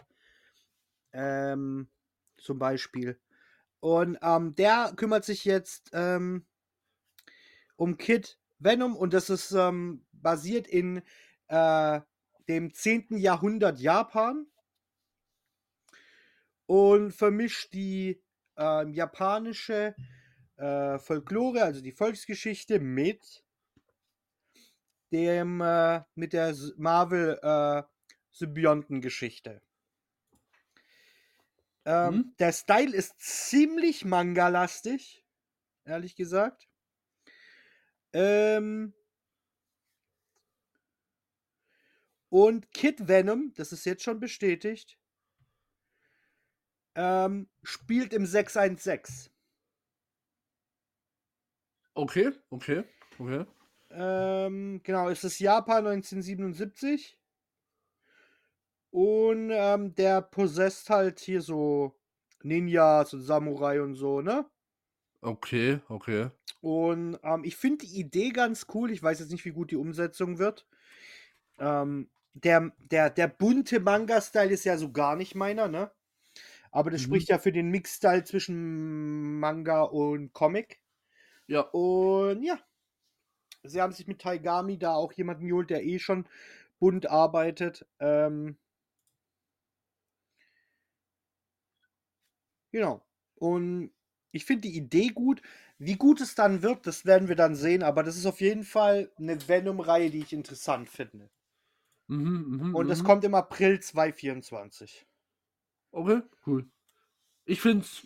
Ähm, 1.14 1.90
zum 2.38 2.60
Beispiel. 2.60 3.20
Und 3.80 4.18
ähm, 4.22 4.56
der 4.56 4.94
kümmert 4.96 5.26
sich 5.26 5.46
jetzt 5.46 5.92
ähm, 5.94 6.46
um 7.76 7.98
Kid 7.98 8.40
Venom 8.60 8.96
und 8.96 9.14
das 9.14 9.30
ist 9.30 9.52
ähm, 9.52 10.06
basiert 10.12 10.68
in 10.68 11.04
äh, 11.48 12.02
dem 12.48 12.74
10. 12.74 13.18
Jahrhundert 13.18 13.80
Japan 13.80 14.48
und 16.66 17.12
vermischt 17.12 17.74
die 17.74 18.22
ähm, 18.58 18.94
japanische 18.94 19.96
äh, 20.58 20.98
Folklore, 20.98 21.64
also 21.64 21.82
die 21.82 21.92
Volksgeschichte, 21.92 22.80
mit 22.80 23.44
dem 25.12 25.62
äh, 25.62 26.02
mit 26.16 26.34
der 26.34 26.56
Marvel 26.78 27.40
äh, 27.42 27.84
Symbionten-Geschichte. 28.32 29.62
Ähm, 31.88 32.16
Mhm. 32.16 32.36
Der 32.38 32.52
Style 32.52 32.94
ist 32.94 33.18
ziemlich 33.18 34.04
manga-lastig, 34.04 35.26
ehrlich 35.86 36.18
gesagt. 36.18 36.68
Ähm, 38.12 38.94
und 42.30 42.74
Kid 42.74 43.08
Venom, 43.08 43.54
das 43.56 43.72
ist 43.72 43.86
jetzt 43.86 44.04
schon 44.04 44.20
bestätigt, 44.20 45.00
ähm, 46.96 47.48
spielt 47.64 48.12
im 48.12 48.26
616. 48.26 49.32
Okay, 51.96 52.32
okay, 52.52 52.84
okay. 53.20 53.46
Ähm, 53.90 54.82
genau, 54.84 55.10
es 55.10 55.24
ist 55.24 55.40
Japan 55.40 55.86
1977. 55.88 57.18
Und 59.00 59.52
ähm, 59.52 59.94
der 59.96 60.22
possesst 60.24 60.90
halt 60.90 61.20
hier 61.20 61.42
so 61.42 62.00
Ninjas 62.44 63.14
und 63.14 63.22
Samurai 63.22 63.82
und 63.82 63.96
so, 63.96 64.22
ne? 64.22 64.50
Okay, 65.22 65.80
okay. 65.90 66.32
Und 66.62 67.20
ähm, 67.24 67.44
ich 67.44 67.56
finde 67.58 67.86
die 67.86 68.00
Idee 68.00 68.30
ganz 68.32 68.68
cool. 68.74 68.92
Ich 68.92 69.04
weiß 69.04 69.20
jetzt 69.20 69.32
nicht, 69.32 69.46
wie 69.46 69.52
gut 69.52 69.72
die 69.72 69.76
Umsetzung 69.76 70.40
wird. 70.40 70.68
Ähm, 71.60 72.12
der, 72.34 72.74
der, 72.80 73.10
der 73.12 73.28
bunte 73.28 73.80
Manga-Style 73.82 74.52
ist 74.52 74.66
ja 74.66 74.78
so 74.78 74.92
gar 74.92 75.16
nicht 75.16 75.36
meiner, 75.36 75.68
ne? 75.68 75.92
Aber 76.72 76.92
das 76.92 77.02
Mhm. 77.02 77.04
spricht 77.04 77.30
ja 77.30 77.40
für 77.40 77.52
den 77.54 77.70
Mix-Style 77.72 78.24
zwischen 78.26 79.40
Manga 79.40 79.84
und 79.84 80.34
Comic. 80.34 80.82
Ja, 81.48 81.74
Und 81.74 82.44
ja, 82.44 82.60
sie 83.64 83.82
haben 83.82 83.94
sich 83.94 84.08
mit 84.08 84.22
Taigami 84.22 84.78
da 84.78 84.94
auch 84.96 85.14
jemanden 85.14 85.48
geholt, 85.48 85.70
der 85.70 85.84
eh 85.86 86.00
schon 86.00 86.28
bunt 86.80 87.10
arbeitet. 87.10 87.88
Ähm, 88.00 88.58
genau. 92.78 93.06
Und 93.36 93.92
ich 94.32 94.46
finde 94.46 94.64
die 94.64 94.78
Idee 94.78 95.10
gut. 95.10 95.42
Wie 95.80 95.96
gut 95.96 96.22
es 96.22 96.36
dann 96.36 96.62
wird, 96.62 96.88
das 96.88 97.06
werden 97.06 97.28
wir 97.28 97.36
dann 97.36 97.56
sehen. 97.56 97.84
Aber 97.84 98.04
das 98.04 98.18
ist 98.18 98.26
auf 98.26 98.42
jeden 98.42 98.64
Fall 98.64 99.12
eine 99.18 99.48
Venom-Reihe, 99.48 100.10
die 100.10 100.20
ich 100.20 100.34
interessant 100.34 100.90
finde. 100.90 101.30
Mhm, 102.08 102.70
mhm, 102.70 102.76
Und 102.76 102.90
es 102.90 103.02
mhm. 103.02 103.06
kommt 103.06 103.24
im 103.26 103.36
April 103.36 103.80
2024. 103.80 105.06
Okay, 105.92 106.22
cool. 106.46 106.70
Ich 107.46 107.62
finde 107.62 107.86
es 107.86 108.04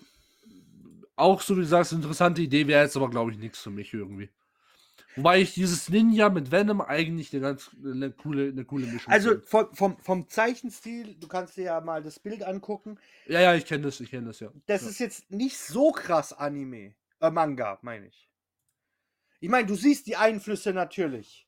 auch, 1.15 1.41
so 1.41 1.55
wie 1.55 1.61
du 1.61 1.67
sagst, 1.67 1.91
eine 1.91 2.01
interessante 2.01 2.41
Idee, 2.41 2.67
wäre 2.67 2.83
jetzt 2.83 2.97
aber, 2.97 3.09
glaube 3.09 3.31
ich, 3.31 3.37
nichts 3.37 3.59
für 3.59 3.69
mich 3.69 3.93
irgendwie. 3.93 4.29
Wobei 5.15 5.41
ich 5.41 5.53
dieses 5.53 5.89
Ninja 5.89 6.29
mit 6.29 6.51
Venom 6.51 6.81
eigentlich 6.81 7.33
eine 7.33 7.41
ganz 7.41 7.71
eine 7.83 8.11
coole, 8.11 8.49
eine 8.49 8.63
coole 8.63 8.87
Mischung 8.87 9.11
Also 9.11 9.29
finde. 9.31 9.45
vom, 9.45 9.75
vom, 9.75 9.97
vom 9.99 10.29
Zeichenstil, 10.29 11.15
du 11.15 11.27
kannst 11.27 11.57
dir 11.57 11.63
ja 11.63 11.81
mal 11.81 12.01
das 12.01 12.19
Bild 12.19 12.43
angucken. 12.43 12.97
Ja, 13.27 13.41
ja, 13.41 13.55
ich 13.55 13.65
kenne 13.65 13.83
das, 13.83 13.99
ich 13.99 14.09
kenne 14.09 14.27
das, 14.27 14.39
ja. 14.39 14.51
Das 14.67 14.83
ja. 14.83 14.89
ist 14.89 14.99
jetzt 14.99 15.31
nicht 15.31 15.57
so 15.57 15.91
krass 15.91 16.31
Anime. 16.33 16.95
Äh, 17.19 17.29
Manga, 17.29 17.77
meine 17.81 18.07
ich. 18.07 18.29
Ich 19.41 19.49
meine, 19.49 19.67
du 19.67 19.75
siehst 19.75 20.07
die 20.07 20.15
Einflüsse 20.15 20.71
natürlich. 20.71 21.47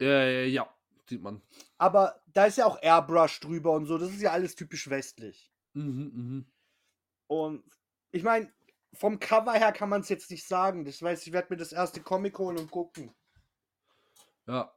Äh, 0.00 0.48
ja, 0.48 0.68
sieht 1.08 1.22
man. 1.22 1.40
Aber 1.78 2.20
da 2.26 2.46
ist 2.46 2.58
ja 2.58 2.66
auch 2.66 2.82
Airbrush 2.82 3.40
drüber 3.40 3.72
und 3.72 3.86
so. 3.86 3.96
Das 3.96 4.10
ist 4.10 4.20
ja 4.20 4.32
alles 4.32 4.54
typisch 4.54 4.90
westlich. 4.90 5.50
Mhm, 5.72 6.12
mhm. 6.14 6.46
Und 7.28 7.64
ich 8.12 8.22
meine, 8.22 8.52
vom 8.92 9.18
Cover 9.18 9.52
her 9.52 9.72
kann 9.72 9.88
man 9.88 10.00
es 10.00 10.08
jetzt 10.08 10.30
nicht 10.30 10.46
sagen. 10.46 10.84
Das 10.84 11.02
weiß 11.02 11.26
ich, 11.26 11.32
werde 11.32 11.48
mir 11.50 11.56
das 11.56 11.72
erste 11.72 12.00
Comic 12.00 12.38
holen 12.38 12.58
und 12.58 12.70
gucken. 12.70 13.12
Ja, 14.46 14.72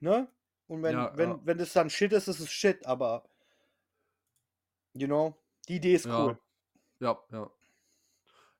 Ne? 0.00 0.28
Und 0.66 0.82
wenn, 0.82 0.92
Ja, 0.94 1.16
wenn, 1.16 1.30
ja. 1.30 1.40
wenn 1.44 1.58
das 1.58 1.72
dann 1.72 1.90
Shit 1.90 2.12
ist, 2.12 2.28
ist 2.28 2.40
es 2.40 2.50
Shit, 2.50 2.84
aber 2.86 3.28
you 4.94 5.06
know, 5.06 5.36
die 5.68 5.76
Idee 5.76 5.94
ist 5.94 6.06
Ja. 6.06 6.24
cool. 6.24 6.38
ja, 7.00 7.18
ja. 7.30 7.50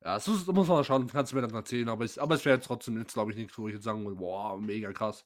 Ja, 0.04 0.14
das 0.14 0.26
muss, 0.28 0.46
muss 0.46 0.68
man 0.68 0.76
mal 0.76 0.84
schauen, 0.84 1.08
kannst 1.08 1.32
du 1.32 1.36
mir 1.36 1.42
dann 1.42 1.54
erzählen, 1.54 1.88
aber 1.88 2.04
es, 2.04 2.16
aber 2.18 2.36
es 2.36 2.44
wäre 2.44 2.56
jetzt 2.56 2.66
trotzdem 2.66 2.96
jetzt, 2.98 3.14
glaube 3.14 3.32
ich, 3.32 3.36
nichts, 3.36 3.58
wo 3.58 3.66
ich 3.66 3.74
jetzt 3.74 3.84
sagen 3.84 4.04
würde, 4.04 4.16
boah, 4.16 4.56
mega 4.60 4.92
krass. 4.92 5.24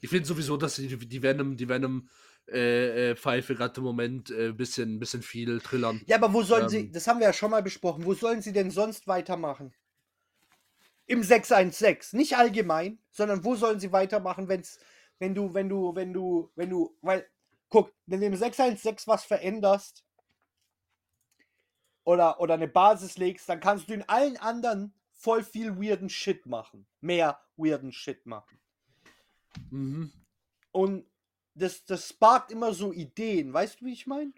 Ich 0.00 0.08
finde 0.08 0.26
sowieso, 0.26 0.56
dass 0.56 0.76
die, 0.76 0.96
die 0.96 1.22
Venom, 1.22 1.56
die 1.56 1.68
Venom 1.68 2.08
äh, 2.48 3.10
äh, 3.10 3.16
Pfeife 3.16 3.54
gerade 3.54 3.78
im 3.78 3.84
Moment 3.84 4.30
ein 4.30 4.50
äh, 4.50 4.52
bisschen, 4.52 4.98
bisschen 4.98 5.22
viel 5.22 5.60
trillern. 5.60 6.02
Ja, 6.06 6.16
aber 6.16 6.32
wo 6.32 6.42
sollen 6.42 6.68
sie, 6.68 6.80
Ähm. 6.80 6.92
das 6.92 7.06
haben 7.06 7.20
wir 7.20 7.26
ja 7.26 7.32
schon 7.32 7.50
mal 7.50 7.62
besprochen, 7.62 8.04
wo 8.04 8.14
sollen 8.14 8.42
sie 8.42 8.52
denn 8.52 8.70
sonst 8.70 9.06
weitermachen? 9.06 9.72
Im 11.06 11.22
616, 11.22 12.18
nicht 12.18 12.36
allgemein, 12.36 12.98
sondern 13.10 13.44
wo 13.44 13.54
sollen 13.54 13.80
sie 13.80 13.92
weitermachen, 13.92 14.48
wenn's, 14.48 14.78
wenn 15.18 15.34
du, 15.34 15.54
wenn 15.54 15.68
du, 15.68 15.94
wenn 15.94 16.12
du, 16.12 16.50
wenn 16.54 16.70
du, 16.70 16.96
weil, 17.00 17.26
guck, 17.68 17.92
wenn 18.06 18.20
du 18.20 18.26
im 18.26 18.36
616 18.36 19.06
was 19.06 19.24
veränderst 19.24 20.04
oder, 22.04 22.40
oder 22.40 22.54
eine 22.54 22.68
Basis 22.68 23.18
legst, 23.18 23.48
dann 23.48 23.60
kannst 23.60 23.88
du 23.88 23.94
in 23.94 24.08
allen 24.08 24.36
anderen 24.36 24.94
voll 25.12 25.44
viel 25.44 25.76
weirden 25.80 26.08
Shit 26.08 26.46
machen. 26.46 26.86
Mehr 27.00 27.40
weirden 27.56 27.92
Shit 27.92 28.26
machen. 28.26 28.58
Mhm. 29.70 30.12
Und 30.72 31.06
das, 31.54 31.84
das 31.84 32.08
sparkt 32.08 32.50
immer 32.50 32.74
so 32.74 32.92
Ideen, 32.92 33.52
weißt 33.52 33.80
du, 33.80 33.86
wie 33.86 33.92
ich 33.92 34.06
meine? 34.06 34.32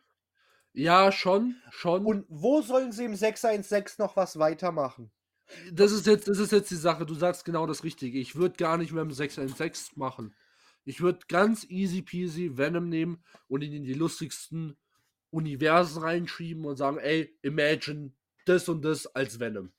Ja, 0.72 1.12
schon, 1.12 1.56
schon. 1.70 2.04
Und 2.04 2.26
wo 2.28 2.60
sollen 2.60 2.92
sie 2.92 3.04
im 3.04 3.14
616 3.14 4.02
noch 4.02 4.16
was 4.16 4.38
weitermachen? 4.38 5.12
das 5.72 5.92
ist 5.92 6.06
jetzt, 6.06 6.28
das 6.28 6.38
ist 6.38 6.52
jetzt 6.52 6.70
die 6.70 6.76
Sache, 6.76 7.06
du 7.06 7.14
sagst 7.14 7.44
genau 7.44 7.66
das 7.66 7.84
Richtige. 7.84 8.18
Ich 8.18 8.36
würde 8.36 8.56
gar 8.56 8.76
nicht 8.78 8.92
mehr 8.92 9.02
im 9.02 9.10
616 9.10 9.98
machen. 9.98 10.34
Ich 10.84 11.00
würde 11.00 11.20
ganz 11.28 11.64
easy 11.68 12.02
peasy 12.02 12.56
Venom 12.56 12.88
nehmen 12.88 13.22
und 13.48 13.62
ihn 13.62 13.72
in 13.72 13.84
die 13.84 13.94
lustigsten 13.94 14.76
Universen 15.30 16.02
reinschieben 16.02 16.64
und 16.64 16.76
sagen, 16.76 16.98
ey, 16.98 17.36
imagine 17.42 18.12
das 18.46 18.68
und 18.68 18.84
das 18.84 19.06
als 19.06 19.40
Venom. 19.40 19.72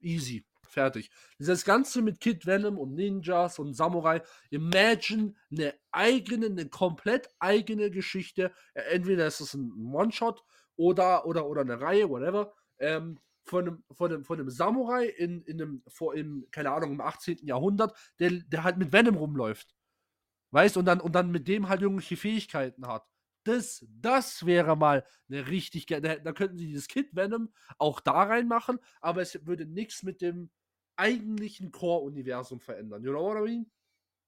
Easy. 0.00 0.44
Fertig. 0.72 1.10
Dieses 1.38 1.64
Ganze 1.64 2.00
mit 2.00 2.18
Kid 2.18 2.46
Venom 2.46 2.78
und 2.78 2.94
Ninjas 2.94 3.58
und 3.58 3.74
Samurai, 3.74 4.22
imagine 4.50 5.34
eine 5.50 5.74
eigene, 5.90 6.46
eine 6.46 6.68
komplett 6.68 7.28
eigene 7.38 7.90
Geschichte. 7.90 8.52
Äh, 8.72 8.94
Entweder 8.94 9.26
ist 9.26 9.40
es 9.40 9.52
ein 9.52 9.70
One-Shot 9.92 10.42
oder, 10.76 11.26
oder, 11.26 11.46
oder 11.46 11.60
eine 11.60 11.80
Reihe, 11.80 12.08
whatever. 12.08 12.54
Ähm, 12.78 13.18
von 13.44 13.66
einem, 13.66 13.84
von 13.92 14.12
einem, 14.12 14.24
von 14.24 14.40
einem 14.40 14.50
Samurai 14.50 15.06
in, 15.06 15.42
in 15.42 15.60
einem, 15.60 15.82
vor 15.88 16.14
im, 16.14 16.46
keine 16.50 16.70
Ahnung, 16.70 16.92
im 16.92 17.00
18. 17.00 17.46
Jahrhundert, 17.46 17.94
der, 18.18 18.30
der 18.30 18.64
halt 18.64 18.78
mit 18.78 18.92
Venom 18.92 19.16
rumläuft. 19.16 19.74
Weißt 20.52 20.76
und 20.78 20.86
dann, 20.86 21.00
und 21.00 21.14
dann 21.14 21.30
mit 21.30 21.48
dem 21.48 21.68
halt 21.68 21.82
irgendwelche 21.82 22.16
Fähigkeiten 22.16 22.86
hat. 22.86 23.04
Das, 23.44 23.84
das 23.90 24.46
wäre 24.46 24.76
mal 24.76 25.04
eine 25.28 25.48
richtig 25.48 25.86
Da, 25.86 26.00
da 26.00 26.32
könnten 26.32 26.56
sie 26.56 26.68
dieses 26.68 26.86
Kid 26.86 27.14
Venom 27.14 27.52
auch 27.78 28.00
da 28.00 28.22
reinmachen, 28.22 28.78
aber 29.00 29.20
es 29.20 29.44
würde 29.46 29.66
nichts 29.66 30.02
mit 30.02 30.20
dem 30.20 30.50
eigentlichen 30.96 31.70
Core-Universum 31.72 32.60
verändern. 32.60 33.02
You 33.02 33.10
know 33.12 33.24
what 33.24 33.38
I 33.38 33.50
mean? 33.50 33.70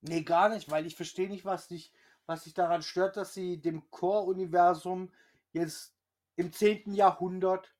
Nee, 0.02 0.22
gar 0.22 0.48
nicht, 0.48 0.70
weil 0.70 0.86
ich 0.86 0.96
verstehe 0.96 1.28
nicht, 1.28 1.44
was 1.44 1.68
dich, 1.68 1.92
was 2.26 2.44
dich 2.44 2.54
daran 2.54 2.82
stört, 2.82 3.16
dass 3.16 3.34
sie 3.34 3.60
dem 3.60 3.90
Core-Universum 3.90 5.10
jetzt 5.52 5.94
im 6.36 6.52
10. 6.52 6.94
Jahrhundert, 6.94 7.72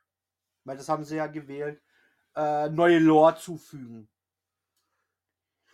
weil 0.65 0.77
das 0.77 0.89
haben 0.89 1.05
sie 1.05 1.17
ja 1.17 1.27
gewählt, 1.27 1.83
äh, 2.37 2.69
neue 2.71 2.99
Lore 2.99 3.37
zufügen. 3.37 4.09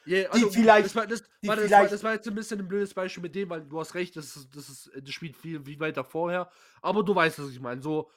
Yeah, 0.06 0.30
Die 0.34 0.44
vielleicht- 0.50 0.86
Das 0.86 0.96
war, 0.96 1.06
das, 1.06 1.22
die 1.42 1.48
warte, 1.48 1.62
das, 1.62 1.70
war, 1.70 1.88
das 1.88 2.02
war 2.02 2.12
jetzt 2.14 2.26
ein 2.26 2.34
bisschen 2.34 2.58
ein 2.60 2.68
blödes 2.68 2.94
Beispiel 2.94 3.22
mit 3.22 3.34
dem, 3.34 3.50
weil 3.50 3.62
du 3.66 3.78
hast 3.78 3.94
recht, 3.94 4.16
das, 4.16 4.34
ist, 4.34 4.56
das, 4.56 4.68
ist, 4.68 4.90
das 4.96 5.10
spielt 5.10 5.36
viel 5.36 5.64
wie 5.66 5.78
weiter 5.78 6.04
vorher. 6.04 6.50
Aber 6.80 7.02
du 7.04 7.14
weißt, 7.14 7.38
was 7.38 7.50
ich 7.50 7.60
meine. 7.60 7.82
So, 7.82 8.10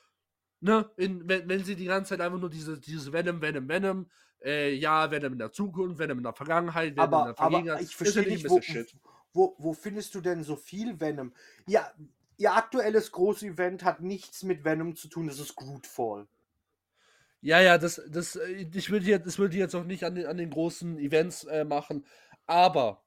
ne, 0.61 0.89
in, 0.95 1.27
wenn, 1.27 1.47
wenn 1.47 1.63
sie 1.63 1.75
die 1.75 1.85
ganze 1.85 2.09
Zeit 2.09 2.21
einfach 2.21 2.39
nur 2.39 2.49
diese, 2.49 2.79
dieses 2.79 3.11
Venom, 3.11 3.41
Venom, 3.41 3.67
Venom, 3.67 4.09
äh, 4.43 4.73
ja, 4.73 5.09
Venom 5.09 5.33
in 5.33 5.39
der 5.39 5.51
Zukunft, 5.51 5.99
Venom 5.99 6.17
in 6.17 6.23
der 6.23 6.33
Vergangenheit, 6.33 6.95
Venom 6.95 6.95
in 6.95 7.13
Aber, 7.13 7.17
der 7.17 7.39
aber 7.39 7.51
Vergangenheit, 7.51 7.81
ich 7.81 7.87
ist 7.87 7.95
verstehe 7.95 8.27
nicht, 8.27 8.49
wo, 8.49 8.59
wo, 9.33 9.55
wo 9.57 9.73
findest 9.73 10.13
du 10.15 10.21
denn 10.21 10.43
so 10.43 10.55
viel 10.55 10.99
Venom? 10.99 11.33
Ja, 11.67 11.91
ihr 12.37 12.53
aktuelles 12.53 13.11
Groß-Event 13.11 13.83
hat 13.83 14.01
nichts 14.01 14.43
mit 14.43 14.63
Venom 14.63 14.95
zu 14.95 15.07
tun, 15.07 15.27
das 15.27 15.39
ist 15.39 15.55
Grootfall. 15.55 16.27
Ja, 17.41 17.59
ja, 17.59 17.77
das, 17.77 18.01
das, 18.07 18.35
äh, 18.35 18.67
ich 18.73 18.89
würde 18.89 19.05
jetzt, 19.05 19.27
das 19.27 19.37
würde 19.37 19.55
ich 19.55 19.59
jetzt 19.59 19.75
auch 19.75 19.83
nicht 19.83 20.03
an 20.03 20.15
den, 20.15 20.25
an 20.27 20.37
den 20.37 20.49
großen 20.49 20.97
Events 20.97 21.43
äh, 21.45 21.65
machen, 21.65 22.05
aber 22.45 23.03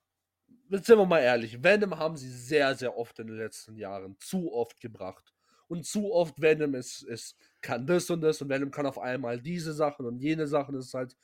jetzt 0.68 0.87
sind 0.87 0.99
wir 0.99 1.07
mal 1.07 1.20
ehrlich, 1.20 1.62
Venom 1.62 1.99
haben 1.99 2.16
sie 2.16 2.30
sehr, 2.30 2.74
sehr 2.74 2.97
oft 2.97 3.18
in 3.18 3.28
den 3.28 3.37
letzten 3.37 3.76
Jahren 3.76 4.16
zu 4.18 4.53
oft 4.53 4.80
gebracht. 4.80 5.36
Und 5.69 5.85
zu 5.85 6.12
oft 6.12 6.41
Venom 6.41 6.75
ist, 6.75 7.03
ist, 7.03 7.37
kann 7.61 7.87
das 7.87 8.09
und 8.11 8.21
das 8.21 8.41
und 8.41 8.49
Venom 8.49 8.71
kann 8.71 8.87
auf 8.87 8.99
einmal 8.99 9.41
diese 9.41 9.73
Sachen 9.73 10.07
und 10.07 10.19
jene 10.19 10.47
Sachen. 10.47 10.75
Es 10.77 10.87
ist 10.87 10.95
halt, 10.95 11.17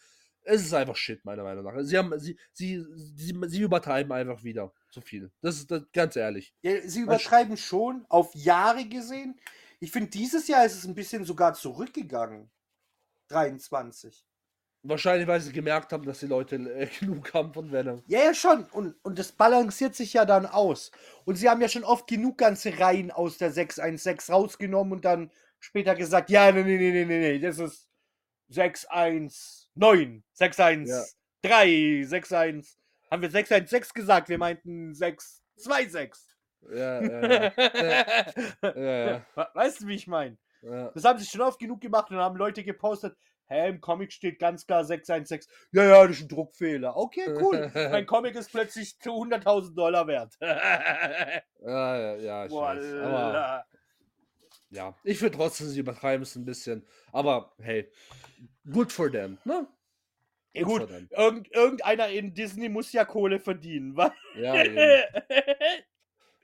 es 0.45 0.63
ist 0.63 0.75
einfach 0.75 0.97
Shit, 0.97 1.25
meiner 1.25 1.45
Meinung 1.45 1.65
nach. 1.65 1.75
Sie 1.83 1.97
haben, 1.97 2.19
sie, 2.19 2.37
sie, 2.53 2.85
sie, 3.15 3.41
sie 3.47 3.61
übertreiben 3.61 4.13
einfach 4.13 4.43
wieder 4.43 4.73
zu 4.91 5.01
viel. 5.01 5.31
Das 5.41 5.57
ist 5.57 5.71
das, 5.71 5.83
ganz 5.93 6.17
ehrlich. 6.17 6.55
Ja, 6.63 6.81
sie 6.85 7.01
übertreiben 7.01 7.57
schon 7.57 8.05
auf 8.09 8.35
Jahre 8.35 8.87
gesehen. 8.89 9.39
Ich 9.81 9.91
finde, 9.91 10.11
dieses 10.11 10.49
Jahr 10.49 10.65
ist 10.65 10.77
es 10.77 10.85
ein 10.85 10.95
bisschen 10.95 11.25
sogar 11.25 11.55
zurückgegangen. 11.55 12.51
23. 13.29 14.27
Wahrscheinlich, 14.85 15.29
weil 15.29 15.41
sie 15.41 15.53
gemerkt 15.53 15.93
haben, 15.93 16.05
dass 16.05 16.19
die 16.19 16.27
Leute 16.27 16.57
äh, 16.57 16.87
genug 17.01 17.33
haben 17.35 17.53
von 17.55 17.71
Venom. 17.71 18.03
Ja, 18.09 18.21
ja, 18.21 18.35
schon. 18.35 18.65
Und, 18.73 18.97
und 19.03 19.19
das 19.19 19.31
balanciert 19.31 19.95
sich 19.95 20.13
ja 20.13 20.25
dann 20.25 20.45
aus. 20.45 20.91
Und 21.25 21.37
sie 21.37 21.49
haben 21.49 21.61
ja 21.61 21.69
schon 21.69 21.85
oft 21.85 22.09
genug 22.09 22.39
ganze 22.39 22.77
Reihen 22.79 23.13
aus 23.13 23.39
der 23.39 23.53
616 23.53 24.35
rausgenommen 24.35 24.93
und 24.93 25.05
dann 25.05 25.31
später 25.61 25.95
gesagt, 25.95 26.31
ja, 26.31 26.51
nee, 26.51 26.65
nee, 26.65 26.79
nee, 26.79 26.91
nee, 26.91 27.05
nee, 27.05 27.21
nee, 27.21 27.39
das 27.39 27.61
ist 27.61 27.87
619, 28.49 30.25
613, 30.33 32.05
615. 32.09 32.79
Haben 33.11 33.23
wir 33.23 33.31
616 33.31 33.95
gesagt? 33.95 34.29
Wir 34.29 34.39
meinten 34.39 34.95
626. 34.95 36.13
Ja, 36.75 37.03
ja, 37.03 37.33
ja. 37.33 37.53
ja, 38.63 39.07
ja. 39.07 39.27
Weißt 39.55 39.83
du, 39.83 39.87
wie 39.87 39.95
ich 39.95 40.07
meine? 40.07 40.39
ja. 40.63 40.91
Das 40.91 41.05
haben 41.05 41.19
sie 41.19 41.27
schon 41.27 41.41
oft 41.41 41.59
genug 41.59 41.81
gemacht 41.81 42.11
und 42.11 42.19
haben 42.19 42.37
Leute 42.37 42.65
gepostet. 42.65 43.17
Hä, 43.53 43.69
im 43.69 43.81
Comic 43.81 44.13
steht 44.13 44.39
ganz 44.39 44.67
klar 44.67 44.85
616. 44.85 45.53
Ja, 45.73 45.85
ja, 45.85 46.07
das 46.07 46.17
ist 46.17 46.23
ein 46.23 46.29
Druckfehler. 46.29 46.97
Okay, 46.97 47.27
cool. 47.41 47.71
mein 47.91 48.07
Comic 48.07 48.35
ist 48.35 48.51
plötzlich 48.51 48.99
zu 48.99 49.11
100.000 49.11 49.75
Dollar 49.75 50.07
wert. 50.07 50.35
Ja, 51.65 51.97
ja, 51.97 52.17
ja, 52.17 52.47
ich 52.47 52.51
weiß. 52.51 52.95
Aber 53.05 53.65
ja, 54.71 54.97
ich 55.05 55.19
finde 55.19 55.37
trotzdem, 55.37 55.69
sie 55.69 55.79
übertreiben 55.79 56.23
es 56.23 56.35
ein 56.35 56.45
bisschen. 56.45 56.85
Aber 57.13 57.53
hey, 57.61 57.89
good 58.69 58.91
for 58.91 59.09
them, 59.13 59.39
ne? 59.45 59.69
Ja, 60.55 60.65
for 60.65 60.81
gut, 60.81 60.91
irgend, 61.11 61.55
irgendeiner 61.55 62.09
in 62.09 62.35
Disney 62.35 62.69
muss 62.69 62.93
ja 62.93 63.05
Kohle 63.05 63.39
verdienen. 63.39 63.97
wa? 63.97 64.13
Ja. 64.35 64.55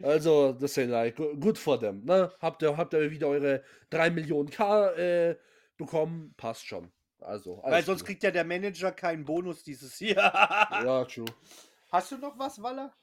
Also, 0.01 0.53
das 0.53 0.75
sind 0.75 0.91
like, 0.91 1.17
good 1.17 1.59
for 1.59 1.81
them, 1.81 2.05
ne? 2.05 2.33
Habt 2.39 2.63
ihr, 2.63 2.77
habt 2.77 2.95
ihr 2.95 3.11
wieder 3.11 3.27
eure 3.27 3.65
3 3.91 4.11
Millionen 4.11 4.49
K 4.49 4.91
äh, 4.91 5.37
bekommen? 5.77 6.35
Passt 6.37 6.65
schon. 6.67 6.93
Also, 7.21 7.61
Weil 7.65 7.83
sonst 7.83 8.01
gut. 8.01 8.09
kriegt 8.09 8.23
ja 8.23 8.31
der 8.31 8.45
Manager 8.45 8.93
keinen 8.93 9.25
Bonus 9.25 9.63
dieses 9.63 9.99
Jahr. 10.01 10.69
Ja, 10.85 11.05
true. 11.05 11.27
Hast 11.91 12.13
du 12.13 12.19
noch 12.19 12.39
was, 12.39 12.63
Waller? 12.63 12.95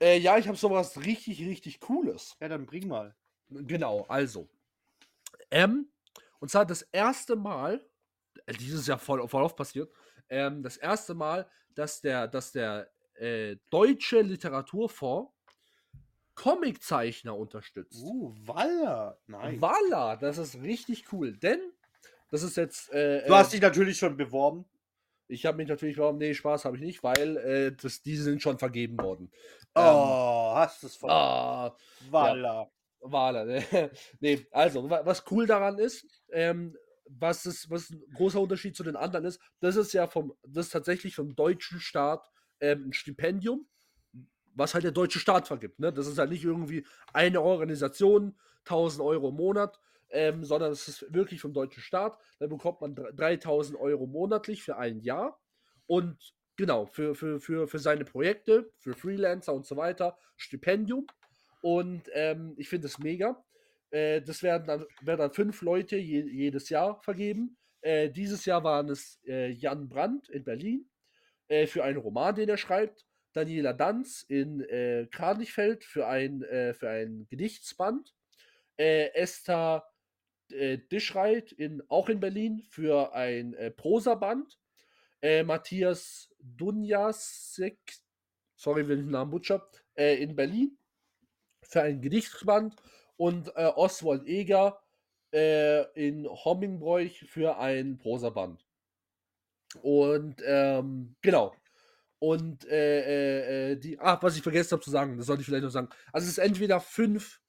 Äh, 0.00 0.18
ja, 0.18 0.36
ich 0.36 0.46
habe 0.46 0.56
sowas 0.56 0.98
richtig, 1.04 1.40
richtig 1.40 1.80
Cooles. 1.80 2.36
Ja, 2.40 2.48
dann 2.48 2.66
bring 2.66 2.88
mal. 2.88 3.14
Genau, 3.48 4.04
also. 4.08 4.48
Ähm, 5.50 5.88
und 6.40 6.50
zwar 6.50 6.66
das 6.66 6.82
erste 6.82 7.36
Mal, 7.36 7.84
äh, 8.46 8.52
dieses 8.52 8.86
Jahr 8.86 8.98
voll, 8.98 9.26
voll 9.28 9.42
oft 9.42 9.56
passiert, 9.56 9.90
ähm, 10.28 10.62
das 10.62 10.76
erste 10.76 11.14
Mal, 11.14 11.48
dass 11.74 12.00
der, 12.00 12.28
dass 12.28 12.52
der 12.52 12.90
äh, 13.14 13.56
Deutsche 13.70 14.20
Literaturfonds 14.20 15.32
Comiczeichner 16.34 17.36
unterstützt. 17.36 18.02
Uh, 18.02 18.34
Waller. 18.46 19.18
Nein. 19.26 19.60
Voila, 19.60 20.16
das 20.16 20.36
ist 20.36 20.60
richtig 20.60 21.10
cool, 21.12 21.36
denn 21.36 21.60
das 22.30 22.42
ist 22.42 22.56
jetzt. 22.56 22.92
Äh, 22.92 23.26
Du 23.26 23.34
hast 23.34 23.52
dich 23.52 23.60
natürlich 23.60 23.98
schon 23.98 24.16
beworben. 24.16 24.64
ich 25.28 25.44
habe 25.46 25.56
mich 25.56 25.68
natürlich, 25.68 25.98
warum? 25.98 26.18
Nee, 26.18 26.34
Spaß 26.34 26.64
habe 26.64 26.76
ich 26.76 26.82
nicht, 26.82 27.02
weil 27.02 27.36
äh, 27.38 27.72
das, 27.72 28.02
diese 28.02 28.24
sind 28.24 28.42
schon 28.42 28.58
vergeben 28.58 28.96
worden. 28.98 29.30
Oh, 29.74 30.52
hast 30.54 30.82
du 30.82 30.86
es 30.86 30.96
von 30.96 31.10
Ah, 31.10 31.76
Waller. 32.10 32.70
Wala, 33.00 33.44
ne? 33.44 33.62
nee, 34.20 34.46
also, 34.50 34.88
wa- 34.88 35.02
was 35.04 35.24
cool 35.30 35.46
daran 35.46 35.78
ist, 35.78 36.06
ähm, 36.32 36.76
was, 37.08 37.46
ist, 37.46 37.70
was 37.70 37.90
ein 37.90 38.02
großer 38.14 38.40
Unterschied 38.40 38.74
zu 38.74 38.82
den 38.82 38.96
anderen 38.96 39.24
ist, 39.26 39.40
das 39.60 39.76
ist 39.76 39.92
ja 39.92 40.08
vom, 40.08 40.34
das 40.46 40.70
tatsächlich 40.70 41.14
vom 41.14 41.36
deutschen 41.36 41.78
Staat 41.78 42.28
ähm, 42.60 42.88
ein 42.88 42.92
Stipendium, 42.92 43.66
was 44.54 44.74
halt 44.74 44.84
der 44.84 44.92
deutsche 44.92 45.18
Staat 45.18 45.46
vergibt. 45.46 45.78
Ne? 45.78 45.92
Das 45.92 46.06
ist 46.06 46.18
halt 46.18 46.30
nicht 46.30 46.42
irgendwie 46.44 46.86
eine 47.12 47.42
Organisation, 47.42 48.38
1000 48.64 49.02
Euro 49.04 49.28
im 49.28 49.36
Monat, 49.36 49.78
ähm, 50.10 50.44
sondern 50.44 50.72
es 50.72 50.88
ist 50.88 51.12
wirklich 51.12 51.40
vom 51.40 51.52
deutschen 51.52 51.82
Staat. 51.82 52.18
Da 52.38 52.46
bekommt 52.46 52.80
man 52.80 52.94
dr- 52.94 53.12
3000 53.12 53.78
Euro 53.78 54.06
monatlich 54.06 54.62
für 54.62 54.76
ein 54.76 55.00
Jahr 55.00 55.40
und 55.86 56.34
genau, 56.56 56.86
für, 56.86 57.14
für, 57.14 57.40
für, 57.40 57.68
für 57.68 57.78
seine 57.78 58.04
Projekte, 58.04 58.72
für 58.78 58.94
Freelancer 58.94 59.54
und 59.54 59.66
so 59.66 59.76
weiter, 59.76 60.18
Stipendium. 60.36 61.06
Und 61.62 62.02
ähm, 62.12 62.54
ich 62.56 62.68
finde 62.68 62.86
es 62.86 62.98
mega. 62.98 63.44
Äh, 63.90 64.22
das 64.22 64.42
werden 64.42 64.66
dann, 64.66 64.86
werden 65.02 65.20
dann 65.20 65.32
fünf 65.32 65.62
Leute 65.62 65.96
je, 65.96 66.22
jedes 66.22 66.68
Jahr 66.68 67.00
vergeben. 67.02 67.56
Äh, 67.80 68.10
dieses 68.10 68.44
Jahr 68.44 68.64
waren 68.64 68.88
es 68.88 69.20
äh, 69.26 69.50
Jan 69.50 69.88
Brandt 69.88 70.28
in 70.28 70.44
Berlin 70.44 70.88
äh, 71.48 71.66
für 71.66 71.84
einen 71.84 71.98
Roman, 71.98 72.34
den 72.34 72.48
er 72.48 72.56
schreibt. 72.56 73.04
Daniela 73.32 73.74
Danz 73.74 74.24
in 74.28 74.62
äh, 74.62 75.06
Kranichfeld 75.10 75.84
für 75.84 76.06
ein, 76.06 76.42
äh, 76.42 76.72
für 76.72 76.88
ein 76.88 77.26
Gedichtsband. 77.28 78.14
Äh, 78.78 79.08
Esther 79.14 79.84
äh, 80.52 80.78
Dischreit 80.78 81.52
in, 81.52 81.82
auch 81.88 82.08
in 82.08 82.20
Berlin 82.20 82.62
für 82.70 83.14
ein 83.14 83.54
äh, 83.54 83.70
Prosaband. 83.70 84.58
Äh, 85.22 85.42
Matthias 85.42 86.28
Dunjasek, 86.40 87.78
sorry, 88.54 88.86
wenn 88.88 88.98
ich 88.98 89.04
den 89.04 89.12
Namen 89.12 89.30
butcher, 89.30 89.68
äh, 89.94 90.22
in 90.22 90.36
Berlin 90.36 90.78
für 91.62 91.82
ein 91.82 92.00
Gedichtsband 92.00 92.76
und 93.16 93.48
äh, 93.56 93.66
Oswald 93.74 94.26
Eger 94.26 94.80
äh, 95.32 95.82
in 95.94 96.26
Hommingbräuch 96.26 97.24
für 97.28 97.58
ein 97.58 97.98
Prosaband. 97.98 98.64
Und 99.82 100.42
ähm, 100.44 101.16
genau. 101.22 101.54
Und 102.18 102.64
äh, 102.66 103.72
äh, 103.72 103.76
die, 103.76 103.98
ach, 103.98 104.22
was 104.22 104.36
ich 104.36 104.42
vergessen 104.42 104.72
habe 104.72 104.82
zu 104.82 104.90
sagen, 104.90 105.16
das 105.16 105.26
sollte 105.26 105.42
ich 105.42 105.46
vielleicht 105.46 105.64
noch 105.64 105.70
sagen. 105.70 105.90
Also 106.12 106.24
es 106.24 106.32
ist 106.32 106.38
entweder 106.38 106.80
fünf 106.80 107.40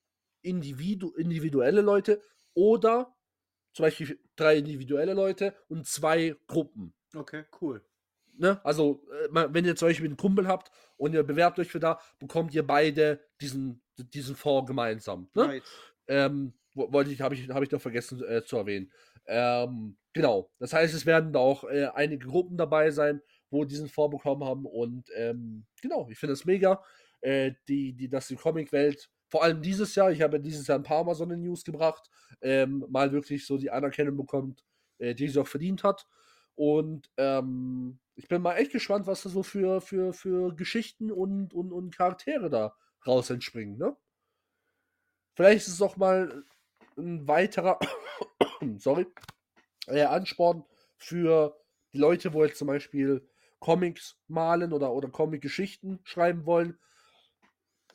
Individu 0.41 1.13
individuelle 1.15 1.81
Leute 1.81 2.21
oder 2.57 3.15
zum 3.73 3.83
Beispiel 3.83 4.19
drei 4.35 4.57
individuelle 4.57 5.13
Leute 5.13 5.55
und 5.67 5.85
zwei 5.85 6.35
Gruppen. 6.47 6.95
Okay, 7.15 7.45
cool. 7.61 7.85
Ne? 8.35 8.59
Also, 8.65 9.03
äh, 9.11 9.53
wenn 9.53 9.65
ihr 9.65 9.75
zum 9.75 9.89
Beispiel 9.89 10.07
einen 10.07 10.17
Kumpel 10.17 10.47
habt 10.47 10.71
und 10.97 11.13
ihr 11.13 11.21
bewerbt 11.21 11.59
euch 11.59 11.69
für 11.69 11.79
da, 11.79 11.99
bekommt 12.17 12.55
ihr 12.55 12.65
beide 12.65 13.23
diesen, 13.39 13.83
diesen 13.97 14.35
Fonds 14.35 14.67
gemeinsam. 14.67 15.29
Ne? 15.35 15.43
Right. 15.43 15.63
Ähm, 16.07 16.53
wo- 16.73 16.91
wollte 16.91 17.11
ich, 17.11 17.21
habe 17.21 17.35
ich, 17.35 17.47
habe 17.49 17.63
ich 17.63 17.71
noch 17.71 17.81
vergessen 17.81 18.23
äh, 18.23 18.43
zu 18.43 18.57
erwähnen. 18.57 18.91
Ähm, 19.27 19.97
genau. 20.13 20.51
Das 20.57 20.73
heißt, 20.73 20.95
es 20.95 21.05
werden 21.05 21.31
da 21.33 21.39
auch 21.39 21.63
äh, 21.63 21.89
einige 21.93 22.27
Gruppen 22.27 22.57
dabei 22.57 22.89
sein, 22.89 23.21
wo 23.51 23.65
diesen 23.65 23.89
Fonds 23.89 24.17
bekommen 24.17 24.43
haben. 24.43 24.65
Und 24.65 25.09
ähm, 25.15 25.67
genau, 25.81 26.07
ich 26.09 26.17
finde 26.17 26.33
es 26.33 26.45
mega, 26.45 26.83
äh, 27.21 27.51
die, 27.67 27.93
die, 27.93 28.09
dass 28.09 28.27
die 28.27 28.35
Comicwelt, 28.35 29.09
vor 29.29 29.43
allem 29.43 29.61
dieses 29.61 29.95
Jahr, 29.95 30.11
ich 30.11 30.21
habe 30.21 30.39
dieses 30.39 30.67
Jahr 30.67 30.79
ein 30.79 30.83
paar 30.83 31.03
Mal 31.03 31.15
so 31.15 31.23
eine 31.23 31.37
News 31.37 31.63
gebracht, 31.63 32.09
ähm, 32.41 32.85
mal 32.89 33.11
wirklich 33.11 33.45
so 33.45 33.57
die 33.57 33.71
Anerkennung 33.71 34.17
bekommt, 34.17 34.63
äh, 34.99 35.13
die 35.13 35.27
sie 35.27 35.39
auch 35.39 35.47
verdient 35.47 35.83
hat. 35.83 36.07
Und 36.55 37.09
ähm, 37.17 37.99
ich 38.15 38.27
bin 38.27 38.41
mal 38.41 38.55
echt 38.55 38.71
gespannt, 38.71 39.05
was 39.05 39.23
da 39.23 39.29
so 39.29 39.43
für, 39.43 39.81
für, 39.81 40.13
für 40.13 40.55
Geschichten 40.55 41.11
und, 41.11 41.53
und, 41.53 41.71
und 41.71 41.95
Charaktere 41.95 42.49
da 42.49 42.75
raus 43.05 43.29
entspringen, 43.29 43.77
ne? 43.77 43.95
Vielleicht 45.35 45.67
ist 45.67 45.73
es 45.73 45.81
auch 45.83 45.97
mal 45.97 46.43
ein 46.97 47.27
weiterer, 47.27 47.79
sorry, 48.77 49.05
äh, 49.85 50.01
Ansporn 50.01 50.65
für 50.97 51.55
die 51.93 51.99
Leute, 51.99 52.33
wo 52.33 52.43
jetzt 52.43 52.57
zum 52.57 52.67
Beispiel 52.67 53.27
Comics 53.59 54.19
malen 54.27 54.73
oder, 54.73 54.91
oder 54.93 55.09
Comic-Geschichten 55.09 55.99
schreiben 56.03 56.47
wollen, 56.47 56.79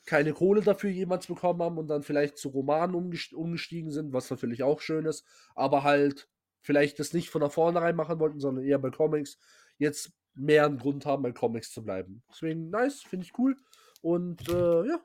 keine 0.05 0.33
Kohle 0.33 0.61
dafür 0.61 0.89
jemals 0.89 1.27
bekommen 1.27 1.61
haben 1.61 1.77
und 1.77 1.87
dann 1.87 2.03
vielleicht 2.03 2.37
zu 2.37 2.49
Romanen 2.49 2.95
umgest 2.95 3.33
umgestiegen 3.33 3.91
sind, 3.91 4.13
was 4.13 4.29
natürlich 4.29 4.63
auch 4.63 4.81
schön 4.81 5.05
ist, 5.05 5.25
aber 5.55 5.83
halt 5.83 6.29
vielleicht 6.61 6.99
das 6.99 7.13
nicht 7.13 7.29
von 7.29 7.41
da 7.41 7.49
vornherein 7.49 7.95
machen 7.95 8.19
wollten, 8.19 8.39
sondern 8.39 8.65
eher 8.65 8.79
bei 8.79 8.89
Comics 8.89 9.37
jetzt 9.77 10.13
mehr 10.33 10.65
einen 10.65 10.77
Grund 10.77 11.05
haben, 11.05 11.23
bei 11.23 11.31
Comics 11.31 11.71
zu 11.71 11.83
bleiben. 11.83 12.23
Deswegen 12.29 12.69
nice, 12.69 13.01
finde 13.01 13.25
ich 13.25 13.37
cool. 13.37 13.55
Und 14.01 14.49
äh, 14.49 14.87
ja. 14.87 14.99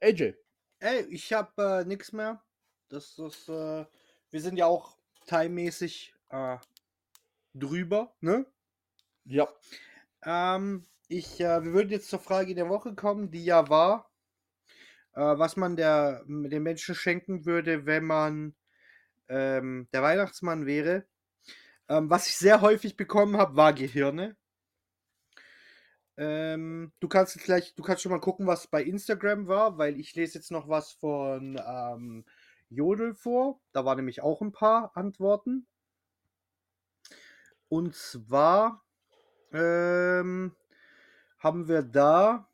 AJ. 0.00 0.34
Ey, 0.80 1.02
ich 1.10 1.32
hab 1.32 1.56
äh, 1.58 1.84
nix 1.84 2.12
mehr. 2.12 2.42
Das 2.88 3.18
ist, 3.18 3.48
äh, 3.48 3.86
wir 4.30 4.40
sind 4.40 4.56
ja 4.56 4.66
auch 4.66 4.96
timemäßig 5.26 6.14
äh, 6.30 6.58
drüber, 7.54 8.14
ne? 8.20 8.46
Ja. 9.24 9.48
Ähm, 10.24 10.86
ich, 11.08 11.40
äh, 11.40 11.64
wir 11.64 11.72
würden 11.72 11.90
jetzt 11.90 12.08
zur 12.08 12.18
Frage 12.18 12.54
der 12.54 12.68
Woche 12.68 12.94
kommen, 12.94 13.30
die 13.30 13.44
ja 13.44 13.68
war, 13.68 14.10
äh, 15.14 15.20
was 15.20 15.56
man 15.56 15.76
der, 15.76 16.24
den 16.26 16.62
Menschen 16.62 16.94
schenken 16.94 17.44
würde, 17.46 17.86
wenn 17.86 18.04
man 18.04 18.54
ähm, 19.28 19.88
der 19.92 20.02
Weihnachtsmann 20.02 20.66
wäre. 20.66 21.06
Ähm, 21.88 22.10
was 22.10 22.28
ich 22.28 22.36
sehr 22.36 22.60
häufig 22.60 22.96
bekommen 22.96 23.36
habe, 23.36 23.56
war 23.56 23.72
Gehirne. 23.72 24.36
Ähm, 26.16 26.92
du 27.00 27.08
kannst 27.08 27.36
jetzt 27.36 27.44
gleich, 27.44 27.74
du 27.74 27.82
kannst 27.82 28.02
schon 28.02 28.12
mal 28.12 28.20
gucken, 28.20 28.46
was 28.46 28.66
bei 28.66 28.82
Instagram 28.82 29.46
war, 29.48 29.78
weil 29.78 29.98
ich 29.98 30.14
lese 30.14 30.38
jetzt 30.38 30.50
noch 30.50 30.68
was 30.68 30.92
von 30.92 31.60
ähm, 31.66 32.24
Jodel 32.68 33.14
vor. 33.14 33.60
Da 33.72 33.84
waren 33.84 33.96
nämlich 33.96 34.22
auch 34.22 34.40
ein 34.42 34.52
paar 34.52 34.96
Antworten. 34.96 35.66
Und 37.68 37.94
zwar 37.94 38.84
ähm, 39.52 40.54
haben 41.42 41.68
wir 41.68 41.82
da 41.82 42.48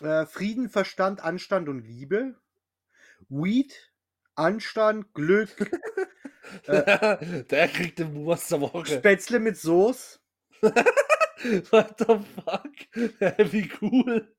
äh, 0.00 0.26
Frieden, 0.26 0.68
Verstand, 0.68 1.22
Anstand 1.22 1.68
und 1.68 1.80
Liebe. 1.80 2.34
Weed, 3.28 3.92
Anstand, 4.34 5.14
Glück, 5.14 5.50
Der 6.66 7.68
kriegt 7.68 7.98
den 7.98 8.14
Wurst 8.14 8.50
der 8.50 8.60
Woche. 8.60 8.86
Spätzle 8.86 9.38
mit 9.38 9.56
Soße. 9.56 10.18
What 10.62 11.98
the 11.98 12.18
fuck? 12.34 12.72
Wie 13.52 13.70
cool. 13.80 14.32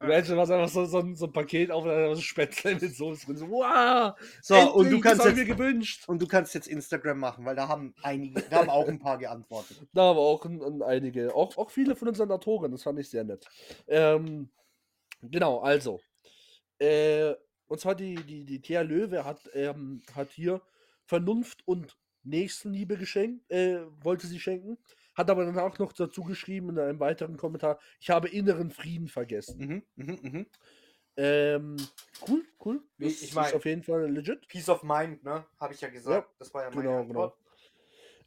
Imagine, 0.00 0.36
was 0.36 0.50
einfach 0.50 0.68
so, 0.68 0.84
so, 0.84 0.98
ein, 0.98 1.14
so 1.14 1.26
ein 1.26 1.32
Paket 1.32 1.70
auf 1.70 1.84
einer 1.84 2.16
Spätzle 2.16 2.74
mit 2.74 2.94
Soße 2.94 3.26
drin. 3.26 3.36
So, 3.36 3.48
wow! 3.50 4.14
So, 4.42 4.54
endlich, 4.54 4.74
und 4.74 4.90
du 4.90 5.00
kannst 5.00 5.24
jetzt 5.24 5.36
mir 5.36 5.44
gewünscht. 5.44 6.08
und 6.08 6.20
du 6.20 6.26
kannst 6.26 6.54
jetzt 6.54 6.68
Instagram 6.68 7.18
machen, 7.18 7.44
weil 7.44 7.56
da 7.56 7.68
haben 7.68 7.94
einige, 8.02 8.42
da 8.42 8.58
haben 8.58 8.70
auch 8.70 8.88
ein 8.88 8.98
paar 8.98 9.18
geantwortet. 9.18 9.76
Da 9.92 10.02
haben 10.02 10.18
auch 10.18 10.44
ein, 10.44 10.62
ein 10.62 10.82
einige, 10.82 11.34
auch, 11.34 11.56
auch 11.56 11.70
viele 11.70 11.96
von 11.96 12.08
unseren 12.08 12.30
Autoren, 12.30 12.70
das 12.70 12.82
fand 12.82 12.98
ich 12.98 13.10
sehr 13.10 13.24
nett. 13.24 13.46
Ähm, 13.88 14.50
genau, 15.22 15.60
also. 15.60 16.00
Äh, 16.78 17.34
und 17.66 17.80
zwar 17.80 17.94
die, 17.94 18.14
die, 18.14 18.44
die 18.44 18.60
Thea 18.60 18.82
Löwe 18.82 19.24
hat, 19.24 19.48
ähm, 19.54 20.02
hat 20.14 20.30
hier 20.30 20.60
Vernunft 21.04 21.66
und 21.66 21.96
Nächstenliebe 22.22 22.96
geschenkt, 22.96 23.50
äh, 23.50 23.80
wollte 24.02 24.26
sie 24.26 24.40
schenken, 24.40 24.78
hat 25.14 25.30
aber 25.30 25.44
danach 25.44 25.78
noch 25.78 25.92
dazu 25.92 26.22
geschrieben 26.24 26.70
in 26.70 26.78
einem 26.78 27.00
weiteren 27.00 27.36
Kommentar, 27.36 27.78
ich 28.00 28.10
habe 28.10 28.28
inneren 28.28 28.70
Frieden 28.70 29.08
vergessen. 29.08 29.58
Mhm, 29.96 30.04
mhm, 30.06 30.18
mhm. 30.22 30.46
Ähm, 31.16 31.76
cool, 32.28 32.44
cool. 32.64 32.82
Ich- 32.98 33.20
Das 33.20 33.22
ich 33.22 33.34
mein- 33.34 33.46
ist 33.46 33.54
auf 33.54 33.64
jeden 33.64 33.82
Fall 33.82 34.10
legit. 34.10 34.46
Peace 34.48 34.68
of 34.68 34.82
Mind, 34.82 35.22
ne? 35.24 35.44
Habe 35.58 35.74
ich 35.74 35.80
ja 35.80 35.88
gesagt. 35.88 36.28
Ja, 36.28 36.34
das 36.38 36.54
war 36.54 36.62
ja 36.62 36.70
Genau, 36.70 37.04
genau. 37.04 37.34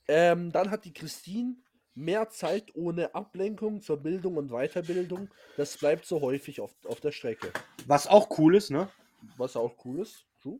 Ähm, 0.07 0.51
dann 0.51 0.69
hat 0.69 0.84
die 0.86 0.93
Christine 0.93 1.55
mehr 1.95 2.29
Zeit 2.29 2.75
ohne 2.75 3.15
Ablenkung 3.15 3.81
zur 3.81 3.97
Bildung 3.97 4.36
und 4.36 4.49
Weiterbildung. 4.51 5.29
Das 5.55 5.77
bleibt 5.77 6.05
so 6.05 6.19
häufig 6.21 6.59
auf, 6.59 6.75
auf 6.86 6.99
der 6.99 7.11
Strecke. 7.11 7.51
Was 7.88 8.05
auch 8.07 8.38
cool 8.38 8.55
ist, 8.55 8.69
ne? 8.69 8.89
Was 9.38 9.55
auch 9.55 9.73
cool 9.86 10.01
ist. 10.01 10.25
True. 10.41 10.59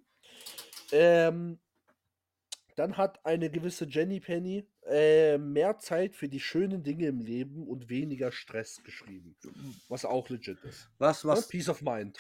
Ähm, 0.92 1.60
dann 2.76 2.96
hat 2.98 3.24
eine 3.26 3.50
gewisse 3.50 3.86
Jenny 3.86 4.20
Penny 4.22 4.66
äh, 4.90 5.38
mehr 5.38 5.78
Zeit 5.80 6.16
für 6.16 6.28
die 6.28 6.40
schönen 6.40 6.84
Dinge 6.84 7.08
im 7.08 7.20
Leben 7.20 7.68
und 7.68 7.90
weniger 7.90 8.32
Stress 8.32 8.84
geschrieben. 8.84 9.36
Was 9.90 10.06
auch 10.06 10.30
legit 10.30 10.60
ist. 10.64 10.90
Was, 10.98 11.24
Ja, 11.24 11.30
was? 11.30 11.48
Peace 11.48 11.70
of 11.70 11.82
Mind. 11.82 12.18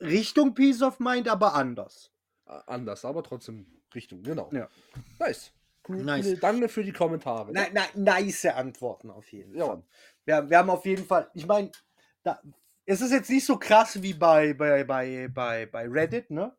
Richtung 0.00 0.54
Peace 0.54 0.82
of 0.82 0.98
Mind, 1.00 1.28
aber 1.28 1.54
anders. 1.54 2.10
Anders, 2.44 3.04
aber 3.04 3.22
trotzdem 3.22 3.66
Richtung, 3.94 4.22
genau. 4.22 4.48
Ja. 4.52 4.68
Nice. 5.18 5.52
Cool, 5.86 6.02
Nice. 6.04 6.38
Danke 6.40 6.68
für 6.68 6.84
die 6.84 6.92
Kommentare. 6.92 7.50
Na, 7.52 7.66
na, 7.72 7.82
nice 7.94 8.46
Antworten 8.46 9.10
auf 9.10 9.30
jeden 9.32 9.54
Ja, 9.56 9.66
Fall. 9.66 9.82
Wir, 10.24 10.50
wir 10.50 10.58
haben 10.58 10.70
auf 10.70 10.84
jeden 10.84 11.04
Fall, 11.06 11.30
ich 11.34 11.46
meine, 11.46 11.70
es 12.84 13.00
ist 13.00 13.10
jetzt 13.12 13.30
nicht 13.30 13.44
so 13.46 13.58
krass 13.58 14.00
wie 14.02 14.14
bei, 14.14 14.52
bei, 14.54 14.84
bei, 14.84 15.28
bei, 15.28 15.66
bei 15.66 15.88
Reddit, 15.88 16.30
ne? 16.30 16.54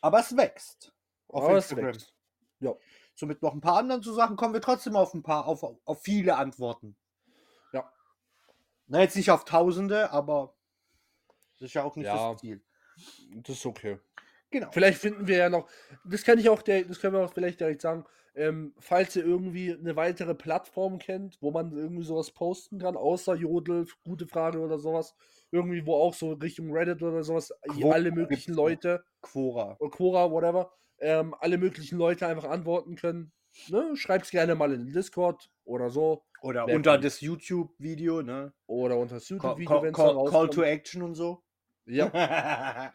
Aber 0.00 0.20
es 0.20 0.36
wächst. 0.36 0.92
Auf 1.28 1.44
Aber 1.44 1.56
Instagram. 1.56 1.86
wächst. 1.86 2.14
Ja. 2.60 2.74
So 3.16 3.26
mit 3.26 3.42
noch 3.42 3.54
ein 3.54 3.60
paar 3.60 3.78
anderen 3.78 4.02
so 4.02 4.12
Sachen 4.12 4.36
kommen 4.36 4.54
wir 4.54 4.60
trotzdem 4.60 4.94
auf 4.94 5.14
ein 5.14 5.22
paar, 5.22 5.46
auf, 5.46 5.64
auf 5.84 6.02
viele 6.02 6.36
Antworten. 6.36 6.96
Ja. 7.72 7.90
Na, 8.86 9.00
jetzt 9.00 9.16
nicht 9.16 9.30
auf 9.30 9.44
Tausende, 9.44 10.12
aber 10.12 10.54
das 11.58 11.68
ist 11.68 11.74
ja 11.74 11.82
auch 11.82 11.96
nicht 11.96 12.06
Ja. 12.06 12.32
das 12.32 12.40
Ziel. 12.40 12.62
Das 13.42 13.56
ist 13.56 13.66
okay. 13.66 13.98
Genau. 14.50 14.70
Vielleicht 14.70 15.00
finden 15.00 15.26
wir 15.26 15.38
ja 15.38 15.48
noch, 15.48 15.68
das 16.04 16.22
kann 16.22 16.38
ich 16.38 16.48
auch, 16.48 16.62
das 16.62 17.00
können 17.00 17.14
wir 17.14 17.24
auch 17.24 17.32
vielleicht 17.32 17.58
direkt 17.60 17.82
sagen, 17.82 18.04
ähm, 18.34 18.74
falls 18.78 19.16
ihr 19.16 19.24
irgendwie 19.24 19.72
eine 19.72 19.96
weitere 19.96 20.34
Plattform 20.34 20.98
kennt, 20.98 21.38
wo 21.40 21.50
man 21.50 21.72
irgendwie 21.72 22.04
sowas 22.04 22.30
posten 22.30 22.78
kann, 22.78 22.96
außer 22.96 23.34
Jodel, 23.34 23.86
gute 24.04 24.26
Frage 24.26 24.60
oder 24.60 24.78
sowas, 24.78 25.14
irgendwie, 25.50 25.86
wo 25.86 25.94
auch 25.94 26.12
so 26.14 26.32
Richtung 26.32 26.70
Reddit 26.70 27.02
oder 27.02 27.24
sowas, 27.24 27.52
Quora 27.66 27.94
alle 27.94 28.12
möglichen. 28.12 28.52
Leute, 28.54 29.04
Quora. 29.22 29.76
oder 29.78 29.90
Quora, 29.90 30.30
whatever, 30.30 30.70
ähm, 31.00 31.34
alle 31.40 31.58
möglichen 31.58 31.98
Leute 31.98 32.26
einfach 32.26 32.48
antworten 32.48 32.96
können. 32.96 33.32
Ne? 33.68 33.96
Schreibt 33.96 34.26
es 34.26 34.30
gerne 34.30 34.54
mal 34.54 34.72
in 34.72 34.86
den 34.86 34.92
Discord 34.92 35.50
oder 35.64 35.90
so. 35.90 36.24
Oder 36.42 36.66
Wär 36.66 36.76
unter 36.76 36.94
cool. 36.94 37.00
das 37.00 37.20
YouTube-Video, 37.20 38.22
ne? 38.22 38.52
Oder 38.66 38.98
unter 38.98 39.16
das 39.16 39.26
Call, 39.26 39.36
YouTube-Video, 39.36 39.68
call, 39.68 39.82
wenn 39.82 39.90
es 39.90 39.96
call, 39.96 40.30
call 40.30 40.50
to 40.50 40.62
Action 40.62 41.02
und 41.02 41.14
so. 41.14 41.42
Ja, 41.86 42.92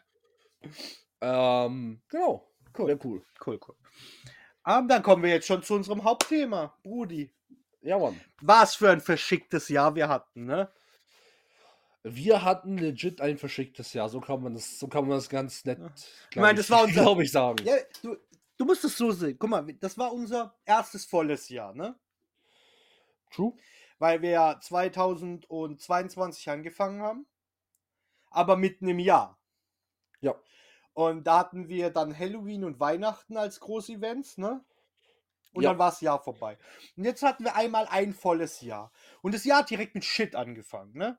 ähm, 1.20 2.02
genau. 2.08 2.48
Cool. 2.76 2.88
Wär 2.88 3.04
cool. 3.04 3.22
Cool, 3.44 3.60
cool. 3.66 3.76
Aber 4.62 4.86
dann 4.86 5.02
kommen 5.02 5.22
wir 5.22 5.30
jetzt 5.30 5.46
schon 5.46 5.62
zu 5.62 5.74
unserem 5.74 6.04
Hauptthema. 6.04 6.78
Brudi. 6.82 7.34
Ja, 7.80 7.98
Mann. 7.98 8.20
Was 8.40 8.76
für 8.76 8.90
ein 8.90 9.00
verschicktes 9.00 9.68
Jahr 9.68 9.94
wir 9.94 10.08
hatten, 10.08 10.46
ne? 10.46 10.70
Wir 12.04 12.42
hatten 12.44 12.78
legit 12.78 13.20
ein 13.20 13.38
verschicktes 13.38 13.92
Jahr. 13.92 14.08
So 14.08 14.20
kann 14.20 14.42
man 14.42 14.54
das, 14.54 14.78
so 14.78 14.88
kann 14.88 15.06
man 15.06 15.16
das 15.18 15.28
ganz 15.28 15.64
nett, 15.64 15.78
Ich 16.30 16.36
meine, 16.36 16.58
das 16.58 16.68
war 16.70 16.82
unser- 16.84 16.92
glaube 17.02 17.22
ich, 17.24 17.30
sagen. 17.30 17.64
Ja, 17.64 17.76
du, 18.02 18.16
du 18.56 18.64
musst 18.64 18.84
es 18.84 18.96
so 18.96 19.12
sehen. 19.12 19.36
Guck 19.38 19.50
mal, 19.50 19.64
das 19.74 19.96
war 19.98 20.12
unser 20.12 20.56
erstes 20.64 21.04
volles 21.04 21.48
Jahr, 21.48 21.74
ne? 21.74 21.94
True. 23.30 23.54
Weil 23.98 24.20
wir 24.20 24.30
ja 24.30 24.60
2022 24.60 26.50
angefangen 26.50 27.02
haben. 27.02 27.26
Aber 28.30 28.56
mitten 28.56 28.88
im 28.88 28.98
Jahr. 28.98 29.38
Ja. 30.20 30.34
Und 30.94 31.24
da 31.26 31.38
hatten 31.38 31.68
wir 31.68 31.90
dann 31.90 32.18
Halloween 32.18 32.64
und 32.64 32.80
Weihnachten 32.80 33.36
als 33.36 33.60
Großevents, 33.60 34.38
ne? 34.38 34.64
Und 35.52 35.62
Ja. 35.62 35.70
dann 35.70 35.78
war 35.78 35.90
das 35.90 36.00
Jahr 36.00 36.22
vorbei. 36.22 36.58
Und 36.96 37.04
jetzt 37.04 37.22
hatten 37.22 37.44
wir 37.44 37.54
einmal 37.54 37.86
ein 37.88 38.12
volles 38.14 38.60
Jahr. 38.62 38.90
Und 39.20 39.34
das 39.34 39.44
Jahr 39.44 39.60
hat 39.60 39.70
direkt 39.70 39.94
mit 39.94 40.04
Shit 40.04 40.34
angefangen, 40.34 40.96
ne? 40.96 41.18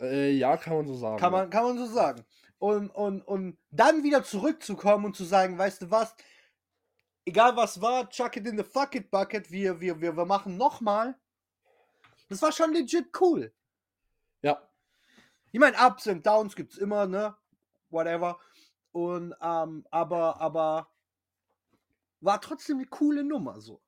Äh, 0.00 0.32
ja, 0.32 0.56
kann 0.56 0.76
man 0.76 0.86
so 0.86 0.94
sagen. 0.94 1.18
Kann 1.18 1.32
man, 1.32 1.50
kann 1.50 1.64
man 1.64 1.78
so 1.78 1.86
sagen. 1.86 2.24
Und, 2.58 2.90
und, 2.90 3.22
und 3.22 3.58
dann 3.70 4.02
wieder 4.02 4.24
zurückzukommen 4.24 5.04
und 5.04 5.16
zu 5.16 5.24
sagen, 5.24 5.58
weißt 5.58 5.82
du 5.82 5.90
was, 5.90 6.14
egal 7.24 7.56
was 7.56 7.80
war, 7.80 8.08
chuck 8.08 8.36
it 8.36 8.46
in 8.46 8.56
the 8.56 8.64
fuck 8.64 8.94
it 8.94 9.10
bucket, 9.10 9.50
wir, 9.50 9.80
wir, 9.80 10.00
wir, 10.00 10.16
wir 10.16 10.24
machen 10.24 10.56
nochmal. 10.56 11.16
Das 12.28 12.40
war 12.42 12.52
schon 12.52 12.72
legit 12.72 13.08
cool. 13.20 13.52
Ja. 14.42 14.60
Ich 15.52 15.60
meine, 15.60 15.76
Ups 15.76 16.06
und 16.06 16.26
Downs 16.26 16.56
gibt's 16.56 16.78
immer, 16.78 17.06
ne? 17.06 17.36
Whatever. 17.90 18.38
Und, 18.92 19.34
ähm, 19.40 19.86
aber, 19.90 20.40
aber 20.40 20.88
war 22.20 22.40
trotzdem 22.40 22.78
eine 22.78 22.86
coole 22.86 23.22
Nummer 23.22 23.60
so. 23.60 23.80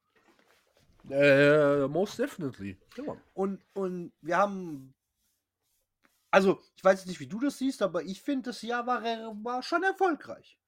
Äh, 1.10 1.86
most 1.88 2.18
definitely. 2.18 2.78
Ja. 2.96 3.16
Und, 3.34 3.64
und 3.74 4.12
wir 4.20 4.36
haben. 4.36 4.94
Also, 6.36 6.60
ich 6.76 6.84
weiß 6.84 7.06
nicht, 7.06 7.18
wie 7.18 7.26
du 7.26 7.40
das 7.40 7.56
siehst, 7.56 7.80
aber 7.80 8.02
ich 8.02 8.20
finde, 8.20 8.50
das 8.50 8.60
Jahr 8.60 8.86
war, 8.86 9.02
war 9.42 9.62
schon 9.62 9.82
erfolgreich. 9.82 10.58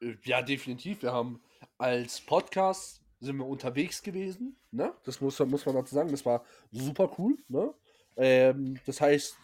Äh, 0.00 0.16
Ja, 0.24 0.40
definitiv. 0.40 1.02
Wir 1.02 1.12
haben 1.12 1.42
als 1.76 2.22
Podcast 2.22 3.02
sind 3.20 3.36
wir 3.36 3.44
unterwegs 3.44 4.02
gewesen. 4.02 4.56
Ne? 4.70 4.94
Das 5.04 5.20
muss, 5.20 5.38
muss 5.40 5.66
man 5.66 5.74
dazu 5.74 5.94
sagen. 5.94 6.10
Das 6.10 6.24
war 6.24 6.42
super 6.72 7.14
cool. 7.18 7.36
Ne? 7.48 7.74
Ähm, 8.16 8.80
das 8.86 9.02
heißt, 9.02 9.36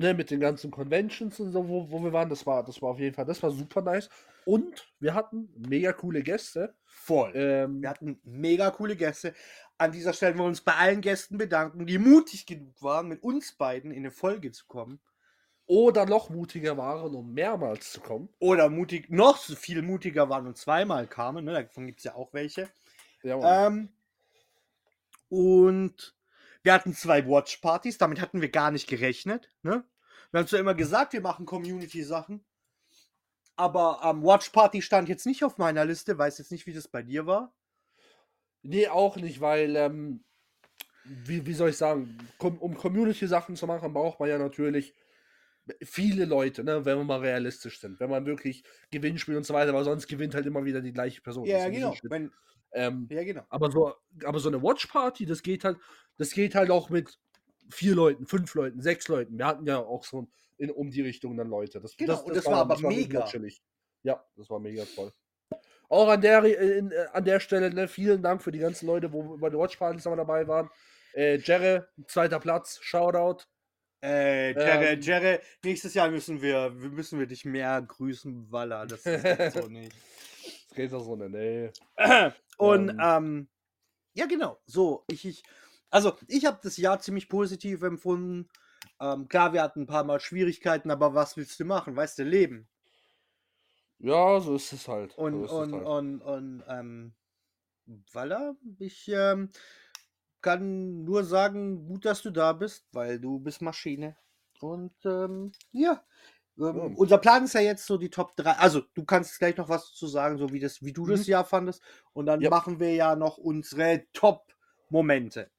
ne, 0.00 0.14
mit 0.14 0.30
den 0.30 0.40
ganzen 0.40 0.70
Conventions 0.70 1.38
und 1.40 1.52
so, 1.52 1.68
wo, 1.68 1.90
wo 1.90 2.02
wir 2.02 2.12
waren, 2.12 2.30
das 2.30 2.46
war, 2.46 2.64
das 2.64 2.80
war 2.80 2.90
auf 2.90 2.98
jeden 2.98 3.14
Fall, 3.14 3.26
das 3.26 3.42
war 3.42 3.50
super 3.50 3.82
nice. 3.82 4.08
Und 4.46 4.90
wir 4.98 5.12
hatten 5.12 5.52
mega 5.68 5.92
coole 5.92 6.22
Gäste. 6.22 6.74
Voll. 6.86 7.32
Ähm, 7.34 7.82
Wir 7.82 7.90
hatten 7.90 8.18
mega 8.24 8.70
coole 8.70 8.96
Gäste. 8.96 9.34
An 9.76 9.92
dieser 9.92 10.14
Stelle 10.14 10.32
wollen 10.32 10.46
wir 10.46 10.48
uns 10.48 10.62
bei 10.62 10.74
allen 10.74 11.02
Gästen 11.02 11.36
bedanken, 11.36 11.86
die 11.86 11.98
mutig 11.98 12.46
genug 12.46 12.82
waren, 12.82 13.08
mit 13.08 13.22
uns 13.22 13.52
beiden 13.52 13.90
in 13.90 13.98
eine 13.98 14.10
Folge 14.10 14.52
zu 14.52 14.66
kommen. 14.66 15.00
Oder 15.66 16.06
noch 16.06 16.30
mutiger 16.30 16.78
waren, 16.78 17.14
um 17.14 17.32
mehrmals 17.34 17.92
zu 17.92 18.00
kommen. 18.00 18.30
Oder 18.38 18.70
mutig, 18.70 19.10
noch 19.10 19.36
so 19.36 19.54
viel 19.54 19.82
mutiger 19.82 20.30
waren 20.30 20.46
und 20.46 20.56
zweimal 20.56 21.06
kamen. 21.06 21.44
Ne? 21.44 21.52
Davon 21.52 21.86
gibt 21.86 22.00
es 22.00 22.04
ja 22.04 22.14
auch 22.14 22.32
welche. 22.32 22.68
Ja. 23.22 23.66
Ähm, 23.66 23.90
und 25.28 26.16
wir 26.62 26.72
hatten 26.72 26.94
zwei 26.94 27.26
Watch-Partys, 27.26 27.98
damit 27.98 28.20
hatten 28.20 28.40
wir 28.40 28.50
gar 28.50 28.70
nicht 28.70 28.88
gerechnet. 28.88 29.48
Ne? 29.62 29.84
Wir 30.30 30.40
haben 30.40 30.46
zwar 30.46 30.60
immer 30.60 30.74
gesagt, 30.74 31.12
wir 31.12 31.20
machen 31.20 31.46
Community-Sachen, 31.46 32.44
aber 33.56 34.00
ähm, 34.04 34.22
Watch-Party 34.22 34.80
stand 34.82 35.08
jetzt 35.08 35.26
nicht 35.26 35.44
auf 35.44 35.58
meiner 35.58 35.84
Liste, 35.84 36.16
weiß 36.16 36.38
jetzt 36.38 36.52
nicht, 36.52 36.66
wie 36.66 36.72
das 36.72 36.88
bei 36.88 37.02
dir 37.02 37.26
war. 37.26 37.54
Nee, 38.62 38.88
auch 38.88 39.16
nicht, 39.16 39.40
weil, 39.40 39.74
ähm, 39.76 40.24
wie, 41.04 41.46
wie 41.46 41.54
soll 41.54 41.70
ich 41.70 41.76
sagen, 41.76 42.18
um 42.38 42.76
Community-Sachen 42.76 43.56
zu 43.56 43.66
machen, 43.66 43.92
braucht 43.92 44.20
man 44.20 44.28
ja 44.28 44.38
natürlich 44.38 44.94
viele 45.82 46.24
Leute, 46.24 46.64
ne, 46.64 46.84
wenn 46.84 46.98
wir 46.98 47.04
mal 47.04 47.20
realistisch 47.20 47.80
sind. 47.80 48.00
Wenn 48.00 48.10
man 48.10 48.26
wirklich 48.26 48.64
Gewinnspiel 48.90 49.36
und 49.36 49.44
so 49.44 49.54
weiter, 49.54 49.70
aber 49.70 49.84
sonst 49.84 50.06
gewinnt 50.06 50.34
halt 50.34 50.46
immer 50.46 50.64
wieder 50.64 50.80
die 50.80 50.92
gleiche 50.92 51.20
Person. 51.20 51.46
Ja, 51.46 51.68
genau. 51.68 51.94
Wenn, 52.02 52.32
Ähm, 52.72 53.08
ja, 53.10 53.24
genau. 53.24 53.44
aber, 53.48 53.70
so, 53.70 53.94
aber 54.24 54.38
so 54.38 54.48
eine 54.48 54.62
Watch-Party, 54.62 55.26
das 55.26 55.42
geht 55.42 55.64
halt, 55.64 55.78
das 56.16 56.32
geht 56.32 56.54
halt 56.54 56.70
auch 56.70 56.90
mit 56.90 57.18
vier 57.70 57.94
Leuten, 57.94 58.26
fünf 58.26 58.54
Leuten, 58.54 58.80
sechs 58.80 59.08
Leuten. 59.08 59.38
Wir 59.38 59.46
hatten 59.46 59.66
ja 59.66 59.78
auch 59.78 60.04
so 60.04 60.28
in, 60.58 60.70
um 60.70 60.90
die 60.90 61.02
Richtung 61.02 61.36
dann 61.36 61.48
Leute. 61.48 61.80
Das, 61.80 61.96
Genau, 61.96 62.20
und 62.22 62.36
das 62.36 62.46
war 62.46 62.60
aber 62.60 62.78
mega. 62.80 63.26
Ja, 64.02 64.24
das 64.36 64.48
war 64.50 64.58
mega 64.58 64.84
toll. 64.94 65.12
Auch 65.88 66.08
an 66.08 66.20
der, 66.20 66.44
äh, 66.44 66.78
in, 66.78 66.90
äh, 66.92 67.06
an 67.12 67.24
der 67.24 67.40
Stelle, 67.40 67.72
ne, 67.72 67.88
vielen 67.88 68.22
Dank 68.22 68.42
für 68.42 68.52
die 68.52 68.60
ganzen 68.60 68.86
Leute, 68.86 69.12
wo 69.12 69.36
bei 69.36 69.50
den 69.50 69.58
Watchpartys 69.58 70.04
dabei 70.04 70.46
waren. 70.46 70.70
Äh, 71.14 71.38
Jerre, 71.38 71.88
zweiter 72.06 72.38
Platz, 72.38 72.78
Shoutout. 72.80 73.44
Äh, 74.02 74.52
Jerre, 74.52 74.86
Ähm. 74.92 75.00
Jerre, 75.00 75.40
nächstes 75.64 75.94
Jahr 75.94 76.10
müssen 76.10 76.40
wir, 76.40 76.70
müssen 76.70 77.18
wir 77.18 77.26
dich 77.26 77.44
mehr 77.44 77.82
grüßen, 77.82 78.50
Walla. 78.50 78.86
Das 78.86 79.04
ist 79.04 79.24
echt 79.24 79.52
so 79.52 79.66
nicht. 79.68 79.92
Das 80.68 80.76
geht 80.76 80.92
doch 80.92 81.02
so 81.02 81.16
nicht, 81.16 81.34
ey. 81.34 81.70
Und 82.56 82.90
Ähm. 82.90 83.00
ähm, 83.02 83.48
ja, 84.14 84.26
genau. 84.26 84.58
So, 84.66 85.04
ich, 85.08 85.24
ich 85.26 85.42
also 85.90 86.16
ich 86.28 86.46
habe 86.46 86.60
das 86.62 86.76
Jahr 86.76 87.00
ziemlich 87.00 87.28
positiv 87.28 87.82
empfunden. 87.82 88.48
Ähm, 89.00 89.28
klar, 89.28 89.52
wir 89.52 89.62
hatten 89.62 89.82
ein 89.82 89.86
paar 89.86 90.04
Mal 90.04 90.20
Schwierigkeiten, 90.20 90.90
aber 90.90 91.14
was 91.14 91.36
willst 91.36 91.58
du 91.60 91.64
machen? 91.64 91.96
Weißt 91.96 92.18
du, 92.18 92.24
Leben. 92.24 92.68
Ja, 93.98 94.40
so 94.40 94.56
ist 94.56 94.72
es 94.72 94.88
halt. 94.88 95.16
Und, 95.16 95.46
so 95.46 95.62
und, 95.62 95.68
es 95.68 95.72
halt. 95.72 95.86
und, 95.86 96.20
und, 96.22 96.64
ähm, 96.68 97.14
Walla, 98.12 98.54
ich 98.78 99.08
ähm, 99.08 99.50
kann 100.40 101.04
nur 101.04 101.24
sagen, 101.24 101.86
gut, 101.86 102.04
dass 102.04 102.22
du 102.22 102.30
da 102.30 102.52
bist, 102.52 102.86
weil 102.92 103.20
du 103.20 103.40
bist 103.40 103.62
Maschine. 103.62 104.16
Und 104.60 104.94
ähm, 105.04 105.52
ja. 105.72 106.04
Ähm, 106.58 106.76
Ja. 106.76 106.94
Unser 106.96 107.18
Plan 107.18 107.44
ist 107.44 107.54
ja 107.54 107.60
jetzt 107.62 107.86
so 107.86 107.98
die 107.98 108.10
Top 108.10 108.36
3. 108.36 108.52
Also, 108.52 108.82
du 108.94 109.04
kannst 109.04 109.38
gleich 109.38 109.56
noch 109.56 109.68
was 109.68 109.92
zu 109.92 110.06
sagen, 110.06 110.38
so 110.38 110.52
wie, 110.52 110.60
das, 110.60 110.82
wie 110.82 110.92
du 110.92 111.06
das 111.06 111.26
Mhm. 111.26 111.30
Jahr 111.30 111.44
fandest. 111.44 111.82
Und 112.12 112.26
dann 112.26 112.40
Ja. 112.42 112.50
machen 112.50 112.80
wir 112.80 112.94
ja 112.94 113.16
noch 113.16 113.38
unsere 113.38 114.06
Top-Momente. 114.12 115.50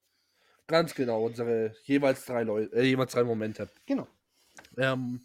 Ganz 0.71 0.95
genau, 0.95 1.25
unsere 1.25 1.75
jeweils 1.83 2.23
drei 2.25 2.43
Leute, 2.43 2.73
äh, 2.73 2.83
jeweils 2.83 3.11
drei 3.11 3.25
Momente. 3.25 3.69
Genau. 3.85 4.07
Ähm, 4.77 5.19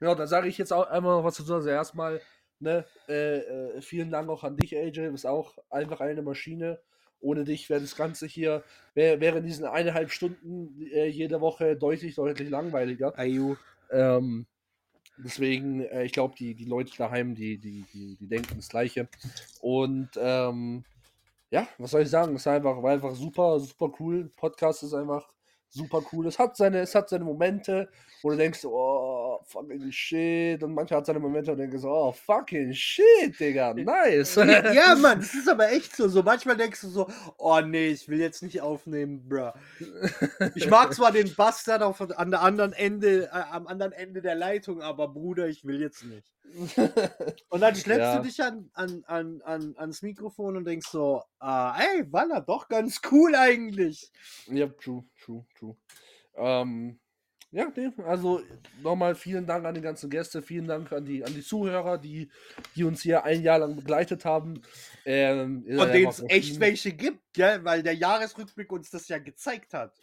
ja, 0.00 0.14
da 0.14 0.28
sage 0.28 0.46
ich 0.46 0.56
jetzt 0.56 0.72
auch 0.72 0.88
einmal 0.88 1.16
noch 1.16 1.24
was 1.24 1.36
dazu. 1.36 1.52
Also 1.52 1.68
erstmal, 1.68 2.20
ne, 2.60 2.84
äh, 3.08 3.38
äh, 3.38 3.82
vielen 3.82 4.12
Dank 4.12 4.28
auch 4.28 4.44
an 4.44 4.56
dich, 4.56 4.76
AJ. 4.76 4.92
Du 4.92 5.10
bist 5.10 5.26
auch 5.26 5.58
einfach 5.68 6.00
eine 6.00 6.22
Maschine. 6.22 6.78
Ohne 7.18 7.42
dich 7.42 7.68
wäre 7.70 7.80
das 7.80 7.96
Ganze 7.96 8.26
hier, 8.26 8.62
wäre 8.94 9.20
wäre 9.20 9.38
in 9.38 9.46
diesen 9.46 9.64
eineinhalb 9.64 10.12
Stunden 10.12 10.80
äh, 10.92 11.08
jede 11.08 11.40
Woche 11.40 11.74
deutlich, 11.74 12.14
deutlich 12.14 12.48
langweiliger. 12.48 13.18
Ayu. 13.18 13.56
Ähm, 13.90 14.46
deswegen, 15.18 15.80
äh, 15.86 16.04
ich 16.04 16.12
glaube, 16.12 16.36
die, 16.38 16.54
die 16.54 16.66
Leute 16.66 16.92
daheim, 16.96 17.34
die, 17.34 17.58
die, 17.58 17.84
die, 17.92 18.14
die 18.14 18.28
denken 18.28 18.54
das 18.56 18.68
Gleiche. 18.68 19.08
Und 19.60 20.10
ähm, 20.18 20.84
ja, 21.50 21.66
was 21.78 21.90
soll 21.90 22.02
ich 22.02 22.10
sagen? 22.10 22.36
Es 22.36 22.46
war 22.46 22.54
einfach, 22.54 22.82
war 22.82 22.92
einfach 22.92 23.14
super, 23.14 23.58
super 23.60 23.92
cool. 24.00 24.30
Podcast 24.36 24.82
ist 24.82 24.94
einfach 24.94 25.28
super 25.68 26.02
cool. 26.12 26.26
Es 26.26 26.38
hat 26.38 26.56
seine, 26.56 26.80
es 26.80 26.94
hat 26.94 27.08
seine 27.08 27.24
Momente, 27.24 27.88
wo 28.22 28.30
du 28.30 28.36
denkst, 28.36 28.64
oh, 28.64 28.70
fucking 29.44 29.90
shit. 29.90 30.62
Und 30.62 30.74
manchmal 30.74 30.98
hat 30.98 31.06
seine 31.06 31.18
Momente, 31.20 31.50
wo 31.52 31.56
du 31.56 31.62
denkst, 31.66 31.84
oh, 31.84 32.12
fucking 32.12 32.72
shit, 32.72 33.38
Digga, 33.38 33.74
nice. 33.76 34.34
ja, 34.36 34.94
Mann, 34.96 35.18
das 35.20 35.34
ist 35.34 35.48
aber 35.48 35.70
echt 35.72 35.96
so. 35.96 36.08
So 36.08 36.22
manchmal 36.22 36.56
denkst 36.56 36.80
du 36.82 36.88
so, 36.88 37.08
oh 37.38 37.60
nee, 37.60 37.88
ich 37.88 38.08
will 38.08 38.20
jetzt 38.20 38.42
nicht 38.42 38.60
aufnehmen, 38.60 39.28
bruh. 39.28 39.50
Ich 40.54 40.68
mag 40.68 40.92
zwar 40.94 41.12
den 41.12 41.34
Bastard 41.34 41.82
auf, 41.82 42.00
an 42.00 42.30
der 42.30 42.42
anderen 42.42 42.72
Ende, 42.72 43.24
äh, 43.26 43.28
am 43.50 43.66
anderen 43.66 43.92
Ende 43.92 44.22
der 44.22 44.34
Leitung, 44.34 44.82
aber 44.82 45.08
Bruder, 45.08 45.48
ich 45.48 45.64
will 45.64 45.80
jetzt 45.80 46.04
nicht. 46.04 46.30
Und 47.48 47.60
dann 47.60 47.74
schleppst 47.74 48.00
Ja. 48.00 48.16
du 48.18 48.22
dich 48.22 48.40
an, 48.42 48.70
an, 48.74 49.02
an, 49.06 49.42
an, 49.42 49.74
ans 49.76 50.02
Mikrofon 50.02 50.56
und 50.56 50.64
denkst 50.64 50.88
so, 50.88 51.22
ah, 51.40 51.76
ey, 51.80 52.04
Walla, 52.12 52.40
doch 52.40 52.68
ganz 52.68 53.00
cool 53.10 53.34
eigentlich. 53.34 54.10
Ja, 54.46 54.68
true, 54.68 55.04
true, 55.20 55.44
true. 55.58 55.76
Ähm, 56.36 57.00
ja, 57.54 57.70
nee, 57.76 57.90
also 58.04 58.42
nochmal 58.82 59.14
vielen 59.14 59.46
Dank 59.46 59.64
an 59.64 59.76
die 59.76 59.80
ganzen 59.80 60.10
Gäste, 60.10 60.42
vielen 60.42 60.66
Dank 60.66 60.90
an 60.92 61.04
die, 61.04 61.24
an 61.24 61.32
die 61.32 61.42
Zuhörer, 61.42 61.98
die, 61.98 62.28
die 62.74 62.82
uns 62.82 63.02
hier 63.02 63.22
ein 63.24 63.42
Jahr 63.42 63.60
lang 63.60 63.76
begleitet 63.76 64.24
haben. 64.24 64.60
Ähm, 65.04 65.64
Von 65.76 65.92
denen 65.92 66.08
es 66.08 66.24
echt 66.26 66.58
welche 66.58 66.92
gibt, 66.92 67.32
gell? 67.32 67.64
weil 67.64 67.84
der 67.84 67.94
Jahresrückblick 67.94 68.72
uns 68.72 68.90
das 68.90 69.06
ja 69.06 69.18
gezeigt 69.18 69.72
hat. 69.72 69.94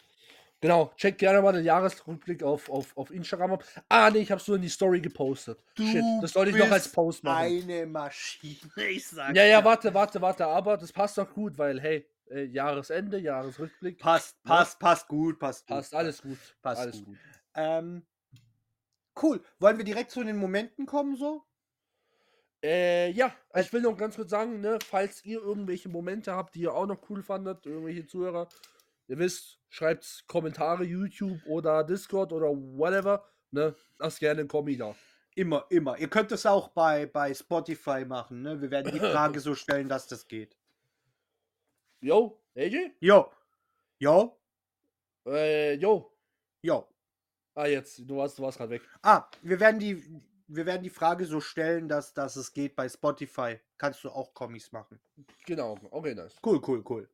Genau, 0.62 0.92
checkt 0.96 1.18
gerne 1.18 1.42
mal 1.42 1.52
den 1.52 1.64
Jahresrückblick 1.64 2.42
auf, 2.42 2.70
auf, 2.70 2.96
auf 2.96 3.10
Instagram 3.10 3.52
ab. 3.52 3.64
Ah, 3.90 4.08
nee, 4.10 4.20
ich 4.20 4.30
hab's 4.32 4.46
nur 4.48 4.56
in 4.56 4.62
die 4.62 4.68
Story 4.70 5.00
gepostet. 5.00 5.58
Shit, 5.76 6.04
das 6.22 6.32
sollte 6.32 6.52
ich 6.52 6.56
noch 6.56 6.70
als 6.70 6.90
Post 6.90 7.22
machen. 7.22 7.46
Eine 7.46 7.84
Maschine, 7.84 8.58
ich 8.90 9.06
sag 9.06 9.36
Ja, 9.36 9.44
ja, 9.44 9.62
warte, 9.62 9.92
warte, 9.92 10.22
warte, 10.22 10.46
aber 10.46 10.78
das 10.78 10.90
passt 10.90 11.18
doch 11.18 11.30
gut, 11.34 11.58
weil, 11.58 11.80
hey, 11.80 12.06
äh, 12.30 12.44
Jahresende, 12.44 13.18
Jahresrückblick, 13.18 13.98
Passt, 13.98 14.36
Ja. 14.44 14.54
passt, 14.56 14.78
passt 14.78 15.08
gut, 15.08 15.38
passt 15.38 15.66
gut. 15.66 15.76
passt 15.76 15.94
alles 15.94 16.22
gut. 16.22 16.38
Passt 16.62 16.80
alles 16.80 16.96
gut. 16.96 17.06
gut. 17.06 17.18
Ähm, 17.54 18.06
cool. 19.22 19.42
Wollen 19.58 19.78
wir 19.78 19.84
direkt 19.84 20.10
zu 20.10 20.22
den 20.22 20.36
Momenten 20.36 20.86
kommen, 20.86 21.16
so? 21.16 21.44
Äh, 22.64 23.10
ja, 23.10 23.34
ich 23.56 23.72
will 23.72 23.82
noch 23.82 23.96
ganz 23.96 24.14
kurz 24.14 24.30
sagen, 24.30 24.60
ne, 24.60 24.78
falls 24.86 25.24
ihr 25.24 25.40
irgendwelche 25.40 25.88
Momente 25.88 26.32
habt, 26.32 26.54
die 26.54 26.60
ihr 26.60 26.74
auch 26.74 26.86
noch 26.86 27.10
cool 27.10 27.22
fandet, 27.22 27.66
irgendwelche 27.66 28.06
Zuhörer, 28.06 28.48
ihr 29.08 29.18
wisst, 29.18 29.58
schreibt 29.68 30.24
Kommentare, 30.28 30.84
YouTube 30.84 31.40
oder 31.46 31.82
Discord 31.82 32.32
oder 32.32 32.50
whatever, 32.50 33.24
ne, 33.50 33.74
lasst 33.98 34.20
gerne 34.20 34.40
einen 34.40 34.48
Kommi 34.48 34.76
da. 34.76 34.94
Immer, 35.34 35.66
immer. 35.70 35.98
Ihr 35.98 36.08
könnt 36.08 36.30
es 36.30 36.46
auch 36.46 36.68
bei, 36.68 37.06
bei 37.06 37.32
Spotify 37.34 38.04
machen, 38.04 38.42
ne? 38.42 38.60
Wir 38.60 38.70
werden 38.70 38.92
die 38.92 39.00
Frage 39.00 39.40
so 39.40 39.54
stellen, 39.54 39.88
dass 39.88 40.06
das 40.06 40.28
geht. 40.28 40.56
Yo, 42.00 42.38
AJ? 42.54 42.92
Jo. 43.00 43.30
Jo. 43.98 44.38
Äh, 45.26 45.74
yo. 45.74 46.12
Jo. 46.60 46.91
Ah, 47.54 47.66
jetzt, 47.66 47.98
du 48.08 48.16
warst, 48.16 48.38
du 48.38 48.42
warst 48.42 48.58
gerade 48.58 48.70
weg. 48.70 48.82
Ah, 49.02 49.28
wir 49.42 49.60
werden 49.60 49.78
die, 49.78 50.02
wir 50.46 50.66
werden 50.66 50.82
die 50.82 50.90
Frage 50.90 51.26
so 51.26 51.40
stellen, 51.40 51.88
dass, 51.88 52.14
dass 52.14 52.36
es 52.36 52.52
geht 52.52 52.76
bei 52.76 52.88
Spotify. 52.88 53.60
Kannst 53.76 54.04
du 54.04 54.10
auch 54.10 54.32
Kommis 54.34 54.72
machen. 54.72 55.00
Genau, 55.46 55.78
okay, 55.90 56.14
nice. 56.14 56.36
Cool, 56.44 56.60
cool, 56.66 56.82
cool. 56.88 57.08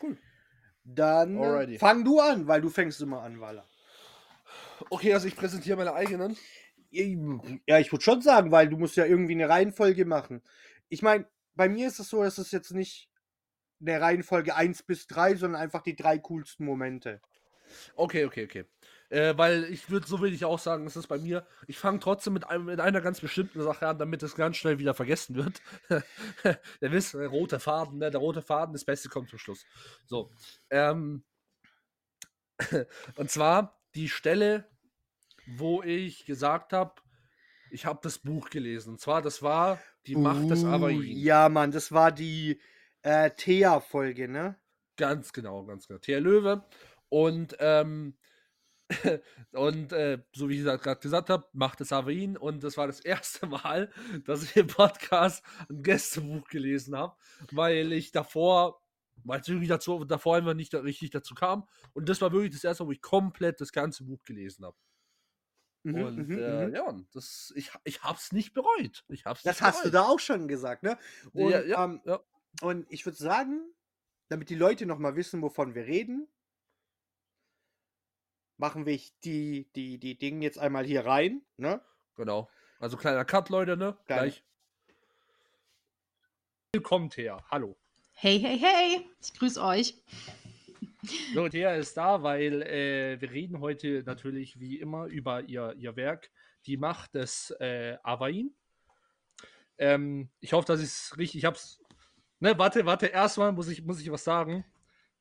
Cool. 0.00 0.16
Dann 0.84 1.38
Alrighty. 1.38 1.78
fang 1.78 2.04
du 2.04 2.20
an, 2.20 2.46
weil 2.46 2.60
du 2.60 2.68
fängst 2.68 3.00
immer 3.00 3.22
an, 3.22 3.40
Walla. 3.40 3.66
Okay, 4.90 5.14
also 5.14 5.26
ich 5.26 5.36
präsentiere 5.36 5.76
meine 5.76 5.94
eigenen. 5.94 6.36
Ja, 6.90 7.78
ich 7.78 7.90
würde 7.90 8.04
schon 8.04 8.22
sagen, 8.22 8.52
weil 8.52 8.68
du 8.68 8.76
musst 8.76 8.96
ja 8.96 9.04
irgendwie 9.04 9.32
eine 9.32 9.48
Reihenfolge 9.48 10.04
machen. 10.04 10.42
Ich 10.88 11.02
meine, 11.02 11.26
bei 11.54 11.68
mir 11.68 11.88
ist 11.88 11.98
es 11.98 12.08
so, 12.08 12.22
es 12.22 12.38
ist 12.38 12.52
jetzt 12.52 12.72
nicht 12.72 13.10
eine 13.80 14.00
Reihenfolge 14.00 14.54
1 14.54 14.84
bis 14.84 15.06
3, 15.06 15.36
sondern 15.36 15.60
einfach 15.60 15.82
die 15.82 15.96
drei 15.96 16.18
coolsten 16.18 16.64
Momente. 16.64 17.20
Okay, 17.96 18.24
okay, 18.24 18.44
okay. 18.44 18.64
Äh, 19.14 19.38
weil 19.38 19.62
ich 19.66 19.90
würde, 19.90 20.08
so 20.08 20.20
will 20.20 20.34
ich 20.34 20.44
auch 20.44 20.58
sagen, 20.58 20.88
es 20.88 20.96
ist 20.96 21.06
bei 21.06 21.18
mir, 21.18 21.46
ich 21.68 21.78
fange 21.78 22.00
trotzdem 22.00 22.32
mit, 22.32 22.48
einem, 22.48 22.64
mit 22.64 22.80
einer 22.80 23.00
ganz 23.00 23.20
bestimmten 23.20 23.62
Sache 23.62 23.86
an, 23.86 23.96
damit 23.96 24.24
es 24.24 24.34
ganz 24.34 24.56
schnell 24.56 24.80
wieder 24.80 24.92
vergessen 24.92 25.36
wird. 25.36 25.62
Ihr 26.80 26.90
wisst, 26.90 27.14
der 27.14 27.28
rote 27.28 27.60
Faden, 27.60 27.98
ne? 27.98 28.10
der 28.10 28.18
rote 28.18 28.42
Faden, 28.42 28.72
das 28.72 28.84
Beste 28.84 29.08
kommt 29.08 29.30
zum 29.30 29.38
Schluss. 29.38 29.66
So. 30.04 30.32
Ähm, 30.68 31.22
und 33.14 33.30
zwar 33.30 33.80
die 33.94 34.08
Stelle, 34.08 34.68
wo 35.46 35.80
ich 35.84 36.26
gesagt 36.26 36.72
habe, 36.72 37.00
ich 37.70 37.86
habe 37.86 38.00
das 38.02 38.18
Buch 38.18 38.50
gelesen. 38.50 38.94
Und 38.94 39.00
zwar, 39.00 39.22
das 39.22 39.44
war 39.44 39.78
die 40.08 40.16
Macht 40.16 40.50
des 40.50 40.64
Uh, 40.64 40.70
Avain. 40.70 41.00
Ja, 41.02 41.48
Mann, 41.48 41.70
das 41.70 41.92
war 41.92 42.10
die 42.10 42.60
äh, 43.02 43.30
Thea-Folge, 43.30 44.26
ne? 44.26 44.58
Ganz 44.96 45.32
genau, 45.32 45.64
ganz 45.66 45.86
genau. 45.86 46.00
Thea 46.00 46.18
Löwe. 46.18 46.64
Und, 47.10 47.56
ähm, 47.60 48.16
und 49.52 49.92
äh, 49.92 50.22
so 50.34 50.48
wie 50.48 50.58
ich 50.58 50.64
gerade 50.64 51.00
gesagt 51.00 51.30
habe, 51.30 51.46
macht 51.52 51.80
es 51.80 51.92
Avein. 51.92 52.36
Und 52.36 52.62
das 52.62 52.76
war 52.76 52.86
das 52.86 53.00
erste 53.00 53.46
Mal, 53.46 53.90
dass 54.24 54.42
ich 54.42 54.56
im 54.56 54.66
Podcast 54.66 55.42
ein 55.70 55.82
Gästebuch 55.82 56.46
gelesen 56.48 56.96
habe, 56.96 57.16
weil 57.52 57.92
ich 57.92 58.12
davor, 58.12 58.82
weil 59.24 59.40
es 59.40 59.48
irgendwie 59.48 59.68
dazu, 59.68 60.04
davor 60.04 60.36
einfach 60.36 60.54
nicht 60.54 60.74
da- 60.74 60.80
richtig 60.80 61.10
dazu 61.10 61.34
kam. 61.34 61.66
Und 61.94 62.08
das 62.08 62.20
war 62.20 62.32
wirklich 62.32 62.52
das 62.52 62.64
erste 62.64 62.82
Mal, 62.84 62.88
wo 62.88 62.92
ich 62.92 63.02
komplett 63.02 63.60
das 63.60 63.72
ganze 63.72 64.04
Buch 64.04 64.22
gelesen 64.24 64.64
habe. 64.66 64.76
Mhm, 65.86 66.02
und 66.02 66.28
mhm, 66.28 66.38
äh, 66.38 66.66
mhm. 66.68 66.74
ja, 66.74 66.94
das, 67.12 67.52
ich, 67.56 67.70
ich 67.84 68.02
hab's 68.02 68.32
nicht 68.32 68.54
bereut. 68.54 69.04
Ich 69.08 69.24
hab's 69.26 69.42
Das 69.42 69.56
nicht 69.56 69.62
hast 69.62 69.84
du 69.84 69.90
bereut. 69.90 69.94
da 69.94 70.08
auch 70.08 70.18
schon 70.20 70.48
gesagt, 70.48 70.82
ne? 70.82 70.98
Und, 71.32 71.50
Ja, 71.50 71.62
ja, 71.62 71.84
ähm, 71.84 72.00
ja. 72.04 72.20
und 72.62 72.86
ich 72.90 73.04
würde 73.04 73.18
sagen, 73.18 73.60
damit 74.28 74.48
die 74.48 74.54
Leute 74.54 74.86
nochmal 74.86 75.16
wissen, 75.16 75.42
wovon 75.42 75.74
wir 75.74 75.84
reden, 75.84 76.26
machen 78.56 78.86
wir 78.86 79.00
die, 79.24 79.68
die, 79.74 79.98
die 79.98 80.16
Dinge 80.16 80.44
jetzt 80.44 80.58
einmal 80.58 80.84
hier 80.84 81.04
rein, 81.04 81.42
ne? 81.56 81.80
Genau. 82.16 82.48
Also 82.78 82.96
kleiner 82.96 83.24
Cut, 83.24 83.48
Leute, 83.48 83.76
ne? 83.76 83.96
Kleiner. 84.06 84.22
Gleich. 84.22 84.44
Willkommen, 86.72 87.10
Thea. 87.10 87.38
Hallo. 87.50 87.76
Hey, 88.12 88.38
hey, 88.38 88.58
hey, 88.58 89.06
ich 89.20 89.34
grüße 89.34 89.62
euch. 89.62 89.94
So, 91.34 91.48
Thea 91.48 91.74
ist 91.74 91.96
da, 91.96 92.22
weil 92.22 92.62
äh, 92.62 93.20
wir 93.20 93.30
reden 93.30 93.60
heute 93.60 94.02
natürlich 94.06 94.58
wie 94.58 94.78
immer 94.78 95.06
über 95.06 95.42
ihr, 95.42 95.74
ihr 95.76 95.96
Werk, 95.96 96.30
Die 96.66 96.76
Macht 96.76 97.14
des 97.14 97.50
äh, 97.60 97.98
Avain. 98.02 98.54
Ähm, 99.78 100.30
ich 100.40 100.52
hoffe, 100.52 100.66
dass 100.66 100.80
ich 100.80 100.86
es 100.86 101.14
richtig, 101.18 101.38
ich 101.38 101.44
hab's. 101.44 101.80
Ne, 102.40 102.56
warte, 102.58 102.86
warte, 102.86 103.06
erstmal 103.06 103.52
muss 103.52 103.68
ich, 103.68 103.82
muss 103.82 104.00
ich 104.00 104.10
was 104.10 104.24
sagen. 104.24 104.64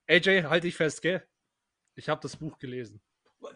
AJ, 0.08 0.44
halt 0.44 0.64
dich 0.64 0.76
fest, 0.76 1.02
gell? 1.02 1.26
Ich 1.96 2.10
habe 2.10 2.22
das 2.22 2.38
Buch 2.38 2.58
gelesen. 2.60 3.02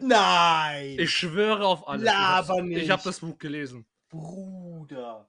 Nein! 0.00 0.96
Ich 0.98 1.10
schwöre 1.10 1.64
auf 1.64 1.86
alles. 1.88 2.04
Laber 2.04 2.54
ich 2.54 2.58
habe 2.58 2.68
nicht. 2.68 2.90
hab 2.90 3.02
das 3.02 3.20
Buch 3.20 3.38
gelesen. 3.38 3.86
Bruder. 4.08 5.28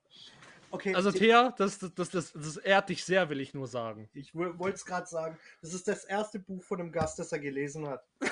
Okay, 0.72 0.94
Also, 0.94 1.12
Thea, 1.12 1.54
das, 1.58 1.80
das, 1.80 1.94
das, 1.96 2.10
das, 2.10 2.32
das 2.34 2.58
ehrt 2.58 2.90
dich 2.90 3.04
sehr, 3.04 3.30
will 3.30 3.40
ich 3.40 3.54
nur 3.54 3.68
sagen. 3.68 4.08
ich 4.14 4.36
wollte 4.36 4.76
es 4.76 4.86
gerade 4.86 5.08
sagen. 5.08 5.38
Das 5.62 5.74
ist 5.74 5.88
das 5.88 6.06
erste 6.06 6.40
Buch 6.40 6.64
von 6.64 6.80
einem 6.80 6.92
Gast, 6.92 7.18
das 7.18 7.32
er 7.32 7.40
gelesen 7.40 7.88
hat. 7.88 8.04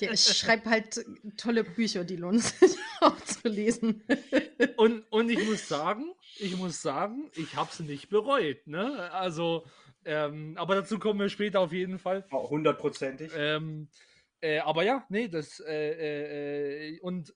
Ja, 0.00 0.12
ich 0.12 0.24
schreibe 0.24 0.70
halt 0.70 1.04
tolle 1.36 1.64
Bücher, 1.64 2.04
die 2.04 2.16
lohnen 2.16 2.38
sich 2.40 2.76
auch 3.00 3.18
zu 3.20 3.48
lesen. 3.48 4.02
Und, 4.76 5.04
und 5.10 5.28
ich 5.30 5.44
muss 5.48 5.68
sagen, 5.68 6.12
ich 6.38 6.56
muss 6.56 6.80
sagen, 6.82 7.30
ich 7.34 7.56
habe 7.56 7.70
es 7.70 7.80
nicht 7.80 8.08
bereut. 8.08 8.66
Ne? 8.66 9.10
Also, 9.12 9.64
ähm, 10.04 10.54
aber 10.56 10.76
dazu 10.76 10.98
kommen 10.98 11.20
wir 11.20 11.28
später 11.28 11.60
auf 11.60 11.72
jeden 11.72 11.98
Fall. 11.98 12.24
Oh, 12.30 12.48
Hundertprozentig. 12.50 13.32
Ähm, 13.36 13.88
äh, 14.42 14.58
aber 14.60 14.82
ja, 14.82 15.06
nee, 15.08 15.28
das 15.28 15.60
äh, 15.60 16.96
äh, 16.96 17.00
und 17.00 17.34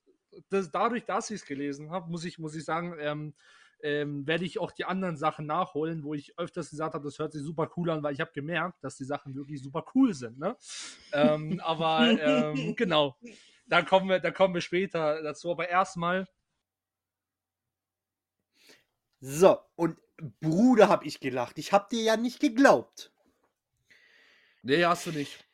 das, 0.50 0.70
dadurch, 0.70 1.04
dass 1.04 1.30
ich 1.30 1.40
es 1.40 1.46
gelesen 1.46 1.90
habe, 1.90 2.11
muss 2.11 2.24
ich, 2.24 2.38
muss 2.38 2.54
ich 2.54 2.64
sagen, 2.64 2.94
ähm, 3.00 3.34
ähm, 3.82 4.26
werde 4.26 4.44
ich 4.44 4.59
auch 4.59 4.72
die 4.72 4.84
anderen 4.84 5.16
Sachen 5.16 5.46
nachholen, 5.46 6.02
wo 6.04 6.14
ich 6.14 6.38
öfters 6.38 6.70
gesagt 6.70 6.94
habe, 6.94 7.04
das 7.04 7.18
hört 7.18 7.32
sich 7.32 7.42
super 7.42 7.70
cool 7.76 7.90
an, 7.90 8.02
weil 8.02 8.14
ich 8.14 8.20
habe 8.20 8.32
gemerkt, 8.32 8.82
dass 8.82 8.96
die 8.96 9.04
Sachen 9.04 9.34
wirklich 9.34 9.62
super 9.62 9.84
cool 9.94 10.14
sind. 10.14 10.38
Ne? 10.38 10.57
ähm, 11.12 11.61
aber 11.64 12.18
ähm, 12.20 12.74
genau, 12.76 13.16
da 13.66 13.82
kommen 13.82 14.09
wir, 14.09 14.20
da 14.20 14.30
kommen 14.30 14.54
wir 14.54 14.61
später 14.61 15.22
dazu. 15.22 15.50
Aber 15.50 15.68
erstmal, 15.68 16.26
So, 19.20 19.59
und 19.76 19.98
Bruder, 20.40 20.88
hab 20.88 21.04
ich 21.04 21.20
gelacht. 21.20 21.59
Ich 21.59 21.72
hab 21.72 21.90
dir 21.90 22.02
ja 22.02 22.16
nicht 22.16 22.40
geglaubt. 22.40 23.12
Nee, 24.62 24.84
hast 24.84 25.07
du 25.07 25.12
nicht. 25.12 25.45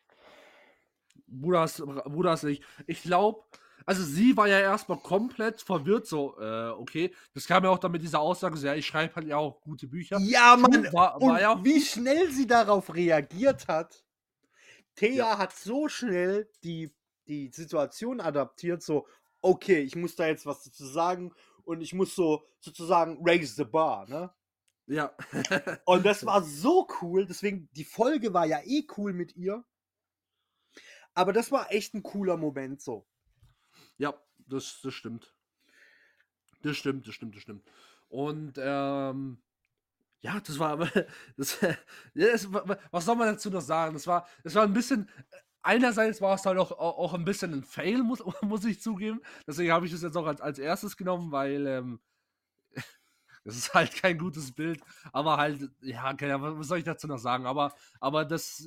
Bruder 1.40 1.60
hast, 1.60 1.78
Bruder 1.78 2.30
hast 2.30 2.42
du 2.44 2.48
nicht. 2.48 2.62
Ich 2.86 3.02
glaube, 3.02 3.42
also 3.86 4.02
sie 4.04 4.36
war 4.36 4.46
ja 4.48 4.60
erstmal 4.60 4.98
komplett 4.98 5.60
verwirrt, 5.60 6.06
so, 6.06 6.38
äh, 6.38 6.68
okay. 6.70 7.12
Das 7.34 7.46
kam 7.46 7.64
ja 7.64 7.70
auch 7.70 7.78
dann 7.78 7.92
mit 7.92 8.02
dieser 8.02 8.20
Aussage, 8.20 8.56
so, 8.56 8.66
ja, 8.66 8.74
ich 8.74 8.86
schreibe 8.86 9.14
halt 9.16 9.26
ja 9.26 9.36
auch 9.38 9.60
gute 9.62 9.86
Bücher. 9.88 10.18
Ja, 10.20 10.56
Mann. 10.56 10.92
war, 10.92 11.20
Und 11.20 11.30
war 11.30 11.40
ja 11.40 11.64
wie 11.64 11.80
schnell 11.80 12.30
sie 12.30 12.46
darauf 12.46 12.94
reagiert 12.94 13.66
hat. 13.68 14.04
Thea 14.94 15.14
Ja. 15.14 15.38
hat 15.38 15.54
so 15.54 15.88
schnell 15.88 16.48
die, 16.62 16.94
die 17.26 17.50
Situation 17.52 18.20
adaptiert, 18.20 18.82
so, 18.82 19.06
okay, 19.40 19.80
ich 19.80 19.96
muss 19.96 20.16
da 20.16 20.26
jetzt 20.26 20.46
was 20.46 20.62
dazu 20.64 20.84
sagen 20.84 21.32
und 21.64 21.80
ich 21.80 21.94
muss 21.94 22.14
so 22.14 22.44
sozusagen 22.60 23.18
raise 23.22 23.54
the 23.54 23.64
bar, 23.64 24.06
ne? 24.08 24.32
Ja. 24.86 25.12
Und 25.86 26.04
das 26.04 26.24
war 26.26 26.42
so 26.42 26.86
cool, 27.00 27.26
deswegen, 27.26 27.68
die 27.72 27.84
Folge 27.84 28.34
war 28.34 28.46
ja 28.46 28.60
eh 28.64 28.86
cool 28.96 29.12
mit 29.12 29.34
ihr. 29.36 29.64
Aber 31.14 31.32
das 31.32 31.50
war 31.52 31.72
echt 31.72 31.94
ein 31.94 32.02
cooler 32.02 32.36
Moment 32.36 32.80
so. 32.80 33.06
Ja, 33.98 34.14
das, 34.48 34.80
das 34.82 34.94
stimmt. 34.94 35.34
Das 36.62 36.76
stimmt, 36.76 37.06
das 37.06 37.14
stimmt, 37.14 37.34
das 37.34 37.42
stimmt. 37.42 37.64
Und 38.08 38.54
ähm, 38.58 39.38
ja, 40.20 40.40
das 40.40 40.58
war 40.58 40.76
das, 41.36 41.58
das, 42.14 42.52
wa- 42.52 42.62
wa- 42.68 42.78
was 42.90 43.04
soll 43.04 43.16
man 43.16 43.28
dazu 43.34 43.50
noch 43.50 43.60
sagen? 43.62 43.94
Das 43.94 44.06
war, 44.06 44.28
das 44.44 44.54
war 44.54 44.64
ein 44.64 44.72
bisschen, 44.72 45.08
einerseits 45.62 46.20
war 46.20 46.34
es 46.36 46.46
halt 46.46 46.58
auch, 46.58 46.72
auch 46.72 47.14
ein 47.14 47.24
bisschen 47.24 47.54
ein 47.54 47.64
Fail, 47.64 48.02
muss, 48.02 48.22
muss 48.42 48.64
ich 48.64 48.80
zugeben. 48.80 49.20
Deswegen 49.46 49.72
habe 49.72 49.86
ich 49.86 49.92
das 49.92 50.02
jetzt 50.02 50.16
auch 50.16 50.26
als, 50.26 50.40
als 50.40 50.58
erstes 50.58 50.96
genommen, 50.96 51.32
weil 51.32 51.66
ähm, 51.66 52.00
das 53.44 53.56
ist 53.56 53.74
halt 53.74 53.94
kein 53.94 54.18
gutes 54.18 54.52
Bild. 54.52 54.80
Aber 55.12 55.36
halt, 55.36 55.70
ja, 55.80 56.14
was 56.18 56.68
soll 56.68 56.78
ich 56.78 56.84
dazu 56.84 57.08
noch 57.08 57.18
sagen? 57.18 57.46
Aber, 57.46 57.74
aber 58.00 58.24
das, 58.24 58.66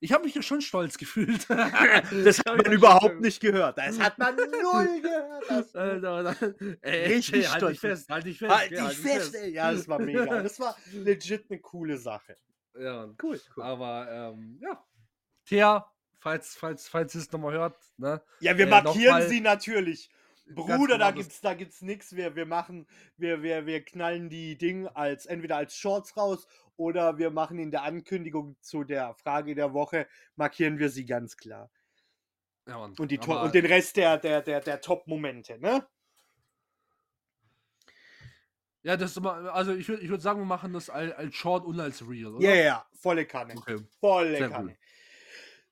ich 0.00 0.12
habe 0.12 0.24
mich 0.24 0.34
ja 0.34 0.42
schon 0.42 0.60
stolz 0.60 0.96
gefühlt. 0.98 1.46
Das 2.24 2.38
hat 2.38 2.56
man 2.56 2.72
überhaupt 2.72 3.20
nicht 3.20 3.40
gehört. 3.40 3.78
Das 3.78 3.98
hat 3.98 4.18
man 4.18 4.36
null 4.36 5.00
gehört. 5.02 5.44
Das 5.48 5.74
Äh, 5.74 6.00
da- 6.00 6.22
da- 6.22 6.36
ey, 6.82 7.14
Richtig 7.14 7.34
ey, 7.34 7.42
halt 7.44 7.56
stolz. 7.58 7.72
dich 7.72 7.80
fest, 7.80 8.08
halt 8.10 8.24
dich 8.26 8.38
fest. 8.38 8.54
Halt 8.54 8.70
dich 8.70 8.98
fest, 8.98 9.34
ey. 9.34 9.50
Ja, 9.52 9.72
das 9.72 9.88
war 9.88 9.98
mega. 9.98 10.42
Das 10.42 10.58
war 10.60 10.76
legit 10.92 11.46
eine 11.50 11.60
coole 11.60 11.96
Sache. 11.98 12.36
Ja. 12.78 13.08
Cool, 13.22 13.40
cool. 13.56 13.62
aber 13.64 14.32
ähm, 14.36 14.58
ja. 14.60 14.84
Thea, 15.46 15.90
falls, 16.18 16.54
falls, 16.56 16.88
falls 16.88 17.14
ihr 17.14 17.20
es 17.22 17.32
nochmal 17.32 17.54
hört, 17.54 17.76
ne? 17.96 18.22
Ja, 18.40 18.56
wir 18.56 18.66
Äh, 18.66 18.70
markieren 18.70 19.28
sie 19.28 19.40
natürlich. 19.40 20.10
Bruder, 20.54 20.98
da 20.98 21.10
gibt's, 21.10 21.40
da 21.40 21.54
gibt's 21.54 21.82
nichts. 21.82 22.14
Wir, 22.16 22.34
wir 22.34 22.46
machen, 22.46 22.86
wir, 23.16 23.42
wir, 23.42 23.66
wir 23.66 23.84
knallen 23.84 24.28
die 24.28 24.56
Dinge 24.56 24.94
als 24.96 25.26
entweder 25.26 25.56
als 25.56 25.76
Shorts 25.76 26.16
raus 26.16 26.46
oder 26.76 27.18
wir 27.18 27.30
machen 27.30 27.58
in 27.58 27.70
der 27.70 27.82
Ankündigung 27.82 28.56
zu 28.60 28.84
der 28.84 29.14
Frage 29.14 29.54
der 29.54 29.74
Woche, 29.74 30.06
markieren 30.36 30.78
wir 30.78 30.90
sie 30.90 31.04
ganz 31.04 31.36
klar. 31.36 31.70
Ja, 32.66 32.78
Mann. 32.78 32.94
Und, 32.98 33.10
die 33.10 33.18
aber, 33.18 33.42
und 33.42 33.54
den 33.54 33.66
Rest 33.66 33.96
der, 33.96 34.18
der, 34.18 34.42
der, 34.42 34.60
der 34.60 34.80
Top-Momente, 34.80 35.58
ne? 35.58 35.86
Ja, 38.82 38.96
das 38.96 39.10
ist 39.10 39.16
immer, 39.16 39.52
also 39.52 39.74
ich 39.74 39.88
würde 39.88 40.02
ich 40.02 40.08
würd 40.08 40.22
sagen, 40.22 40.40
wir 40.40 40.46
machen 40.46 40.72
das 40.72 40.88
als, 40.88 41.12
als 41.12 41.34
Short 41.34 41.64
und 41.64 41.80
als 41.80 42.08
Real, 42.08 42.34
oder? 42.34 42.44
Ja, 42.44 42.54
ja, 42.54 42.64
ja, 42.64 42.86
volle 42.92 43.26
Kanne. 43.26 43.54
Okay. 43.56 43.78
Volle 44.00 44.36
Sehr 44.36 44.48
Kanne. 44.48 44.68
gut. 44.68 44.78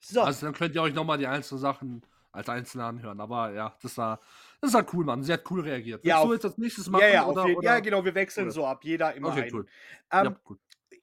So, 0.01 0.23
Also 0.23 0.47
dann 0.47 0.55
könnt 0.55 0.75
ihr 0.75 0.83
euch 0.83 0.95
nochmal 0.95 1.19
die 1.19 1.27
einzelnen 1.27 1.61
Sachen 1.61 2.03
als 2.33 2.49
Einzelne 2.49 2.85
anhören. 2.85 3.21
Aber 3.21 3.53
ja, 3.53 3.77
das 3.83 3.97
war, 3.97 4.21
das 4.61 4.73
war 4.73 4.87
cool, 4.95 5.05
Mann. 5.05 5.23
Sie 5.23 5.33
hat 5.33 5.49
cool 5.51 5.61
reagiert. 5.61 6.05
Ja, 6.05 6.17
Willst 6.17 6.23
du 6.23 6.27
auf- 6.29 6.33
jetzt 6.35 6.45
als 6.45 6.59
nächstes 6.59 6.89
machen? 6.89 7.03
ja, 7.03 7.09
ja, 7.09 7.27
oder, 7.27 7.43
auf 7.43 7.49
jeden, 7.49 7.59
oder? 7.59 7.69
ja, 7.75 7.81
genau, 7.81 8.05
wir 8.05 8.15
wechseln 8.15 8.45
oder- 8.47 8.53
so 8.53 8.67
ab, 8.67 8.85
jeder 8.85 9.15
immer 9.15 9.29
Okay, 9.29 9.43
ein. 9.43 9.55
cool. 9.55 9.67
Ähm, 10.13 10.25
ja, 10.25 10.31
gut. 10.45 10.61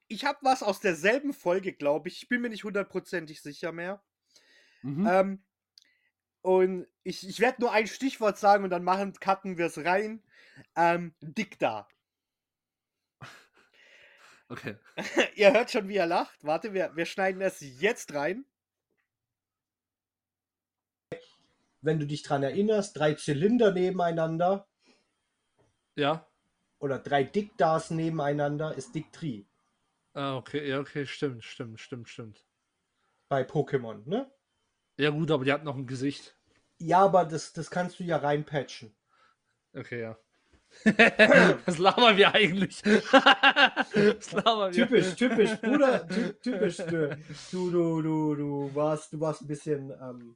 Ich 0.08 0.26
habe 0.26 0.40
was 0.42 0.62
aus 0.64 0.80
derselben 0.80 1.34
Folge, 1.34 1.74
glaube 1.74 2.10
ich. 2.10 2.22
Ich 2.24 2.30
bin 2.30 2.42
mir 2.42 2.50
nicht 2.50 2.64
hundertprozentig 2.64 3.42
sicher 3.42 3.72
mehr. 3.72 4.04
Mhm. 4.82 5.08
Ähm, 5.10 5.44
und 6.42 6.88
ich, 7.04 7.28
ich 7.28 7.40
werde 7.40 7.62
nur 7.62 7.72
ein 7.72 7.88
Stichwort 7.88 8.38
sagen 8.38 8.64
und 8.64 8.70
dann 8.70 8.84
machen, 8.84 9.14
cutten 9.14 9.58
wir 9.58 9.68
es 9.68 9.84
rein. 9.84 10.22
Ähm, 10.76 11.16
Dikta. 11.22 11.88
okay. 14.50 14.76
Ihr 15.36 15.54
hört 15.54 15.72
schon, 15.72 15.88
wie 15.88 15.96
er 15.98 16.06
lacht. 16.08 16.44
Warte, 16.44 16.74
wir, 16.74 16.96
wir 16.96 17.06
schneiden 17.06 17.42
es 17.42 17.60
jetzt 17.62 18.14
rein. 18.14 18.46
Wenn 21.84 22.00
du 22.00 22.08
dich 22.08 22.24
dran 22.24 22.44
erinnerst, 22.44 22.98
drei 22.98 23.14
Zylinder 23.14 23.72
nebeneinander 23.72 24.68
ja. 25.96 26.26
oder 26.80 27.00
drei 27.00 27.24
Diktas 27.24 27.92
nebeneinander 27.92 28.74
ist 28.76 28.96
Diktri 28.96 29.46
Ah, 30.16 30.36
okay, 30.36 30.70
ja, 30.70 30.80
okay, 30.80 31.08
stimmt, 31.08 31.44
stimmt, 31.44 31.80
stimmt, 31.80 32.08
stimmt. 32.08 32.46
bei 33.30 33.42
Pokémon, 33.44 34.08
ne? 34.08 34.32
Ja, 34.98 35.10
gut, 35.10 35.32
aber 35.32 35.44
die 35.44 35.52
hat 35.52 35.64
noch 35.64 35.76
ein 35.76 35.88
Gesicht. 35.88 36.38
Ja, 36.78 37.00
aber 37.00 37.26
das, 37.26 37.52
das 37.54 37.72
kannst 37.72 38.00
du 38.00 38.04
ja 38.04 38.18
reinpatchen. 38.18 38.96
Okay, 39.74 40.02
ja. 40.02 40.18
Was 41.66 41.80
labern 41.80 42.18
wir 42.18 42.34
eigentlich? 42.34 42.84
Was 42.86 44.32
labern 44.34 44.74
wir? 44.74 44.88
Typisch, 44.88 45.16
typisch, 45.16 45.56
Bruder, 45.62 46.08
ty 46.08 46.34
typisch. 46.34 46.78
Du, 46.78 47.18
du, 47.52 47.72
du, 47.72 48.02
du, 48.02 48.36
du 48.36 48.76
warst, 48.76 49.14
du 49.14 49.20
warst 49.20 49.42
ein 49.42 49.48
bisschen 49.48 49.92
ähm, 50.00 50.36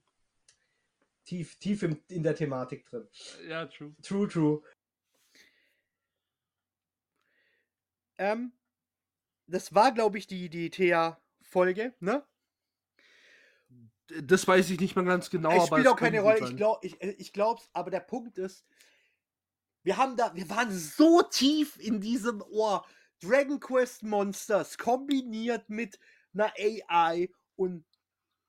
tief, 1.28 1.58
tief 1.60 1.84
im, 1.84 2.02
in 2.08 2.24
der 2.24 2.36
Thematik 2.36 2.86
drin. 2.86 3.08
Ja, 3.48 3.66
true. 3.66 3.94
True, 4.02 4.28
true. 4.28 4.64
Ähm, 8.18 8.54
das 9.46 9.76
war, 9.76 9.92
glaube 9.92 10.18
ich, 10.18 10.26
die, 10.26 10.50
die 10.50 10.70
Thea-Folge, 10.70 11.94
ne? 12.00 12.26
Das 14.24 14.48
weiß 14.48 14.70
ich 14.70 14.80
nicht 14.80 14.96
mehr 14.96 15.04
ganz 15.04 15.30
genau. 15.30 15.52
es 15.52 15.56
aber 15.56 15.66
spielt 15.66 15.86
es 15.86 15.92
auch 15.92 15.98
keine 15.98 16.22
Rolle. 16.22 16.40
Ich 16.40 16.48
sein. 16.48 16.58
glaube, 16.58 16.88
ich, 16.88 17.02
äh, 17.02 17.12
ich 17.18 17.34
glaub's, 17.34 17.70
aber 17.74 17.92
der 17.92 18.00
Punkt 18.00 18.38
ist, 18.38 18.66
wir 19.84 19.98
haben 19.98 20.16
da, 20.16 20.34
wir 20.34 20.50
waren 20.50 20.72
so 20.72 21.22
tief 21.22 21.78
in 21.80 22.02
diesem 22.02 22.42
Ohr. 22.42 22.86
Dragon 23.20 23.60
Quest 23.60 24.04
Monsters 24.04 24.78
kombiniert 24.78 25.70
mit 25.70 26.00
einer 26.34 26.54
AI 26.56 27.30
und 27.56 27.84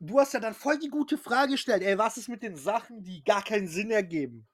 du 0.01 0.19
hast 0.19 0.35
ja 0.35 0.41
dann 0.41 0.55
voll 0.55 0.79
die 0.79 0.89
gute 0.89 1.19
Frage 1.19 1.53
gestellt. 1.53 1.83
Ey, 1.83 1.99
was 1.99 2.17
ist 2.17 2.29
mit 2.29 2.43
den 2.43 2.57
Sachen, 2.57 3.03
die 3.03 3.23
gar 3.25 3.43
keinen 3.43 3.69
Sinn 3.69 3.91
ergeben? 3.91 4.49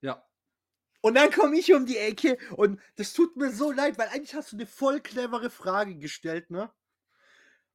Ja. 0.00 0.26
Und 1.00 1.14
dann 1.14 1.30
komme 1.30 1.58
ich 1.58 1.72
um 1.72 1.86
die 1.86 1.98
Ecke 1.98 2.38
und 2.56 2.80
das 2.96 3.12
tut 3.12 3.36
mir 3.36 3.50
so 3.50 3.72
leid, 3.72 3.98
weil 3.98 4.08
eigentlich 4.08 4.34
hast 4.34 4.52
du 4.52 4.56
eine 4.56 4.66
voll 4.66 5.00
clevere 5.00 5.50
Frage 5.50 5.96
gestellt, 5.96 6.50
ne? 6.50 6.72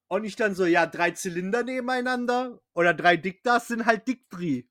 Und 0.09 0.23
ich 0.23 0.37
dann 0.37 0.55
so, 0.55 0.65
ja, 0.65 0.85
drei 0.85 1.11
Zylinder 1.11 1.63
nebeneinander 1.63 2.61
oder 2.73 2.93
drei 2.93 3.17
Diktas 3.17 3.67
sind 3.67 3.85
halt 3.85 4.07
Diktri. 4.07 4.69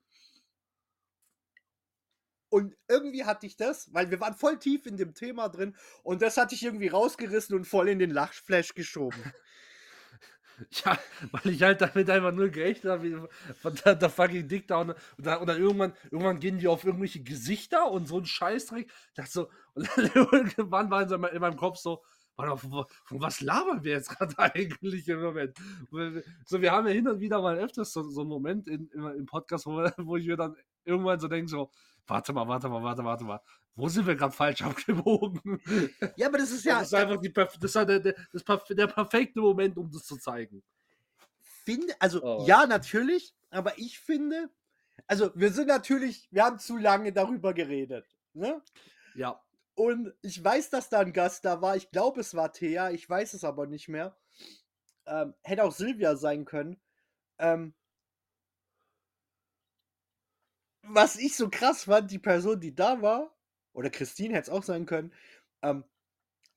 Und 2.49 2.75
irgendwie 2.89 3.25
hatte 3.25 3.45
ich 3.45 3.57
das, 3.57 3.93
weil 3.93 4.11
wir 4.11 4.21
waren 4.21 4.35
voll 4.35 4.59
tief 4.59 4.87
in 4.87 4.97
dem 4.97 5.13
Thema 5.13 5.49
drin 5.49 5.77
und 6.03 6.23
das 6.23 6.39
hatte 6.39 6.55
ich 6.55 6.63
irgendwie 6.63 6.89
rausgerissen 6.89 7.55
und 7.55 7.67
voll 7.67 7.89
in 7.89 7.99
den 7.99 8.11
Lachflash 8.11 8.75
geschoben. 8.75 9.23
Ja, 10.85 10.99
weil 11.33 11.53
ich 11.53 11.63
halt 11.63 11.81
damit 11.81 12.09
einfach 12.11 12.33
nur 12.33 12.49
gerechnet 12.49 12.91
habe, 12.93 13.29
von 13.61 13.75
der, 13.85 13.95
der 13.95 14.11
fucking 14.11 14.49
Dickdown. 14.49 14.91
Und 14.91 15.27
dann, 15.27 15.41
und 15.41 15.47
dann 15.49 15.59
irgendwann, 15.61 15.93
irgendwann 16.11 16.41
gehen 16.41 16.59
die 16.59 16.69
auf 16.69 16.85
irgendwelche 16.85 17.23
Gesichter 17.23 17.91
und 17.91 18.07
so 18.09 18.19
ein 18.19 18.25
Scheißdreck. 18.27 18.91
Dachte 19.15 19.31
so, 19.31 19.49
und 19.75 19.89
dann 19.97 20.07
irgendwann 20.15 20.91
war 20.91 21.03
in, 21.03 21.09
so- 21.09 21.17
in 21.17 21.41
meinem 21.41 21.57
Kopf 21.57 21.77
so, 21.79 22.03
mal, 22.37 22.57
von, 22.57 22.85
von 23.05 23.21
was 23.21 23.41
labern 23.41 23.85
wir 23.85 23.93
jetzt 23.93 24.11
gerade 24.11 24.39
eigentlich 24.55 25.09
im 25.09 25.21
Moment? 25.21 25.57
So, 26.47 26.61
wir 26.61 26.73
haben 26.73 26.87
ja 26.87 26.93
hin 26.93 27.09
und 27.09 27.21
wieder 27.21 27.41
mal 27.43 27.59
öfters 27.59 27.93
so, 27.93 28.03
so 28.09 28.21
einen 28.23 28.31
Moment 28.31 28.69
in, 28.69 28.89
im, 28.95 29.07
im 29.07 29.27
Podcast, 29.27 29.67
wo, 29.67 29.73
wo 29.99 30.17
ich 30.17 30.27
mir 30.27 30.37
dann 30.37 30.57
irgendwann 30.85 31.21
so 31.21 31.29
denke, 31.29 31.49
so, 31.51 31.71
warte 32.07 32.33
mal, 32.33 32.47
warte 32.49 32.69
mal, 32.69 32.83
warte, 32.83 33.05
warte 33.05 33.25
mal, 33.25 33.41
wo 33.77 33.89
sind 33.89 34.07
wir 34.07 34.17
gerade 34.17 34.33
falsch 34.33 34.63
abgebogen? 34.63 35.61
Ja, 36.17 36.29
aber 36.29 36.39
das 36.39 36.51
ist 36.51 36.65
Ja, 36.65 36.79
das 36.81 36.89
ist 36.89 36.95
einfach 36.95 37.21
die, 37.21 37.33
das 37.33 37.55
ist 37.63 37.75
der, 37.75 38.01
der, 38.01 38.15
der 38.71 38.87
perfekte 38.89 39.41
Moment, 39.41 39.77
um 39.77 39.91
das 39.91 40.05
zu 40.05 40.17
zeigen. 40.17 40.63
finde, 41.65 41.95
also 42.01 42.23
Oh. 42.23 42.45
ja, 42.47 42.67
natürlich, 42.67 43.35
aber 43.51 43.79
ich 43.79 43.99
finde, 43.99 44.51
also 45.07 45.31
wir 45.35 45.53
sind 45.53 45.69
natürlich, 45.69 46.29
wir 46.31 46.45
haben 46.45 46.59
zu 46.59 46.77
lange 46.77 47.13
darüber 47.13 47.55
geredet. 47.55 48.07
Ne? 48.33 48.63
Ja. 49.15 49.41
Und 49.75 50.15
ich 50.23 50.43
weiß, 50.43 50.71
dass 50.71 50.89
da 50.89 51.01
ein 51.01 51.13
Gast 51.13 51.45
da 51.45 51.61
war. 51.61 51.77
Ich 51.77 51.91
glaube, 51.91 52.21
es 52.21 52.35
war 52.35 52.53
Thea. 52.53 52.91
Ich 52.91 53.09
weiß 53.09 53.35
es 53.35 53.45
aber 53.45 53.67
nicht 53.67 53.89
mehr. 53.89 54.17
Ähm, 55.07 55.35
hätte 55.43 55.65
auch 55.65 55.73
Silvia 55.73 56.17
sein 56.17 56.47
können. 56.47 56.81
Ähm, 57.39 57.75
was 60.83 61.17
ich 61.17 61.37
so 61.37 61.51
krass 61.51 61.85
fand, 61.85 62.11
die 62.11 62.19
Person, 62.19 62.59
die 62.61 62.75
da 62.75 63.03
war, 63.03 63.36
oder 63.77 63.91
Christine 63.91 64.35
hätte 64.35 64.51
es 64.51 64.57
auch 64.57 64.63
sein 64.65 64.87
können, 64.87 65.13
ähm, 65.63 65.85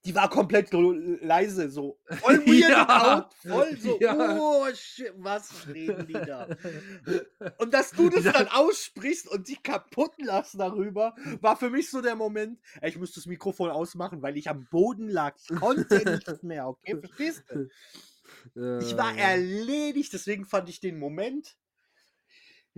die 0.05 0.15
war 0.15 0.29
komplett 0.29 0.69
leise, 0.71 1.69
so 1.69 1.99
voll 2.21 2.39
weird 2.45 2.69
Ja. 2.71 3.17
out, 3.17 3.33
voll 3.33 3.77
so, 3.77 3.99
Ja. 3.99 4.37
oh 4.39 4.65
shit, 4.73 5.13
was 5.17 5.67
reden 5.67 6.07
die 6.07 6.13
da? 6.13 6.47
Und 7.59 7.73
dass 7.73 7.91
du 7.91 8.09
das 8.09 8.23
dann 8.23 8.47
aussprichst 8.47 9.27
und 9.27 9.49
dich 9.49 9.61
kaputt 9.61 10.13
lassen 10.19 10.59
darüber, 10.59 11.15
war 11.41 11.57
für 11.57 11.69
mich 11.69 11.89
so 11.89 12.01
der 12.01 12.15
Moment, 12.15 12.61
ich 12.81 12.97
muss 12.97 13.11
das 13.11 13.25
Mikrofon 13.25 13.69
ausmachen, 13.69 14.21
weil 14.21 14.37
ich 14.37 14.49
am 14.49 14.65
Boden 14.71 15.09
lag. 15.09 15.35
Ich 15.37 15.49
konnte 15.49 15.83
nicht 16.09 16.43
mehr, 16.43 16.67
okay? 16.69 16.97
Verstehst 16.97 17.43
du? 17.49 17.69
Ich 18.79 18.95
war 18.97 19.17
erledigt, 19.17 20.13
deswegen 20.13 20.45
fand 20.45 20.69
ich 20.69 20.79
den 20.79 20.97
Moment 20.97 21.57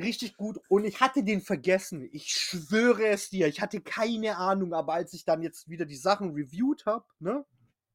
richtig 0.02 0.36
gut 0.36 0.60
und 0.68 0.86
ich 0.86 0.99
hatte 0.99 1.24
den 1.24 1.41
vergessen. 1.41 2.08
Ich 2.12 2.32
schwöre 2.32 3.08
es 3.08 3.30
dir, 3.30 3.47
ich 3.47 3.62
hatte 3.62 3.82
keine 3.82 4.38
Ahnung, 4.38 4.74
aber 4.74 4.93
als 4.93 5.14
ich 5.14 5.26
dann 5.26 5.41
jetzt 5.41 5.70
wieder 5.70 5.86
die 5.86 5.95
Sachen 5.95 6.34
reviewed 6.34 6.86
habe, 6.86 7.06
ne, 7.20 7.45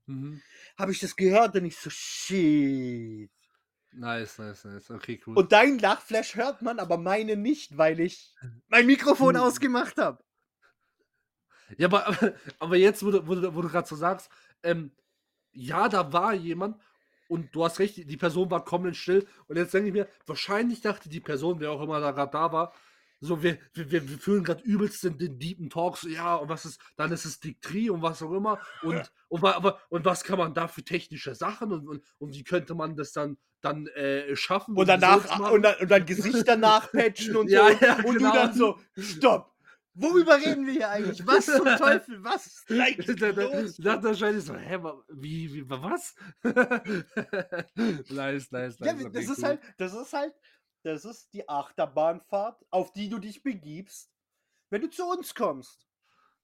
mhm. 0.07 0.41
habe 0.79 0.93
ich 0.93 1.01
das 1.01 1.17
gehört 1.17 1.55
und 1.57 1.65
ich 1.65 1.77
so, 1.77 1.91
shit. 1.91 3.31
Nice, 3.93 4.39
nice, 4.39 4.65
nice. 4.65 4.91
Okay, 4.91 5.21
cool. 5.27 5.39
Und 5.39 5.53
dein 5.53 5.79
Lachflash 5.79 6.35
hört 6.37 6.61
man, 6.61 6.79
aber 6.79 6.99
meine 6.99 7.37
nicht, 7.37 7.79
weil 7.79 8.01
ich 8.01 8.35
mein 8.69 8.87
Mikrofon 8.87 9.37
Hm. 9.37 9.43
ausgemacht 9.43 9.97
habe. 9.97 10.23
Ja, 11.79 11.89
aber, 11.89 12.07
aber 12.59 12.77
jetzt, 12.77 13.05
wo 13.05 13.11
du, 13.11 13.27
wo 13.27 13.35
du, 13.35 13.55
wo 13.55 13.63
du 13.63 13.69
gerade 13.69 13.89
so 13.89 13.97
sagst, 13.97 14.31
ähm, 14.63 14.93
ja, 15.53 15.89
da 15.89 16.13
war 16.13 16.35
jemand 16.35 16.81
und 17.29 17.55
du 17.55 17.65
hast 17.65 17.79
recht, 17.79 17.97
die 17.97 18.17
Person 18.17 18.51
war 18.51 18.65
komplett 18.65 18.97
still. 18.97 19.27
Und 19.47 19.57
jetzt 19.57 19.75
denke 19.75 19.89
ich 19.89 19.95
mir, 19.95 20.09
wahrscheinlich 20.27 20.81
dachte 20.81 21.09
die 21.09 21.21
Person, 21.21 21.61
wer 21.61 21.71
auch 21.73 21.83
immer 21.83 22.01
da 22.01 22.11
gerade 22.13 22.33
da 22.33 22.53
war, 22.53 22.73
so, 23.19 23.43
wir, 23.43 23.57
wir, 23.73 23.91
wir 23.91 24.19
führen 24.19 24.45
gerade 24.45 24.63
übelst 24.63 25.03
den, 25.03 25.17
den 25.17 25.39
deepen 25.39 25.71
Talks, 25.71 26.03
ja, 26.03 26.35
und 26.37 26.51
was 26.51 26.67
ist, 26.67 26.79
dann 26.97 27.11
ist 27.13 27.25
es 27.25 27.41
Diktrie 27.41 27.89
und 27.89 28.03
was 28.03 28.23
auch 28.23 28.31
immer. 28.33 28.61
Und, 28.83 29.11
und, 29.29 29.41
wa- 29.41 29.55
aber, 29.55 29.81
und 29.89 30.05
was 30.05 30.23
kann 30.23 30.37
man 30.39 30.53
da 30.53 30.69
für 30.69 30.85
technische 30.85 31.35
Sachen 31.35 31.73
und, 31.73 31.89
und, 31.89 32.05
und 32.19 32.35
wie 32.35 32.45
könnte 32.45 32.75
man 32.75 32.95
das 32.95 33.13
dann, 33.13 33.39
dann 33.63 33.87
äh, 33.89 34.37
schaffen? 34.37 34.77
Und 34.77 34.87
danach 34.89 35.51
und 35.51 35.63
dann, 35.63 35.77
und 35.81 35.91
dann 35.91 36.05
Gesichter 36.05 36.57
nachpatchen 36.57 37.37
und 37.37 37.49
Ja, 37.51 37.71
so. 37.73 37.85
ja, 37.87 37.97
und 38.05 38.19
genau. 38.19 38.33
du 38.33 38.37
dann 38.39 38.53
so, 38.53 38.79
stopp. 38.99 39.56
Worüber 39.99 40.37
reden 40.37 40.67
wir 40.67 40.73
hier 40.75 40.91
eigentlich? 40.91 41.27
Was 41.27 41.47
zum 41.47 41.65
Teufel? 41.79 42.23
Was 42.23 42.47
ist 42.47 42.71
eigentlich 42.71 43.17
Da, 43.19 43.29
los? 43.31 43.77
so, 44.45 44.55
hä, 44.55 44.79
wie, 45.09 45.55
wie, 45.55 45.71
wa- 45.71 45.83
was? 45.83 46.15
nice, 47.75 48.51
nice, 48.51 48.51
nice. 48.53 48.79
Ja, 48.81 48.93
das 49.09 49.25
ist 49.25 49.39
cool. 49.39 49.45
halt, 49.45 49.61
das 49.79 49.95
ist 49.95 50.13
halt, 50.13 50.35
das 50.83 51.05
ist 51.05 51.33
die 51.33 51.49
Achterbahnfahrt, 51.49 52.65
auf 52.71 52.93
die 52.93 53.09
du 53.09 53.19
dich 53.19 53.43
begibst, 53.43 54.11
wenn 54.71 54.83
du 54.83 54.91
zu 54.91 55.05
uns 55.07 55.35
kommst. 55.35 55.87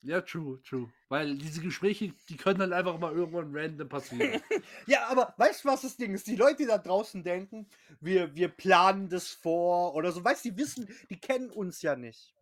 Ja, 0.05 0.21
true, 0.21 0.61
true. 0.63 0.91
Weil 1.09 1.37
diese 1.37 1.61
Gespräche, 1.61 2.13
die 2.29 2.37
können 2.37 2.59
halt 2.61 2.73
einfach 2.73 2.99
mal 2.99 3.13
irgendwann 3.13 3.55
random 3.55 3.89
passieren. 3.89 4.43
Ja, 4.87 5.07
aber 5.07 5.33
weißt 5.37 5.63
du, 5.65 5.69
was 5.69 5.83
das 5.83 5.97
Ding 5.97 6.13
ist? 6.15 6.27
Die 6.27 6.35
Leute 6.35 6.67
da 6.67 6.79
draußen 6.79 7.23
denken, 7.23 7.69
wir, 8.01 8.35
wir 8.35 8.49
planen 8.49 9.09
das 9.09 9.29
vor 9.29 9.95
oder 9.95 10.11
so. 10.11 10.25
Weißt 10.25 10.45
du, 10.45 10.51
die 10.51 10.57
wissen, 10.57 10.89
die 11.09 11.21
kennen 11.21 11.51
uns 11.51 11.83
ja 11.83 11.95
nicht. 11.95 12.35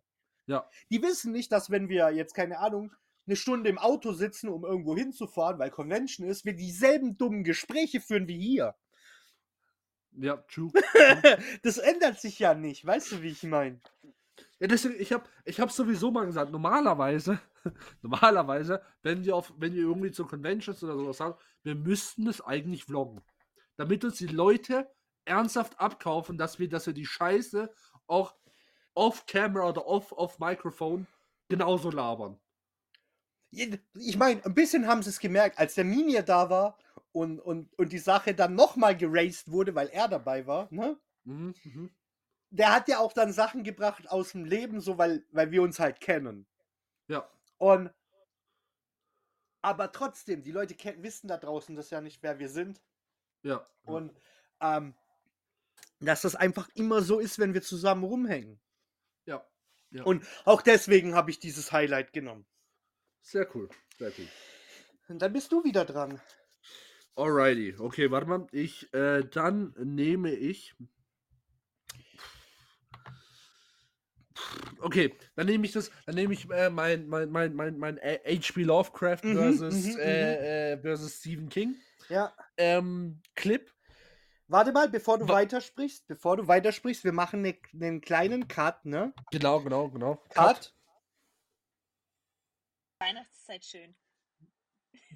Ja. 0.47 0.67
Die 0.89 1.01
wissen 1.01 1.31
nicht, 1.31 1.51
dass 1.51 1.69
wenn 1.69 1.89
wir 1.89 2.11
jetzt, 2.11 2.33
keine 2.33 2.59
Ahnung, 2.59 2.91
eine 3.27 3.35
Stunde 3.35 3.69
im 3.69 3.77
Auto 3.77 4.13
sitzen, 4.13 4.49
um 4.49 4.65
irgendwo 4.65 4.95
hinzufahren, 4.95 5.59
weil 5.59 5.69
Convention 5.69 6.27
ist, 6.27 6.45
wir 6.45 6.53
dieselben 6.53 7.17
dummen 7.17 7.43
Gespräche 7.43 8.01
führen 8.01 8.27
wie 8.27 8.39
hier. 8.39 8.75
ja, 10.11 10.37
true. 10.37 10.71
das 11.63 11.77
ändert 11.77 12.19
sich 12.19 12.39
ja 12.39 12.53
nicht. 12.53 12.85
Weißt 12.85 13.11
du, 13.11 13.21
wie 13.21 13.29
ich 13.29 13.43
meine? 13.43 13.79
Ja, 14.59 14.67
deswegen, 14.67 14.99
ich 14.99 15.11
habe 15.11 15.23
ich 15.45 15.59
hab 15.59 15.71
sowieso 15.71 16.11
mal 16.11 16.25
gesagt, 16.25 16.51
normalerweise, 16.51 17.39
normalerweise, 18.01 18.81
wenn 19.01 19.23
wir 19.23 19.35
auf, 19.35 19.53
wenn 19.57 19.73
wir 19.73 19.81
irgendwie 19.81 20.11
zu 20.11 20.25
Conventions 20.25 20.83
oder 20.83 20.97
sowas 20.97 21.19
haben, 21.19 21.35
wir 21.63 21.75
müssten 21.75 22.27
es 22.27 22.41
eigentlich 22.41 22.85
vloggen. 22.85 23.21
Damit 23.77 24.03
uns 24.03 24.17
die 24.17 24.27
Leute 24.27 24.89
ernsthaft 25.25 25.79
abkaufen, 25.79 26.37
dass 26.37 26.59
wir, 26.59 26.69
dass 26.69 26.87
wir 26.87 26.93
die 26.93 27.05
Scheiße 27.05 27.71
auch 28.07 28.35
off-camera 28.93 29.69
oder 29.69 29.85
off, 29.85 30.11
off 30.11 30.39
Microphone 30.39 31.07
genauso 31.49 31.89
labern. 31.89 32.39
Ich 33.51 34.17
meine, 34.17 34.43
ein 34.45 34.53
bisschen 34.53 34.87
haben 34.87 35.03
sie 35.03 35.09
es 35.09 35.19
gemerkt, 35.19 35.59
als 35.59 35.75
der 35.75 35.83
Minier 35.83 36.23
da 36.23 36.49
war 36.49 36.77
und, 37.11 37.39
und, 37.39 37.77
und 37.77 37.91
die 37.91 37.99
Sache 37.99 38.33
dann 38.33 38.55
nochmal 38.55 38.95
geraced 38.95 39.51
wurde, 39.51 39.75
weil 39.75 39.89
er 39.89 40.07
dabei 40.07 40.47
war, 40.47 40.67
ne? 40.71 40.97
Mhm, 41.25 41.53
mhm. 41.63 41.91
Der 42.49 42.73
hat 42.73 42.87
ja 42.87 42.99
auch 42.99 43.13
dann 43.13 43.33
Sachen 43.33 43.63
gebracht 43.63 44.09
aus 44.09 44.31
dem 44.31 44.45
Leben, 44.45 44.81
so 44.81 44.97
weil, 44.97 45.25
weil 45.31 45.51
wir 45.51 45.61
uns 45.61 45.79
halt 45.79 45.99
kennen. 45.99 46.45
Ja. 47.07 47.29
Und 47.57 47.91
aber 49.61 49.91
trotzdem, 49.91 50.41
die 50.41 50.51
Leute 50.51 50.75
wissen 51.01 51.27
da 51.27 51.37
draußen 51.37 51.75
das 51.75 51.91
ja 51.91 52.01
nicht, 52.01 52.23
wer 52.23 52.39
wir 52.39 52.49
sind. 52.49 52.81
Ja. 53.43 53.65
Und 53.83 54.11
ähm, 54.59 54.95
dass 55.99 56.21
das 56.21 56.35
einfach 56.35 56.67
immer 56.73 57.01
so 57.01 57.19
ist, 57.19 57.37
wenn 57.37 57.53
wir 57.53 57.61
zusammen 57.61 58.03
rumhängen. 58.03 58.59
Ja. 59.91 60.03
Und 60.03 60.25
auch 60.45 60.61
deswegen 60.61 61.15
habe 61.15 61.31
ich 61.31 61.39
dieses 61.39 61.71
Highlight 61.71 62.13
genommen. 62.13 62.45
Sehr 63.21 63.47
cool. 63.55 63.69
Sehr 63.97 64.11
cool. 64.17 64.27
Und 65.07 65.21
dann 65.21 65.33
bist 65.33 65.51
du 65.51 65.63
wieder 65.63 65.85
dran. 65.85 66.19
Alrighty. 67.15 67.75
Okay, 67.77 68.09
warte 68.09 68.27
mal. 68.27 68.47
Ich, 68.51 68.91
äh, 68.93 69.23
dann 69.23 69.73
nehme 69.77 70.31
ich. 70.33 70.73
Okay, 74.79 75.13
dann 75.35 75.45
nehme 75.45 75.65
ich 75.65 75.73
das, 75.73 75.91
dann 76.05 76.15
nehme 76.15 76.33
ich 76.33 76.49
äh, 76.49 76.69
mein, 76.69 77.07
mein, 77.07 77.29
mein, 77.29 77.53
mein, 77.53 77.77
mein 77.77 77.97
äh, 77.99 78.19
H.P. 78.25 78.63
Lovecraft 78.63 79.23
Mhm, 79.23 79.35
versus, 79.35 79.85
mhm, 79.93 79.99
äh, 79.99 80.71
äh, 80.73 80.81
versus 80.81 81.19
Stephen 81.19 81.49
King 81.49 81.75
Ja. 82.09 82.33
ähm, 82.57 83.21
Clip. 83.35 83.69
Warte 84.51 84.73
mal, 84.73 84.89
bevor 84.89 85.17
du 85.17 85.29
Wa- 85.29 85.35
weitersprichst, 85.35 86.07
bevor 86.07 86.35
du 86.35 86.45
weitersprichst, 86.45 87.05
wir 87.05 87.13
machen 87.13 87.41
ne, 87.41 87.57
einen 87.73 88.01
kleinen 88.01 88.49
Cut, 88.49 88.83
ne? 88.83 89.13
Genau, 89.31 89.61
genau, 89.61 89.89
genau. 89.89 90.15
Cut. 90.29 90.75
Weihnachtszeit 92.99 93.63
schön. 93.63 93.95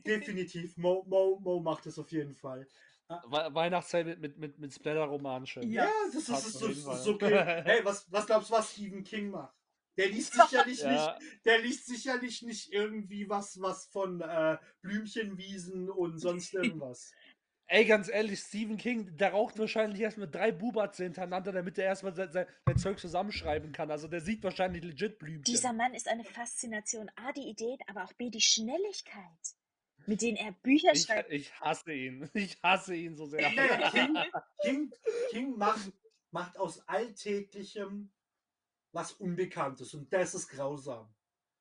Definitiv. 0.05 0.77
Mo, 0.77 1.03
Mo, 1.07 1.37
Mo 1.41 1.59
macht 1.59 1.85
es 1.85 1.99
auf 1.99 2.11
jeden 2.13 2.33
Fall. 2.33 2.65
We 3.09 3.53
Weihnachtszeit 3.53 4.05
mit, 4.05 4.19
mit, 4.21 4.37
mit, 4.37 4.57
mit 4.57 4.73
Splatter-Roman 4.73 5.45
schön. 5.45 5.69
Ja, 5.69 5.91
das 6.05 6.15
ist, 6.15 6.29
das 6.29 6.45
ist, 6.47 6.53
so, 6.59 6.71
Fall. 6.71 7.09
okay. 7.09 7.63
Hey, 7.65 7.83
was, 7.83 8.09
was 8.11 8.25
glaubst 8.25 8.49
du, 8.49 8.53
was 8.53 8.71
Stephen 8.71 9.03
King 9.03 9.31
macht? 9.31 9.53
Der 9.97 10.07
liest 10.07 10.33
sicherlich 10.49 10.79
Ja. 10.79 10.91
nicht, 11.19 11.45
der 11.45 11.59
liest 11.59 11.85
sicherlich 11.87 12.41
nicht 12.41 12.71
irgendwie 12.71 13.29
was, 13.29 13.59
was 13.59 13.87
von 13.87 14.21
äh, 14.21 14.57
Blümchenwiesen 14.81 15.89
und 15.89 16.19
sonst 16.19 16.53
irgendwas. 16.53 17.11
Ey, 17.67 17.85
ganz 17.85 18.09
ehrlich, 18.09 18.39
Stephen 18.39 18.77
King, 18.77 19.17
der 19.17 19.31
raucht 19.31 19.57
wahrscheinlich 19.57 19.99
erstmal 19.99 20.29
drei 20.29 20.51
Bubatze 20.51 21.03
hintereinander, 21.03 21.51
damit 21.51 21.77
er 21.79 21.85
erstmal 21.85 22.13
sein, 22.13 22.31
sein, 22.31 22.45
sein 22.65 22.77
Zeug 22.77 22.99
zusammenschreiben 22.99 23.71
kann. 23.71 23.89
Also 23.89 24.07
der 24.07 24.21
sieht 24.21 24.43
wahrscheinlich 24.43 24.83
legit 24.83 25.17
Blümchen. 25.17 25.43
Dieser 25.43 25.73
Mann 25.73 25.95
ist 25.95 26.07
eine 26.07 26.23
Faszination. 26.23 27.09
A, 27.15 27.31
die 27.31 27.49
Ideen, 27.49 27.79
aber 27.87 28.03
auch 28.03 28.13
B, 28.13 28.29
die 28.29 28.41
Schnelligkeit, 28.41 29.23
mit 30.05 30.21
denen 30.21 30.37
er 30.37 30.51
Bücher 30.51 30.91
ich, 30.93 31.01
schreibt. 31.03 31.31
ich 31.31 31.59
hasse 31.59 31.91
ihn. 31.91 32.29
Ich 32.35 32.61
hasse 32.61 32.95
ihn 32.95 33.15
so 33.15 33.25
sehr. 33.25 33.49
King, 33.89 34.15
King, 34.61 34.93
King 35.31 35.57
macht, 35.57 35.91
macht 36.29 36.57
aus 36.59 36.87
Alltäglichem 36.87 38.11
was 38.91 39.11
Unbekanntes 39.13 39.93
und 39.95 40.13
das 40.13 40.35
ist 40.35 40.47
grausam. 40.49 41.11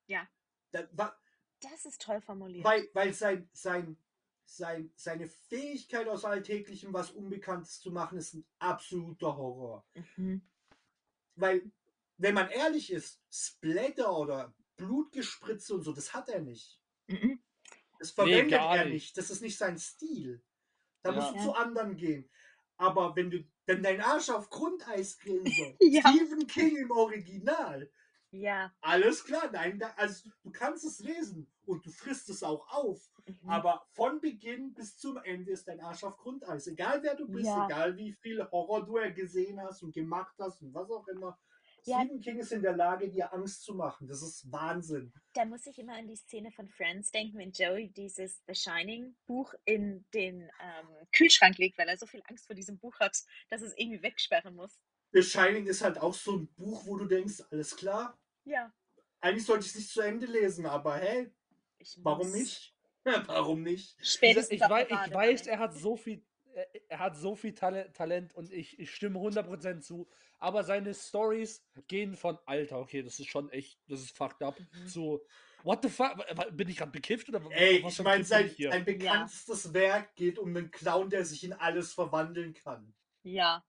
Ja. 0.07 0.29
Da, 0.71 0.87
wa- 0.93 1.17
Das 1.63 1.87
ist 1.87 2.03
toll 2.03 2.21
formuliert. 2.21 2.65
weil 2.65 2.87
weil 2.93 3.13
sein, 3.15 3.49
sein, 3.53 3.97
sein, 4.45 4.93
seine 4.97 5.27
Fähigkeit 5.29 6.09
aus 6.09 6.25
Alltäglichem 6.25 6.93
was 6.93 7.11
Unbekanntes 7.11 7.81
zu 7.81 7.91
machen, 7.91 8.19
ist 8.19 8.35
ein 8.35 8.47
absoluter 8.59 9.37
Horror. 9.37 9.87
Mhm. 10.17 10.43
Weil, 11.37 11.71
wenn 12.19 12.35
man 12.35 12.49
ehrlich 12.51 12.93
ist, 12.93 13.21
Splatter 13.31 14.17
oder 14.17 14.55
Blutgespritze 14.77 15.75
und 15.75 15.83
so, 15.83 15.93
das 15.93 16.15
hat 16.15 16.29
er 16.29 16.41
nicht. 16.41 16.81
Mhm. 17.07 17.43
Das 17.99 18.11
verwendet 18.11 18.51
gar 18.51 18.77
er 18.77 18.85
nicht. 18.85 18.93
nicht. 18.95 19.19
Das 19.19 19.31
ist 19.31 19.41
nicht 19.41 19.57
sein 19.57 19.79
Stil. 19.79 20.43
Da 21.03 21.11
Ja. 21.11 21.17
musst 21.17 21.35
du 21.35 21.43
zu 21.43 21.55
anderen 21.55 21.97
gehen. 21.97 22.29
Aber 22.77 23.15
wenn 23.17 23.31
du 23.31 23.45
denn 23.69 23.83
dein 23.83 24.01
Arsch 24.01 24.31
auf 24.31 24.51
Grundeis 24.51 25.19
grillen 25.19 25.47
soll, 25.47 25.77
Ja. 25.81 26.03
Stephen 26.13 26.47
King 26.47 26.77
im 26.77 26.91
Original, 26.91 27.91
Ja. 28.35 28.73
alles 28.81 29.25
klar, 29.25 29.51
nein, 29.53 29.79
da, 29.79 29.93
also 29.97 30.29
du 30.43 30.51
kannst 30.51 30.85
es 30.85 30.99
lesen 31.01 31.47
und 31.67 31.85
du 31.87 31.91
frisst 31.91 32.29
es 32.31 32.43
auch 32.43 32.69
auf. 32.73 33.01
Mhm. 33.27 33.49
Aber 33.49 33.87
von 33.93 34.21
Beginn 34.21 34.75
bis 34.75 34.97
zum 34.99 35.17
Ende 35.19 35.53
ist 35.53 35.67
dein 35.69 35.81
Arsch 35.81 36.05
auf 36.05 36.17
Grundeis. 36.17 36.67
Egal 36.67 37.03
wer 37.03 37.15
du 37.15 37.27
bist, 37.29 37.47
Ja. 37.47 37.67
egal 37.67 37.97
wie 37.97 38.13
viel 38.13 38.45
Horror 38.51 38.85
du 38.85 39.13
gesehen 39.15 39.61
hast 39.61 39.83
und 39.83 39.95
gemacht 39.95 40.35
hast 40.39 40.63
und 40.63 40.75
was 40.75 40.91
auch 40.91 41.07
immer. 41.09 41.39
Ja. 41.87 42.01
Stephen 42.01 42.21
King 42.21 42.39
ist 42.39 42.51
in 42.53 42.63
der 42.63 42.75
Lage, 42.75 43.11
dir 43.11 43.33
Angst 43.35 43.63
zu 43.63 43.75
machen. 43.75 44.09
Das 44.09 44.23
ist 44.23 44.51
Wahnsinn. 44.51 45.13
Da 45.35 45.45
muss 45.45 45.67
ich 45.67 45.79
immer 45.79 45.95
an 45.95 46.09
die 46.09 46.17
Szene 46.17 46.51
von 46.51 46.67
Friends 46.71 47.11
denken, 47.11 47.37
wenn 47.39 47.53
Joey 47.53 47.91
dieses 47.91 48.43
The 48.47 48.55
Shining 48.55 49.15
Buch 49.27 49.53
in 49.67 50.07
den 50.15 50.41
ähm, 50.63 50.89
Kühlschrank 51.15 51.59
legt, 51.59 51.77
weil 51.77 51.89
er 51.89 51.99
so 51.99 52.07
viel 52.07 52.23
Angst 52.29 52.47
vor 52.47 52.57
diesem 52.57 52.79
Buch 52.79 52.99
hat, 53.01 53.19
dass 53.51 53.61
es 53.61 53.75
irgendwie 53.77 54.03
wegsperren 54.03 54.55
muss. 54.55 54.79
The 55.13 55.23
Shining 55.23 55.67
ist 55.67 55.83
halt 55.83 55.99
auch 55.99 56.15
so 56.15 56.39
ein 56.39 56.49
Buch, 56.55 56.87
wo 56.87 56.97
du 56.97 57.05
denkst, 57.05 57.43
alles 57.51 57.77
klar, 57.77 58.19
Ja. 58.45 58.73
eigentlich 59.21 59.47
sollte 59.47 59.65
ich 59.65 59.71
es 59.73 59.77
nicht 59.77 59.91
zu 59.91 60.01
Ende 60.01 60.27
lesen, 60.27 60.67
aber 60.67 60.97
hey, 60.97 61.31
Ich 61.79 61.99
warum 62.03 62.29
muss. 62.29 62.37
nicht? 62.37 62.75
warum 63.27 63.63
nicht? 63.63 63.97
Spätestens 64.01 64.53
ich, 64.55 64.61
weiß, 64.61 64.89
ich 64.91 65.15
weiß, 65.15 65.47
er 65.47 65.59
hat 65.59 65.75
so 65.75 65.97
viel, 65.97 66.25
er, 66.89 66.99
hat 66.99 67.17
so 67.17 67.35
viel 67.35 67.55
Tale- 67.55 67.93
Talent 67.93 68.35
und 68.35 68.53
ich, 68.53 68.79
ich 68.79 68.95
stimme 68.95 69.19
100% 69.19 69.81
zu. 69.81 70.09
Aber 70.39 70.63
seine 70.65 70.93
Stories 70.95 71.65
gehen 71.89 72.15
von 72.15 72.39
Alter, 72.45 72.79
okay, 72.79 73.03
das 73.03 73.19
ist 73.19 73.29
schon 73.31 73.51
echt, 73.51 73.79
das 73.89 74.01
ist 74.01 74.17
fucked 74.17 74.43
up, 74.43 74.59
Mhm. 74.61 74.89
zu 74.89 75.21
What 75.63 75.83
the 75.83 75.89
fuck? 75.89 76.15
Bin 76.55 76.69
ich 76.69 76.77
gerade 76.77 76.91
bekifft 76.91 77.27
oder 77.31 77.41
Ey, 77.53 77.83
was 77.83 77.95
ich 77.95 78.01
ein 78.01 78.05
meine, 78.05 78.25
sein, 78.25 78.55
sein 78.59 78.85
bekanntestes 78.85 79.73
Werk 79.73 80.15
geht 80.15 80.39
um 80.39 80.55
einen 80.55 80.71
Clown, 80.71 81.09
der 81.09 81.25
sich 81.25 81.43
in 81.43 81.55
alles 81.55 81.95
verwandeln 81.95 82.53
kann. 82.53 82.93
Ja. 83.23 83.65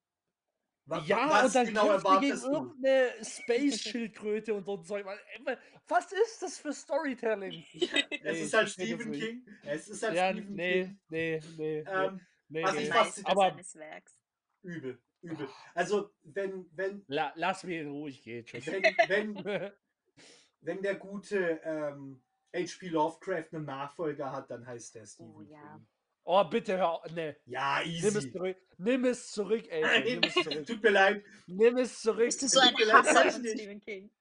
Wa- 0.87 1.03
Ja, 1.05 1.29
was 1.29 1.45
und 1.47 1.55
dann 1.55 1.65
genau 1.67 1.87
kämpft 1.87 2.05
er 2.05 2.19
gegen 2.19 2.31
erwartest 2.31 2.45
du? 2.45 2.51
irgendeine 2.51 3.11
Space-Schildkröte 3.25 4.53
und 4.53 4.65
so 4.65 4.77
ein 4.77 4.83
Zeug. 4.83 5.05
Ey, 5.07 5.57
Was 5.87 6.11
ist 6.11 6.41
das 6.41 6.57
für 6.59 6.73
Storytelling? 6.73 7.63
Es 7.73 7.91
Nee, 8.23 8.41
ist 8.41 8.53
halt 8.53 8.67
es 8.67 8.73
Stephen 8.73 9.09
nicht. 9.11 9.23
King. 9.23 9.45
Es 9.63 9.87
ist 9.87 10.03
halt 10.03 10.15
Ja, 10.15 10.31
Stephen 10.31 10.55
nee, 10.55 10.83
King. 10.83 10.99
nee, 11.09 11.39
nee, 11.39 11.53
nee, 11.57 11.79
Ähm, 11.87 12.21
nee, 12.49 12.63
was 12.63 12.73
nee. 12.75 12.79
ich 12.81 12.85
Die 12.87 12.91
fast- 12.91 13.25
aber- 13.25 13.57
Werks. 13.75 14.19
übel, 14.61 14.99
übel. 15.21 15.49
Also, 15.73 16.11
wenn, 16.23 16.65
wenn, 16.75 17.03
La, 17.07 17.33
lass 17.35 17.63
mich 17.63 17.77
in 17.79 17.89
Ruhe, 17.89 18.09
ich 18.09 18.21
gehe. 18.23 18.43
Tschüss. 18.43 18.67
wenn, 18.67 18.83
wenn, 19.07 19.71
wenn 20.61 20.81
der 20.83 20.95
gute 20.95 21.59
ähm, 21.63 22.21
H.P. 22.55 22.87
Lovecraft 22.89 23.47
einen 23.53 23.65
Nachfolger 23.65 24.31
hat, 24.31 24.49
dann 24.51 24.65
heißt 24.65 24.95
der 24.95 25.05
Stephen 25.05 25.31
Oh, 25.35 25.41
ja. 25.41 25.81
Oh, 26.27 26.43
bitte 26.43 26.75
hör 26.77 26.89
auf. 26.89 27.11
Nee. 27.11 27.35
Ja, 27.45 27.79
Nimm 27.85 28.03
es 28.03 28.15
easy. 28.15 28.31
zurück. 28.31 28.57
Nimm 28.77 29.05
es 29.05 29.31
zurück, 29.31 29.65
ey. 29.69 30.03
Nimm 30.15 30.23
es 30.23 30.33
zurück. 30.33 30.65
Tut 30.67 30.83
mir 30.83 30.89
leid. 30.89 31.23
Nimm 31.47 31.77
es 31.77 32.01
zurück. 32.01 32.25
Bist 32.25 32.41
du 32.41 32.47
so 32.47 32.59
ein 32.59 32.69
Tut 32.69 32.79
mir 32.79 32.85
leid, 32.87 32.95
Hasser 33.05 33.31
von. 33.31 33.45
Stephen 33.45 33.79
King? 33.79 34.11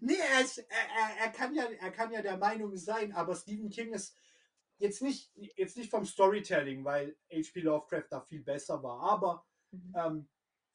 Nee, 0.00 0.16
er, 0.16 0.40
ist, 0.40 0.58
er, 0.58 0.66
er, 0.68 1.26
er, 1.26 1.28
kann 1.30 1.54
ja, 1.54 1.64
er 1.64 1.90
kann 1.92 2.10
ja 2.10 2.20
der 2.22 2.36
Meinung 2.36 2.76
sein, 2.76 3.12
aber 3.12 3.36
Stephen 3.36 3.70
King 3.70 3.92
ist 3.92 4.16
jetzt 4.78 5.02
nicht, 5.02 5.30
jetzt 5.56 5.76
nicht 5.76 5.90
vom 5.90 6.04
Storytelling, 6.04 6.84
weil 6.84 7.16
H.P. 7.30 7.60
Lovecraft 7.60 8.06
da 8.10 8.20
viel 8.22 8.42
besser 8.42 8.82
war. 8.82 9.00
Aber 9.02 9.46
Mhm. 9.72 9.94
ähm, 9.96 10.28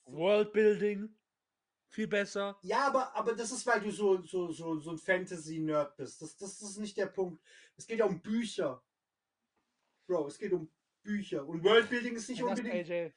Worldbuilding. 0.05 1.09
Viel 1.89 2.07
besser. 2.07 2.57
Ja, 2.61 2.87
aber, 2.87 3.15
aber 3.15 3.35
das 3.35 3.51
ist, 3.51 3.65
weil 3.65 3.81
du 3.81 3.91
so, 3.91 4.21
so, 4.23 4.51
so, 4.51 4.79
so 4.79 4.91
ein 4.91 4.97
Fantasy-Nerd 4.97 5.95
bist. 5.97 6.21
Das, 6.21 6.35
das 6.37 6.61
ist 6.61 6.77
nicht 6.77 6.95
der 6.97 7.07
Punkt. 7.07 7.41
Es 7.77 7.87
geht 7.87 7.99
ja 7.99 8.05
um 8.05 8.21
Bücher. 8.21 8.81
Bro, 10.07 10.27
es 10.27 10.37
geht 10.37 10.53
um 10.53 10.69
Bücher. 11.03 11.45
Und 11.47 11.63
Worldbuilding 11.63 12.15
ist 12.15 12.29
nicht 12.29 12.41
Das, 12.41 12.49
unbedingt. 12.49 12.89
AJ, 12.89 13.13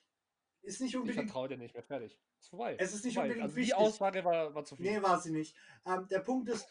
Ist 0.62 0.80
nicht 0.80 0.90
ich 0.90 0.96
unbedingt. 0.96 1.26
vertraue 1.26 1.48
dir 1.48 1.56
nicht 1.58 1.74
mehr. 1.74 1.82
Fertig. 1.82 2.18
Ist 2.40 2.48
vorbei. 2.50 2.76
Es 2.78 2.94
ist 2.94 3.04
nicht 3.04 3.14
vorbei. 3.14 3.28
unbedingt 3.28 3.44
also 3.44 3.54
Die 3.54 3.60
wichtig. 3.62 3.74
Aussage 3.76 4.24
war, 4.24 4.54
war 4.54 4.64
zu 4.64 4.76
viel. 4.76 4.90
Nee, 4.90 5.02
war 5.02 5.20
sie 5.20 5.32
nicht. 5.32 5.56
Ähm, 5.86 6.06
der 6.08 6.20
Punkt 6.20 6.48
ist, 6.48 6.68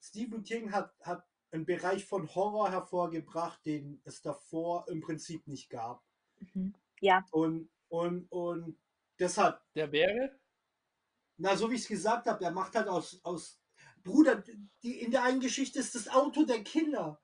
Stephen 0.00 0.42
King 0.44 0.72
hat, 0.72 0.94
hat 1.02 1.26
einen 1.50 1.66
Bereich 1.66 2.04
von 2.06 2.34
Horror 2.34 2.70
hervorgebracht, 2.70 3.64
den 3.66 4.00
es 4.04 4.22
davor 4.22 4.86
im 4.88 5.00
Prinzip 5.00 5.46
nicht 5.46 5.68
gab. 5.68 6.02
Mhm. 6.54 6.74
Ja. 7.00 7.24
Und, 7.30 7.68
und, 7.88 8.26
und 8.32 8.78
deshalb, 9.18 9.60
Der 9.74 9.90
wäre? 9.92 10.38
na, 11.36 11.56
so 11.56 11.70
wie 11.70 11.74
ich 11.74 11.82
es 11.82 11.88
gesagt 11.88 12.26
habe, 12.26 12.44
er 12.44 12.52
macht 12.52 12.74
halt 12.74 12.88
aus, 12.88 13.20
aus 13.24 13.60
Bruder, 14.02 14.42
die, 14.82 15.00
in 15.00 15.10
der 15.10 15.24
einen 15.24 15.40
Geschichte 15.40 15.78
ist 15.78 15.94
das 15.94 16.08
Auto 16.08 16.44
der 16.44 16.62
Killer. 16.64 17.20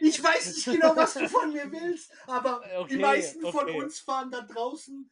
Ich 0.00 0.22
weiß 0.22 0.54
nicht 0.54 0.64
genau, 0.64 0.96
was 0.96 1.14
du 1.14 1.28
von 1.28 1.52
mir 1.52 1.70
willst, 1.72 2.12
aber 2.26 2.62
Okay, 2.78 2.94
die 2.94 3.00
meisten 3.00 3.40
von 3.42 3.64
okay. 3.68 3.80
uns 3.80 4.00
fahren 4.00 4.30
da 4.30 4.40
draußen. 4.42 5.10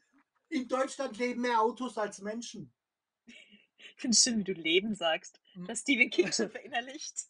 In 0.51 0.67
Deutschland 0.69 1.19
leben 1.19 1.43
mehr 1.43 1.61
Autos 1.61 1.99
als 1.99 2.21
Menschen. 2.21 2.73
Ich 3.27 4.01
finde 4.01 4.15
es 4.15 4.23
schön, 4.23 4.39
wie 4.39 4.45
du 4.45 4.53
Leben 4.53 4.95
sagst. 4.95 5.41
Das 5.67 5.81
Stephen 5.81 6.09
King 6.11 6.33
schon 6.33 6.51
verinnerlicht. 6.51 7.27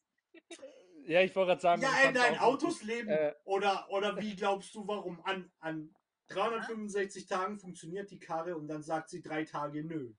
Ja, 1.04 1.22
ich 1.22 1.34
wollte 1.34 1.48
gerade 1.48 1.60
sagen. 1.60 1.82
Ja, 1.82 2.08
in 2.08 2.14
deinen 2.14 2.38
Autos 2.38 2.82
leben. 2.82 3.08
Äh, 3.08 3.34
Oder, 3.44 3.90
oder 3.90 4.16
wie 4.20 4.36
glaubst 4.36 4.74
du, 4.74 4.86
warum? 4.86 5.20
An, 5.24 5.50
an 5.60 5.94
365 6.28 7.26
Tagen 7.26 7.58
funktioniert 7.58 8.10
die 8.10 8.18
Karre 8.18 8.56
und 8.56 8.68
dann 8.68 8.82
sagt 8.82 9.08
sie 9.08 9.22
drei 9.22 9.44
Tage 9.44 9.82
nö. 9.82 10.12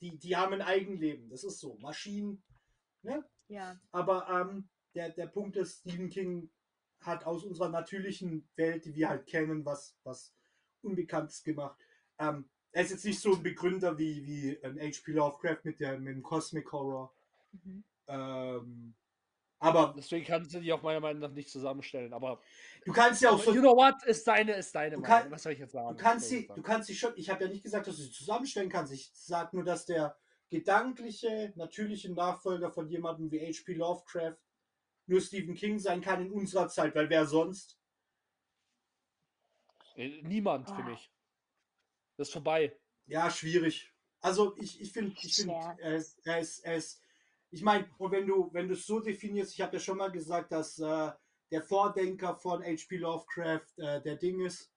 Die, 0.00 0.18
die 0.18 0.36
haben 0.36 0.54
ein 0.54 0.62
Eigenleben, 0.62 1.28
das 1.28 1.44
ist 1.44 1.60
so. 1.60 1.76
Maschinen, 1.78 2.42
ne? 3.02 3.24
Ja. 3.48 3.78
Aber 3.92 4.28
ähm, 4.28 4.68
der, 4.94 5.10
der 5.10 5.26
Punkt 5.26 5.56
ist, 5.56 5.80
Stephen 5.80 6.08
King 6.08 6.50
hat 7.00 7.24
aus 7.26 7.44
unserer 7.44 7.68
natürlichen 7.68 8.48
Welt, 8.56 8.84
die 8.84 8.94
wir 8.94 9.08
halt 9.08 9.26
kennen, 9.26 9.64
was, 9.64 9.94
was 10.04 10.32
Unbekanntes 10.82 11.42
gemacht. 11.42 11.76
Ähm, 12.18 12.48
er 12.72 12.82
ist 12.82 12.90
jetzt 12.90 13.04
nicht 13.04 13.20
so 13.20 13.34
ein 13.34 13.42
Begründer 13.42 13.96
wie, 13.98 14.24
wie 14.26 14.64
ein 14.64 14.78
H.P. 14.80 15.12
Lovecraft 15.12 15.58
mit, 15.64 15.80
der, 15.80 15.98
mit 15.98 16.14
dem 16.14 16.22
Cosmic 16.22 16.70
Horror. 16.72 17.12
Mhm. 17.52 17.84
Ähm, 18.08 18.94
aber 19.60 19.94
deswegen 19.96 20.26
kannst 20.26 20.52
du 20.52 20.60
die 20.60 20.72
auch 20.72 20.82
meiner 20.82 21.00
Meinung 21.00 21.20
nach 21.22 21.30
nicht 21.30 21.48
zusammenstellen. 21.48 22.12
Aber 22.12 22.40
du 22.84 22.92
kannst 22.92 23.22
ja 23.22 23.30
auch 23.30 23.42
so. 23.42 23.54
you 23.54 23.60
know 23.60 23.74
what? 23.76 24.02
Ist 24.04 24.26
deine, 24.26 24.52
ist 24.56 24.74
deine 24.74 24.96
Du 24.96 25.00
Meinung. 25.02 25.22
kann- 25.22 25.30
Was 25.30 25.42
soll 25.42 25.52
ich 25.52 25.58
jetzt 25.58 25.72
sagen? 25.72 25.96
Du 25.96 26.02
kannst 26.02 26.28
sie, 26.28 26.46
du 26.48 26.62
kannst 26.62 26.88
sie 26.88 26.94
schon. 26.94 27.12
Ich 27.16 27.30
habe 27.30 27.44
ja 27.44 27.50
nicht 27.50 27.62
gesagt, 27.62 27.86
dass 27.86 27.96
du 27.96 28.02
sie 28.02 28.10
zusammenstellen 28.10 28.68
kannst. 28.68 28.92
Ich 28.92 29.10
sage 29.14 29.56
nur, 29.56 29.64
dass 29.64 29.86
der 29.86 30.16
gedankliche, 30.58 31.52
natürliche 31.56 32.12
Nachfolger 32.12 32.70
von 32.70 32.88
jemandem 32.88 33.30
wie 33.32 33.40
H.P. 33.40 33.74
Lovecraft 33.74 34.36
nur 35.06 35.20
Stephen 35.20 35.54
King 35.54 35.78
sein 35.78 36.00
kann 36.00 36.22
in 36.24 36.30
unserer 36.32 36.68
Zeit, 36.68 36.94
weil 36.94 37.10
wer 37.10 37.26
sonst? 37.26 37.78
Äh, 39.96 40.22
Niemand 40.22 40.68
für 40.68 40.76
Ah. 40.76 40.88
mich. 40.90 41.10
Das 42.16 42.28
ist 42.28 42.32
vorbei. 42.32 42.76
Ja, 43.06 43.28
schwierig. 43.30 43.92
Also 44.20 44.56
ich, 44.56 44.80
ich 44.80 44.92
finde, 44.92 45.14
ich 45.20 45.34
finde, 45.34 45.54
er 45.78 45.96
ist, 45.96 46.24
er 46.24 46.38
ist, 46.38 46.60
er 46.60 46.76
ist. 46.76 47.02
Ich 47.50 47.62
meine, 47.62 47.88
und 47.98 48.10
wenn 48.12 48.26
du, 48.26 48.48
wenn 48.52 48.68
du 48.68 48.74
es 48.74 48.86
so 48.86 49.00
definierst, 49.00 49.52
ich 49.52 49.60
habe 49.60 49.74
ja 49.76 49.80
schon 49.80 49.98
mal 49.98 50.10
gesagt, 50.10 50.52
dass 50.52 50.78
äh, 50.78 51.10
der 51.50 51.62
Vordenker 51.62 52.34
von 52.36 52.62
H.P. 52.62 52.96
Lovecraft 52.96 53.66
äh, 53.78 54.00
der 54.02 54.16
Ding 54.16 54.40
ist, 54.44 54.72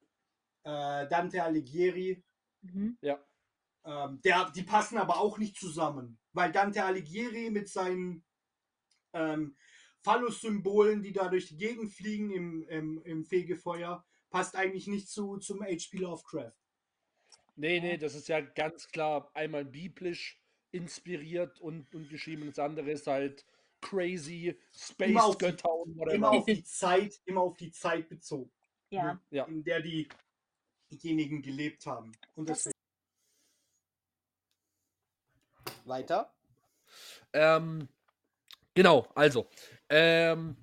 äh, 0.63 1.07
Dante 1.07 1.41
Alighieri. 1.43 2.23
Mhm. 2.61 2.97
Ähm, 3.87 4.19
der, 4.23 4.51
die 4.51 4.63
passen 4.63 4.97
aber 4.97 5.17
auch 5.17 5.37
nicht 5.37 5.55
zusammen, 5.57 6.19
weil 6.33 6.51
Dante 6.51 6.83
Alighieri 6.83 7.49
mit 7.49 7.69
seinen 7.69 8.25
ähm, 9.13 9.55
Phallus-Symbolen, 10.03 11.01
die 11.03 11.13
da 11.13 11.29
durch 11.29 11.47
die 11.47 11.57
Gegend 11.57 11.93
fliegen 11.93 12.31
im, 12.31 12.63
im, 12.67 13.01
im 13.03 13.23
Fegefeuer, 13.25 14.05
passt 14.29 14.55
eigentlich 14.57 14.87
nicht 14.87 15.09
zu, 15.09 15.37
zum 15.37 15.61
H.P. 15.63 15.99
Lovecraft. 15.99 16.51
Nee, 17.55 17.79
nee, 17.79 17.97
das 17.97 18.13
ist 18.13 18.27
ja 18.27 18.41
ganz 18.41 18.89
klar 18.89 19.31
einmal 19.33 19.63
biblisch 19.65 20.39
inspiriert 20.71 21.59
und, 21.61 21.95
und 21.95 22.09
geschrieben. 22.09 22.45
Das 22.47 22.59
andere 22.59 22.91
ist 22.91 23.07
halt 23.07 23.45
crazy 23.81 24.49
Immer 24.97 25.21
Space-Götter 25.21 25.73
und 25.73 25.93
Immer 25.93 25.99
whatever. 26.01 26.31
auf 26.31 26.45
die 26.45 26.63
Zeit, 26.63 27.21
immer 27.25 27.41
auf 27.41 27.57
die 27.57 27.71
Zeit 27.71 28.09
bezogen, 28.09 28.51
Ja. 28.89 29.19
Ja. 29.31 29.45
in 29.45 29.63
der 29.63 29.81
die, 29.81 30.09
diejenigen 30.91 31.41
gelebt 31.41 31.85
haben. 31.85 32.11
Und 32.35 32.49
Das 32.49 32.59
deswegen, 32.63 32.76
Weiter. 35.87 36.33
Ähm, 37.33 37.87
genau, 38.73 39.07
also. 39.15 39.47
Ähm, 39.89 40.57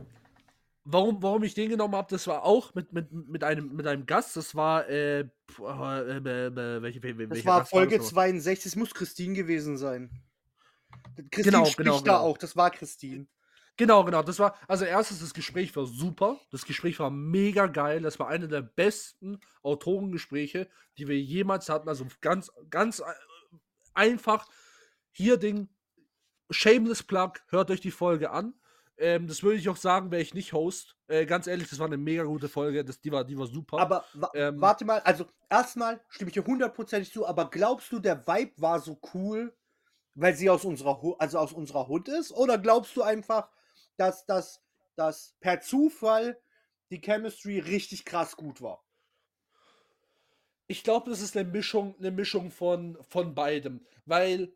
warum, 0.84 1.22
warum 1.22 1.42
ich 1.44 1.54
den 1.54 1.70
genommen 1.70 1.94
habe, 1.94 2.08
das 2.10 2.26
war 2.26 2.44
auch 2.44 2.74
mit, 2.74 2.92
mit, 2.92 3.10
mit, 3.12 3.44
einem, 3.44 3.74
mit 3.74 3.86
einem 3.86 4.06
Gast. 4.06 4.36
Das 4.36 4.54
war, 4.54 4.88
äh, 4.88 5.28
pf, 5.50 5.60
äh, 5.60 6.16
äh, 6.16 6.46
äh, 6.46 6.82
welche, 6.82 7.02
welche, 7.02 7.28
Das 7.28 7.38
Das 7.38 7.46
war 7.46 7.60
Gast 7.60 7.70
Folge 7.70 7.98
das 7.98 8.06
nochmal? 8.06 8.30
62, 8.30 8.66
es 8.66 8.76
muss 8.76 8.94
Christine 8.94 9.34
gewesen 9.34 9.76
sein. 9.76 10.10
Christine 11.30 11.56
Genau, 11.58 11.64
spricht 11.64 11.76
genau, 11.78 11.98
da 12.00 12.18
genau. 12.18 12.18
auch, 12.18 12.38
das 12.38 12.56
war 12.56 12.70
Christine. 12.70 13.26
Genau, 13.76 14.04
genau. 14.04 14.22
Das 14.22 14.38
war, 14.38 14.56
also 14.68 14.84
erstens, 14.84 15.20
das 15.20 15.34
Gespräch 15.34 15.74
war 15.74 15.86
super. 15.86 16.38
Das 16.52 16.64
Gespräch 16.64 16.98
war 17.00 17.10
mega 17.10 17.66
geil. 17.66 18.02
Das 18.02 18.20
war 18.20 18.28
eine 18.28 18.46
der 18.46 18.62
besten 18.62 19.40
Autorengespräche, 19.62 20.68
die 20.96 21.08
wir 21.08 21.20
jemals 21.20 21.68
hatten. 21.68 21.88
Also 21.88 22.06
ganz, 22.20 22.52
ganz 22.70 23.00
äh, 23.00 23.04
einfach. 23.92 24.46
Hier 25.16 25.36
Ding, 25.36 25.68
Shameless 26.50 27.04
Plug, 27.04 27.34
hört 27.48 27.70
euch 27.70 27.80
die 27.80 27.92
Folge 27.92 28.32
an. 28.32 28.52
Ähm, 28.96 29.28
das 29.28 29.44
würde 29.44 29.58
ich 29.58 29.68
auch 29.68 29.76
sagen, 29.76 30.10
wäre 30.10 30.20
ich 30.20 30.34
nicht 30.34 30.52
Host. 30.52 30.96
Äh, 31.06 31.24
ganz 31.24 31.46
ehrlich, 31.46 31.70
das 31.70 31.78
war 31.78 31.86
eine 31.86 31.96
mega 31.96 32.24
gute 32.24 32.48
Folge. 32.48 32.84
Das, 32.84 33.00
die, 33.00 33.12
war, 33.12 33.24
die 33.24 33.38
war 33.38 33.46
super. 33.46 33.78
Aber 33.78 34.04
wa 34.14 34.28
Ähm, 34.34 34.60
warte 34.60 34.84
mal, 34.84 34.98
also 35.00 35.26
erstmal 35.48 36.00
stimme 36.08 36.30
ich 36.30 36.34
dir 36.34 36.44
hundertprozentig 36.44 37.12
zu, 37.12 37.24
aber 37.26 37.48
glaubst 37.48 37.92
du, 37.92 38.00
der 38.00 38.26
Vibe 38.26 38.60
war 38.60 38.80
so 38.80 38.98
cool, 39.14 39.56
weil 40.16 40.34
sie 40.34 40.50
aus 40.50 40.64
unserer 40.64 41.00
also 41.20 41.38
aus 41.38 41.52
unserer 41.52 41.86
Hut 41.86 42.08
ist? 42.08 42.32
Oder 42.32 42.58
glaubst 42.58 42.96
du 42.96 43.02
einfach, 43.02 43.48
dass 43.96 44.26
das 44.26 44.60
dass 44.96 45.36
per 45.38 45.60
Zufall 45.60 46.40
die 46.90 47.00
Chemistry 47.00 47.60
richtig 47.60 48.04
krass 48.04 48.36
gut 48.36 48.60
war? 48.60 48.84
ich 50.66 50.82
glaube, 50.82 51.10
das 51.10 51.20
ist 51.20 51.36
eine 51.36 51.48
Mischung, 51.48 51.94
eine 51.98 52.10
Mischung 52.10 52.50
von, 52.50 52.96
von 53.08 53.34
beidem. 53.34 53.84
Weil, 54.06 54.52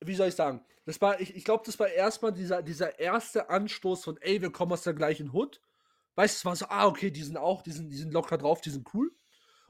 wie 0.00 0.14
soll 0.14 0.28
ich 0.28 0.34
sagen, 0.34 0.64
das 0.84 1.00
war, 1.00 1.20
ich, 1.20 1.34
ich 1.34 1.44
glaube, 1.44 1.62
das 1.66 1.78
war 1.78 1.88
erstmal 1.88 2.32
dieser, 2.32 2.62
dieser 2.62 2.98
erste 2.98 3.50
Anstoß 3.50 4.04
von, 4.04 4.16
ey, 4.20 4.40
wir 4.40 4.52
kommen 4.52 4.72
aus 4.72 4.82
der 4.82 4.94
gleichen 4.94 5.32
Hut. 5.32 5.60
Weißt 6.14 6.34
du, 6.34 6.38
es 6.38 6.44
war 6.44 6.56
so, 6.56 6.66
ah, 6.68 6.86
okay, 6.86 7.10
die 7.10 7.22
sind 7.22 7.36
auch, 7.36 7.62
die 7.62 7.72
sind, 7.72 7.90
die 7.90 7.96
sind 7.96 8.12
locker 8.12 8.38
drauf, 8.38 8.60
die 8.60 8.70
sind 8.70 8.88
cool. 8.94 9.10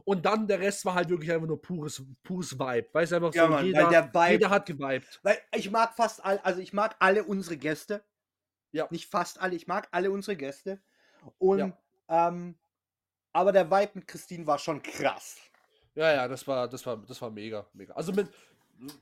Und 0.04 0.24
dann 0.24 0.46
der 0.46 0.60
Rest 0.60 0.84
war 0.84 0.94
halt 0.94 1.08
wirklich 1.08 1.32
einfach 1.32 1.48
nur 1.48 1.60
pures, 1.60 2.02
pures 2.22 2.56
Vibe. 2.58 2.88
Weißt 2.92 3.10
du, 3.12 3.16
einfach 3.16 3.34
Ja, 3.34 3.44
so, 3.46 3.50
Mann, 3.50 3.66
jeder, 3.66 3.88
der 3.88 4.12
Vibe- 4.12 4.30
jeder 4.30 4.50
hat 4.50 4.66
geweibt. 4.66 5.18
Weil 5.24 5.38
ich 5.54 5.70
mag 5.70 5.94
fast 5.96 6.24
all, 6.24 6.38
also 6.38 6.60
ich 6.60 6.72
mag 6.72 6.94
alle 7.00 7.24
unsere 7.24 7.56
Gäste. 7.56 8.04
Ja. 8.70 8.86
Nicht 8.90 9.10
fast 9.10 9.40
alle, 9.40 9.56
ich 9.56 9.66
mag 9.66 9.88
alle 9.90 10.10
unsere 10.12 10.36
Gäste. 10.36 10.80
Und 11.38 11.58
Ja. 11.58 12.28
ähm, 12.28 12.56
aber 13.32 13.50
der 13.52 13.68
Vibe 13.70 13.92
mit 13.94 14.06
Christine 14.06 14.46
war 14.46 14.58
schon 14.58 14.80
krass. 14.82 15.38
Ja, 15.96 16.12
ja, 16.12 16.28
das 16.28 16.46
war, 16.46 16.68
das 16.68 16.86
war, 16.86 16.98
das 16.98 17.20
war 17.20 17.30
mega, 17.30 17.66
mega. 17.72 17.94
Also 17.94 18.12
mit, 18.12 18.28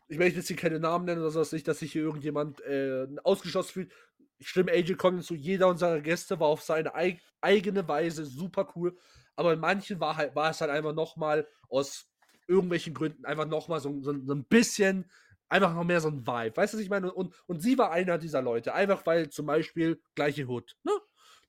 ich 0.09 0.19
möchte 0.19 0.39
jetzt 0.39 0.49
hier 0.49 0.57
keine 0.57 0.79
Namen 0.81 1.05
nennen 1.05 1.21
oder 1.21 1.31
sowas, 1.31 1.53
nicht, 1.53 1.67
dass 1.69 1.79
sich 1.81 1.93
hier 1.93 2.03
irgendjemand 2.03 2.61
äh, 2.63 3.07
ausgeschlossen 3.25 3.73
fühlt. 3.73 3.93
Ich 4.39 4.49
stimme 4.49 4.73
AJ 4.73 4.95
Collins 4.95 5.27
zu, 5.27 5.35
jeder 5.35 5.69
unserer 5.69 6.01
Gäste 6.01 6.39
war 6.41 6.49
auf 6.49 6.63
seine 6.63 6.95
eig 6.95 7.21
eigene 7.41 7.87
Weise 7.87 8.25
super 8.25 8.73
cool. 8.75 8.97
Aber 9.37 9.53
in 9.53 9.61
manchen 9.61 10.01
war, 10.01 10.17
halt, 10.17 10.35
war 10.35 10.51
es 10.51 10.61
halt 10.61 10.71
einfach 10.71 10.95
nochmal 10.95 11.47
aus 11.69 12.07
irgendwelchen 12.47 12.95
Gründen 12.95 13.25
einfach 13.27 13.47
nochmal 13.47 13.81
so, 13.81 14.01
so, 14.03 14.15
so 14.25 14.35
ein 14.35 14.45
bisschen, 14.45 15.11
einfach 15.49 15.75
noch 15.75 15.85
mehr 15.85 16.01
so 16.01 16.09
ein 16.09 16.27
Vibe. 16.27 16.57
Weißt 16.57 16.73
du, 16.73 16.79
was 16.79 16.85
ich 16.85 16.91
meine? 16.91 17.13
Und, 17.13 17.35
und 17.47 17.61
sie 17.61 17.77
war 17.79 17.91
einer 17.91 18.19
dieser 18.19 18.43
Leute. 18.43 18.75
Einfach 18.75 19.05
weil 19.07 19.29
zum 19.29 19.47
Beispiel 19.47 20.01
gleiche 20.15 20.47
Hut. 20.47 20.77
Ne? 20.85 20.93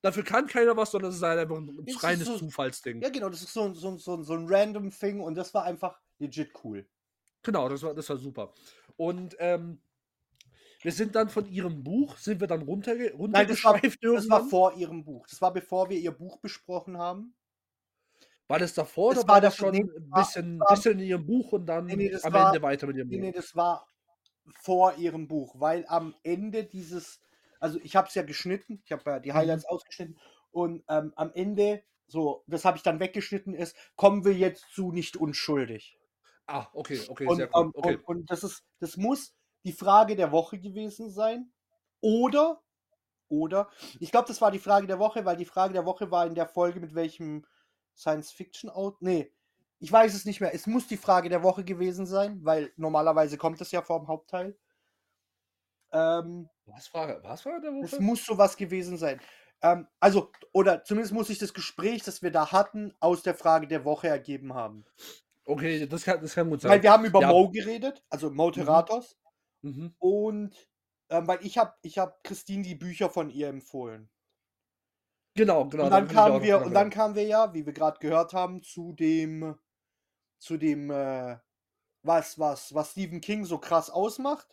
Dafür 0.01 0.23
kann 0.23 0.47
keiner 0.47 0.75
was, 0.77 0.91
sondern 0.91 1.09
es 1.11 1.17
ist 1.17 1.23
halt 1.23 1.39
einfach 1.39 1.57
ein 1.57 1.81
ist 1.85 2.03
reines 2.03 2.27
so- 2.27 2.37
Zufallsding. 2.37 3.01
Ja, 3.01 3.09
genau, 3.09 3.29
das 3.29 3.41
ist 3.41 3.53
so, 3.53 3.73
so, 3.73 3.97
so, 3.97 4.21
so 4.21 4.33
ein 4.33 4.45
random 4.47 4.91
Thing 4.91 5.19
und 5.21 5.35
das 5.35 5.53
war 5.53 5.63
einfach 5.63 5.99
legit 6.19 6.51
cool. 6.63 6.87
Genau, 7.45 7.69
das 7.69 7.83
war, 7.83 7.93
das 7.93 8.09
war 8.09 8.17
super. 8.17 8.51
Und 8.97 9.35
ähm, 9.39 9.79
wir 10.81 10.91
sind 10.91 11.15
dann 11.15 11.29
von 11.29 11.45
ihrem 11.47 11.83
Buch, 11.83 12.17
sind 12.17 12.39
wir 12.39 12.47
dann 12.47 12.63
runterge 12.63 13.13
Nein, 13.17 13.47
das 13.47 13.63
war, 13.63 13.73
runtergeschweift 13.73 13.99
das 14.03 14.29
war 14.29 14.43
vor 14.49 14.73
ihrem 14.75 15.03
Buch. 15.05 15.27
Das 15.27 15.41
war 15.41 15.53
bevor 15.53 15.89
wir 15.89 15.97
ihr 15.97 16.11
Buch 16.11 16.37
besprochen 16.37 16.97
haben. 16.97 17.33
War 18.47 18.59
das 18.59 18.73
davor 18.73 19.13
Das 19.13 19.23
oder 19.23 19.33
war 19.33 19.41
das 19.41 19.55
schon 19.55 19.71
nee, 19.71 19.81
ein 19.83 20.09
bisschen, 20.11 20.59
war- 20.59 20.67
bisschen 20.75 20.99
in 20.99 21.05
ihrem 21.05 21.25
Buch 21.25 21.51
und 21.53 21.65
dann 21.67 21.85
Nee, 21.85 21.95
nee, 21.95 22.15
am 22.15 22.33
war- 22.33 22.47
Ende 22.47 22.61
weiter 22.61 22.87
mit 22.87 22.97
ihrem 22.97 23.09
Buch? 23.09 23.17
nee, 23.17 23.31
das 23.31 23.55
war 23.55 23.87
vor 24.61 24.95
ihrem 24.97 25.27
Buch, 25.27 25.55
weil 25.59 25.85
am 25.87 26.13
Ende 26.23 26.63
dieses, 26.63 27.19
also 27.59 27.79
ich 27.83 27.95
habe 27.95 28.07
es 28.07 28.13
ja 28.15 28.21
geschnitten, 28.23 28.81
ich 28.85 28.91
habe 28.91 29.01
ja 29.09 29.19
die 29.19 29.33
Highlights 29.33 29.65
ausgeschnitten 29.65 30.17
und 30.51 30.83
ähm, 30.89 31.13
am 31.15 31.31
Ende, 31.33 31.81
so, 32.07 32.43
das 32.45 32.63
habe 32.65 32.77
ich 32.77 32.83
dann 32.83 32.99
weggeschnitten, 32.99 33.55
ist, 33.55 33.75
kommen 33.95 34.23
wir 34.23 34.33
jetzt 34.33 34.65
zu 34.71 34.91
nicht 34.91 35.17
unschuldig. 35.17 35.97
Ah, 36.47 36.67
okay, 36.73 37.01
okay, 37.09 37.27
Und, 37.27 37.37
sehr 37.37 37.49
cool. 37.55 37.63
ähm, 37.65 37.71
Okay. 37.75 37.95
und, 37.97 38.07
und 38.07 38.31
das 38.31 38.43
ist, 38.43 38.63
das 38.79 38.97
muss 38.97 39.33
die 39.63 39.73
Frage 39.73 40.15
der 40.15 40.31
Woche 40.31 40.59
gewesen 40.59 41.09
sein. 41.09 41.51
Oder, 42.01 42.61
oder, 43.29 43.69
ich 43.99 44.11
glaube, 44.11 44.27
das 44.27 44.41
war 44.41 44.51
die 44.51 44.59
Frage 44.59 44.87
der 44.87 44.99
Woche, 44.99 45.25
weil 45.25 45.37
die 45.37 45.45
Frage 45.45 45.73
der 45.73 45.85
Woche 45.85 46.11
war 46.11 46.27
in 46.27 46.35
der 46.35 46.47
Folge 46.47 46.79
mit 46.79 46.95
welchem 46.95 47.45
Science-Fiction-Out. 47.95 49.01
Nee, 49.01 49.33
ich 49.79 49.91
weiß 49.91 50.13
es 50.13 50.25
nicht 50.25 50.41
mehr. 50.41 50.53
Es 50.53 50.67
muss 50.67 50.87
die 50.87 50.97
Frage 50.97 51.29
der 51.29 51.43
Woche 51.43 51.63
gewesen 51.65 52.05
sein, 52.05 52.39
weil 52.45 52.73
normalerweise 52.77 53.37
kommt 53.37 53.61
es 53.61 53.71
ja 53.71 53.81
vor 53.81 53.99
dem 53.99 54.07
Hauptteil. 54.07 54.57
Ähm, 55.91 56.49
Was 56.65 56.93
war, 56.93 57.23
was 57.23 57.45
war 57.45 57.59
der 57.59 57.71
es 57.79 57.93
Woche? 57.93 58.01
muss 58.01 58.25
sowas 58.25 58.57
gewesen 58.57 58.97
sein. 58.97 59.21
Ähm, 59.61 59.87
also, 59.99 60.31
oder 60.51 60.83
zumindest 60.83 61.13
muss 61.13 61.27
sich 61.27 61.37
das 61.39 61.53
Gespräch, 61.53 62.03
das 62.03 62.21
wir 62.21 62.31
da 62.31 62.51
hatten, 62.51 62.93
aus 62.99 63.23
der 63.23 63.35
Frage 63.35 63.67
der 63.67 63.85
Woche 63.85 64.07
ergeben 64.07 64.53
haben. 64.53 64.85
Okay, 65.45 65.87
das 65.87 66.03
kann, 66.03 66.21
das 66.21 66.33
kann 66.33 66.49
gut 66.49 66.61
sein. 66.61 66.71
Weil 66.71 66.83
wir 66.83 66.91
haben 66.91 67.05
über 67.05 67.21
Ja. 67.21 67.29
Mo 67.29 67.49
geredet, 67.49 68.03
also 68.09 68.31
Moderatos. 68.31 69.15
Mhm. 69.61 69.95
Und 69.99 70.55
ähm, 71.09 71.27
weil 71.27 71.45
ich 71.45 71.57
habe 71.57 71.73
ich 71.83 71.97
hab 71.99 72.23
Christine 72.23 72.63
die 72.63 72.75
Bücher 72.75 73.09
von 73.09 73.29
ihr 73.29 73.47
empfohlen. 73.47 74.09
Genau, 75.35 75.67
genau. 75.67 75.85
und 75.85 75.91
dann 75.91 76.07
auch 76.07 76.11
kamen 76.11 76.41
wir, 76.43 76.61
und 76.61 76.73
dann 76.73 76.89
kamen 76.89 77.13
wir 77.15 77.25
ja, 77.25 77.53
wie 77.53 77.65
wir 77.65 77.73
gerade 77.73 77.99
gehört 77.99 78.33
haben, 78.33 78.63
zu 78.63 78.93
dem, 78.93 79.55
zu 80.39 80.57
dem, 80.57 80.89
äh, 80.89 81.37
was, 82.03 82.39
was, 82.39 82.73
was 82.73 82.91
Stephen 82.91 83.19
King 83.19 83.43
so 83.43 83.57
krass 83.57 83.89
ausmacht. 83.89 84.47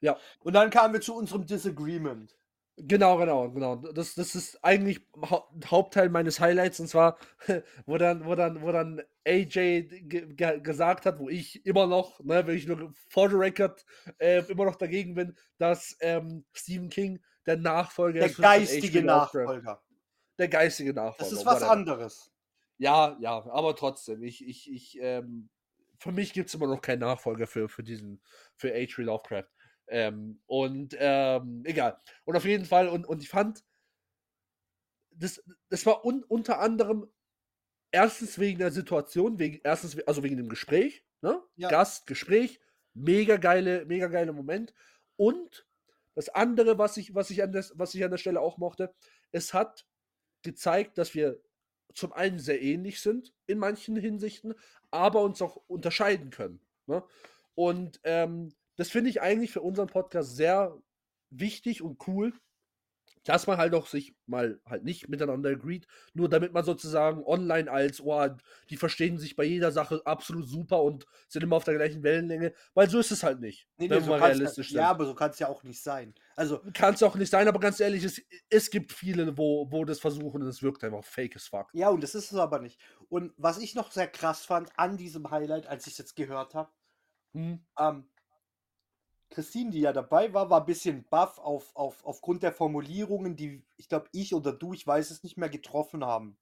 Ja. 0.00 0.18
Und 0.40 0.52
dann 0.52 0.70
kamen 0.70 0.92
wir 0.92 1.00
zu 1.00 1.14
unserem 1.16 1.46
Disagreement. 1.46 2.38
Genau, 2.76 3.18
genau, 3.18 3.50
genau. 3.50 3.76
Das, 3.76 4.14
das 4.14 4.34
ist 4.34 4.64
eigentlich 4.64 5.06
Hau 5.30 5.46
Hauptteil 5.66 6.08
meines 6.08 6.40
Highlights 6.40 6.80
und 6.80 6.88
zwar, 6.88 7.18
wo 7.86 7.98
dann, 7.98 8.24
wo 8.24 8.34
dann, 8.34 8.62
wo 8.62 8.72
dann 8.72 9.02
AJ 9.26 9.82
ge 10.08 10.34
ge 10.34 10.60
gesagt 10.60 11.04
hat, 11.04 11.18
wo 11.18 11.28
ich 11.28 11.64
immer 11.66 11.86
noch, 11.86 12.20
ne, 12.20 12.46
wenn 12.46 12.56
ich 12.56 12.66
nur 12.66 12.92
for 13.08 13.28
the 13.28 13.36
record 13.36 13.84
äh, 14.18 14.42
immer 14.50 14.64
noch 14.64 14.76
dagegen 14.76 15.14
bin, 15.14 15.36
dass 15.58 15.96
ähm, 16.00 16.44
Stephen 16.52 16.88
King 16.88 17.20
der 17.46 17.58
Nachfolger 17.58 18.20
Der 18.20 18.30
ist 18.30 18.38
H.P. 18.38 18.42
geistige. 18.42 19.02
Nachfolger. 19.02 19.82
Der 20.38 20.48
geistige 20.48 20.94
Nachfolger. 20.94 21.30
Das 21.30 21.38
ist 21.38 21.44
was 21.44 21.62
anderes. 21.62 22.32
Ja, 22.78 23.16
ja, 23.20 23.44
aber 23.50 23.76
trotzdem, 23.76 24.22
ich, 24.22 24.46
ich, 24.46 24.70
ich, 24.72 24.98
ähm, 25.00 25.50
für 25.98 26.10
mich 26.10 26.32
gibt 26.32 26.48
es 26.48 26.54
immer 26.54 26.66
noch 26.66 26.80
keinen 26.80 27.00
Nachfolger 27.00 27.46
für, 27.46 27.68
für 27.68 27.82
diesen, 27.82 28.22
für 28.56 28.70
H.P. 28.72 29.02
Lovecraft. 29.02 29.48
Ähm, 29.88 30.40
und 30.46 30.96
ähm, 30.98 31.62
egal. 31.64 32.00
Und 32.24 32.36
auf 32.36 32.44
jeden 32.44 32.64
Fall, 32.64 32.88
und, 32.88 33.06
und 33.06 33.22
ich 33.22 33.28
fand, 33.28 33.64
das, 35.10 35.42
das 35.68 35.84
war 35.86 36.04
un, 36.04 36.24
unter 36.24 36.60
anderem 36.60 37.10
erstens 37.90 38.38
wegen 38.38 38.58
der 38.58 38.72
Situation, 38.72 39.38
wegen, 39.38 39.60
erstens, 39.62 39.98
also 40.06 40.22
wegen 40.22 40.36
dem 40.36 40.48
Gespräch, 40.48 41.04
ne? 41.20 41.42
Ja. 41.56 41.68
Gast, 41.68 42.06
Gespräch, 42.06 42.60
mega 42.94 43.36
geile, 43.36 43.84
mega 43.86 44.08
geile 44.08 44.32
Moment. 44.32 44.74
Und 45.16 45.66
das 46.14 46.28
andere, 46.30 46.78
was 46.78 46.96
ich, 46.96 47.14
was 47.14 47.30
ich 47.30 47.42
an 47.42 47.52
der, 47.52 47.64
was 47.74 47.94
ich 47.94 48.04
an 48.04 48.10
der 48.10 48.18
Stelle 48.18 48.40
auch 48.40 48.58
mochte, 48.58 48.94
es 49.30 49.54
hat 49.54 49.86
gezeigt, 50.42 50.98
dass 50.98 51.14
wir 51.14 51.40
zum 51.94 52.12
einen 52.12 52.38
sehr 52.38 52.60
ähnlich 52.62 53.00
sind 53.00 53.34
in 53.46 53.58
manchen 53.58 53.96
Hinsichten, 53.96 54.54
aber 54.90 55.22
uns 55.22 55.42
auch 55.42 55.56
unterscheiden 55.68 56.30
können. 56.30 56.60
Ne? 56.86 57.02
Und 57.54 58.00
ähm, 58.04 58.54
das 58.76 58.90
finde 58.90 59.10
ich 59.10 59.20
eigentlich 59.22 59.52
für 59.52 59.62
unseren 59.62 59.88
Podcast 59.88 60.36
sehr 60.36 60.76
wichtig 61.30 61.82
und 61.82 62.06
cool, 62.08 62.32
dass 63.24 63.46
man 63.46 63.56
halt 63.58 63.74
auch 63.74 63.86
sich 63.86 64.14
mal 64.26 64.60
halt 64.66 64.82
nicht 64.84 65.08
miteinander 65.08 65.50
agreed, 65.50 65.86
nur 66.12 66.28
damit 66.28 66.52
man 66.52 66.64
sozusagen 66.64 67.22
online 67.24 67.70
als, 67.70 68.00
oh, 68.00 68.28
die 68.68 68.76
verstehen 68.76 69.18
sich 69.18 69.36
bei 69.36 69.44
jeder 69.44 69.70
Sache 69.70 70.02
absolut 70.06 70.48
super 70.48 70.82
und 70.82 71.06
sind 71.28 71.42
immer 71.42 71.56
auf 71.56 71.64
der 71.64 71.74
gleichen 71.76 72.02
Wellenlänge, 72.02 72.52
weil 72.74 72.90
so 72.90 72.98
ist 72.98 73.12
es 73.12 73.22
halt 73.22 73.40
nicht, 73.40 73.68
Nee, 73.76 73.88
nee, 73.88 73.96
wenn 73.96 74.02
so 74.02 74.10
mal 74.10 74.18
kann's 74.18 74.40
realistisch 74.40 74.72
ja, 74.72 74.72
sind. 74.72 74.80
ja, 74.82 74.90
aber 74.90 75.06
so 75.06 75.14
kann 75.14 75.30
es 75.30 75.38
ja 75.38 75.48
auch 75.48 75.62
nicht 75.62 75.82
sein. 75.82 76.14
Also, 76.36 76.60
Kann 76.74 76.94
es 76.94 77.02
auch 77.02 77.14
nicht 77.14 77.30
sein, 77.30 77.46
aber 77.48 77.60
ganz 77.60 77.78
ehrlich, 77.80 78.02
es, 78.04 78.20
es 78.48 78.70
gibt 78.70 78.92
viele, 78.92 79.36
wo, 79.38 79.70
wo 79.70 79.84
das 79.84 80.00
versuchen 80.00 80.42
und 80.42 80.48
es 80.48 80.62
wirkt 80.62 80.82
einfach 80.84 81.04
fake 81.04 81.36
as 81.36 81.46
fuck. 81.46 81.70
ja, 81.72 81.88
und 81.90 82.02
das 82.02 82.14
ist 82.14 82.32
es 82.32 82.38
aber 82.38 82.58
nicht. 82.58 82.80
Und 83.08 83.32
was 83.36 83.58
ich 83.58 83.74
noch 83.74 83.92
sehr 83.92 84.08
krass 84.08 84.44
fand 84.44 84.76
an 84.78 84.96
diesem 84.96 85.30
Highlight, 85.30 85.66
als 85.66 85.86
ich 85.86 85.92
es 85.92 85.98
jetzt 85.98 86.16
gehört 86.16 86.54
habe, 86.54 86.72
Hm. 87.34 87.64
ähm, 87.78 88.08
Christine, 89.32 89.70
die 89.70 89.80
ja 89.80 89.92
dabei 89.92 90.32
war, 90.32 90.50
war 90.50 90.60
ein 90.60 90.66
bisschen 90.66 91.04
baff 91.10 91.38
auf, 91.38 91.74
auf, 91.74 92.04
aufgrund 92.04 92.42
der 92.42 92.52
Formulierungen, 92.52 93.34
die 93.36 93.64
ich 93.76 93.88
glaube, 93.88 94.06
ich 94.12 94.34
oder 94.34 94.52
du, 94.52 94.72
ich 94.72 94.86
weiß 94.86 95.10
es 95.10 95.22
nicht 95.24 95.36
mehr, 95.36 95.48
getroffen 95.48 96.04
haben. 96.04 96.36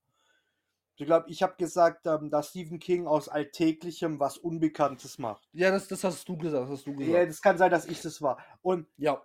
Ich 0.97 1.07
glaube, 1.07 1.31
ich 1.31 1.43
habe 1.43 1.55
gesagt, 1.57 2.07
ähm, 2.07 2.29
dass 2.29 2.51
Stephen 2.51 2.79
King 2.79 3.07
aus 3.07 3.29
Alltäglichem 3.29 4.21
was 4.21 4.37
Unbekanntes 4.37 5.19
macht. 5.19 5.49
Ja, 5.53 5.71
das, 5.71 5.89
das 5.89 6.05
hast 6.05 6.29
du 6.29 6.37
gesagt, 6.37 6.69
hast 6.69 6.87
du 6.87 6.91
Ja, 6.91 6.97
gesagt. 6.99 7.29
das 7.31 7.41
kann 7.43 7.57
sein, 7.57 7.71
dass 7.71 7.87
ich 7.87 8.03
das 8.03 8.21
war. 8.21 8.37
Und 8.61 8.87
Ja, 8.99 9.25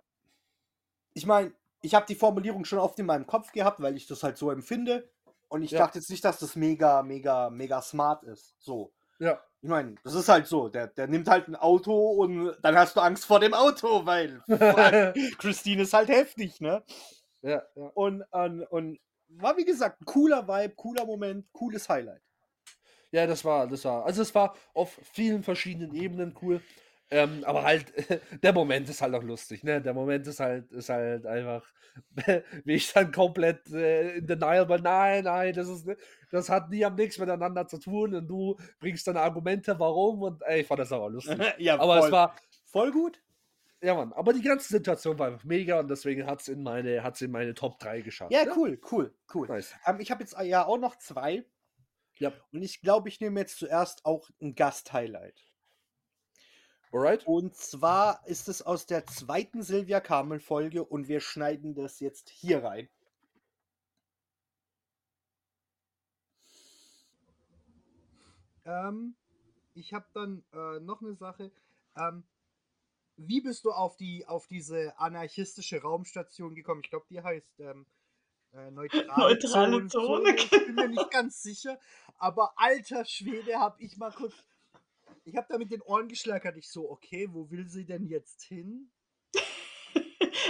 ich 1.12 1.26
meine, 1.26 1.52
ich 1.82 1.94
habe 1.94 2.06
die 2.06 2.14
Formulierung 2.14 2.64
schon 2.64 2.78
oft 2.78 2.98
in 2.98 3.06
meinem 3.06 3.26
Kopf 3.26 3.52
gehabt, 3.52 3.80
weil 3.80 3.96
ich 3.96 4.06
das 4.06 4.22
halt 4.22 4.38
so 4.38 4.50
empfinde. 4.50 5.10
Und 5.48 5.62
ich 5.62 5.70
Ja. 5.72 5.80
dachte 5.80 5.98
jetzt 5.98 6.10
nicht, 6.10 6.24
dass 6.24 6.38
das 6.38 6.56
mega, 6.56 7.02
mega, 7.02 7.50
mega 7.50 7.80
smart 7.82 8.24
ist. 8.24 8.56
So. 8.58 8.92
ja. 9.18 9.40
Ich 9.66 9.70
meine, 9.70 9.96
das 10.04 10.14
ist 10.14 10.28
halt 10.28 10.46
so. 10.46 10.68
Der, 10.68 10.86
der 10.86 11.08
nimmt 11.08 11.28
halt 11.28 11.48
ein 11.48 11.56
Auto 11.56 11.92
und 11.92 12.56
dann 12.62 12.76
hast 12.76 12.94
du 12.94 13.00
Angst 13.00 13.24
vor 13.24 13.40
dem 13.40 13.52
Auto, 13.52 14.06
weil 14.06 14.40
Christine 15.38 15.82
ist 15.82 15.92
halt 15.92 16.08
heftig, 16.08 16.60
ne? 16.60 16.84
ja, 17.42 17.64
ja. 17.74 17.90
Und, 17.94 18.22
und, 18.30 18.62
und 18.62 19.00
war 19.26 19.56
wie 19.56 19.64
gesagt 19.64 20.00
ein 20.00 20.04
cooler 20.04 20.46
Vibe, 20.46 20.76
cooler 20.76 21.04
Moment, 21.04 21.46
cooles 21.52 21.88
Highlight. 21.88 22.22
Ja, 23.10 23.26
das 23.26 23.44
war, 23.44 23.66
das 23.66 23.84
war, 23.84 24.06
also 24.06 24.22
es 24.22 24.32
war 24.36 24.54
auf 24.72 25.00
vielen 25.02 25.42
verschiedenen 25.42 25.92
Ebenen 25.96 26.36
cool. 26.42 26.60
Ähm, 27.10 27.44
aber 27.44 27.62
halt, 27.62 27.92
der 28.42 28.52
Moment 28.52 28.88
ist 28.88 29.00
halt 29.00 29.14
auch 29.14 29.22
lustig, 29.22 29.62
ne? 29.62 29.80
Der 29.80 29.94
Moment 29.94 30.26
ist 30.26 30.40
halt, 30.40 30.72
ist 30.72 30.88
halt 30.88 31.24
einfach, 31.24 31.64
wie 32.64 32.74
ich 32.74 32.92
dann 32.92 33.12
komplett 33.12 33.70
äh, 33.70 34.16
in 34.16 34.26
Denial 34.26 34.68
war, 34.68 34.80
nein, 34.80 35.24
nein, 35.24 35.54
das 35.54 35.68
ist, 35.68 35.86
ne- 35.86 35.96
das 36.32 36.48
hat 36.48 36.68
nie 36.68 36.84
am 36.84 36.96
nichts 36.96 37.18
miteinander 37.18 37.66
zu 37.68 37.78
tun 37.78 38.14
und 38.14 38.26
du 38.26 38.56
bringst 38.80 39.06
dann 39.06 39.16
Argumente, 39.16 39.78
warum 39.78 40.22
und 40.22 40.42
ey, 40.42 40.62
ich 40.62 40.66
fand 40.66 40.80
das 40.80 40.90
aber 40.90 41.08
lustig. 41.08 41.38
ja, 41.58 41.78
aber 41.78 41.98
voll, 41.98 42.06
es 42.06 42.12
war, 42.12 42.36
voll 42.64 42.90
gut. 42.90 43.22
ja 43.80 43.94
Mann, 43.94 44.12
aber 44.12 44.32
die 44.32 44.42
ganze 44.42 44.68
Situation 44.68 45.16
war 45.16 45.28
einfach 45.28 45.44
mega 45.44 45.78
und 45.78 45.88
deswegen 45.88 46.26
hat 46.26 46.40
es 46.40 46.48
in 46.48 46.62
meine, 46.64 47.04
hat's 47.04 47.22
in 47.22 47.30
meine 47.30 47.54
Top 47.54 47.78
3 47.78 48.00
geschafft. 48.00 48.32
Ja, 48.32 48.44
ne? 48.44 48.52
cool, 48.56 48.80
cool, 48.90 49.14
cool. 49.32 49.46
Nice. 49.46 49.76
Ähm, 49.86 50.00
ich 50.00 50.10
habe 50.10 50.24
jetzt 50.24 50.36
ja 50.42 50.66
auch 50.66 50.78
noch 50.78 50.96
zwei. 50.96 51.44
Ja. 52.18 52.32
Und 52.52 52.62
ich 52.62 52.80
glaube, 52.80 53.08
ich 53.08 53.20
nehme 53.20 53.38
jetzt 53.38 53.58
zuerst 53.58 54.04
auch 54.04 54.28
ein 54.40 54.56
Gast-Highlight. 54.56 55.44
Alright? 56.96 57.26
Und 57.26 57.54
zwar 57.54 58.26
ist 58.26 58.48
es 58.48 58.62
aus 58.62 58.86
der 58.86 59.04
zweiten 59.04 59.62
Silvia 59.62 60.00
Carmel-Folge 60.00 60.82
und 60.82 61.08
wir 61.08 61.20
schneiden 61.20 61.74
das 61.74 62.00
jetzt 62.00 62.30
hier 62.30 62.64
rein. 62.64 62.88
Ähm, 68.64 69.14
ich 69.74 69.92
habe 69.92 70.06
dann 70.14 70.42
äh, 70.54 70.80
noch 70.80 71.02
eine 71.02 71.14
Sache. 71.14 71.52
Ähm, 71.96 72.24
wie 73.16 73.42
bist 73.42 73.66
du 73.66 73.72
auf 73.72 73.96
die 73.96 74.26
auf 74.26 74.46
diese 74.46 74.98
anarchistische 74.98 75.82
Raumstation 75.82 76.54
gekommen? 76.54 76.80
Ich 76.82 76.90
glaube, 76.90 77.06
die 77.10 77.20
heißt 77.20 77.60
ähm, 77.60 77.86
äh, 78.54 78.70
neutrale, 78.70 79.06
Neutrale 79.16 79.86
Zone, 79.88 80.34
Ich 80.34 80.48
bin 80.48 80.74
mir 80.74 80.88
nicht 80.88 81.10
ganz 81.10 81.42
sicher. 81.42 81.78
Aber 82.18 82.54
alter 82.56 83.04
Schwede, 83.04 83.58
habe 83.58 83.82
ich 83.82 83.98
mal 83.98 84.12
kurz. 84.12 84.34
Ich 85.26 85.36
habe 85.36 85.46
da 85.50 85.58
mit 85.58 85.72
den 85.72 85.82
Ohren 85.82 86.08
geschlackert. 86.08 86.56
Ich 86.56 86.70
so, 86.70 86.88
okay, 86.88 87.28
wo 87.30 87.50
will 87.50 87.68
sie 87.68 87.84
denn 87.84 88.06
jetzt 88.06 88.42
hin? 88.42 88.90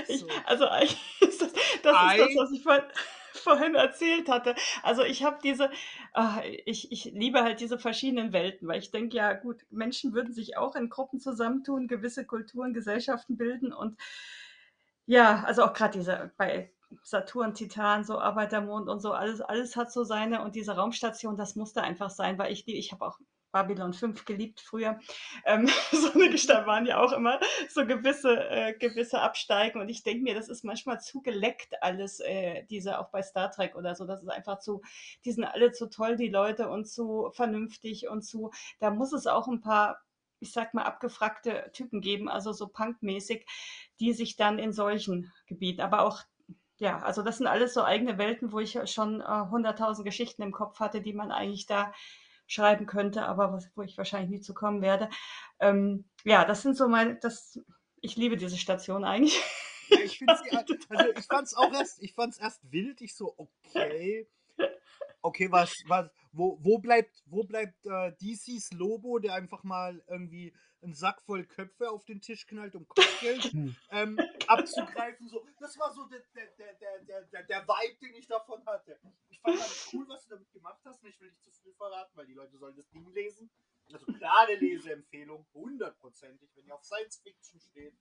Ich, 0.08 0.20
So. 0.20 0.28
also 0.44 0.64
das, 1.20 1.38
das 1.38 1.48
ist 1.48 1.82
das, 1.82 2.36
was 2.36 2.52
ich 2.52 2.62
vorhin, 2.62 2.84
vorhin 3.32 3.74
erzählt 3.74 4.28
hatte. 4.28 4.54
Also 4.82 5.02
ich 5.02 5.24
habe 5.24 5.38
diese, 5.42 5.70
ah, 6.12 6.42
ich, 6.66 6.92
ich 6.92 7.06
liebe 7.06 7.42
halt 7.42 7.60
diese 7.60 7.78
verschiedenen 7.78 8.32
Welten, 8.32 8.68
weil 8.68 8.78
ich 8.78 8.90
denke, 8.90 9.16
ja 9.16 9.32
gut, 9.32 9.64
Menschen 9.70 10.12
würden 10.12 10.32
sich 10.32 10.56
auch 10.58 10.76
in 10.76 10.90
Gruppen 10.90 11.18
zusammentun, 11.18 11.88
gewisse 11.88 12.26
Kulturen, 12.26 12.74
Gesellschaften 12.74 13.36
bilden 13.36 13.72
und 13.72 13.98
ja, 15.06 15.42
also 15.44 15.64
auch 15.64 15.72
gerade 15.72 15.98
diese 15.98 16.32
bei 16.36 16.72
Saturn, 17.02 17.54
Titan, 17.54 18.04
so 18.04 18.18
Arbeitermond 18.18 18.88
und 18.88 19.00
so, 19.00 19.12
alles, 19.12 19.40
alles 19.40 19.76
hat 19.76 19.90
so 19.92 20.04
seine 20.04 20.42
und 20.42 20.54
diese 20.54 20.76
Raumstation, 20.76 21.36
das 21.36 21.56
musste 21.56 21.82
einfach 21.82 22.10
sein, 22.10 22.38
weil 22.38 22.52
ich, 22.52 22.68
ich 22.68 22.92
habe 22.92 23.06
auch 23.06 23.18
Babylon 23.56 23.94
5 23.94 24.26
geliebt 24.26 24.60
früher. 24.60 24.98
Ähm, 25.46 25.66
so 25.90 26.12
eine 26.12 26.28
Gestalt 26.28 26.66
waren 26.66 26.84
ja 26.84 27.00
auch 27.00 27.12
immer 27.12 27.40
so 27.70 27.86
gewisse, 27.86 28.50
äh, 28.50 28.74
gewisse 28.74 29.22
Absteigen 29.22 29.80
und 29.80 29.88
ich 29.88 30.02
denke 30.02 30.22
mir, 30.24 30.34
das 30.34 30.50
ist 30.50 30.62
manchmal 30.62 31.00
zu 31.00 31.22
geleckt 31.22 31.82
alles, 31.82 32.20
äh, 32.20 32.64
diese 32.68 32.98
auch 32.98 33.08
bei 33.08 33.22
Star 33.22 33.50
Trek 33.50 33.74
oder 33.74 33.94
so, 33.94 34.04
das 34.04 34.22
ist 34.22 34.28
einfach 34.28 34.58
zu, 34.58 34.82
die 35.24 35.32
sind 35.32 35.44
alle 35.44 35.72
zu 35.72 35.88
toll, 35.88 36.16
die 36.16 36.28
Leute 36.28 36.68
und 36.68 36.86
zu 36.86 37.30
vernünftig 37.32 38.08
und 38.08 38.22
zu, 38.22 38.50
da 38.78 38.90
muss 38.90 39.14
es 39.14 39.26
auch 39.26 39.48
ein 39.48 39.62
paar 39.62 40.02
ich 40.38 40.52
sag 40.52 40.74
mal, 40.74 40.82
abgefragte 40.82 41.70
Typen 41.72 42.02
geben, 42.02 42.28
also 42.28 42.52
so 42.52 42.68
punkmäßig, 42.68 43.46
die 44.00 44.12
sich 44.12 44.36
dann 44.36 44.58
in 44.58 44.74
solchen 44.74 45.32
Gebieten, 45.46 45.80
aber 45.80 46.02
auch, 46.02 46.20
ja, 46.76 46.98
also 46.98 47.22
das 47.22 47.38
sind 47.38 47.46
alles 47.46 47.72
so 47.72 47.82
eigene 47.82 48.18
Welten, 48.18 48.52
wo 48.52 48.58
ich 48.58 48.78
schon 48.84 49.22
äh, 49.22 49.48
hunderttausend 49.50 50.04
Geschichten 50.04 50.42
im 50.42 50.52
Kopf 50.52 50.78
hatte, 50.78 51.00
die 51.00 51.14
man 51.14 51.32
eigentlich 51.32 51.64
da 51.64 51.94
schreiben 52.46 52.86
könnte, 52.86 53.24
aber 53.26 53.52
was, 53.52 53.70
wo 53.74 53.82
ich 53.82 53.98
wahrscheinlich 53.98 54.30
nie 54.30 54.40
zu 54.40 54.54
kommen 54.54 54.82
werde. 54.82 55.08
Ähm, 55.60 56.04
ja, 56.24 56.44
das 56.44 56.62
sind 56.62 56.76
so 56.76 56.88
meine, 56.88 57.16
das, 57.16 57.58
ich 58.00 58.16
liebe 58.16 58.36
diese 58.36 58.56
Station 58.56 59.04
eigentlich. 59.04 59.40
Ja, 59.88 59.98
ich 60.00 60.22
also 60.26 60.44
ich 61.16 61.26
fand's 61.26 61.54
auch 61.54 61.72
erst, 61.72 62.02
ich 62.02 62.14
fand's 62.14 62.38
erst 62.38 62.60
wild. 62.70 63.00
Ich 63.00 63.14
so, 63.14 63.34
okay, 63.36 64.28
okay, 65.26 65.50
was, 65.50 65.74
was, 65.86 66.08
wo, 66.32 66.58
wo 66.62 66.78
bleibt, 66.78 67.22
wo 67.26 67.44
bleibt 67.44 67.84
äh, 67.86 68.12
DCs 68.16 68.72
Lobo, 68.72 69.18
der 69.18 69.34
einfach 69.34 69.64
mal 69.64 70.02
irgendwie 70.08 70.54
einen 70.82 70.94
Sack 70.94 71.20
voll 71.22 71.44
Köpfe 71.44 71.90
auf 71.90 72.04
den 72.04 72.20
Tisch 72.20 72.46
knallt, 72.46 72.74
um 72.74 72.86
Kopfgeld 72.86 73.52
ähm, 73.90 74.18
abzugreifen? 74.46 75.28
So, 75.28 75.44
das 75.58 75.76
war 75.78 75.92
so 75.92 76.06
der, 76.06 76.20
der, 76.34 76.46
der, 76.56 76.74
der, 77.00 77.22
der, 77.24 77.42
der, 77.42 77.62
Vibe, 77.62 77.98
den 78.00 78.14
ich 78.14 78.26
davon 78.26 78.64
hatte. 78.66 78.98
Ich 79.28 79.40
fand 79.40 79.58
das 79.58 79.88
cool, 79.92 80.08
was 80.08 80.22
du 80.24 80.36
damit 80.36 80.52
gemacht 80.52 80.80
hast. 80.84 81.04
Ich 81.04 81.20
will 81.20 81.30
nicht 81.30 81.42
zu 81.42 81.50
früh 81.50 81.72
verraten, 81.74 82.16
weil 82.16 82.26
die 82.26 82.34
Leute 82.34 82.56
sollen 82.56 82.76
das 82.76 82.88
Ding 82.90 83.06
lesen. 83.12 83.50
Also 83.92 84.06
klare 84.06 84.54
Leseempfehlung, 84.54 85.46
hundertprozentig, 85.54 86.50
wenn 86.54 86.66
ihr 86.66 86.74
auf 86.74 86.84
Science 86.84 87.18
Fiction 87.22 87.60
steht. 87.60 87.96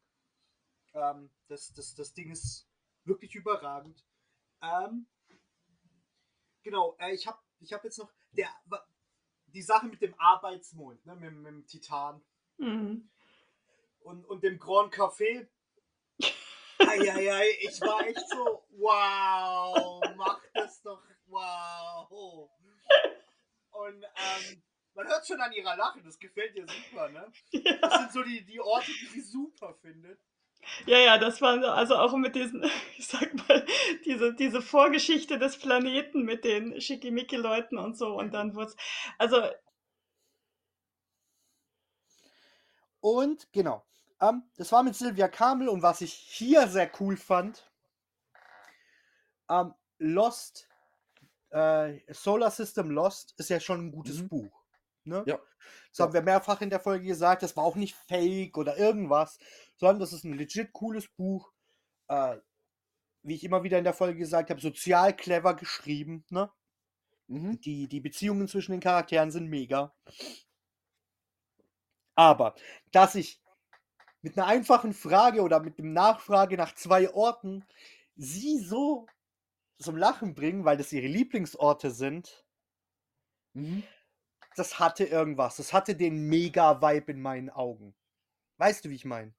Ähm, 0.93 1.31
das, 1.47 1.73
das, 1.73 1.93
das 1.95 2.13
Ding 2.13 2.31
ist 2.31 2.67
wirklich 3.03 3.35
überragend. 3.35 4.03
Ähm, 4.61 5.07
genau, 6.65 6.97
äh, 6.99 7.13
ich 7.13 7.25
habe 7.27 7.37
ich 7.61 7.71
hab 7.71 7.83
jetzt 7.85 7.97
noch 7.99 8.11
der, 8.31 8.49
die 9.47 9.61
Sache 9.61 9.85
mit 9.85 10.01
dem 10.01 10.13
Arbeitsmond, 10.19 11.05
ne, 11.05 11.15
mit, 11.15 11.33
mit 11.33 11.45
dem 11.47 11.65
Titan 11.67 12.21
Mhm. 12.57 13.09
und, 14.01 14.25
und 14.25 14.43
dem 14.43 14.57
Grand 14.57 14.93
Café. 14.93 15.47
Eieiei, 16.79 17.49
ich 17.61 17.79
war 17.81 18.05
echt 18.07 18.27
so, 18.29 18.65
wow, 18.77 20.01
mach 20.15 20.41
das 20.53 20.81
doch, 20.81 21.01
wow. 21.27 22.49
Und 23.71 24.03
ähm, 24.03 24.63
man 24.93 25.07
hört 25.07 25.27
schon 25.27 25.41
an 25.41 25.51
ihrer 25.51 25.75
Lache, 25.75 26.01
das 26.01 26.17
gefällt 26.17 26.55
ihr 26.55 26.65
super, 26.67 27.09
ne? 27.09 27.31
Das 27.81 27.99
sind 27.99 28.11
so 28.13 28.23
die, 28.23 28.45
die 28.45 28.59
Orte, 28.61 28.91
die 28.91 29.07
sie 29.07 29.21
super 29.21 29.73
findet. 29.81 30.19
Ja, 30.85 30.97
ja, 30.99 31.17
das 31.17 31.41
war 31.41 31.59
so- 31.61 31.67
also 31.67 31.95
auch 31.95 32.15
mit 32.17 32.35
diesen, 32.35 32.63
ich 32.97 33.07
sag 33.07 33.33
mal, 33.47 33.65
diese, 34.05 34.33
diese 34.33 34.61
Vorgeschichte 34.61 35.37
des 35.39 35.57
Planeten 35.57 36.23
mit 36.23 36.43
den 36.43 36.79
Schickimicki-Leuten 36.79 37.77
und 37.77 37.97
so 37.97 38.17
und 38.17 38.33
dann 38.33 38.55
wurde 38.55 38.73
also 39.17 39.41
Und 42.99 43.47
genau, 43.53 43.85
ähm, 44.19 44.43
das 44.57 44.71
war 44.73 44.83
mit 44.83 44.95
Silvia 44.97 45.27
Kamel 45.29 45.69
und 45.69 45.81
was 45.81 46.01
ich 46.01 46.11
hier 46.13 46.67
sehr 46.67 46.91
cool 46.99 47.15
fand, 47.15 47.69
ähm, 49.49 49.73
Lost, 49.99 50.67
äh, 51.51 51.99
Solar 52.13 52.51
System 52.51 52.91
Lost 52.91 53.35
ist 53.37 53.49
ja 53.49 53.59
schon 53.61 53.87
ein 53.87 53.91
gutes 53.91 54.21
Mhm. 54.21 54.29
Buch. 54.29 54.63
Ne? 55.05 55.23
Ja. 55.27 55.39
Das 55.91 55.99
haben 56.01 56.13
wir 56.13 56.21
mehrfach 56.23 56.61
in 56.61 56.69
der 56.69 56.79
Folge 56.81 57.07
gesagt, 57.07 57.43
das 57.43 57.57
war 57.57 57.63
auch 57.65 57.75
nicht 57.75 57.95
fake 57.95 58.57
oder 58.57 58.77
irgendwas, 58.77 59.39
sondern 59.77 59.99
das 59.99 60.13
ist 60.13 60.23
ein 60.23 60.33
legit 60.33 60.73
cooles 60.73 61.07
Buch. 61.09 61.51
Äh, 62.07 62.37
wie 63.23 63.35
ich 63.35 63.43
immer 63.43 63.63
wieder 63.63 63.77
in 63.79 63.83
der 63.83 63.93
Folge 63.93 64.19
gesagt 64.19 64.51
habe, 64.51 64.61
sozial 64.61 65.15
clever 65.15 65.55
geschrieben. 65.55 66.23
Ne? 66.29 66.51
Mhm. 67.27 67.59
Die, 67.61 67.87
die 67.87 67.99
Beziehungen 67.99 68.47
zwischen 68.47 68.71
den 68.73 68.81
Charakteren 68.81 69.31
sind 69.31 69.47
mega. 69.49 69.93
Aber, 72.15 72.55
dass 72.91 73.15
ich 73.15 73.41
mit 74.21 74.37
einer 74.37 74.47
einfachen 74.47 74.93
Frage 74.93 75.41
oder 75.41 75.59
mit 75.59 75.77
dem 75.79 75.93
Nachfrage 75.93 76.57
nach 76.57 76.73
zwei 76.75 77.13
Orten 77.13 77.65
sie 78.15 78.59
so 78.59 79.07
zum 79.79 79.97
Lachen 79.97 80.35
bringen, 80.35 80.65
weil 80.65 80.77
das 80.77 80.93
ihre 80.93 81.07
Lieblingsorte 81.07 81.91
sind, 81.91 82.45
Mhm. 83.53 83.83
das 84.55 84.79
hatte 84.79 85.05
irgendwas. 85.05 85.55
Das 85.57 85.73
hatte 85.73 85.95
den 85.95 86.27
Mega-Vibe 86.27 87.11
in 87.13 87.21
meinen 87.21 87.49
Augen. 87.49 87.95
Weißt 88.57 88.85
du, 88.85 88.89
wie 88.89 88.95
ich 88.95 89.05
meine? 89.05 89.33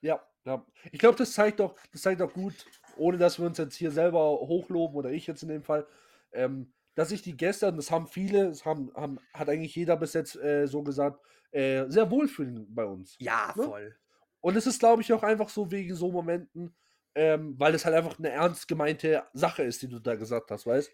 Ja, 0.00 0.20
ja. 0.44 0.64
Ich 0.92 0.98
glaube, 0.98 1.16
das 1.16 1.32
zeigt 1.32 1.60
doch, 1.60 1.74
das 1.92 2.02
zeigt 2.02 2.20
doch 2.20 2.32
gut, 2.32 2.66
ohne 2.96 3.18
dass 3.18 3.38
wir 3.38 3.46
uns 3.46 3.58
jetzt 3.58 3.76
hier 3.76 3.90
selber 3.90 4.20
hochloben 4.40 4.96
oder 4.96 5.10
ich 5.10 5.26
jetzt 5.26 5.42
in 5.42 5.48
dem 5.48 5.62
Fall, 5.62 5.86
ähm, 6.32 6.72
dass 6.94 7.10
sich 7.10 7.22
die 7.22 7.36
Gäste, 7.36 7.68
und 7.68 7.76
das 7.76 7.90
haben 7.90 8.06
viele, 8.06 8.48
das 8.48 8.64
haben, 8.64 8.92
haben, 8.94 9.18
hat 9.34 9.48
eigentlich 9.48 9.74
jeder 9.74 9.96
bis 9.96 10.14
jetzt 10.14 10.36
äh, 10.36 10.66
so 10.66 10.82
gesagt, 10.82 11.20
äh, 11.50 11.84
sehr 11.88 12.10
wohlfühlen 12.10 12.74
bei 12.74 12.84
uns. 12.84 13.16
Ja, 13.18 13.52
Ne? 13.56 13.64
voll. 13.64 13.96
Und 14.40 14.56
es 14.56 14.66
ist, 14.66 14.78
glaube 14.78 15.02
ich, 15.02 15.12
auch 15.12 15.22
einfach 15.22 15.48
so 15.48 15.70
wegen 15.70 15.94
so 15.94 16.10
Momenten, 16.12 16.74
ähm, 17.14 17.58
weil 17.58 17.74
es 17.74 17.84
halt 17.84 17.96
einfach 17.96 18.18
eine 18.18 18.30
ernst 18.30 18.68
gemeinte 18.68 19.24
Sache 19.32 19.62
ist, 19.64 19.82
die 19.82 19.88
du 19.88 19.98
da 19.98 20.14
gesagt 20.14 20.50
hast, 20.50 20.66
weißt? 20.66 20.92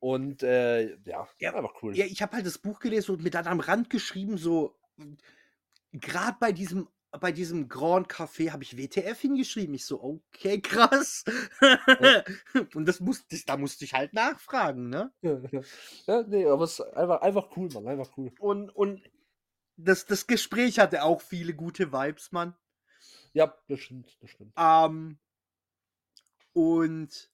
Und 0.00 0.42
äh, 0.42 0.96
ja, 1.04 1.26
Ja, 1.38 1.54
einfach 1.54 1.82
cool. 1.82 1.96
Ja, 1.96 2.04
ich 2.04 2.20
habe 2.22 2.36
halt 2.36 2.46
das 2.46 2.58
Buch 2.58 2.78
gelesen 2.78 3.12
und 3.12 3.22
mir 3.22 3.30
dann 3.30 3.46
am 3.46 3.60
Rand 3.60 3.90
geschrieben, 3.90 4.36
so, 4.36 4.76
gerade 5.92 6.36
bei 6.38 6.52
diesem, 6.52 6.88
bei 7.10 7.32
diesem 7.32 7.68
Grand 7.68 8.08
Café 8.08 8.50
habe 8.50 8.62
ich 8.62 8.76
WTF 8.76 9.18
hingeschrieben. 9.20 9.74
Ich 9.74 9.86
so, 9.86 10.02
okay, 10.02 10.60
krass. 10.62 11.24
und 12.74 12.86
das 12.86 13.00
musste 13.00 13.34
ich, 13.34 13.46
da 13.46 13.56
musste 13.56 13.84
ich 13.84 13.94
halt 13.94 14.12
nachfragen, 14.12 14.88
ne? 14.88 15.12
ja, 15.22 16.22
nee, 16.22 16.46
aber 16.46 16.64
es 16.64 16.78
ist 16.78 16.80
einfach, 16.80 17.20
einfach 17.22 17.56
cool, 17.56 17.68
Mann, 17.72 17.88
einfach 17.88 18.10
cool. 18.16 18.32
Und, 18.38 18.70
und 18.70 19.02
das, 19.76 20.06
das 20.06 20.26
Gespräch 20.26 20.78
hatte 20.78 21.02
auch 21.02 21.22
viele 21.22 21.54
gute 21.54 21.92
Vibes, 21.92 22.32
Mann. 22.32 22.54
Ja, 23.32 23.54
das 23.68 23.80
stimmt, 23.80 24.16
das 24.20 24.30
stimmt. 24.30 24.52
Ähm, 24.56 25.18
und 26.52 27.30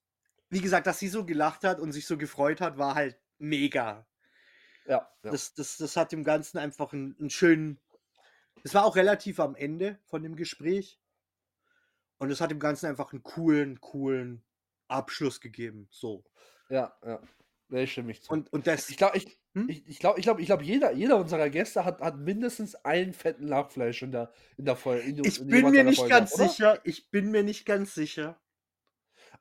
wie 0.51 0.61
gesagt, 0.61 0.87
dass 0.87 0.99
sie 0.99 1.09
so 1.09 1.25
gelacht 1.25 1.65
hat 1.65 1.81
und 1.81 1.93
sich 1.93 2.07
so 2.07 2.17
gefreut 2.17 2.61
hat, 2.61 2.79
war 2.79 2.95
halt 2.95 3.19
mega. 3.39 4.07
Ja, 4.87 5.11
ja. 5.23 5.31
Das, 5.31 5.55
das, 5.55 5.79
das 5.79 5.97
hat 5.97 6.13
dem 6.13 6.25
Ganzen 6.25 6.59
einfach 6.59 6.93
einen, 6.93 7.17
einen 7.19 7.31
schönen, 7.31 7.81
Es 8.63 8.75
war 8.75 8.85
auch 8.85 8.97
relativ 8.97 9.41
am 9.41 9.55
Ende 9.55 9.99
von 10.05 10.23
dem 10.23 10.37
Gespräch. 10.37 11.01
Und 12.19 12.31
es 12.31 12.41
hat 12.41 12.51
dem 12.51 12.61
Ganzen 12.61 12.87
einfach 12.87 13.13
einen 13.13 13.23
coolen, 13.23 13.81
coolen 13.81 14.45
Abschluss 14.89 15.41
gegeben. 15.41 15.89
So. 15.91 16.25
Ja, 16.69 16.97
ja. 17.05 17.21
Nee, 17.69 17.87
stimme 17.87 18.13
ich 18.13 18.23
zu. 18.23 18.33
Und, 18.33 18.53
und 18.53 18.67
das. 18.67 18.89
ich 18.89 18.97
glaube, 18.97 19.17
ich, 19.17 19.39
Hm? 19.55 19.69
ich, 19.69 19.87
ich 19.87 19.99
glaube, 20.01 20.19
ich 20.19 20.25
glaub, 20.25 20.41
ich 20.41 20.47
glaub, 20.47 20.63
jeder, 20.63 20.93
jeder 20.93 21.17
unserer 21.17 21.49
Gäste 21.49 21.85
hat, 21.85 22.01
hat 22.01 22.17
mindestens 22.19 22.75
einen 22.75 23.13
fetten 23.13 23.47
Lachfleisch 23.47 24.03
in 24.03 24.11
der, 24.11 24.33
in 24.57 24.65
der 24.65 24.75
Folge. 24.77 25.03
In, 25.03 25.25
Ich 25.25 25.41
in 25.41 25.47
bin 25.47 25.71
mir 25.71 25.85
nicht 25.85 25.99
Folgen 25.99 26.11
ganz 26.11 26.35
oder? 26.35 26.49
sicher. 26.49 26.81
Ich 26.85 27.11
bin 27.11 27.31
mir 27.31 27.45
nicht 27.45 27.65
ganz 27.65 27.95
sicher. 27.95 28.41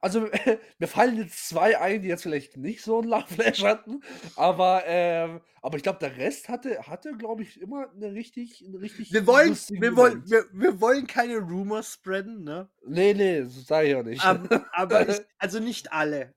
Also, 0.03 0.27
mir 0.79 0.87
fallen 0.89 1.15
jetzt 1.15 1.47
zwei 1.47 1.79
ein, 1.79 2.01
die 2.01 2.09
jetzt 2.09 2.23
vielleicht 2.23 2.57
nicht 2.57 2.81
so 2.81 2.99
ein 2.99 3.07
Lachflash 3.07 3.63
hatten, 3.63 4.03
aber, 4.35 4.83
ähm, 4.85 5.39
aber 5.61 5.77
ich 5.77 5.83
glaube, 5.83 5.99
der 5.99 6.17
Rest 6.17 6.49
hatte, 6.49 6.77
hatte 6.85 7.15
glaube 7.15 7.43
ich, 7.43 7.61
immer 7.61 7.89
eine 7.89 8.11
richtig, 8.11 8.65
eine 8.67 8.81
richtig 8.81 9.13
Wir 9.13 9.25
wollen, 9.25 9.53
wir 9.53 9.95
wollen, 9.95 10.29
wir, 10.29 10.43
wir 10.51 10.81
wollen 10.81 11.07
keine 11.07 11.37
Rumors 11.37 11.93
spreaden, 11.93 12.43
ne? 12.43 12.69
Nee, 12.85 13.13
nee, 13.13 13.43
das 13.43 13.65
sage 13.65 13.87
ich 13.87 13.95
auch 13.95 14.03
nicht. 14.03 14.25
Aber, 14.25 14.65
aber 14.73 15.07
ich, 15.07 15.21
also 15.37 15.61
nicht 15.61 15.93
alle. 15.93 16.35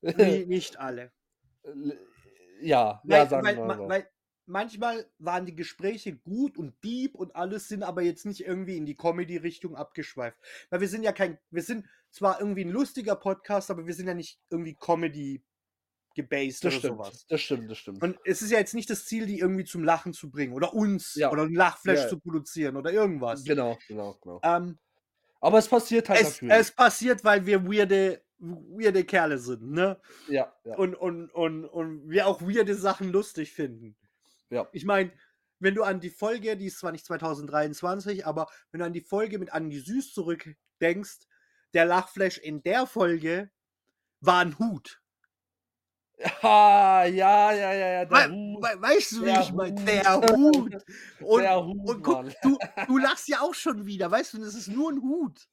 Nee, 0.00 0.44
nicht 0.46 0.78
alle. 0.78 1.10
ja, 2.60 3.00
Weil, 3.02 3.18
ja, 3.18 3.26
sagen 3.26 3.44
weil, 3.44 3.56
wir 3.56 3.64
ma- 3.64 3.74
mal. 3.74 3.78
so. 3.78 3.88
weil 3.88 4.08
manchmal 4.46 5.10
waren 5.18 5.44
die 5.44 5.56
Gespräche 5.56 6.16
gut 6.16 6.56
und 6.56 6.82
deep 6.84 7.16
und 7.16 7.36
alles 7.36 7.66
sind 7.66 7.82
aber 7.82 8.02
jetzt 8.02 8.26
nicht 8.26 8.46
irgendwie 8.46 8.76
in 8.76 8.86
die 8.86 8.96
Comedy-Richtung 8.96 9.74
abgeschweift. 9.74 10.38
Weil 10.70 10.80
wir 10.80 10.88
sind 10.88 11.02
ja 11.02 11.12
kein, 11.12 11.38
wir 11.50 11.62
sind 11.62 11.84
zwar 12.10 12.40
irgendwie 12.40 12.64
ein 12.64 12.70
lustiger 12.70 13.16
Podcast, 13.16 13.70
aber 13.70 13.86
wir 13.86 13.94
sind 13.94 14.06
ja 14.06 14.14
nicht 14.14 14.38
irgendwie 14.50 14.74
Comedy 14.74 15.42
gebased 16.14 16.64
Das 16.64 16.72
oder 16.74 16.78
stimmt, 16.78 16.96
sowas. 16.98 17.26
das 17.28 17.40
stimmt, 17.40 17.70
das 17.70 17.78
stimmt. 17.78 18.02
Und 18.02 18.18
es 18.24 18.42
ist 18.42 18.50
ja 18.50 18.58
jetzt 18.58 18.74
nicht 18.74 18.90
das 18.90 19.04
Ziel, 19.04 19.26
die 19.26 19.38
irgendwie 19.38 19.64
zum 19.64 19.84
Lachen 19.84 20.12
zu 20.12 20.30
bringen 20.30 20.52
oder 20.52 20.74
uns 20.74 21.14
Ja. 21.14 21.30
oder 21.30 21.42
ein 21.44 21.54
Lachflash 21.54 22.00
Ja. 22.00 22.08
zu 22.08 22.18
produzieren 22.18 22.76
oder 22.76 22.92
irgendwas. 22.92 23.44
Genau, 23.44 23.78
genau, 23.86 24.18
genau. 24.22 24.40
Ähm, 24.42 24.78
Aber 25.40 25.58
es 25.58 25.68
passiert 25.68 26.08
halt 26.08 26.20
es, 26.22 26.42
natürlich. 26.42 26.54
es 26.56 26.72
passiert, 26.72 27.22
weil 27.24 27.46
wir 27.46 27.64
weirde, 27.64 28.20
weirde 28.38 29.04
Kerle 29.04 29.38
sind, 29.38 29.70
ne? 29.70 30.00
ja, 30.28 30.52
ja, 30.64 30.76
Und, 30.76 30.96
und, 30.96 31.30
und, 31.32 31.64
und 31.66 32.08
wir 32.10 32.26
auch 32.26 32.40
weirde 32.42 32.74
Sachen 32.74 33.10
lustig 33.12 33.52
finden. 33.52 33.96
ja. 34.50 34.68
Ich 34.72 34.84
meine, 34.84 35.12
wenn 35.60 35.74
du 35.76 35.82
an 35.84 36.00
die 36.00 36.10
Folge, 36.10 36.56
die 36.56 36.66
ist 36.66 36.78
zwar 36.78 36.90
nicht 36.92 37.04
2023, 37.06 38.26
aber 38.26 38.48
wenn 38.72 38.80
du 38.80 38.86
an 38.86 38.92
die 38.92 39.00
Folge 39.00 39.38
mit 39.38 39.52
Andi 39.52 39.78
Süß 39.78 40.12
zurückdenkst, 40.12 41.18
der 41.74 41.84
Lachflash 41.84 42.38
in 42.38 42.62
der 42.62 42.86
Folge 42.86 43.50
war 44.20 44.40
ein 44.40 44.58
Hut. 44.58 45.00
Ah, 46.42 47.04
ja, 47.04 47.52
ja, 47.52 47.72
ja, 47.72 47.88
ja, 47.90 48.04
der 48.04 48.10
We 48.10 48.32
Hut. 48.32 48.62
we 48.64 48.82
weißt 48.82 49.12
du, 49.12 49.20
wie 49.20 49.24
Der 49.26 49.40
ich 49.40 49.52
meine? 49.52 49.84
Der 49.84 50.16
Hut. 50.16 50.84
Und, 51.20 51.40
Der 51.42 51.64
Hut, 51.64 51.88
und 51.88 52.02
guck, 52.02 52.26
du, 52.42 52.58
du 52.88 52.98
lachst 52.98 53.28
ja 53.28 53.40
auch 53.40 53.54
schon 53.54 53.86
wieder, 53.86 54.10
weißt 54.10 54.34
du, 54.34 54.38
das 54.38 54.54
ist 54.54 54.66
nur 54.68 54.90
ein 54.90 55.00
Hut. 55.00 55.48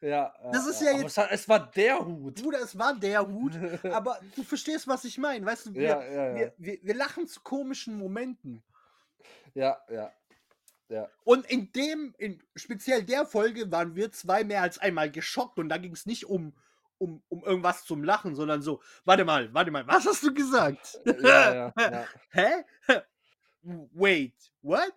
Ja, 0.00 0.32
Das 0.52 0.66
ist 0.66 0.82
ja 0.82 0.90
aber 0.90 0.98
jetzt- 1.00 1.10
Es, 1.12 1.18
hat- 1.18 1.30
es 1.32 1.48
war 1.48 1.68
der 1.70 1.98
Hut. 2.04 2.40
Bruder, 2.40 2.60
es 2.60 2.78
war 2.78 2.94
der 2.94 3.26
Hut, 3.26 3.54
aber 3.90 4.20
du 4.36 4.44
verstehst, 4.44 4.86
was 4.86 5.04
ich 5.04 5.18
meine, 5.18 5.44
weißt 5.46 5.66
du, 5.66 5.74
wir, 5.74 5.82
Ja, 5.82 6.04
ja, 6.04 6.26
ja. 6.28 6.34
Wir, 6.36 6.52
wir, 6.58 6.78
wir 6.82 6.94
lachen 6.94 7.26
zu 7.26 7.40
komischen 7.40 7.98
Momenten. 7.98 8.62
Ja, 9.54 9.78
ja. 9.90 10.12
Ja. 10.88 11.08
Und 11.24 11.46
in 11.46 11.72
dem, 11.72 12.14
in 12.18 12.42
speziell 12.54 13.02
der 13.02 13.24
Folge 13.26 13.70
waren 13.70 13.94
wir 13.94 14.12
zwei 14.12 14.44
mehr 14.44 14.62
als 14.62 14.78
einmal 14.78 15.10
geschockt 15.10 15.58
und 15.58 15.68
da 15.68 15.78
ging 15.78 15.92
es 15.92 16.06
nicht 16.06 16.26
um, 16.26 16.54
um, 16.98 17.22
um 17.28 17.42
irgendwas 17.44 17.84
zum 17.84 18.04
Lachen, 18.04 18.34
sondern 18.34 18.62
so, 18.62 18.82
warte 19.04 19.24
mal, 19.24 19.52
warte 19.54 19.70
mal, 19.70 19.86
was 19.86 20.06
hast 20.06 20.22
du 20.22 20.34
gesagt? 20.34 21.00
Ja, 21.04 21.54
ja, 21.54 21.72
ja. 21.76 22.06
Hä? 22.30 22.64
Wait, 23.62 24.52
what? 24.62 24.92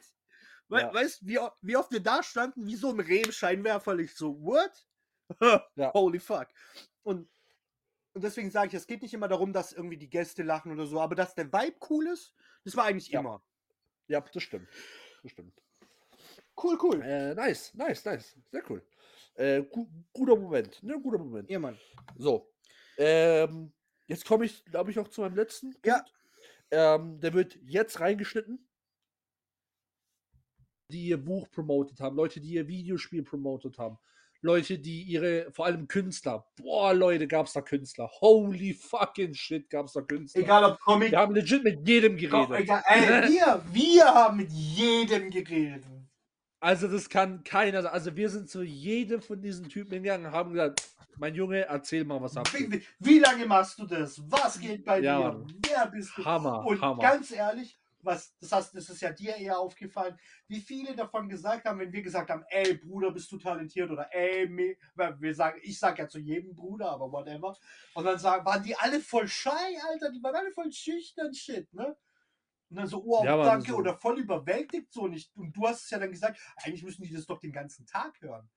We. 0.70 0.90
Weißt 0.94 1.22
du, 1.22 1.28
wie, 1.28 1.40
wie 1.62 1.78
oft 1.78 1.92
wir 1.92 2.02
da 2.02 2.22
standen, 2.22 2.68
wie 2.68 2.76
so 2.76 2.90
ein 2.90 3.00
Rehmscheinwerfer, 3.00 3.98
ich 4.00 4.14
so, 4.16 4.42
what? 4.42 4.86
Holy 5.94 6.20
fuck. 6.20 6.48
Und, 7.04 7.30
und 8.14 8.24
deswegen 8.24 8.52
sage 8.52 8.68
ich, 8.68 8.74
es 8.74 8.88
geht 8.88 9.02
nicht 9.02 9.14
immer 9.14 9.30
darum, 9.30 9.54
dass 9.54 9.72
irgendwie 9.72 9.98
die 9.98 10.10
Gäste 10.10 10.44
lachen 10.44 10.74
oder 10.74 10.86
so, 10.86 11.00
aber 11.00 11.16
dass 11.16 11.36
der 11.36 11.52
Vibe 11.54 11.78
cool 11.90 12.08
ist, 12.08 12.34
das 12.66 12.76
war 12.76 12.84
eigentlich 12.86 13.14
immer. 13.14 13.42
Ja, 14.08 14.20
das 14.20 14.44
stimmt. 14.44 14.68
Das 15.24 15.32
stimmt. 15.32 15.54
Cool, 16.62 16.78
cool. 16.82 17.02
Äh, 17.02 17.36
nice, 17.36 17.74
nice, 17.76 18.04
nice. 18.06 18.36
Sehr 18.52 18.64
cool. 18.70 18.82
Äh, 19.36 19.64
gu 19.64 19.88
guter 20.12 20.36
Moment. 20.36 20.82
Ne, 20.82 21.00
guter 21.00 21.20
Moment. 21.20 21.50
Ja, 21.50 21.60
Mann. 21.60 21.78
So. 22.18 22.52
Ähm, 22.98 23.72
jetzt 24.08 24.26
komme 24.26 24.46
ich, 24.46 24.66
glaube 24.66 24.90
ich, 24.92 24.98
auch 24.98 25.08
zu 25.08 25.22
meinem 25.22 25.36
letzten. 25.36 25.76
Ja. 25.86 25.98
Punkt. 25.98 26.14
Ähm, 26.72 27.20
der 27.20 27.34
wird 27.34 27.58
jetzt 27.66 28.00
reingeschnitten. 28.00 28.68
Die 30.90 31.08
ihr 31.10 31.18
Buch 31.18 31.50
promotet 31.52 32.00
haben, 32.00 32.16
Leute, 32.16 32.40
die 32.40 32.54
ihr 32.54 32.68
Videospiel 32.68 33.22
promotet 33.22 33.78
haben, 33.78 34.00
Leute, 34.42 34.80
die 34.80 35.02
ihre, 35.02 35.52
vor 35.52 35.66
allem 35.66 35.88
Künstler. 35.88 36.48
Boah, 36.56 36.94
Leute, 36.94 37.28
gab's 37.28 37.54
da 37.54 37.62
Künstler. 37.62 38.10
Holy 38.22 38.74
fucking 38.74 39.34
shit, 39.34 39.70
gab's 39.70 39.94
da 39.94 40.02
Künstler. 40.02 40.44
Egal 40.44 40.64
ob 40.64 40.80
Comic, 40.80 41.12
Wir 41.12 41.20
haben 41.20 41.36
legit 41.36 41.64
mit 41.64 41.86
jedem 41.86 42.16
geredet. 42.16 42.60
egal, 42.60 42.84
ey, 42.88 43.02
wir, 43.34 43.62
wir 43.72 44.06
haben 44.06 44.38
mit 44.38 44.52
jedem 44.52 45.30
geredet. 45.30 45.84
Also 46.60 46.88
das 46.88 47.10
kann 47.10 47.44
keiner. 47.44 47.92
Also 47.92 48.16
wir 48.16 48.30
sind 48.30 48.50
zu 48.50 48.64
jedem 48.64 49.22
von 49.22 49.42
diesen 49.42 49.70
Typen 49.70 49.94
hingegangen 49.94 50.28
und 50.28 50.32
haben 50.34 50.52
gesagt, 50.54 50.82
mein 51.18 51.36
Junge, 51.36 51.66
erzähl 51.66 52.04
mal, 52.04 52.22
was 52.22 52.38
abgeht. 52.38 52.72
wie, 52.72 52.84
wie 53.00 53.20
lange 53.20 53.46
machst 53.46 53.80
du 53.80 53.86
das? 53.86 54.22
Was 54.30 54.60
geht 54.60 54.86
bei 54.86 55.00
Ja, 55.00 55.18
dir? 55.18 55.38
Mann. 55.38 55.54
Wer 55.68 55.88
bist 55.88 56.12
du? 56.18 56.26
Hammer, 56.26 56.66
Und 56.66 56.82
Hammer. 56.82 57.02
ganz 57.02 57.32
ehrlich, 57.32 57.78
was, 58.02 58.36
das, 58.40 58.52
heißt, 58.52 58.76
das 58.76 58.90
ist 58.90 59.02
ja 59.02 59.12
dir 59.12 59.36
eher 59.36 59.60
aufgefallen, 59.60 60.18
wie 60.48 60.62
viele 60.62 60.96
davon 60.96 61.28
gesagt 61.28 61.66
haben, 61.66 61.80
wenn 61.80 61.92
wir 61.92 62.02
gesagt 62.04 62.30
haben, 62.30 62.44
ey 62.50 62.76
Bruder, 62.76 63.12
bist 63.12 63.32
du 63.32 63.38
talentiert 63.38 63.90
oder 63.90 64.08
ey, 64.14 64.48
wir 65.20 65.36
sagen, 65.36 65.60
ich 65.64 65.78
sag 65.80 65.98
ja 66.00 66.08
zu 66.08 66.20
jedem 66.20 66.56
Bruder, 66.56 66.92
aber 66.92 67.12
whatever. 67.12 67.56
Und 67.96 68.06
dann 68.06 68.20
sagen, 68.20 68.46
waren 68.46 68.64
die 68.64 68.76
alle 68.78 69.00
voll 69.00 69.28
shy, 69.28 69.50
Alter, 69.90 70.12
die 70.12 70.22
waren 70.24 70.36
alle 70.36 70.52
voll 70.52 70.72
schüchtern, 70.72 71.34
shit, 71.34 71.72
ne? 71.74 71.96
Und 72.70 72.78
dann 72.78 72.88
so, 72.88 73.04
oh, 73.04 73.24
Ja, 73.24 73.42
danke, 73.44 73.72
so. 73.72 73.78
oder 73.78 73.96
voll 73.98 74.20
überwältigt 74.20 74.92
so 74.92 75.08
nicht. 75.08 75.36
Und 75.36 75.56
du 75.56 75.68
hast 75.68 75.86
es 75.86 75.90
ja 75.90 76.00
dann 76.00 76.12
gesagt, 76.12 76.40
eigentlich 76.58 76.84
müssen 76.84 77.04
die 77.04 77.14
das 77.14 77.26
doch 77.26 77.40
den 77.40 77.54
ganzen 77.54 77.86
Tag 77.86 78.20
hören. 78.22 78.50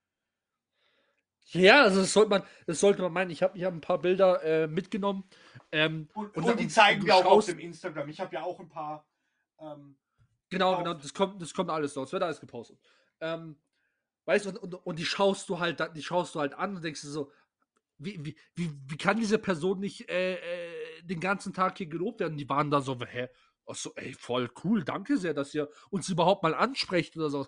Ja, 1.53 1.83
also 1.83 2.01
das 2.01 2.13
sollte 2.13 2.31
man, 2.31 2.43
das 2.67 2.81
sollte 2.81 3.03
man 3.03 3.13
meinen. 3.13 3.31
Ich 3.31 3.43
habe 3.43 3.57
ich 3.57 3.65
hab 3.65 3.75
ein 3.75 3.81
paar 3.81 3.99
Bilder 3.99 4.43
äh, 4.43 4.67
mitgenommen. 4.67 5.25
Ähm, 5.73 6.09
Und, 6.15 6.37
Und 6.37 6.45
und, 6.45 6.61
die 6.61 6.69
zeigen 6.69 7.05
wir 7.05 7.17
auch 7.17 7.25
auf 7.25 7.47
dem 7.47 7.59
Instagram. 7.59 8.09
Ich 8.09 8.21
habe 8.21 8.35
ja 8.35 8.43
auch 8.43 8.61
ein 8.61 8.69
paar. 8.69 9.07
Ähm, 9.59 9.97
genau, 10.49 10.79
genau, 10.79 10.95
das 10.95 11.13
kommt, 11.13 11.43
das 11.43 11.53
kommt 11.53 11.71
alles 11.71 11.97
raus. 11.97 12.13
Wird 12.13 12.23
alles 12.23 12.41
gepostet. 12.41 12.79
Ähm, 13.21 13.57
weißt 14.27 14.47
du, 14.47 14.51
und, 14.51 14.59
und, 14.59 14.75
und 14.75 14.99
die 14.99 15.05
schaust 15.05 15.49
du 15.49 15.59
halt, 15.59 15.83
die 15.97 16.03
schaust 16.03 16.35
du 16.35 16.41
halt 16.41 16.55
an 16.55 16.77
und 16.77 16.85
denkst 16.85 17.03
dir 17.03 17.09
so, 17.09 17.33
wie, 17.99 18.25
wie, 18.25 18.37
wie, 18.55 18.71
wie 18.87 18.97
kann 18.97 19.19
diese 19.19 19.39
Person 19.39 19.81
nicht 19.81 20.09
äh, 20.09 20.35
äh, 20.35 21.03
den 21.03 21.21
ganzen 21.21 21.53
Tag 21.53 21.79
hier 21.79 21.87
gelobt 21.87 22.21
werden? 22.21 22.39
Die 22.39 22.49
waren 22.49 22.71
da 22.71 22.81
so, 22.81 22.99
hä? 22.99 23.29
Ach 23.71 23.77
so, 23.77 23.95
ey, 23.95 24.15
voll 24.15 24.51
cool, 24.65 24.85
danke 24.85 25.17
sehr, 25.17 25.35
dass 25.35 25.55
ihr 25.55 25.71
uns 25.91 26.09
überhaupt 26.09 26.43
mal 26.43 26.55
ansprecht 26.55 27.17
oder 27.17 27.31
so. 27.31 27.47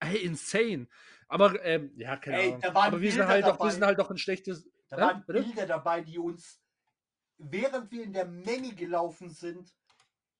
Ey, 0.00 0.18
insane. 0.18 0.88
Aber, 1.28 1.62
ähm, 1.64 1.92
ja, 1.96 2.16
keine 2.16 2.38
Ey, 2.38 2.48
Ahnung. 2.52 2.64
Aber 2.64 3.00
wir 3.00 3.12
sind 3.12 3.26
halt 3.26 3.44
auch, 3.44 3.62
wir 3.62 3.70
sind 3.70 3.84
halt 3.84 4.00
auch 4.00 4.10
ein 4.10 4.18
schlechtes. 4.18 4.68
da 4.88 4.96
Hä? 4.96 5.00
waren 5.02 5.24
Bitte? 5.26 5.42
Bilder 5.42 5.66
dabei, 5.66 6.00
die 6.02 6.18
uns, 6.18 6.60
während 7.38 7.90
wir 7.90 8.04
in 8.04 8.12
der 8.12 8.26
Menge 8.26 8.74
gelaufen 8.74 9.30
sind, 9.30 9.72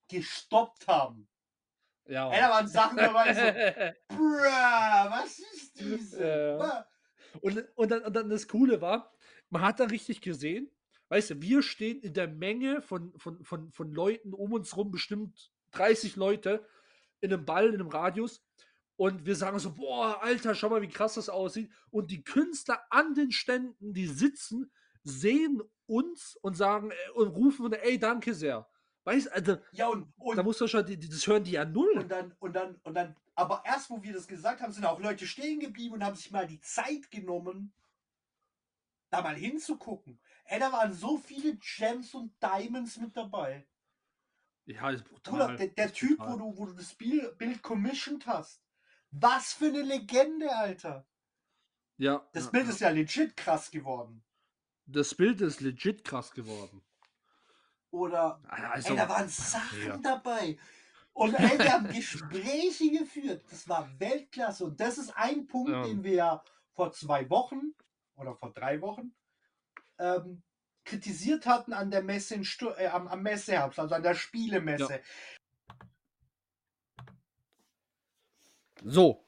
gestoppt 0.08 0.86
haben. 0.86 1.28
Ja. 2.06 2.30
Ey, 2.30 2.40
da 2.40 2.50
waren 2.50 2.68
Sachen 2.68 2.96
dabei, 2.96 3.34
so, 3.34 3.40
bruh, 4.16 4.40
was 5.10 5.38
ist 5.38 5.78
diese? 5.78 6.26
Ja. 6.26 6.86
Und, 7.42 7.64
und, 7.76 7.90
dann, 7.90 8.02
und 8.02 8.16
dann 8.16 8.30
das 8.30 8.48
Coole 8.48 8.80
war, 8.80 9.12
man 9.50 9.62
hat 9.62 9.80
da 9.80 9.84
richtig 9.84 10.22
gesehen, 10.22 10.70
weißt 11.08 11.30
du, 11.30 11.42
wir 11.42 11.62
stehen 11.62 12.00
in 12.00 12.14
der 12.14 12.28
Menge 12.28 12.82
von, 12.82 13.12
von, 13.18 13.42
von, 13.44 13.70
von 13.72 13.92
Leuten 13.92 14.34
um 14.34 14.52
uns 14.52 14.76
rum, 14.76 14.90
bestimmt 14.90 15.52
30 15.72 16.16
Leute 16.16 16.66
in 17.20 17.32
einem 17.32 17.44
Ball, 17.44 17.68
in 17.68 17.74
einem 17.74 17.88
Radius. 17.88 18.42
Und 18.96 19.26
wir 19.26 19.36
sagen 19.36 19.58
so, 19.58 19.74
boah, 19.74 20.22
Alter, 20.22 20.54
schau 20.54 20.70
mal, 20.70 20.82
wie 20.82 20.88
krass 20.88 21.14
das 21.14 21.28
aussieht. 21.28 21.70
Und 21.90 22.10
die 22.10 22.24
Künstler 22.24 22.80
an 22.90 23.14
den 23.14 23.30
Ständen, 23.30 23.94
die 23.94 24.06
sitzen, 24.06 24.72
sehen 25.04 25.62
uns 25.86 26.36
und 26.42 26.56
sagen 26.56 26.90
äh, 26.90 27.10
und 27.14 27.28
rufen, 27.28 27.72
ey, 27.72 27.98
danke 27.98 28.34
sehr. 28.34 28.68
Weißt 29.04 29.26
du, 29.26 29.32
also, 29.32 29.56
Ja, 29.72 29.88
und, 29.88 30.12
da 30.18 30.40
und, 30.40 30.44
muss 30.44 30.60
man 30.60 30.68
schon, 30.68 30.84
das 30.84 31.26
hören 31.26 31.44
die 31.44 31.52
ja 31.52 31.64
null. 31.64 31.96
und 31.96 32.10
dann, 32.10 32.34
und 32.40 32.54
dann, 32.54 32.74
und 32.82 32.94
dann, 32.94 33.16
aber 33.34 33.62
erst 33.64 33.88
wo 33.88 34.02
wir 34.02 34.12
das 34.12 34.26
gesagt 34.26 34.60
haben, 34.60 34.72
sind 34.72 34.84
auch 34.84 35.00
Leute 35.00 35.26
stehen 35.26 35.60
geblieben 35.60 35.94
und 35.94 36.04
haben 36.04 36.16
sich 36.16 36.30
mal 36.30 36.46
die 36.46 36.60
Zeit 36.60 37.10
genommen, 37.10 37.72
da 39.10 39.22
mal 39.22 39.36
hinzugucken. 39.36 40.18
Ey, 40.50 40.58
da 40.58 40.72
waren 40.72 40.92
so 40.94 41.18
viele 41.18 41.56
Gems 41.56 42.14
und 42.14 42.32
Diamonds 42.42 42.96
mit 42.96 43.14
dabei. 43.16 43.66
Ja, 44.64 44.90
ist 44.90 45.04
brutal. 45.04 45.32
Bruder, 45.48 45.56
der, 45.56 45.66
der 45.68 45.92
Typ, 45.92 46.18
brutal. 46.18 46.32
wo 46.32 46.38
du, 46.38 46.56
wo 46.58 46.66
du 46.66 46.72
das 46.72 46.94
Bild, 46.94 47.36
Bild 47.38 47.62
commissioned 47.62 48.26
hast. 48.26 48.62
Was 49.10 49.52
für 49.52 49.66
eine 49.66 49.82
Legende, 49.82 50.50
Alter. 50.54 51.06
Ja, 51.98 52.26
Das 52.32 52.44
ja, 52.46 52.50
Bild 52.50 52.64
ja. 52.66 52.70
ist 52.70 52.80
ja 52.80 52.88
legit 52.90 53.36
krass 53.36 53.70
geworden. 53.70 54.24
Das 54.86 55.14
Bild 55.14 55.40
ist 55.42 55.60
legit 55.60 56.02
krass 56.04 56.30
geworden. 56.30 56.82
Oder, 57.90 58.40
Also, 58.48 58.90
ey, 58.90 58.96
da 58.96 59.08
waren 59.08 59.28
Sachen 59.28 59.78
mega. 59.80 59.96
dabei. 59.98 60.58
Und 61.12 61.34
ey, 61.34 61.58
wir 61.58 61.72
haben 61.72 61.88
Gespräche 61.88 62.90
geführt. 62.90 63.44
Das 63.50 63.68
war 63.68 63.88
Weltklasse. 63.98 64.64
Und 64.64 64.80
das 64.80 64.96
ist 64.98 65.10
ein 65.16 65.46
Punkt, 65.46 65.70
Ja. 65.70 65.82
den 65.82 66.02
wir 66.04 66.12
ja 66.14 66.44
vor 66.74 66.92
zwei 66.92 67.28
Wochen 67.28 67.74
oder 68.16 68.34
vor 68.36 68.52
drei 68.52 68.80
Wochen 68.80 69.14
ähm, 69.98 70.42
kritisiert 70.84 71.46
hatten 71.46 71.72
an 71.72 71.90
der 71.90 72.02
Messe 72.02 72.34
in 72.34 72.44
Stu 72.44 72.70
äh, 72.70 72.86
am, 72.86 73.08
am 73.08 73.22
Messeherbst, 73.22 73.78
also 73.78 73.94
an 73.94 74.02
der 74.02 74.14
Spielemesse. 74.14 75.00
So. 78.84 79.24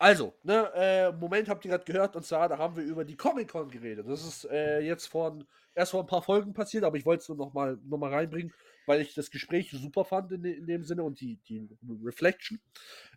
Also, 0.00 0.34
ne, 0.44 0.70
äh, 0.74 1.12
Moment 1.12 1.48
habt 1.48 1.64
ihr 1.64 1.72
gerade 1.72 1.84
gehört, 1.84 2.14
und 2.14 2.24
zwar, 2.24 2.48
da 2.48 2.56
haben 2.56 2.76
wir 2.76 2.84
über 2.84 3.04
die 3.04 3.16
Comic-Con 3.16 3.68
geredet. 3.68 4.06
Das 4.08 4.24
ist 4.24 4.44
äh, 4.44 4.78
jetzt 4.80 5.06
vor, 5.06 5.36
erst 5.74 5.90
vor 5.90 6.02
ein 6.02 6.06
paar 6.06 6.22
Folgen 6.22 6.52
passiert, 6.52 6.84
aber 6.84 6.96
ich 6.96 7.04
wollte 7.04 7.22
es 7.22 7.28
nur 7.28 7.38
noch 7.38 7.52
mal, 7.52 7.78
noch 7.82 7.98
mal 7.98 8.12
reinbringen, 8.12 8.52
weil 8.86 9.00
ich 9.00 9.14
das 9.14 9.30
Gespräch 9.30 9.70
super 9.72 10.04
fand 10.04 10.30
in, 10.30 10.42
de- 10.42 10.56
in 10.56 10.66
dem 10.66 10.84
Sinne 10.84 11.02
und 11.02 11.20
die, 11.20 11.36
die 11.48 11.68
Reflection. 12.04 12.60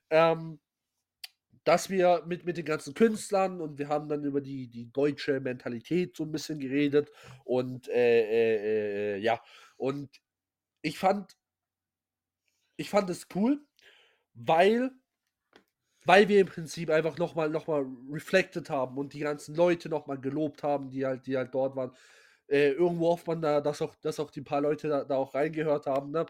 Ähm, 0.09 0.59
dass 1.63 1.89
wir 1.89 2.23
mit, 2.27 2.45
mit 2.45 2.57
den 2.57 2.65
ganzen 2.65 2.93
Künstlern 2.93 3.61
und 3.61 3.77
wir 3.79 3.87
haben 3.89 4.09
dann 4.09 4.23
über 4.23 4.41
die, 4.41 4.67
die 4.69 4.91
deutsche 4.91 5.39
Mentalität 5.39 6.15
so 6.17 6.23
ein 6.23 6.31
bisschen 6.31 6.59
geredet 6.59 7.11
und 7.45 7.87
äh, 7.89 8.21
äh, 8.21 9.15
äh, 9.15 9.19
ja, 9.19 9.41
und 9.77 10.09
ich 10.83 10.99
fand, 10.99 11.35
ich 12.77 12.89
fand 12.89 13.09
es 13.09 13.27
cool, 13.35 13.65
weil 14.33 14.91
weil 16.05 16.27
wir 16.29 16.39
im 16.41 16.47
Prinzip 16.47 16.89
einfach 16.89 17.17
nochmal 17.17 17.49
noch 17.49 17.67
mal 17.67 17.85
reflected 18.09 18.69
haben 18.69 18.97
und 18.97 19.13
die 19.13 19.19
ganzen 19.19 19.55
Leute 19.55 19.89
nochmal 19.89 20.19
gelobt 20.19 20.63
haben, 20.63 20.89
die 20.89 21.05
halt, 21.05 21.27
die 21.27 21.37
halt 21.37 21.53
dort 21.53 21.75
waren. 21.75 21.91
Äh, 22.47 22.71
irgendwo 22.71 23.09
hofft 23.09 23.27
man 23.27 23.41
da, 23.41 23.61
dass 23.61 23.81
auch, 23.81 23.95
dass 23.95 24.19
auch 24.19 24.31
die 24.31 24.41
paar 24.41 24.61
Leute 24.61 24.89
da, 24.89 25.03
da 25.05 25.15
auch 25.17 25.33
reingehört 25.35 25.85
haben, 25.87 26.11
ne? 26.11 26.25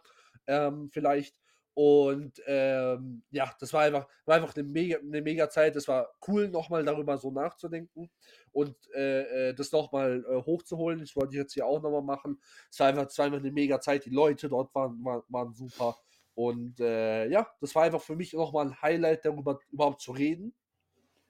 Ähm, 0.47 0.89
vielleicht. 0.91 1.40
Und 1.73 2.41
ähm, 2.47 3.23
ja, 3.31 3.49
das 3.59 3.71
war 3.71 3.83
einfach, 3.83 4.07
war 4.25 4.35
einfach 4.35 4.55
eine 4.55 4.63
mega, 4.67 4.97
eine 4.97 5.21
mega 5.21 5.49
Zeit. 5.49 5.75
Es 5.75 5.87
war 5.87 6.09
cool, 6.27 6.49
nochmal 6.49 6.83
darüber 6.83 7.17
so 7.17 7.31
nachzudenken 7.31 8.09
und 8.51 8.75
äh, 8.93 9.49
äh, 9.49 9.53
das 9.53 9.71
nochmal 9.71 10.25
äh, 10.29 10.35
hochzuholen. 10.45 10.99
Das 10.99 11.15
wollte 11.15 11.35
ich 11.35 11.39
jetzt 11.39 11.53
hier 11.53 11.65
auch 11.65 11.81
nochmal 11.81 12.01
machen. 12.01 12.41
Es 12.69 12.79
war 12.79 12.87
einfach, 12.87 13.07
war 13.17 13.25
einfach 13.25 13.39
eine 13.39 13.51
mega 13.51 13.79
Zeit. 13.79 14.05
Die 14.05 14.09
Leute 14.09 14.49
dort 14.49 14.73
waren, 14.75 15.03
waren, 15.03 15.23
waren 15.29 15.53
super. 15.53 15.97
Und 16.35 16.79
äh, 16.79 17.27
ja, 17.27 17.47
das 17.61 17.73
war 17.75 17.83
einfach 17.83 18.01
für 18.01 18.15
mich 18.15 18.33
nochmal 18.33 18.67
ein 18.67 18.81
Highlight, 18.81 19.25
darüber 19.25 19.59
überhaupt 19.71 20.01
zu 20.01 20.11
reden. 20.11 20.53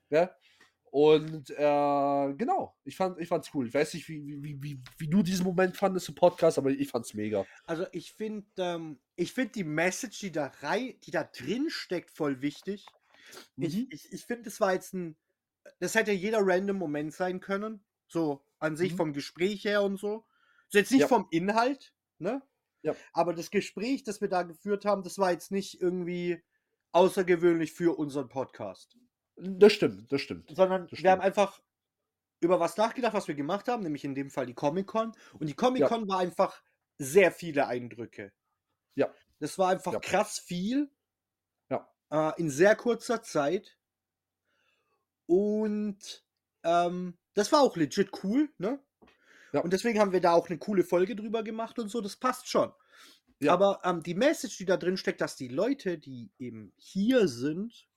Ja? 0.09 0.31
Und 0.91 1.49
äh, 1.51 2.34
genau, 2.35 2.76
ich 2.84 2.97
fand 2.97 3.18
ich 3.19 3.30
fand's 3.30 3.49
cool. 3.53 3.65
Ich 3.65 3.73
weiß 3.73 3.93
nicht, 3.93 4.09
wie, 4.09 4.22
wie, 4.43 4.61
wie- 4.61 4.84
wie, 4.97 5.07
du 5.07 5.23
diesen 5.23 5.45
Moment 5.45 5.77
fandest 5.77 6.09
im 6.09 6.15
Podcast, 6.15 6.57
aber 6.57 6.69
ich 6.69 6.89
fand's 6.89 7.13
mega. 7.13 7.45
Also 7.63 7.85
ich 7.93 8.11
finde, 8.11 8.45
ähm, 8.57 8.99
ich 9.15 9.31
finde 9.34 9.53
die 9.53 9.63
Message, 9.63 10.19
die 10.19 10.31
da 10.34 10.47
rei 10.61 10.97
die 11.03 11.11
da 11.11 11.23
drin 11.23 11.68
steckt, 11.69 12.11
voll 12.11 12.41
wichtig. 12.41 12.85
Ich, 13.55 13.76
Mhm. 13.77 13.88
ich, 13.89 14.11
ich 14.11 14.26
finde, 14.26 14.43
das 14.43 14.59
war 14.59 14.73
jetzt 14.73 14.93
ein, 14.93 15.15
das 15.80 15.95
hätte 15.95 16.11
jeder 16.11 16.39
random 16.41 16.77
Moment 16.77 17.13
sein 17.13 17.39
können. 17.39 17.85
So 18.09 18.43
an 18.59 18.76
sich 18.76 18.91
Mhm. 18.91 18.97
vom 18.97 19.13
Gespräch 19.13 19.63
her 19.63 19.84
und 19.84 19.97
so. 19.97 20.26
So 20.68 20.77
jetzt 20.77 20.91
nicht 20.91 21.01
Ja. 21.01 21.07
vom 21.07 21.26
Inhalt, 21.31 21.93
ne? 22.19 22.41
Ja. 22.81 22.95
Aber 23.13 23.34
das 23.34 23.49
Gespräch, 23.49 24.03
das 24.03 24.19
wir 24.19 24.27
da 24.27 24.43
geführt 24.43 24.84
haben, 24.84 25.03
das 25.03 25.18
war 25.18 25.31
jetzt 25.31 25.51
nicht 25.51 25.80
irgendwie 25.81 26.43
außergewöhnlich 26.91 27.72
für 27.72 27.97
unseren 27.97 28.27
Podcast. 28.27 28.97
Das 29.36 29.74
stimmt, 29.74 30.12
das 30.12 30.22
stimmt. 30.22 30.49
Sondern 30.56 30.88
Das 30.88 31.02
wir 31.02 31.12
haben 31.12 31.22
einfach 31.22 31.62
über 32.41 32.60
was 32.60 32.78
nachgedacht, 32.78 33.14
was 33.14 33.28
wir 33.28 33.36
gemacht 33.36 33.68
haben, 33.68 33.84
nämlich 33.84 34.03
in 34.03 34.16
dem 34.16 34.30
Fall 34.30 34.45
die 34.45 34.53
Comic-Con. 34.53 35.14
Und 35.40 35.48
die 35.48 35.53
Comic-Con 35.53 36.08
war 36.08 36.20
einfach 36.20 36.62
sehr 36.98 37.32
viele 37.32 37.68
Eindrücke. 37.68 38.32
Ja. 38.95 39.14
Das 39.40 39.58
war 39.58 39.70
einfach 39.70 39.94
Ja. 39.94 39.99
krass 39.99 40.40
viel. 40.40 40.90
Ja. 41.70 41.88
Äh, 42.10 42.40
in 42.40 42.49
sehr 42.49 42.76
kurzer 42.76 43.22
Zeit. 43.22 43.78
Und 45.28 46.24
ähm, 46.64 47.18
das 47.34 47.52
war 47.52 47.62
auch 47.62 47.78
legit 47.78 48.10
cool, 48.24 48.49
ne? 48.58 48.80
Ja. 49.53 49.62
Und 49.62 49.74
deswegen 49.74 49.99
haben 49.99 50.12
wir 50.12 50.22
da 50.22 50.34
auch 50.34 50.49
eine 50.49 50.58
coole 50.58 50.84
Folge 50.84 51.16
drüber 51.16 51.44
gemacht 51.44 51.78
und 51.80 51.90
so, 51.90 52.02
das 52.02 52.16
passt 52.16 52.48
schon. 52.49 52.72
Ja. 53.40 53.53
Aber 53.53 53.82
ähm, 53.84 54.03
die 54.03 54.14
Message, 54.14 54.58
die 54.58 54.66
da 54.66 54.78
drin 54.78 54.98
steckt, 54.98 55.22
dass 55.22 55.36
die 55.36 55.48
Leute, 55.48 55.98
die 55.98 56.32
eben 56.38 56.74
hier 56.78 57.28
sind, 57.28 57.88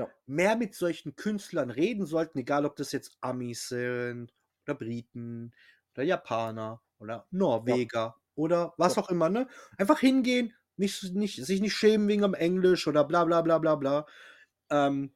Ja. 0.00 0.10
mehr 0.26 0.56
mit 0.56 0.74
solchen 0.74 1.16
Künstlern 1.16 1.70
reden 1.70 2.06
sollten, 2.06 2.38
egal 2.38 2.66
ob 2.66 2.76
das 2.76 2.92
jetzt 2.92 3.16
Amis 3.20 3.68
sind 3.68 4.32
oder 4.66 4.74
Briten 4.76 5.52
oder 5.94 6.04
Japaner 6.04 6.82
oder 6.98 7.26
Norweger 7.30 8.16
oder 8.34 8.74
was 8.78 8.96
Ja. 8.96 8.98
auch 8.98 9.10
immer, 9.10 9.28
ne? 9.28 9.48
Einfach 9.78 10.00
hingehen, 10.00 10.54
nicht, 10.76 11.14
nicht, 11.14 11.44
sich 11.44 11.60
nicht 11.60 11.74
schämen 11.74 12.08
wegen 12.08 12.24
am 12.24 12.34
Englisch 12.34 12.86
oder 12.88 13.04
bla 13.04 13.24
bla 13.24 13.42
bla 13.42 13.58
bla 13.58 13.76
bla. 13.76 14.06
Ähm, 14.70 15.14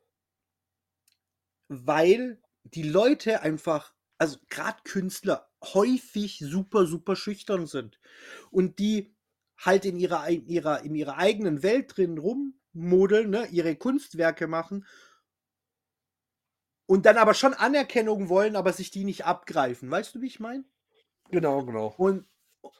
weil 1.68 2.40
die 2.64 2.82
Leute 2.82 3.42
einfach, 3.42 3.94
also 4.18 4.38
gerade 4.48 4.78
Künstler, 4.84 5.50
häufig 5.62 6.38
super, 6.38 6.86
super 6.86 7.16
schüchtern 7.16 7.66
sind. 7.66 7.98
Und 8.50 8.78
die 8.78 9.16
halt 9.58 9.84
in 9.84 9.96
ihrer, 9.98 10.28
in 10.28 10.46
ihrer, 10.46 10.82
in 10.82 10.94
ihrer 10.94 11.16
eigenen 11.18 11.62
Welt 11.62 11.96
drin 11.96 12.18
rummodeln, 12.74 13.30
ne, 13.30 13.46
ihre 13.50 13.76
Kunstwerke 13.76 14.46
machen 14.46 14.86
und 16.86 17.06
dann 17.06 17.16
aber 17.16 17.34
schon 17.34 17.54
Anerkennung 17.54 18.28
wollen, 18.28 18.56
aber 18.56 18.72
sich 18.72 18.90
die 18.90 19.04
nicht 19.04 19.24
abgreifen. 19.24 19.90
Weißt 19.90 20.14
du, 20.14 20.20
wie 20.20 20.26
ich 20.26 20.40
meine? 20.40 20.64
Genau, 21.30 21.64
genau. 21.64 21.94
Und, 21.96 22.26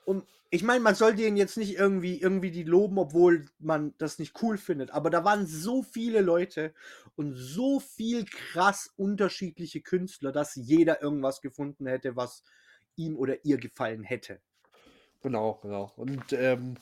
und 0.04 0.26
ich 0.50 0.62
meine, 0.62 0.80
man 0.80 0.94
soll 0.94 1.14
denen 1.14 1.36
jetzt 1.36 1.56
nicht 1.56 1.74
irgendwie, 1.76 2.20
irgendwie 2.20 2.50
die 2.50 2.62
loben, 2.62 2.98
obwohl 2.98 3.46
man 3.58 3.94
das 3.98 4.18
nicht 4.18 4.40
cool 4.42 4.58
findet. 4.58 4.90
Aber 4.90 5.10
da 5.10 5.24
waren 5.24 5.46
so 5.46 5.82
viele 5.82 6.20
Leute 6.20 6.74
und 7.16 7.34
so 7.34 7.80
viel 7.80 8.24
krass 8.24 8.92
unterschiedliche 8.96 9.80
Künstler, 9.80 10.32
dass 10.32 10.54
jeder 10.54 11.02
irgendwas 11.02 11.40
gefunden 11.40 11.86
hätte, 11.86 12.14
was 12.14 12.42
ihm 12.96 13.16
oder 13.16 13.44
ihr 13.44 13.56
gefallen 13.56 14.04
hätte. 14.04 14.40
Genau, 15.22 15.58
genau. 15.62 15.90
Und 15.96 16.32
ähm, 16.34 16.76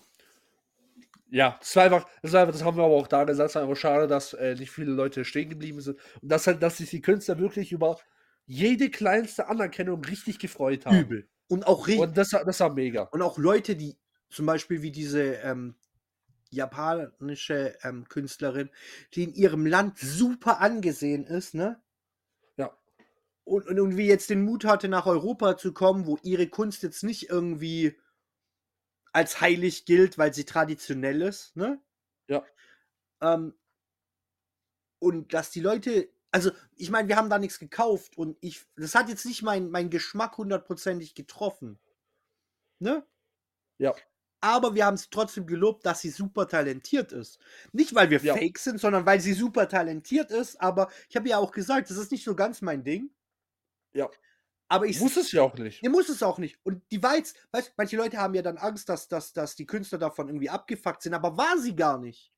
ja, 1.33 1.57
das 1.61 1.75
war 1.77 1.85
einfach, 1.85 2.07
das 2.21 2.33
war 2.33 2.43
einfach, 2.43 2.53
das 2.53 2.63
haben 2.63 2.77
wir 2.77 2.85
aber 2.85 2.95
auch 2.95 3.07
da 3.09 3.25
gesagt, 3.25 3.49
es 3.51 3.55
war 3.55 3.63
einfach 3.63 3.77
schade, 3.77 4.07
dass 4.07 4.35
äh, 4.35 4.55
nicht 4.55 4.71
viele 4.71 4.93
Leute 4.93 5.25
stehen 5.25 5.49
geblieben 5.49 5.81
sind. 5.81 5.99
Und 6.21 6.29
dass 6.31 6.47
halt, 6.47 6.63
dass 6.63 6.77
sich 6.77 6.91
die 6.91 7.01
Künstler 7.01 7.39
wirklich 7.39 7.73
über 7.73 7.99
jede 8.45 8.91
kleinste 8.91 9.49
Anerkennung 9.49 10.05
richtig 10.05 10.39
gefreut 10.39 10.85
haben. 10.85 10.99
Übel. 10.99 11.29
Und 11.49 11.67
auch 11.67 11.87
richtig. 11.87 12.03
Und 12.03 12.17
das, 12.19 12.33
war- 12.35 12.45
das 12.45 12.61
war 12.61 12.75
mega. 12.75 13.05
Und 13.05 13.23
auch 13.23 13.39
Leute, 13.39 13.77
die 13.77 13.97
zum 14.29 14.45
Beispiel 14.47 14.83
wie 14.83 14.91
diese 14.91 15.23
ähm, 15.37 15.75
japanische 16.51 17.77
ähm, 17.83 18.07
Künstlerin, 18.09 18.71
die 19.15 19.25
in 19.25 19.35
ihrem 19.35 19.65
Land 19.67 19.99
super 19.99 20.61
angesehen 20.61 21.25
ist, 21.25 21.55
ne? 21.55 21.81
Ja. 22.59 22.77
Und, 23.45 23.67
und, 23.69 23.81
und 23.81 23.97
wie 23.97 24.07
jetzt 24.07 24.31
den 24.31 24.45
Mut 24.45 24.65
hatte, 24.67 24.89
nach 24.89 25.07
Europa 25.07 25.57
zu 25.57 25.73
kommen, 25.73 26.07
wo 26.07 26.19
ihre 26.23 26.49
Kunst 26.49 26.83
jetzt 26.83 27.03
nicht 27.05 27.31
irgendwie 27.31 27.97
als 29.13 29.41
heilig 29.41 29.85
gilt, 29.85 30.19
weil 30.19 30.33
sie 30.35 30.45
traditionell 30.45 31.23
ist, 31.23 31.55
ne? 31.57 31.81
Ja. 32.29 32.45
Ähm, 33.21 33.55
und 34.99 35.35
dass 35.35 35.51
die 35.51 35.61
Leute, 35.61 36.09
also 36.31 36.51
ich 36.77 36.91
meine, 36.91 37.09
wir 37.09 37.17
haben 37.17 37.29
da 37.31 37.39
nichts 37.39 37.59
gekauft 37.59 38.17
und 38.17 38.39
ich, 38.41 38.65
das 38.77 38.95
hat 38.95 39.09
jetzt 39.09 39.27
nicht 39.27 39.43
mein, 39.43 39.71
mein 39.71 39.91
Geschmack 39.91 40.39
hundertprozentig 40.39 41.15
getroffen. 41.15 41.79
Ne? 42.79 43.05
Ja. 43.79 43.95
Aber 44.41 44.75
wir 44.75 44.87
haben 44.87 44.95
es 44.95 45.11
trotzdem 45.11 45.47
gelobt, 45.47 45.87
dass 45.87 46.01
sie 46.01 46.11
super 46.11 46.49
talentiert 46.49 47.13
ist. 47.13 47.39
Nicht, 47.73 47.95
weil 47.95 48.11
wir 48.11 48.21
Ja. 48.23 48.35
fake 48.35 48.59
sind, 48.59 48.81
sondern 48.81 49.07
weil 49.07 49.21
sie 49.21 49.35
super 49.35 49.69
talentiert 49.69 50.31
ist. 50.33 50.61
Aber 50.61 50.91
ich 51.09 51.17
habe 51.17 51.29
ja 51.29 51.39
auch 51.39 51.53
gesagt, 51.53 51.91
das 51.91 51.97
ist 51.97 52.11
nicht 52.11 52.25
so 52.25 52.35
ganz 52.35 52.61
mein 52.61 52.83
Ding. 52.83 53.11
Ja. 53.93 54.11
Aber 54.73 54.87
ich 54.87 54.99
Muss 55.01 55.19
es 55.19 55.33
ja 55.33 55.43
auch 55.43 55.55
nicht. 55.59 55.83
Ihr 55.83 55.91
muss 55.91 56.09
es 56.09 56.23
auch 56.23 56.39
nicht. 56.39 56.59
Und 56.63 56.83
die 56.91 56.97
jetzt, 56.97 57.37
weißt 57.51 57.75
manche 57.77 57.99
Leute 57.99 58.17
haben 58.17 58.33
ja 58.33 58.41
dann 58.41 58.57
Angst, 58.57 58.89
dass, 58.89 59.07
dass, 59.07 59.35
dass 59.35 59.55
die 59.55 59.67
Künstler 59.67 59.99
davon 59.99 60.29
irgendwie 60.29 60.49
abgefuckt 60.49 61.03
sind, 61.03 61.13
aber 61.13 61.37
war 61.37 61.59
sie 61.59 61.77
gar 61.77 61.99
nicht. 61.99 62.33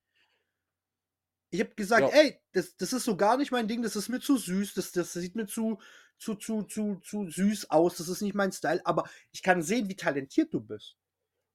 Ich 1.51 1.61
habe 1.61 1.77
gesagt, 1.77 2.13
Ja. 2.13 2.21
ey, 2.21 2.41
das, 2.51 2.77
das 2.77 2.93
ist 2.93 3.05
so 3.05 3.17
gar 3.17 3.37
nicht 3.37 3.53
mein 3.53 3.69
Ding, 3.69 3.83
das 3.83 3.95
ist 3.95 4.09
mir 4.09 4.19
zu 4.19 4.37
süß, 4.37 4.75
das, 4.75 4.91
das 4.91 5.13
sieht 5.13 5.37
mir 5.37 5.47
zu, 5.47 5.79
zu, 6.19 6.35
zu, 6.35 6.65
zu, 6.65 6.97
zu 7.05 7.31
süß 7.31 7.71
aus, 7.71 7.99
das 7.99 8.09
ist 8.09 8.21
nicht 8.21 8.35
mein 8.35 8.51
Style, 8.51 8.85
aber 8.85 9.09
ich 9.31 9.41
kann 9.41 9.63
sehen, 9.63 9.89
wie 9.89 9.95
talentiert 9.95 10.53
du 10.53 10.61
bist. 10.61 10.97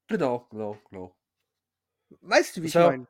Genau, 0.07 0.47
genau, 0.49 0.77
genau. 0.89 1.13
Weißt 2.21 2.55
du, 2.55 2.61
wie 2.61 2.69
Das 2.71 2.75
ich 2.75 2.75
meine? 2.85 3.07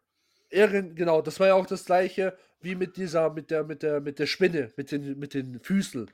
Ehren, 0.49 0.95
genau, 0.95 1.21
das 1.21 1.39
war 1.39 1.47
ja 1.47 1.53
auch 1.53 1.67
das 1.67 1.85
gleiche 1.85 2.35
wie 2.61 2.75
mit 2.75 2.97
dieser, 2.97 3.29
mit 3.31 3.51
der, 3.51 3.63
mit 3.63 3.83
der, 3.83 4.01
mit 4.01 4.19
der 4.19 4.25
Spinne, 4.25 4.73
mit 4.75 4.91
den, 4.91 5.19
mit 5.19 5.33
den 5.33 5.59
Füßen. 5.61 6.11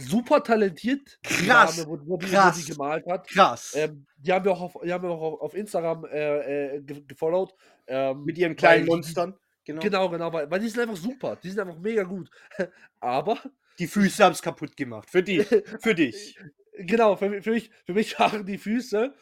Super 0.00 0.42
talentiert. 0.42 1.18
die 1.24 1.46
Krass, 1.46 1.76
Dame, 1.76 1.88
wo, 1.88 1.92
wo, 1.92 2.16
die, 2.16 2.26
wo 2.26 2.30
krass. 2.36 2.56
die 2.64 2.72
gemalt 2.72 3.06
hat. 3.06 3.28
Krass. 3.28 3.72
Ähm, 3.76 4.06
die 4.18 4.32
haben 4.32 4.44
wir 4.44 4.52
auch 4.52 4.60
auf, 4.60 4.76
die 4.84 4.92
haben 4.92 5.04
wir 5.04 5.10
auch 5.10 5.40
auf, 5.40 5.54
Instagram 5.54 6.04
äh, 6.06 6.76
äh, 6.76 6.82
ge- 6.82 7.02
gefollowt. 7.06 7.54
Ähm, 7.86 8.24
Mit 8.24 8.38
ihren 8.38 8.56
kleinen 8.56 8.84
die- 8.84 8.90
Monstern. 8.90 9.34
Genau. 9.64 9.80
Genau, 9.82 10.08
genau, 10.08 10.32
weil, 10.32 10.50
weil 10.50 10.60
die 10.60 10.68
sind 10.68 10.80
einfach 10.80 10.96
super. 10.96 11.36
Die 11.36 11.50
sind 11.50 11.60
einfach 11.60 11.78
mega 11.78 12.02
gut. 12.02 12.30
Aber, 13.00 13.38
Die 13.78 13.86
Füße 13.86 14.24
haben 14.24 14.32
es 14.32 14.42
kaputt 14.42 14.76
gemacht. 14.76 15.08
Für 15.10 15.22
dich. 15.22 15.46
Für 15.80 15.94
dich. 15.94 16.38
genau, 16.78 17.16
für, 17.16 17.42
für, 17.42 17.50
mich, 17.50 17.70
für 17.84 17.92
mich 17.94 18.18
waren 18.18 18.44
die 18.46 18.58
Füße 18.58 19.14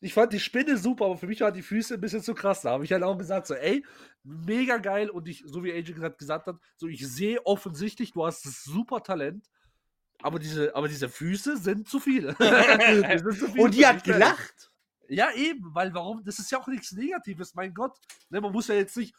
ich 0.00 0.14
fand 0.14 0.32
die 0.32 0.38
Spinne 0.38 0.76
super, 0.78 1.06
aber 1.06 1.16
für 1.16 1.26
mich 1.26 1.40
waren 1.40 1.52
die 1.52 1.60
Füße 1.62 1.94
ein 1.94 2.00
bisschen 2.00 2.22
zu 2.22 2.32
krass. 2.32 2.60
Da 2.60 2.70
habe 2.70 2.84
ich 2.84 2.92
halt 2.92 3.02
auch 3.02 3.18
gesagt, 3.18 3.48
so, 3.48 3.54
ey, 3.54 3.84
mega 4.22 4.76
geil. 4.76 5.10
Und 5.10 5.26
ich, 5.26 5.42
so 5.44 5.64
wie 5.64 5.72
AJ 5.72 5.92
gesagt, 5.94 6.18
gesagt 6.18 6.46
hat, 6.46 6.56
so, 6.76 6.86
ich 6.86 7.04
sehe 7.04 7.44
offensichtlich, 7.44 8.12
du 8.12 8.24
hast 8.24 8.46
das 8.46 8.62
super 8.62 9.02
Talent. 9.02 9.44
Aber 10.22 10.38
diese, 10.38 10.74
aber 10.74 10.88
diese 10.88 11.08
Füße 11.08 11.56
sind 11.56 11.88
zu 11.88 12.00
viel. 12.00 12.34
Sind 12.38 13.38
zu 13.38 13.48
viel 13.48 13.60
Und 13.60 13.74
die 13.74 13.86
hat 13.86 14.02
gelacht. 14.04 14.70
Ja, 15.08 15.32
eben, 15.32 15.74
weil 15.74 15.94
warum? 15.94 16.22
Das 16.24 16.38
ist 16.38 16.50
ja 16.50 16.58
auch 16.58 16.66
nichts 16.66 16.92
Negatives, 16.92 17.54
mein 17.54 17.72
Gott. 17.72 17.96
Ne, 18.30 18.40
man 18.40 18.52
muss 18.52 18.68
ja 18.68 18.74
jetzt 18.74 18.96
nicht. 18.96 19.14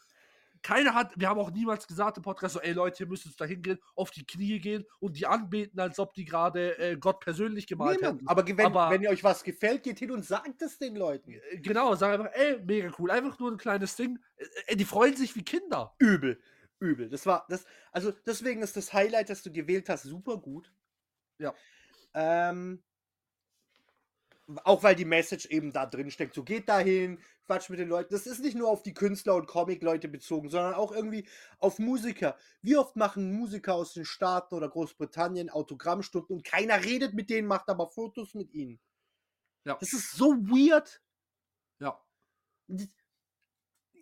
Keiner 0.62 0.92
hat, 0.94 1.18
wir 1.18 1.26
haben 1.26 1.40
auch 1.40 1.50
niemals 1.50 1.86
gesagt 1.86 2.18
im 2.18 2.22
Podcast, 2.22 2.52
so, 2.52 2.60
ey 2.60 2.72
Leute, 2.74 3.02
ihr 3.04 3.08
müsst 3.08 3.24
jetzt 3.24 3.40
da 3.40 3.46
hingehen, 3.46 3.78
auf 3.96 4.10
die 4.10 4.26
Knie 4.26 4.58
gehen 4.60 4.84
und 4.98 5.16
die 5.16 5.26
anbeten, 5.26 5.80
als 5.80 5.98
ob 5.98 6.12
die 6.12 6.26
gerade 6.26 6.78
äh, 6.78 6.96
Gott 6.98 7.20
persönlich 7.20 7.66
gemalt 7.66 8.02
Niemand. 8.02 8.18
hätten. 8.18 8.28
Aber 8.28 8.46
wenn, 8.46 8.66
Aber- 8.66 8.90
wenn 8.90 9.00
ihr 9.00 9.08
euch 9.08 9.24
was 9.24 9.42
gefällt, 9.42 9.84
geht 9.84 9.98
hin 10.00 10.10
und 10.10 10.22
sagt 10.22 10.60
es 10.60 10.76
den 10.78 10.96
Leuten. 10.96 11.32
Äh, 11.32 11.60
Genau, 11.60 11.94
sag 11.94 12.12
einfach, 12.12 12.30
ey, 12.34 12.60
mega 12.62 12.92
cool, 12.98 13.10
einfach 13.10 13.38
nur 13.38 13.50
ein 13.50 13.56
kleines 13.56 13.96
Ding. 13.96 14.18
Äh, 14.36 14.44
Ey, 14.66 14.76
die 14.76 14.84
freuen 14.84 15.16
sich 15.16 15.34
wie 15.34 15.42
Kinder. 15.44 15.94
Übel. 15.98 16.38
Übel. 16.78 17.08
Das 17.08 17.24
war 17.24 17.46
das. 17.48 17.64
Also 17.90 18.12
deswegen 18.26 18.60
ist 18.60 18.76
das 18.76 18.92
Highlight, 18.92 19.30
das 19.30 19.42
du 19.42 19.50
gewählt 19.50 19.88
hast, 19.88 20.02
super 20.02 20.36
gut. 20.36 20.70
Ja. 21.40 21.54
Ähm, 22.14 22.82
auch 24.64 24.82
weil 24.82 24.94
die 24.94 25.04
Message 25.04 25.46
eben 25.46 25.72
da 25.72 25.86
drin 25.86 26.10
steckt. 26.10 26.34
So 26.34 26.42
geht 26.42 26.68
dahin, 26.68 27.20
Quatsch 27.44 27.70
mit 27.70 27.78
den 27.78 27.88
Leuten. 27.88 28.12
Das 28.12 28.26
ist 28.26 28.40
nicht 28.40 28.56
nur 28.56 28.68
auf 28.68 28.82
die 28.82 28.94
Künstler 28.94 29.34
und 29.34 29.46
Comic-Leute 29.46 30.08
bezogen, 30.08 30.50
sondern 30.50 30.74
auch 30.74 30.92
irgendwie 30.92 31.26
auf 31.58 31.78
Musiker. 31.78 32.36
Wie 32.62 32.76
oft 32.76 32.96
machen 32.96 33.32
Musiker 33.32 33.74
aus 33.74 33.92
den 33.92 34.04
Staaten 34.04 34.54
oder 34.54 34.68
Großbritannien 34.68 35.50
Autogrammstunden 35.50 36.36
und 36.36 36.44
keiner 36.44 36.84
redet 36.84 37.14
mit 37.14 37.30
denen, 37.30 37.48
macht 37.48 37.68
aber 37.68 37.88
Fotos 37.88 38.34
mit 38.34 38.52
ihnen. 38.52 38.80
Ja. 39.64 39.76
Das 39.76 39.92
ist 39.92 40.12
so 40.12 40.32
weird. 40.48 41.02
Ja. 41.78 42.00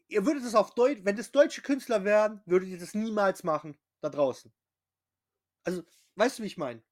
Ihr 0.09 0.24
würdet 0.24 0.44
es 0.44 0.55
auf 0.55 0.74
Deutsch, 0.74 1.01
wenn 1.05 1.16
das 1.16 1.31
deutsche 1.31 1.62
Künstler 1.62 2.05
wären, 2.05 2.40
würdet 2.47 2.69
ihr 2.69 2.78
das 2.78 2.94
niemals 2.94 3.44
machen, 3.44 3.78
da 4.01 4.09
draußen. 4.09 4.52
Also, 5.65 5.82
weißt 6.15 6.39
du, 6.39 6.43
wie 6.43 6.47
ich 6.47 6.56
meine? 6.56 6.82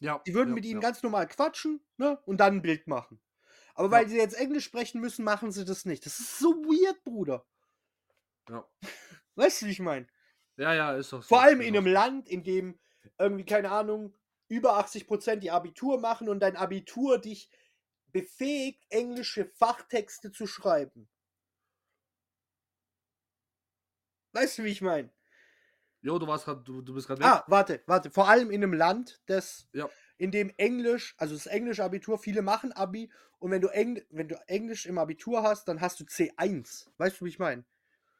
Ja. 0.00 0.22
Die 0.26 0.34
würden 0.34 0.50
ja, 0.50 0.54
mit 0.54 0.64
ihnen 0.64 0.80
ja. 0.80 0.88
ganz 0.88 1.02
normal 1.02 1.26
quatschen, 1.26 1.80
ne? 1.96 2.18
Und 2.24 2.38
dann 2.38 2.56
ein 2.56 2.62
Bild 2.62 2.86
machen. 2.86 3.20
Aber 3.74 3.90
weil 3.90 4.08
sie 4.08 4.16
jetzt 4.16 4.34
Englisch 4.34 4.64
sprechen 4.64 5.00
müssen, 5.00 5.24
machen 5.24 5.52
sie 5.52 5.64
das 5.64 5.84
nicht. 5.84 6.04
Das 6.04 6.18
ist 6.18 6.38
so 6.38 6.50
weird, 6.64 7.02
Bruder. 7.04 7.46
Ja. 8.48 8.68
Weißt 9.36 9.62
du, 9.62 9.66
wie 9.66 9.70
ich 9.70 9.80
meine? 9.80 10.06
Ja, 10.56 10.74
ja, 10.74 10.96
ist 10.96 11.12
doch 11.12 11.22
so. 11.22 11.28
Vor 11.28 11.42
allem 11.42 11.60
in 11.60 11.76
einem 11.76 11.86
Land, 11.86 12.28
in 12.28 12.42
dem 12.42 12.78
irgendwie, 13.18 13.44
keine 13.44 13.70
Ahnung, 13.70 14.16
über 14.48 14.78
80% 14.78 15.36
die 15.36 15.50
Abitur 15.50 16.00
machen 16.00 16.28
und 16.28 16.40
dein 16.40 16.56
Abitur 16.56 17.18
dich 17.18 17.50
befähigt, 18.12 18.84
englische 18.88 19.46
Fachtexte 19.46 20.32
zu 20.32 20.46
schreiben. 20.46 21.08
Weißt 24.32 24.58
du, 24.58 24.64
wie 24.64 24.70
ich 24.70 24.80
meine? 24.80 25.10
Jo, 26.00 26.18
du 26.18 26.26
warst 26.26 26.44
grad, 26.44 26.66
du, 26.66 26.80
du 26.80 26.94
bist 26.94 27.08
gerade 27.08 27.24
Ah, 27.24 27.44
warte, 27.48 27.82
warte. 27.86 28.10
Vor 28.10 28.28
allem 28.28 28.50
in 28.50 28.62
einem 28.62 28.72
Land, 28.72 29.20
das, 29.26 29.68
Ja. 29.72 29.88
in 30.16 30.30
dem 30.30 30.52
Englisch, 30.56 31.14
also 31.18 31.34
das 31.34 31.46
englische 31.46 31.82
Abitur, 31.84 32.18
viele 32.18 32.42
machen 32.42 32.72
Abi 32.72 33.10
und 33.38 33.50
wenn 33.50 33.60
du, 33.60 33.68
Engl 33.68 34.06
wenn 34.10 34.28
du 34.28 34.36
Englisch 34.46 34.86
im 34.86 34.98
Abitur 34.98 35.42
hast, 35.42 35.66
dann 35.68 35.80
hast 35.80 36.00
du 36.00 36.04
C1. 36.04 36.88
Weißt 36.98 37.20
du, 37.20 37.24
wie 37.24 37.30
ich 37.30 37.38
meine? 37.38 37.64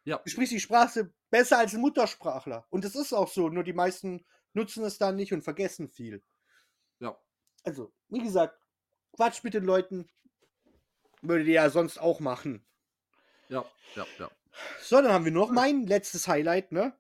Ja. 0.04 0.18
Du 0.18 0.30
sprichst 0.30 0.52
die 0.52 0.60
Sprache 0.60 1.12
besser 1.30 1.58
als 1.58 1.74
ein 1.74 1.80
Muttersprachler. 1.80 2.66
Und 2.70 2.84
das 2.84 2.94
ist 2.94 3.12
auch 3.12 3.28
so, 3.28 3.48
nur 3.48 3.62
die 3.64 3.72
meisten 3.72 4.24
nutzen 4.54 4.82
es 4.84 4.98
dann 4.98 5.16
nicht 5.16 5.32
und 5.32 5.42
vergessen 5.42 5.88
viel. 5.88 6.22
Ja. 6.98 7.16
Also, 7.64 7.92
wie 8.08 8.22
gesagt, 8.22 8.58
Quatsch 9.12 9.44
mit 9.44 9.54
den 9.54 9.64
Leuten 9.64 10.08
würdet 11.22 11.46
ihr 11.46 11.54
ja 11.54 11.70
sonst 11.70 11.98
auch 11.98 12.20
machen. 12.20 12.64
Ja, 13.48 13.64
ja, 13.94 14.06
ja. 14.18 14.30
So, 14.80 14.96
dann 15.00 15.12
haben 15.12 15.24
wir 15.24 15.32
noch 15.32 15.50
mein 15.50 15.86
letztes 15.86 16.26
Highlight, 16.26 16.72
ne? 16.72 16.96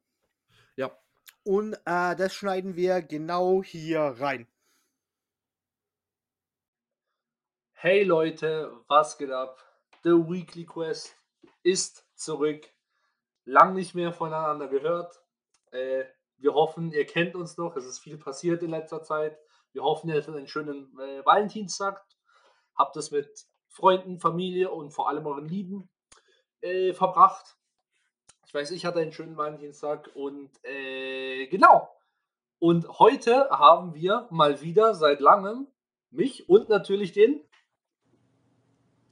Und 1.48 1.72
äh, 1.86 2.14
das 2.14 2.34
schneiden 2.34 2.76
wir 2.76 3.00
genau 3.00 3.62
hier 3.62 4.00
rein. 4.18 4.46
Hey 7.72 8.04
Leute, 8.04 8.70
was 8.86 9.16
geht 9.16 9.30
ab? 9.30 9.56
The 10.02 10.10
Weekly 10.10 10.66
Quest 10.66 11.16
ist 11.62 12.06
zurück. 12.14 12.68
Lang 13.46 13.74
nicht 13.74 13.94
mehr 13.94 14.12
voneinander 14.12 14.68
gehört. 14.68 15.22
Äh, 15.70 16.04
wir 16.36 16.52
hoffen, 16.52 16.92
ihr 16.92 17.06
kennt 17.06 17.34
uns 17.34 17.56
noch. 17.56 17.76
Es 17.76 17.86
ist 17.86 18.00
viel 18.00 18.18
passiert 18.18 18.62
in 18.62 18.68
letzter 18.68 19.02
Zeit. 19.02 19.38
Wir 19.72 19.84
hoffen, 19.84 20.10
ihr 20.10 20.16
hattet 20.16 20.36
einen 20.36 20.48
schönen 20.48 20.92
äh, 21.00 21.24
Valentinstag. 21.24 22.04
Habt 22.76 22.94
es 22.98 23.10
mit 23.10 23.46
Freunden, 23.68 24.18
Familie 24.18 24.70
und 24.70 24.90
vor 24.90 25.08
allem 25.08 25.26
euren 25.26 25.48
Lieben 25.48 25.88
äh, 26.60 26.92
verbracht. 26.92 27.57
Ich 28.48 28.54
weiß, 28.54 28.70
ich 28.70 28.86
hatte 28.86 29.00
einen 29.00 29.12
schönen 29.12 29.36
Valentinstag 29.36 30.08
und 30.14 30.48
äh, 30.64 31.48
genau. 31.48 31.94
Und 32.58 32.88
heute 32.98 33.50
haben 33.50 33.94
wir 33.94 34.26
mal 34.30 34.62
wieder 34.62 34.94
seit 34.94 35.20
langem 35.20 35.66
mich 36.10 36.48
und 36.48 36.70
natürlich 36.70 37.12
den 37.12 37.44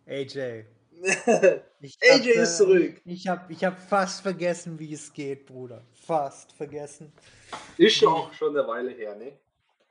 AJ. 0.07 0.65
Ich 1.81 1.99
AJ 2.03 2.31
hab, 2.31 2.43
ist 2.43 2.57
zurück. 2.57 3.03
Ich 3.05 3.29
habe 3.29 3.53
ich 3.53 3.63
hab 3.63 3.79
fast 3.79 4.23
vergessen, 4.23 4.79
wie 4.79 4.95
es 4.95 5.13
geht, 5.13 5.45
Bruder. 5.45 5.85
Fast 5.93 6.53
vergessen. 6.55 7.13
Ist 7.77 8.01
ja 8.01 8.09
auch 8.09 8.33
schon 8.33 8.57
eine 8.57 8.67
Weile 8.67 8.91
her, 8.93 9.15
ne? 9.17 9.39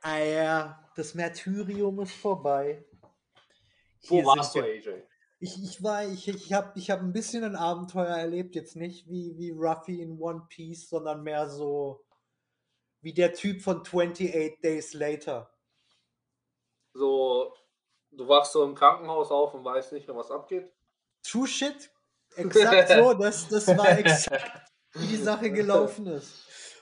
Ah 0.00 0.18
ja, 0.18 0.90
das 0.96 1.14
Märtyrium 1.14 2.00
ist 2.00 2.16
vorbei. 2.16 2.84
Wo 4.08 4.16
Hier 4.16 4.24
warst 4.26 4.56
du. 4.56 4.60
AJ? 4.60 5.04
Ich, 5.38 5.62
ich 5.62 5.82
war, 5.82 6.04
ich, 6.06 6.28
ich 6.28 6.52
habe 6.52 6.72
ich 6.78 6.90
hab 6.90 7.00
ein 7.00 7.12
bisschen 7.12 7.44
ein 7.44 7.56
Abenteuer 7.56 8.16
erlebt, 8.16 8.54
jetzt 8.54 8.74
nicht 8.76 9.06
wie, 9.08 9.36
wie 9.36 9.50
Ruffy 9.50 10.00
in 10.00 10.18
One 10.18 10.46
Piece, 10.48 10.88
sondern 10.88 11.22
mehr 11.22 11.48
so 11.48 12.04
wie 13.02 13.12
der 13.12 13.34
Typ 13.34 13.60
von 13.62 13.82
28 13.82 14.60
Days 14.62 14.94
Later. 14.94 15.50
So, 16.94 17.52
du 18.10 18.26
wachst 18.26 18.52
so 18.52 18.64
im 18.64 18.74
Krankenhaus 18.74 19.30
auf 19.30 19.52
und 19.54 19.64
weißt 19.64 19.92
nicht 19.92 20.08
mehr, 20.08 20.16
was 20.16 20.30
abgeht. 20.30 20.72
True 21.22 21.46
Shit. 21.46 21.90
Exakt 22.34 22.88
so, 22.88 23.14
das, 23.14 23.48
das 23.48 23.66
war 23.68 23.98
exakt, 23.98 24.50
wie 24.94 25.06
die 25.06 25.16
Sache 25.16 25.50
gelaufen 25.50 26.06
ist. 26.06 26.32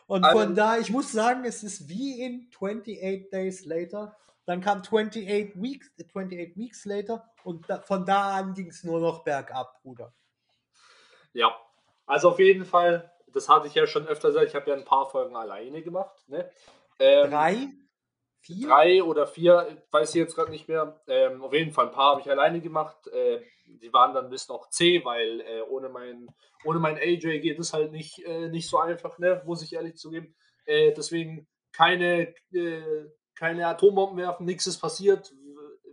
Und 0.07 0.25
Also- 0.25 0.39
von 0.39 0.55
da, 0.55 0.79
ich 0.79 0.91
muss 0.91 1.11
sagen, 1.13 1.45
es 1.45 1.63
ist 1.63 1.89
wie 1.89 2.21
in 2.23 2.49
28 2.55 3.31
Days 3.31 3.65
Later. 3.65 4.17
Dann 4.47 4.61
kam 4.61 4.79
28 4.79 5.55
Weeks, 5.57 5.91
28 5.99 6.57
Weeks 6.57 6.85
Later 6.85 7.25
und 7.45 7.69
da, 7.69 7.81
von 7.81 8.05
da 8.05 8.37
an 8.37 8.55
ging 8.55 8.69
es 8.69 8.85
nur 8.85 9.01
noch 9.01 9.25
bergab, 9.25 9.81
Bruder. 9.83 10.13
Ja, 11.33 11.57
also 12.07 12.31
auf 12.31 12.39
jeden 12.39 12.65
Fall, 12.65 13.11
das 13.29 13.49
hatte 13.49 13.67
ich 13.67 13.75
ja 13.75 13.87
schon 13.87 14.07
öfter 14.07 14.29
gesagt, 14.29 14.49
ich 14.49 14.55
habe 14.55 14.71
ja 14.71 14.77
ein 14.77 14.85
paar 14.85 15.09
Folgen 15.09 15.37
alleine 15.37 15.83
gemacht. 15.83 16.17
Ne? 16.29 16.51
Ähm, 16.99 17.31
Drei? 17.31 17.69
Vier? 18.41 18.69
drei 18.69 19.03
oder 19.03 19.27
vier, 19.27 19.83
weiß 19.91 20.11
ich 20.11 20.17
jetzt 20.17 20.35
gerade 20.35 20.51
nicht 20.51 20.69
mehr. 20.69 21.01
Ähm, 21.07 21.43
auf 21.43 21.55
jeden 21.55 21.73
Fall 21.73 21.87
ein 21.87 21.93
paar 21.93 22.11
habe 22.11 22.21
ich 22.21 22.31
alleine 22.31 22.61
gemacht. 22.61 23.07
Äh, 23.07 23.41
die 23.65 23.91
waren 23.91 24.13
dann 24.13 24.29
bis 24.29 24.49
noch 24.49 24.69
C, 24.69 25.03
weil 25.03 25.41
äh, 25.41 25.63
ohne 25.63 25.89
mein 25.89 26.29
ohne 26.65 26.79
mein 26.79 26.97
AJ 26.97 27.41
geht 27.41 27.59
es 27.59 27.73
halt 27.73 27.93
nicht, 27.93 28.19
äh, 28.25 28.49
nicht 28.49 28.69
so 28.69 28.79
einfach, 28.79 29.19
ne? 29.19 29.43
muss 29.47 29.63
ich 29.63 29.73
ehrlich 29.75 29.97
zugeben. 29.97 30.35
Äh, 30.65 30.93
deswegen 30.93 31.47
keine, 31.73 32.35
äh, 32.53 33.11
keine 33.35 33.67
Atombomben 33.67 34.19
werfen, 34.19 34.47
nichts 34.47 34.67
ist 34.67 34.79
passiert. 34.79 35.35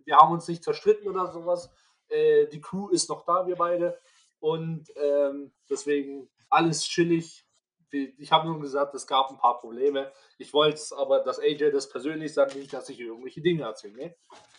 Wir 0.06 0.18
haben 0.18 0.32
uns 0.32 0.48
nicht 0.48 0.64
zerstritten 0.64 1.08
oder 1.08 1.32
sowas. 1.32 1.72
Äh, 2.10 2.48
die 2.48 2.62
Crew 2.62 2.90
ist 2.90 3.10
noch 3.10 3.26
da, 3.26 3.48
wir 3.48 3.56
beide. 3.56 4.00
Und 4.40 4.90
ähm, 4.96 5.54
deswegen 5.70 6.30
alles 6.50 6.84
chillig. 6.84 7.46
Ich 7.92 8.32
habe 8.32 8.48
nur 8.48 8.60
gesagt, 8.60 8.96
es 8.96 9.06
gab 9.06 9.30
ein 9.30 9.38
paar 9.38 9.60
Probleme. 9.60 10.12
Ich 10.38 10.54
wollte 10.54 10.76
es 10.76 10.94
aber, 10.94 11.20
dass 11.20 11.40
AJ 11.40 11.72
das 11.72 11.90
persönlich 11.90 12.34
sagt, 12.34 12.56
nicht, 12.56 12.72
dass 12.74 12.90
ich 12.90 13.00
irgendwelche 13.00 13.42
Dinge 13.42 13.64
erzähle. 13.64 13.96
Ne? 13.96 14.16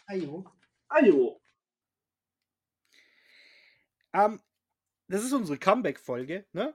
Ajo. 0.06 0.44
Ajo. 0.88 1.40
Ähm, 4.12 4.40
das 5.08 5.24
ist 5.24 5.32
unsere 5.32 5.58
Comeback-Folge, 5.58 6.46
ne? 6.52 6.74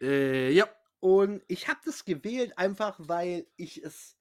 Äh, 0.00 0.50
ja. 0.52 0.68
Und 1.00 1.42
ich 1.46 1.68
habe 1.68 1.80
das 1.84 2.04
gewählt, 2.04 2.58
einfach 2.58 2.96
weil 2.98 3.46
ich 3.56 3.82
es 3.84 4.17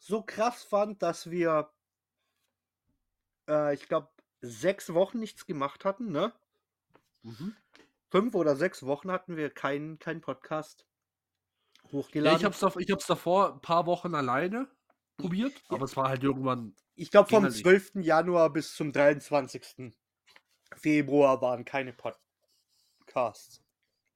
so 0.00 0.22
krass 0.22 0.64
fand, 0.64 1.02
dass 1.02 1.30
wir, 1.30 1.72
äh, 3.48 3.74
ich 3.74 3.86
glaube, 3.86 4.08
sechs 4.40 4.92
Wochen 4.94 5.18
nichts 5.20 5.46
gemacht 5.46 5.84
hatten, 5.84 6.10
ne? 6.10 6.32
Mhm. 7.22 7.56
Fünf 8.10 8.34
oder 8.34 8.56
sechs 8.56 8.84
Wochen 8.84 9.10
hatten 9.12 9.36
wir 9.36 9.50
keinen 9.50 9.98
kein 9.98 10.20
Podcast 10.20 10.86
Ja, 11.82 11.92
hochgeladen. 11.92 12.38
ich, 12.38 12.44
hab's 12.44 12.60
davor, 12.60 12.80
ich 12.82 12.90
hab's 12.90 13.06
davor 13.06 13.54
ein 13.54 13.60
paar 13.60 13.86
Wochen 13.86 14.14
alleine 14.14 14.68
probiert, 15.18 15.62
aber 15.68 15.84
es 15.84 15.96
war 15.96 16.08
halt 16.08 16.22
irgendwann. 16.24 16.74
Ich 16.94 17.10
glaube, 17.10 17.28
vom 17.28 17.44
Ging 17.44 17.44
halt 17.44 17.54
nicht. 17.54 17.64
12. 17.64 17.92
Januar 17.96 18.50
bis 18.52 18.74
zum 18.74 18.92
23. 18.92 19.94
Februar 20.76 21.40
waren 21.42 21.64
keine 21.64 21.92
Podcasts. 21.92 23.62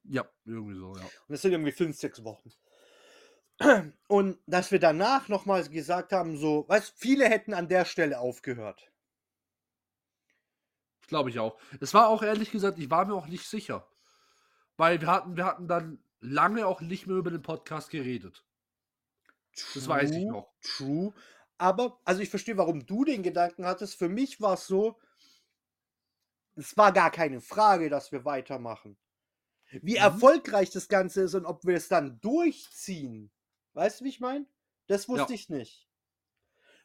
Ja, 0.03 0.27
irgendwie 0.45 0.75
so, 0.77 0.95
ja. 0.95 1.03
Und 1.03 1.11
das 1.29 1.41
sind 1.41 1.51
irgendwie 1.51 1.71
fünf, 1.71 1.97
sechs 1.97 2.23
Wochen. 2.23 2.51
Und 4.07 4.39
dass 4.47 4.71
wir 4.71 4.79
danach 4.79 5.27
nochmal 5.29 5.67
gesagt 5.69 6.11
haben, 6.13 6.37
so, 6.37 6.65
weißt 6.67 6.93
viele 6.97 7.29
hätten 7.29 7.53
an 7.53 7.67
der 7.67 7.85
Stelle 7.85 8.19
aufgehört. 8.19 8.91
Glaube 11.07 11.29
ich 11.29 11.39
auch. 11.39 11.57
Es 11.79 11.93
war 11.93 12.07
auch 12.09 12.23
ehrlich 12.23 12.51
gesagt, 12.51 12.79
ich 12.79 12.89
war 12.89 13.05
mir 13.05 13.13
auch 13.15 13.27
nicht 13.27 13.47
sicher. 13.47 13.87
Weil 14.77 15.01
wir 15.01 15.07
hatten, 15.09 15.37
wir 15.37 15.45
hatten 15.45 15.67
dann 15.67 16.03
lange 16.21 16.67
auch 16.67 16.81
nicht 16.81 17.07
mehr 17.07 17.17
über 17.17 17.31
den 17.31 17.41
Podcast 17.43 17.89
geredet. 17.89 18.45
Das 19.73 19.87
weiß 19.87 20.11
ich 20.15 20.23
True, 20.23 20.27
noch. 20.27 20.53
True. 20.61 21.13
Aber, 21.57 21.99
also 22.05 22.21
ich 22.21 22.29
verstehe, 22.29 22.57
warum 22.57 22.85
du 22.85 23.05
den 23.05 23.23
Gedanken 23.23 23.65
hattest. 23.65 23.97
Für 23.97 24.09
mich 24.09 24.41
war 24.41 24.55
es 24.55 24.67
so, 24.67 24.99
es 26.55 26.75
war 26.77 26.91
gar 26.91 27.11
keine 27.11 27.41
Frage, 27.41 27.89
dass 27.89 28.11
wir 28.11 28.25
weitermachen. 28.25 28.97
Wie 29.81 29.95
Mhm. 29.95 29.97
erfolgreich 29.97 30.71
das 30.71 30.87
Ganze 30.89 31.23
ist 31.23 31.35
und 31.35 31.45
ob 31.45 31.65
wir 31.65 31.77
es 31.77 31.87
dann 31.89 32.19
durchziehen. 32.21 33.31
Weißt 33.75 33.99
du, 33.99 34.05
wie 34.05 34.09
ich 34.09 34.19
meine? 34.19 34.47
Das 34.87 35.07
wusste 35.09 35.33
Ja. 35.33 35.35
ich 35.35 35.49
nicht. 35.49 35.87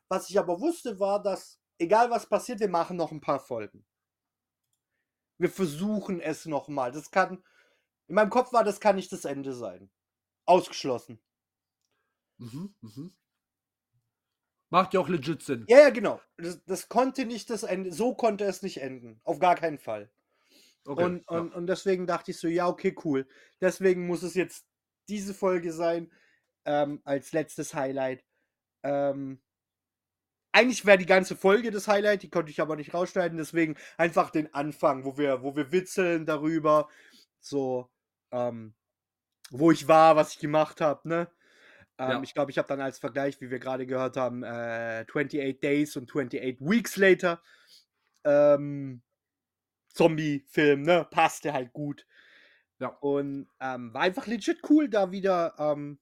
Was 0.08 0.28
ich 0.28 0.38
aber 0.38 0.60
wusste, 0.60 0.98
war, 0.98 1.22
dass, 1.22 1.60
egal 1.78 2.10
was 2.10 2.28
passiert, 2.28 2.60
wir 2.60 2.68
machen 2.68 2.96
noch 2.96 3.12
ein 3.12 3.20
paar 3.20 3.38
Folgen. 3.38 3.86
Wir 5.38 5.50
versuchen 5.50 6.20
es 6.20 6.46
nochmal. 6.46 6.90
Das 6.90 7.10
kann, 7.10 7.42
in 8.08 8.16
meinem 8.16 8.30
Kopf 8.30 8.52
war, 8.52 8.64
das 8.64 8.80
kann 8.80 8.96
nicht 8.96 9.12
das 9.12 9.24
Ende 9.24 9.54
sein. 9.54 9.90
Ausgeschlossen. 10.46 11.22
Mhm, 12.38 12.74
mhm. 12.80 13.14
Macht 14.70 14.94
ja 14.94 15.00
auch 15.00 15.08
legit 15.08 15.42
Sinn. 15.42 15.64
Ja, 15.68 15.78
ja, 15.78 15.90
genau. 15.90 16.20
Das, 16.36 16.64
das 16.64 16.88
konnte 16.88 17.24
nicht 17.24 17.50
das 17.50 17.62
Ende, 17.62 17.92
so 17.92 18.14
konnte 18.14 18.44
es 18.44 18.62
nicht 18.62 18.80
enden. 18.80 19.20
Auf 19.24 19.38
gar 19.38 19.54
keinen 19.54 19.78
Fall. 19.78 20.10
Okay, 20.86 21.04
und, 21.04 21.24
ja. 21.30 21.38
und, 21.38 21.54
und 21.54 21.66
deswegen 21.66 22.06
dachte 22.06 22.32
ich 22.32 22.38
so, 22.38 22.48
ja, 22.48 22.66
okay, 22.66 22.96
cool. 23.04 23.28
Deswegen 23.60 24.06
muss 24.06 24.22
es 24.22 24.34
jetzt 24.34 24.66
diese 25.08 25.34
Folge 25.34 25.72
sein, 25.72 26.10
ähm, 26.64 27.00
als 27.04 27.32
letztes 27.32 27.74
Highlight. 27.74 28.24
Ähm, 28.82 29.40
eigentlich 30.52 30.84
wäre 30.84 30.98
die 30.98 31.06
ganze 31.06 31.36
Folge 31.36 31.70
das 31.70 31.86
Highlight, 31.88 32.22
die 32.22 32.30
konnte 32.30 32.50
ich 32.50 32.60
aber 32.60 32.76
nicht 32.76 32.92
rausschneiden, 32.92 33.38
deswegen 33.38 33.76
einfach 33.96 34.30
den 34.30 34.52
Anfang, 34.52 35.04
wo 35.04 35.16
wir, 35.16 35.42
wo 35.42 35.54
wir 35.54 35.70
witzeln 35.72 36.26
darüber, 36.26 36.88
so, 37.40 37.88
ähm, 38.32 38.74
wo 39.50 39.70
ich 39.72 39.88
war, 39.88 40.16
was 40.16 40.34
ich 40.34 40.38
gemacht 40.40 40.80
habe, 40.80 41.08
ne? 41.08 41.28
Ähm, 41.98 42.10
Ja. 42.10 42.22
Ich 42.22 42.34
glaube, 42.34 42.50
ich 42.50 42.58
habe 42.58 42.68
dann 42.68 42.80
als 42.80 42.98
Vergleich, 42.98 43.40
wie 43.40 43.50
wir 43.50 43.58
gerade 43.58 43.86
gehört 43.86 44.16
haben, 44.16 44.42
äh, 44.42 45.04
28 45.08 45.60
Days 45.60 45.96
und 45.96 46.10
28 46.10 46.60
Weeks 46.60 46.96
Later. 46.96 47.42
Ähm, 48.24 49.02
Zombie-Film, 49.94 50.82
ne? 50.82 51.06
Passte 51.10 51.52
halt 51.52 51.72
gut. 51.72 52.06
Ja. 52.78 52.88
Und 53.00 53.48
ähm, 53.60 53.92
war 53.94 54.02
einfach 54.02 54.26
legit 54.26 54.60
cool, 54.70 54.88
da 54.88 55.10
wieder 55.12 55.54
ähm, 55.58 55.98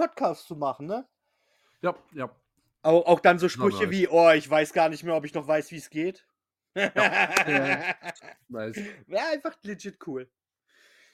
Podcast 0.00 0.46
zu 0.46 0.56
machen, 0.56 0.86
ne? 0.86 1.06
Ja, 1.82 1.94
ja. 2.12 2.30
Auch, 2.82 3.04
auch 3.06 3.20
dann 3.20 3.38
so 3.38 3.44
War 3.44 3.50
Sprüche 3.50 3.82
nice. 3.84 3.90
wie, 3.90 4.08
oh, 4.08 4.30
ich 4.30 4.48
weiß 4.48 4.72
gar 4.72 4.88
nicht 4.88 5.02
mehr, 5.04 5.14
ob 5.14 5.24
ich 5.24 5.34
noch 5.34 5.46
weiß, 5.46 5.70
wie 5.70 5.76
es 5.76 5.90
geht. 5.90 6.26
Ja. 6.74 6.90
Nice. 8.48 8.76
Wäre 9.06 9.26
einfach 9.32 9.56
legit 9.62 9.98
cool. 10.06 10.30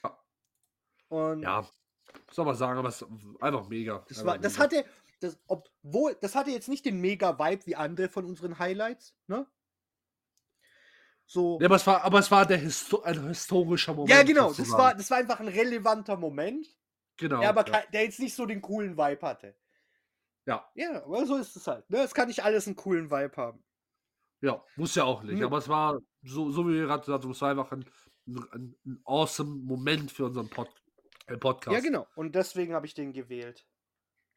Ja. 0.03 0.17
Und 1.09 1.41
Ja, 1.41 1.67
soll 2.31 2.45
man 2.45 2.55
sagen, 2.55 2.77
aber 2.79 2.89
es 2.89 3.01
ist 3.01 3.09
einfach 3.41 3.67
mega. 3.67 4.05
das, 4.07 4.19
einfach 4.19 4.31
war, 4.33 4.37
das 4.39 4.53
mega. 4.53 4.63
hatte, 4.63 4.85
das, 5.19 5.37
obwohl, 5.47 6.15
das 6.21 6.35
hatte 6.35 6.51
jetzt 6.51 6.69
nicht 6.69 6.85
den 6.85 7.01
Mega-Vibe 7.01 7.65
wie 7.65 7.75
andere 7.75 8.07
von 8.09 8.25
unseren 8.25 8.57
Highlights, 8.59 9.15
ne? 9.27 9.45
So. 11.25 11.59
Ja, 11.59 11.65
aber 11.65 11.75
es 11.75 11.85
war, 11.85 12.03
aber 12.03 12.19
es 12.19 12.31
war 12.31 12.45
der 12.45 12.57
Histo 12.57 13.01
ein 13.01 13.27
historischer 13.27 13.93
Moment. 13.93 14.09
Ja, 14.11 14.23
genau. 14.23 14.53
Das 14.53 14.71
war, 14.71 14.95
das 14.95 15.09
war 15.11 15.17
einfach 15.17 15.39
ein 15.41 15.49
relevanter 15.49 16.15
Moment, 16.15 16.67
genau. 17.17 17.39
der 17.39 17.49
aber 17.49 17.67
ja. 17.67 17.83
der 17.93 18.03
jetzt 18.03 18.19
nicht 18.19 18.35
so 18.35 18.45
den 18.45 18.61
coolen 18.61 18.97
Vibe 18.97 19.25
hatte. 19.25 19.55
Ja. 20.45 20.69
Ja, 20.75 21.03
aber 21.03 21.25
so 21.25 21.35
ist 21.35 21.55
es 21.55 21.67
halt. 21.67 21.89
Ne? 21.89 21.99
Es 21.99 22.13
kann 22.13 22.27
nicht 22.27 22.43
alles 22.43 22.67
einen 22.67 22.75
coolen 22.75 23.11
Vibe 23.11 23.35
haben. 23.35 23.63
Ja, 24.41 24.63
muss 24.75 24.95
ja 24.95 25.03
auch 25.03 25.23
nicht. 25.23 25.39
Ja. 25.39 25.47
Aber 25.47 25.57
es 25.57 25.67
war, 25.67 25.99
so, 26.23 26.51
so 26.51 26.67
wie 26.67 26.73
wir 26.73 26.85
gerade 26.85 27.01
gesagt 27.01 27.23
haben, 27.23 27.31
es 27.31 27.41
war 27.41 27.51
einfach 27.51 27.71
ein, 27.71 27.85
ein, 28.27 28.75
ein 28.85 29.01
awesome 29.03 29.55
Moment 29.63 30.11
für 30.11 30.25
unseren 30.25 30.49
Pod 30.49 30.69
äh, 31.27 31.37
Podcast. 31.37 31.75
Ja, 31.75 31.81
genau. 31.81 32.07
Und 32.15 32.35
deswegen 32.35 32.73
habe 32.73 32.85
ich 32.85 32.93
den 32.93 33.13
gewählt. 33.13 33.67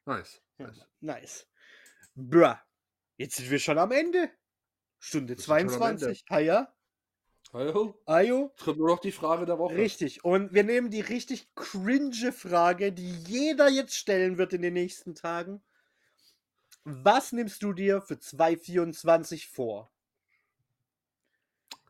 Nice. 0.07 0.43
Ja, 0.59 0.66
nice. 0.66 0.86
nice. 1.01 1.48
Bruh. 2.15 2.57
Jetzt 3.16 3.36
sind 3.36 3.51
wir 3.51 3.59
schon 3.59 3.78
am 3.78 3.93
Ende. 3.93 4.31
Stunde 4.98 5.36
Wir 5.36 5.43
sind 5.43 5.44
schon 5.44 5.82
am 5.82 5.90
Ende. 5.90 6.01
22. 6.01 6.24
Ah 6.28 6.39
ja? 6.39 6.74
Ayo? 7.52 8.52
Es 8.56 8.64
kommt 8.64 8.78
nur 8.78 8.89
noch 8.89 9.01
die 9.01 9.12
Frage 9.12 9.44
der 9.44 9.59
Woche. 9.59 9.74
Richtig. 9.77 10.24
Und 10.24 10.55
wir 10.55 10.62
nehmen 10.62 10.90
die 10.90 11.01
richtig 11.01 11.52
cringe 11.55 12.32
Frage, 12.32 12.93
die 12.93 13.10
jeder 13.10 13.68
jetzt 13.68 13.97
stellen 13.97 14.39
wird 14.39 14.52
in 14.52 14.62
den 14.62 14.74
nächsten 14.74 15.14
Tagen. 15.14 15.62
Was 16.85 17.32
nimmst 17.32 17.62
du 17.62 17.72
dir 17.72 18.01
für 18.02 18.18
2024 18.18 19.48
vor? 19.48 19.90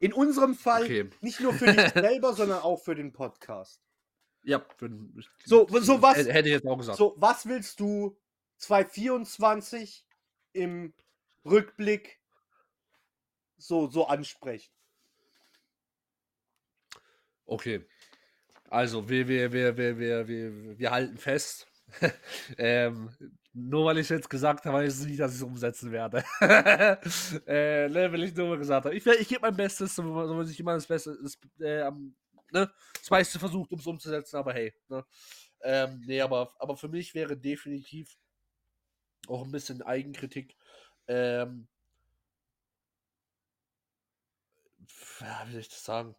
In 0.01 0.15
unserem 0.15 0.55
Fall 0.55 0.85
Okay. 0.85 1.11
nicht 1.21 1.41
nur 1.41 1.53
für 1.53 1.71
dich 1.71 1.89
selber, 1.95 2.33
sondern 2.35 2.61
auch 2.63 2.83
für 2.83 2.95
den 2.95 3.13
Podcast. 3.13 3.83
Ja, 4.43 4.65
wenn, 4.79 5.23
So, 5.45 5.69
so 5.69 6.01
was, 6.01 6.17
Hätte 6.17 6.49
ich 6.49 6.55
jetzt 6.55 6.67
auch 6.67 6.79
gesagt. 6.79 6.97
so, 6.97 7.15
was 7.19 7.47
willst 7.47 7.79
du 7.81 8.17
2024 8.57 10.07
im 10.55 10.95
Rückblick 11.45 12.19
so, 13.59 13.89
so 13.89 14.07
ansprechen? 14.07 14.73
Okay. 17.51 17.85
Also, 18.71 19.09
wir, 19.09 19.27
wir, 19.27 19.53
wir, 19.53 19.77
wir, 19.77 19.99
wir, 19.99 20.29
wir, 20.29 20.79
wir 20.79 20.91
halten 20.93 21.19
fest. 21.19 21.67
ähm, 22.59 23.11
nur 23.53 23.85
weil 23.87 23.99
ich 23.99 24.09
jetzt 24.09 24.31
gesagt 24.31 24.65
habe, 24.65 24.79
heißt 24.79 25.01
es 25.01 25.07
nicht, 25.07 25.19
dass 25.19 25.33
ich 25.33 25.39
es 25.39 25.43
umsetzen 25.43 25.91
werde. 25.91 26.25
äh, 27.49 27.89
ne, 27.89 28.13
will 28.13 28.23
ich 28.23 28.37
nur 28.37 28.51
mal 28.51 28.59
gesagt 28.59 28.87
haben. 28.87 28.97
Ich, 28.97 29.05
ich 29.05 29.29
gebe 29.29 29.41
mein 29.43 29.57
Bestes, 29.57 29.97
so 29.97 30.03
so 30.05 30.35
muss 30.35 30.51
ich 30.51 30.61
immer 30.61 30.75
das 30.75 30.87
Beste, 30.87 31.19
das, 31.21 31.37
äh, 31.59 31.91
ne, 32.53 32.71
das 32.95 33.11
meiste 33.11 33.41
versucht, 33.41 33.73
um 33.73 33.81
es 33.81 33.87
umzusetzen, 33.87 34.37
aber 34.37 34.55
hey. 34.55 34.73
Ne? 34.89 35.05
Ähm, 35.63 36.01
nee, 36.07 36.21
aber, 36.21 36.55
aber 36.61 36.77
für 36.77 36.89
mich 36.89 37.13
wäre 37.15 37.37
definitiv 37.37 38.17
auch 39.27 39.45
ein 39.45 39.51
bisschen 39.51 39.83
Eigenkritik. 39.83 40.57
Ähm, 41.09 41.67
wie 44.79 45.51
soll 45.53 45.61
ich 45.61 45.69
das 45.69 45.83
sagen? 45.83 46.15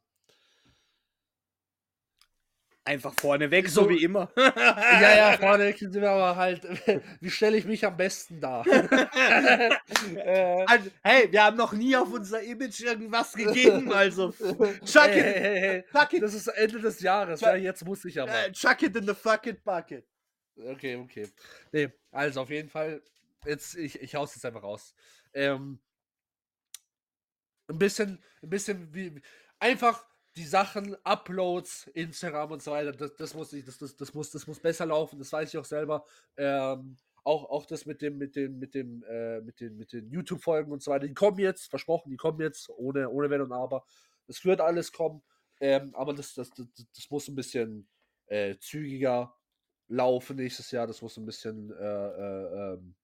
Einfach 2.83 3.13
vorneweg, 3.13 3.69
so, 3.69 3.83
So- 3.83 3.89
wie 3.89 4.03
immer. 4.03 4.31
Ja, 4.35 5.15
ja, 5.31 5.37
vorne 5.37 5.71
sind 5.77 5.93
wir 5.93 6.09
aber 6.09 6.35
halt, 6.35 6.63
wie 7.21 7.29
stelle 7.29 7.55
ich 7.57 7.65
mich 7.65 7.85
am 7.85 7.95
besten 7.95 8.39
dar? 8.41 8.65
äh, 10.15 10.65
Also, 10.65 10.89
hey, 11.03 11.31
wir 11.31 11.43
haben 11.43 11.57
noch 11.57 11.73
nie 11.73 11.95
auf 11.95 12.11
unser 12.11 12.41
Image 12.41 12.79
irgendwas 12.81 13.33
gegeben, 13.33 13.91
also 13.93 14.31
chuck 14.83 15.09
hey, 15.09 15.19
it, 15.19 15.25
hey, 15.25 15.33
hey, 15.41 15.59
hey. 15.59 15.83
chuck 15.91 16.13
it, 16.13 16.23
Das 16.23 16.33
ist 16.33 16.47
Ende 16.47 16.79
des 16.79 16.99
Jahres, 17.01 17.41
Ja. 17.41 17.49
ja, 17.55 17.57
jetzt 17.63 17.85
muss 17.85 18.03
ich 18.05 18.19
aber. 18.19 18.31
äh, 18.33 18.51
chuck 18.51 18.81
it 18.81 18.95
in 18.95 19.05
the 19.05 19.13
fucking 19.13 19.57
bucket. 19.63 20.05
Okay, 20.57 20.95
okay. 20.95 21.27
Nee, 21.71 21.89
also 22.11 22.41
auf 22.41 22.49
jeden 22.49 22.69
Fall, 22.69 23.01
jetzt, 23.45 23.75
ich, 23.75 24.01
ich 24.01 24.15
hau's 24.15 24.33
jetzt 24.35 24.45
einfach 24.45 24.63
raus. 24.63 24.95
Ähm, 25.33 25.79
ein 27.69 27.77
bisschen, 27.77 28.23
ein 28.41 28.49
bisschen 28.49 28.93
wie, 28.93 29.21
einfach 29.59 30.03
die 30.35 30.45
Sachen, 30.45 30.95
Uploads, 31.03 31.87
Instagram 31.93 32.51
und 32.51 32.61
so 32.63 32.71
weiter, 32.71 32.91
das, 32.91 33.15
das 33.15 33.33
muss 33.33 33.51
ich, 33.53 33.65
das, 33.65 33.77
das, 33.77 33.95
das 33.95 34.13
muss, 34.13 34.31
das 34.31 34.47
muss 34.47 34.59
besser 34.59 34.85
laufen, 34.85 35.19
das 35.19 35.31
weiß 35.31 35.49
ich 35.49 35.57
auch 35.57 35.65
selber. 35.65 36.05
Ähm, 36.37 36.97
auch, 37.23 37.49
auch 37.49 37.65
das 37.65 37.85
mit 37.85 38.01
dem, 38.01 38.17
mit 38.17 38.35
dem, 38.35 38.57
mit 38.57 38.73
dem, 38.73 39.03
äh, 39.03 39.41
mit 39.41 39.59
den, 39.59 39.77
mit 39.77 39.93
den 39.93 40.09
YouTube-Folgen 40.09 40.71
und 40.71 40.81
so 40.81 40.91
weiter, 40.91 41.07
die 41.07 41.13
kommen 41.13 41.37
jetzt, 41.39 41.69
versprochen, 41.69 42.09
die 42.09 42.17
kommen 42.17 42.39
jetzt, 42.39 42.69
ohne, 42.69 43.09
ohne 43.09 43.29
Wenn 43.29 43.41
und 43.41 43.51
Aber. 43.51 43.83
Das 44.27 44.43
wird 44.45 44.61
alles 44.61 44.91
kommen, 44.91 45.21
ähm, 45.59 45.93
aber 45.95 46.13
das, 46.13 46.33
das, 46.33 46.49
das, 46.51 46.67
das 46.95 47.09
muss 47.09 47.27
ein 47.27 47.35
bisschen 47.35 47.87
äh, 48.27 48.55
zügiger 48.57 49.35
laufen 49.87 50.37
nächstes 50.37 50.71
Jahr. 50.71 50.87
Das 50.87 51.01
muss 51.01 51.17
ein 51.17 51.25
bisschen 51.25 51.71
äh, 51.71 51.83
äh, 51.83 52.73
ähm, 52.73 52.95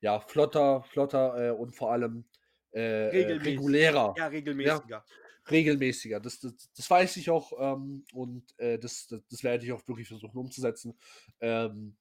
ja, 0.00 0.20
flotter, 0.20 0.82
flotter 0.82 1.48
äh, 1.48 1.50
und 1.50 1.74
vor 1.74 1.92
allem 1.92 2.24
äh, 2.72 3.08
äh, 3.08 3.32
regulärer, 3.34 4.14
Ja, 4.16 4.26
regelmäßiger. 4.26 5.04
Regelmäßiger. 5.50 6.20
Das, 6.20 6.40
das, 6.40 6.54
das 6.76 6.90
weiß 6.90 7.16
ich 7.16 7.30
auch 7.30 7.52
ähm, 7.58 8.04
und 8.12 8.58
äh, 8.58 8.78
das, 8.78 9.06
das, 9.08 9.20
das 9.30 9.44
werde 9.44 9.64
ich 9.64 9.72
auch 9.72 9.86
wirklich 9.86 10.08
versuchen 10.08 10.38
umzusetzen. 10.38 10.98
Ähm, 11.40 11.96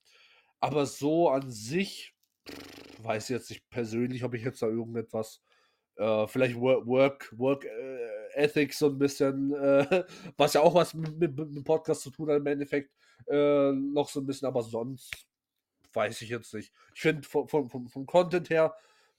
aber 0.59 0.85
so 0.85 1.29
an 1.29 1.49
sich 1.49 2.13
pff, 2.49 3.03
weiß 3.03 3.25
ich 3.25 3.33
jetzt 3.33 3.49
nicht 3.49 3.69
persönlich, 3.69 4.23
ob 4.23 4.33
ich 4.33 4.43
jetzt 4.43 4.61
da 4.61 4.67
irgendetwas 4.67 5.41
äh, 5.99 6.27
vielleicht 6.27 6.55
Work, 6.59 6.87
Work, 6.87 7.33
Work 7.37 7.65
äh, 7.65 8.33
Ethics 8.33 8.79
so 8.79 8.87
ein 8.87 8.97
bisschen, 8.97 9.53
äh, 9.53 10.03
was 10.37 10.53
ja 10.53 10.61
auch 10.61 10.73
was 10.73 10.93
mit, 10.93 11.37
dem 11.37 11.63
Podcast 11.63 12.01
zu 12.01 12.09
tun 12.11 12.29
hat 12.29 12.37
im 12.37 12.47
Endeffekt, 12.47 12.91
äh, 13.27 13.71
noch 13.71 14.09
so 14.09 14.21
ein 14.21 14.25
bisschen, 14.25 14.47
aber 14.47 14.63
sonst 14.63 15.27
weiß 15.93 16.21
ich 16.21 16.29
jetzt 16.29 16.53
nicht. 16.53 16.71
Ich 16.95 17.01
finde 17.01 17.27
vom, 17.27 17.47
vom, 17.47 17.69
vom, 17.69 17.87
vom 17.89 18.05
Content 18.05 18.49
her, 18.49 18.73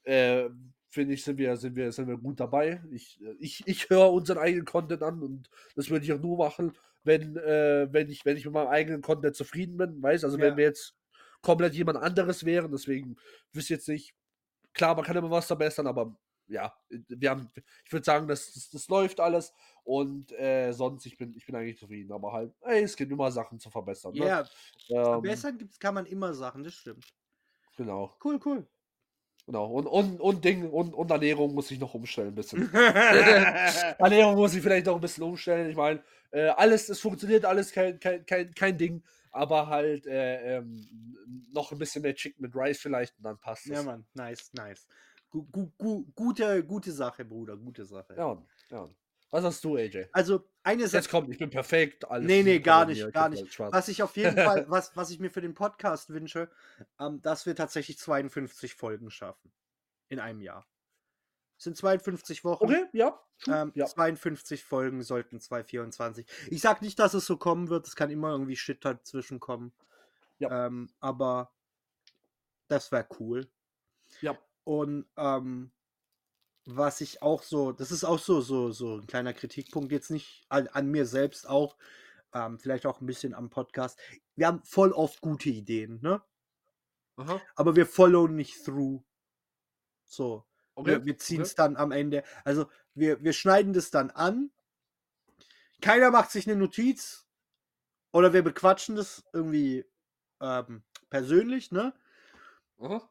äh, 0.04 0.48
finde 0.90 1.14
ich, 1.14 1.24
sind 1.24 1.38
wir, 1.38 1.56
sind, 1.56 1.76
wir, 1.76 1.92
sind 1.92 2.08
wir 2.08 2.18
gut 2.18 2.40
dabei. 2.40 2.82
Ich, 2.90 3.20
äh, 3.22 3.34
ich, 3.38 3.62
ich 3.66 3.88
höre 3.88 4.12
unseren 4.12 4.38
eigenen 4.38 4.64
Content 4.64 5.02
an 5.02 5.22
und 5.22 5.48
das 5.76 5.88
würde 5.88 6.04
ich 6.04 6.12
auch 6.12 6.20
nur 6.20 6.36
machen, 6.36 6.76
wenn, 7.04 7.36
äh, 7.36 7.88
wenn, 7.90 8.10
ich, 8.10 8.24
wenn 8.24 8.36
ich 8.36 8.44
mit 8.44 8.54
meinem 8.54 8.68
eigenen 8.68 9.00
Content 9.00 9.34
zufrieden 9.36 9.76
bin, 9.76 10.02
weiß. 10.02 10.24
Also 10.24 10.36
Ja. 10.36 10.44
wenn 10.44 10.56
wir 10.56 10.64
jetzt 10.64 10.94
komplett 11.40 11.74
jemand 11.74 11.98
anderes 11.98 12.44
wären, 12.44 12.70
deswegen 12.72 13.16
wüsste 13.52 13.74
ich 13.74 13.78
jetzt 13.78 13.88
nicht, 13.88 14.14
klar, 14.74 14.94
man 14.94 15.04
kann 15.04 15.16
immer 15.16 15.30
was 15.30 15.46
verbessern, 15.46 15.86
aber 15.86 16.16
ja, 16.48 16.74
wir 16.88 17.30
haben, 17.30 17.48
ich 17.84 17.92
würde 17.92 18.04
sagen, 18.04 18.26
das, 18.26 18.52
das, 18.52 18.70
das 18.70 18.88
läuft 18.88 19.20
alles 19.20 19.52
und 19.84 20.32
äh, 20.32 20.72
sonst, 20.72 21.06
ich 21.06 21.16
bin, 21.16 21.32
ich 21.34 21.46
bin 21.46 21.54
eigentlich 21.54 21.78
zufrieden, 21.78 22.12
aber 22.12 22.32
halt, 22.32 22.52
ey, 22.62 22.82
es 22.82 22.96
gibt 22.96 23.12
immer 23.12 23.30
Sachen 23.30 23.60
zu 23.60 23.70
verbessern. 23.70 24.12
Ne? 24.14 24.26
Ja, 24.26 24.40
ähm, 24.88 25.04
verbessern 25.04 25.56
gibt's, 25.56 25.78
kann 25.78 25.94
man 25.94 26.06
immer 26.06 26.34
Sachen, 26.34 26.64
das 26.64 26.74
stimmt. 26.74 27.06
genau, 27.76 28.16
Cool, 28.22 28.40
cool. 28.44 28.66
Genau. 29.50 29.66
Und, 29.66 29.86
und, 29.86 30.20
und 30.20 30.44
Ding, 30.44 30.70
und, 30.70 30.94
und 30.94 31.10
Ernährung 31.10 31.54
muss 31.54 31.70
ich 31.70 31.80
noch 31.80 31.94
umstellen 31.94 32.28
ein 32.28 32.34
bisschen. 32.34 32.72
Ernährung 33.98 34.36
muss 34.36 34.54
ich 34.54 34.62
vielleicht 34.62 34.86
noch 34.86 34.94
ein 34.94 35.00
bisschen 35.00 35.24
umstellen. 35.24 35.70
Ich 35.70 35.76
meine, 35.76 36.02
äh, 36.30 36.48
alles, 36.48 36.88
es 36.88 37.00
funktioniert 37.00 37.44
alles, 37.44 37.72
kein, 37.72 37.98
kein, 37.98 38.24
kein, 38.24 38.54
kein 38.54 38.78
Ding, 38.78 39.02
aber 39.32 39.66
halt 39.66 40.06
äh, 40.06 40.58
ähm, 40.58 40.88
noch 41.52 41.72
ein 41.72 41.78
bisschen 41.78 42.02
mehr 42.02 42.14
Chicken 42.14 42.42
mit 42.42 42.54
Rice 42.54 42.80
vielleicht 42.80 43.16
und 43.18 43.24
dann 43.24 43.38
passt 43.38 43.66
es. 43.66 43.72
ja, 43.72 43.82
Mann, 43.82 44.04
nice, 44.14 44.50
nice. 44.52 44.86
Gu 45.30 45.44
gu 45.44 45.70
gu 45.78 46.04
gute, 46.14 46.64
gute 46.64 46.92
Sache, 46.92 47.24
Bruder, 47.24 47.56
gute 47.56 47.84
Sache. 47.84 48.14
Ja, 48.16 48.36
ja. 48.70 48.88
Was 49.30 49.44
hast 49.44 49.64
du, 49.64 49.76
AJ? 49.76 50.08
Also, 50.12 50.48
eine 50.62 50.86
Sache. 50.88 50.96
Jetzt 50.96 51.10
kommt, 51.10 51.30
ich 51.30 51.38
bin 51.38 51.50
perfekt. 51.50 52.10
Alles 52.10 52.26
Nee, 52.26 52.42
nee, 52.42 52.58
gar 52.58 52.84
nicht, 52.84 53.12
gar 53.12 53.28
nicht. 53.28 53.58
Was 53.58 53.88
ich 53.88 54.02
auf 54.02 54.16
jeden 54.16 54.36
Fall, 54.36 54.66
was, 54.68 54.96
was 54.96 55.10
ich 55.10 55.20
mir 55.20 55.30
für 55.30 55.40
den 55.40 55.54
Podcast 55.54 56.10
wünsche, 56.10 56.50
ähm, 56.98 57.22
dass 57.22 57.46
wir 57.46 57.54
tatsächlich 57.54 57.98
52 57.98 58.74
Folgen 58.74 59.10
schaffen. 59.10 59.52
In 60.08 60.18
einem 60.18 60.40
Jahr. 60.40 60.66
Es 61.56 61.64
sind 61.64 61.76
52 61.76 62.42
Wochen. 62.42 62.64
Okay, 62.64 62.86
ja. 62.92 63.20
Ähm, 63.46 63.70
ja. 63.74 63.86
52 63.86 64.64
Folgen 64.64 65.02
sollten 65.02 65.40
224. 65.40 66.26
Ich 66.48 66.60
sag 66.60 66.82
nicht, 66.82 66.98
dass 66.98 67.14
es 67.14 67.26
so 67.26 67.36
kommen 67.36 67.68
wird. 67.68 67.86
Es 67.86 67.94
kann 67.94 68.10
immer 68.10 68.30
irgendwie 68.30 68.56
Shit 68.56 68.84
dazwischen 68.84 69.38
kommen. 69.38 69.72
Ja. 70.38 70.66
Ähm, 70.66 70.90
aber 70.98 71.52
das 72.66 72.90
wäre 72.90 73.06
cool. 73.20 73.48
Ja. 74.22 74.38
Und 74.64 75.06
ähm, 75.16 75.70
was 76.76 77.00
ich 77.00 77.22
auch 77.22 77.42
so, 77.42 77.72
das 77.72 77.90
ist 77.90 78.04
auch 78.04 78.18
so, 78.18 78.40
so, 78.40 78.70
so 78.72 78.96
ein 78.96 79.06
kleiner 79.06 79.32
Kritikpunkt, 79.32 79.92
jetzt 79.92 80.10
nicht 80.10 80.44
an, 80.48 80.68
an 80.68 80.90
mir 80.90 81.06
selbst 81.06 81.48
auch, 81.48 81.76
ähm, 82.32 82.58
vielleicht 82.58 82.86
auch 82.86 83.00
ein 83.00 83.06
bisschen 83.06 83.34
am 83.34 83.50
Podcast. 83.50 83.98
Wir 84.36 84.46
haben 84.46 84.62
voll 84.64 84.92
oft 84.92 85.20
gute 85.20 85.50
Ideen, 85.50 86.00
ne? 86.02 86.22
Aha. 87.16 87.40
Aber 87.54 87.76
wir 87.76 87.86
followen 87.86 88.36
nicht 88.36 88.64
through. 88.64 89.02
So. 90.04 90.46
Okay. 90.74 90.90
Wir, 90.90 91.04
wir 91.04 91.18
ziehen 91.18 91.42
es 91.42 91.52
okay. 91.52 91.62
dann 91.62 91.76
am 91.76 91.92
Ende. 91.92 92.22
Also 92.44 92.66
wir, 92.94 93.22
wir 93.22 93.32
schneiden 93.32 93.72
das 93.72 93.90
dann 93.90 94.10
an. 94.10 94.50
Keiner 95.80 96.10
macht 96.10 96.30
sich 96.30 96.46
eine 96.46 96.56
Notiz. 96.56 97.26
Oder 98.12 98.32
wir 98.32 98.42
bequatschen 98.42 98.96
das 98.96 99.24
irgendwie 99.32 99.84
ähm, 100.40 100.82
persönlich, 101.10 101.70
ne? 101.70 101.94
Aha. 102.78 103.08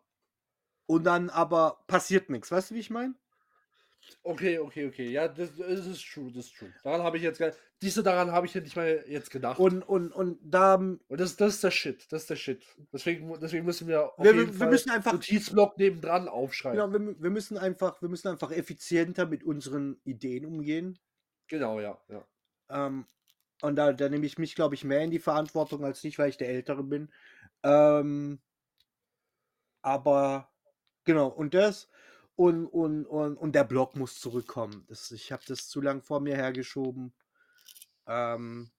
Und 0.87 1.03
dann 1.03 1.29
aber 1.29 1.83
passiert 1.87 2.29
nichts. 2.29 2.51
Weißt 2.51 2.71
du, 2.71 2.75
wie 2.75 2.79
ich 2.79 2.89
meine? 2.89 3.15
Okay, 4.23 4.57
okay, 4.59 4.87
okay. 4.87 5.09
Ja, 5.09 5.27
das, 5.27 5.55
das 5.55 5.85
ist 5.85 6.03
true, 6.11 6.31
das 6.31 6.45
ist 6.45 6.55
true. 6.57 6.73
Daran 6.83 7.03
habe 7.03 7.17
ich 7.17 7.23
jetzt 7.23 7.41
Diese 7.81 8.01
daran 8.01 8.31
habe 8.31 8.47
ich 8.47 8.55
nicht 8.55 8.75
mal 8.75 9.03
jetzt 9.07 9.29
gedacht. 9.29 9.59
Und, 9.59 9.83
und, 9.83 10.11
und 10.11 10.39
da. 10.41 10.75
Und 10.75 11.01
das, 11.09 11.35
das 11.35 11.55
ist 11.55 11.63
der 11.63 11.71
Shit. 11.71 12.05
Das 12.11 12.21
ist 12.23 12.29
der 12.29 12.35
Shit. 12.35 12.63
Deswegen, 12.91 13.31
deswegen 13.39 13.65
müssen 13.65 13.87
wir 13.87 14.05
auf 14.17 14.23
Wir- 14.23 14.33
jeden 14.33 14.47
wir 14.47 14.53
Fall 14.53 14.69
müssen 14.69 14.89
einfach- 14.91 15.13
Notizblock 15.13 15.77
nebendran 15.77 16.27
aufschreiben. 16.27 16.79
Genau, 16.91 16.91
wir, 17.07 17.21
wir 17.21 17.29
müssen 17.29 17.57
einfach, 17.57 18.01
wir 18.01 18.09
müssen 18.09 18.27
einfach 18.29 18.51
effizienter 18.51 19.25
mit 19.25 19.43
unseren 19.43 19.99
Ideen 20.03 20.45
umgehen. 20.45 20.97
Genau, 21.47 21.79
ja. 21.79 21.99
ja. 22.09 22.25
Ähm, 22.69 23.05
und 23.61 23.75
da, 23.75 23.93
da 23.93 24.09
nehme 24.09 24.25
ich 24.25 24.37
mich, 24.37 24.55
glaube 24.55 24.75
ich, 24.75 24.83
mehr 24.83 25.01
in 25.01 25.11
die 25.11 25.19
Verantwortung 25.19 25.83
als 25.83 26.03
nicht, 26.03 26.17
weil 26.19 26.29
ich 26.29 26.37
der 26.37 26.49
Ältere 26.49 26.83
bin. 26.83 27.11
Ähm, 27.63 28.39
aber 29.81 30.51
genau, 31.05 31.27
und 31.27 31.53
das 31.53 31.89
und, 32.39 32.67
und, 32.67 33.05
und, 33.05 33.35
und 33.35 33.51
der 33.51 33.65
Blog 33.65 33.97
muss 33.97 34.17
zurückkommen. 34.17 34.85
Das, 34.87 35.11
ich 35.11 35.33
habe 35.33 35.43
das 35.45 35.67
zu 35.67 35.81
lang 35.81 36.01
vor 36.01 36.21
mir 36.21 36.37
hergeschoben. 36.37 37.11
Ähm, 38.07 38.71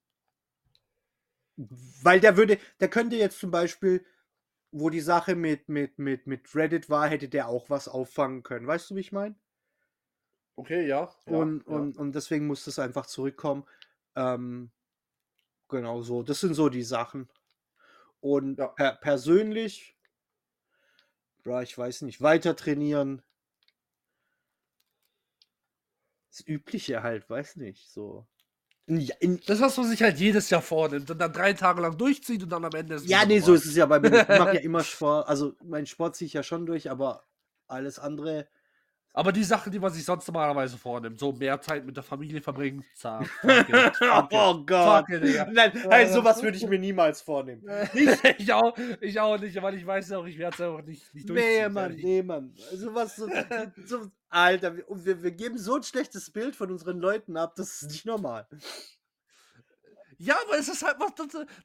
weil 1.57 2.19
der 2.19 2.37
würde, 2.37 2.57
der 2.79 2.89
könnte 2.89 3.17
jetzt 3.17 3.37
zum 3.39 3.51
Beispiel, 3.51 4.03
wo 4.71 4.89
die 4.89 4.99
Sache 4.99 5.35
mit, 5.35 5.69
mit, 5.69 5.99
mit, 5.99 6.25
mit 6.25 6.55
Reddit 6.55 6.89
war, 6.89 7.07
hätte 7.07 7.29
der 7.29 7.49
auch 7.49 7.69
was 7.69 7.87
auffangen 7.87 8.41
können. 8.41 8.65
Weißt 8.65 8.89
du, 8.89 8.95
wie 8.95 9.01
ich 9.01 9.11
meine? 9.11 9.35
Okay, 10.55 10.87
ja. 10.87 11.13
ja 11.27 11.37
und, 11.37 11.63
ja. 11.67 11.75
und, 11.75 11.97
und 11.99 12.15
deswegen 12.15 12.47
muss 12.47 12.65
das 12.65 12.79
einfach 12.79 13.05
zurückkommen. 13.05 13.65
Ähm, 14.15 14.71
genau 15.69 16.01
so. 16.01 16.23
Das 16.23 16.39
sind 16.39 16.55
so 16.55 16.67
die 16.67 16.81
Sachen. 16.81 17.29
Und 18.21 18.57
Ja. 18.57 18.69
per 18.69 18.95
persönlich, 18.95 19.95
bra, 21.43 21.61
ich 21.61 21.77
weiß 21.77 22.01
nicht, 22.01 22.23
weiter 22.23 22.55
trainieren. 22.55 23.21
Das 26.31 26.47
Übliche 26.47 27.03
halt, 27.03 27.29
weiß 27.29 27.57
nicht, 27.57 27.89
so. 27.91 28.25
In, 28.87 29.07
in, 29.19 29.39
Das, 29.45 29.59
was 29.61 29.77
man 29.77 29.87
sich 29.87 30.01
halt 30.01 30.17
jedes 30.17 30.49
Jahr 30.49 30.61
vornimmt 30.61 31.11
und 31.11 31.19
dann 31.19 31.31
drei 31.33 31.53
Tage 31.53 31.81
lang 31.81 31.97
durchzieht 31.97 32.41
und 32.43 32.49
dann 32.49 32.63
am 32.65 32.73
Ende 32.73 32.95
ist 32.95 33.07
ja, 33.07 33.25
nee, 33.25 33.39
so 33.39 33.53
ist 33.53 33.65
es 33.65 33.75
ja 33.75 33.85
bei 33.85 33.99
mir. 33.99 34.09
Ich 34.21 34.27
mache 34.39 34.55
ja 34.55 34.61
immer 34.61 34.83
Sport. 34.83 35.27
Also, 35.27 35.53
mein 35.63 35.85
Sport 35.85 36.15
ziehe 36.15 36.27
ich 36.27 36.33
ja 36.33 36.43
schon 36.43 36.65
durch, 36.65 36.89
aber 36.89 37.25
alles 37.67 37.99
andere. 37.99 38.47
Aber 39.13 39.33
die 39.33 39.43
Sachen, 39.43 39.73
die 39.73 39.79
man 39.79 39.91
sich 39.91 40.05
sonst 40.05 40.25
normalerweise 40.27 40.77
vornimmt, 40.77 41.19
so 41.19 41.33
mehr 41.33 41.59
Zeit 41.59 41.85
mit 41.85 41.97
der 41.97 42.03
Familie 42.03 42.41
verbringen, 42.41 42.85
zack, 42.95 43.29
oh 44.31 44.63
Gott. 44.65 45.09
it. 45.09 45.47
Nein, 45.51 45.71
nein, 45.89 46.09
sowas 46.13 46.41
würde 46.41 46.55
ich 46.55 46.65
mir 46.65 46.79
niemals 46.79 47.21
vornehmen. 47.21 47.61
ich, 48.37 48.53
auch, 48.53 48.73
ich 49.01 49.19
auch 49.19 49.37
nicht, 49.37 49.61
weil 49.61 49.75
ich 49.75 49.85
weiß 49.85 50.13
auch, 50.13 50.25
ich 50.25 50.37
werde 50.37 50.55
es 50.55 50.61
auch 50.61 50.81
nicht, 50.81 51.13
nicht 51.13 51.27
Nee, 51.27 51.67
durchziehen. 51.67 51.73
Mann, 51.73 51.91
ehrlich. 51.91 52.05
nee, 52.05 52.23
Mann. 52.23 52.53
Also 52.71 52.95
was 52.95 53.17
so, 53.17 53.27
so 53.85 54.09
Alter, 54.31 54.77
wir, 54.77 54.89
und 54.89 55.05
wir, 55.05 55.31
geben 55.31 55.57
so 55.57 55.75
ein 55.75 55.83
schlechtes 55.83 56.31
Bild 56.31 56.55
von 56.55 56.71
unseren 56.71 56.99
Leuten 56.99 57.35
ab, 57.35 57.53
das 57.55 57.81
ist 57.81 57.91
nicht 57.91 58.05
normal. 58.05 58.47
Ja, 60.17 60.35
aber 60.45 60.57
es 60.57 60.69
ist 60.69 60.83
halt 60.83 60.97
was, 60.99 61.15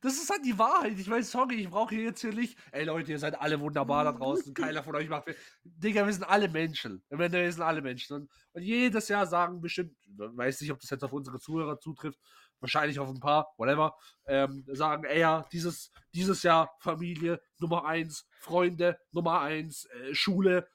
das, 0.01 0.15
ist 0.15 0.31
halt 0.31 0.43
die 0.43 0.59
Wahrheit. 0.59 0.99
Ich 0.99 1.11
weiß, 1.11 1.31
sorry, 1.31 1.57
ich 1.57 1.69
brauche 1.69 1.95
hier 1.95 2.05
jetzt 2.05 2.23
hier 2.23 2.33
nicht. 2.33 2.59
Ey 2.73 2.85
Leute, 2.85 3.13
ihr 3.13 3.19
seid 3.19 3.39
alle 3.39 3.61
wunderbar 3.61 4.05
da 4.05 4.13
draußen. 4.13 4.55
Keiner 4.55 4.83
von 4.83 4.97
euch 4.97 5.11
macht. 5.11 5.27
Digga, 5.63 6.07
wir 6.07 6.13
sind 6.13 6.25
alle 6.25 6.49
Menschen. 6.49 7.05
Im 7.11 7.21
Endeffekt, 7.21 7.45
wir 7.45 7.53
sind 7.53 7.63
alle 7.63 7.83
Menschen. 7.83 8.17
Und, 8.17 8.31
und 8.53 8.63
jedes 8.63 9.09
Jahr 9.09 9.27
sagen 9.27 9.61
bestimmt, 9.61 9.93
ich 10.01 10.17
weiß 10.17 10.63
nicht, 10.63 10.73
ob 10.73 10.81
das 10.81 10.89
jetzt 10.89 11.05
auf 11.05 11.13
unsere 11.13 11.39
Zuhörer 11.39 11.79
zutrifft, 11.79 12.19
wahrscheinlich 12.61 12.99
auf 12.99 13.11
ein 13.11 13.21
paar, 13.21 13.53
whatever, 13.59 13.95
ähm, 14.27 14.65
sagen, 14.69 15.05
ey 15.05 15.21
ja, 15.21 15.47
dieses, 15.53 15.93
dieses 16.15 16.43
Jahr 16.43 16.71
Familie 16.81 17.39
Nummer 17.59 17.85
eins, 17.85 18.27
Freunde 18.41 18.99
Nummer 19.13 19.43
eins, 19.43 19.85
äh, 19.85 20.15
Schule, 20.15 20.67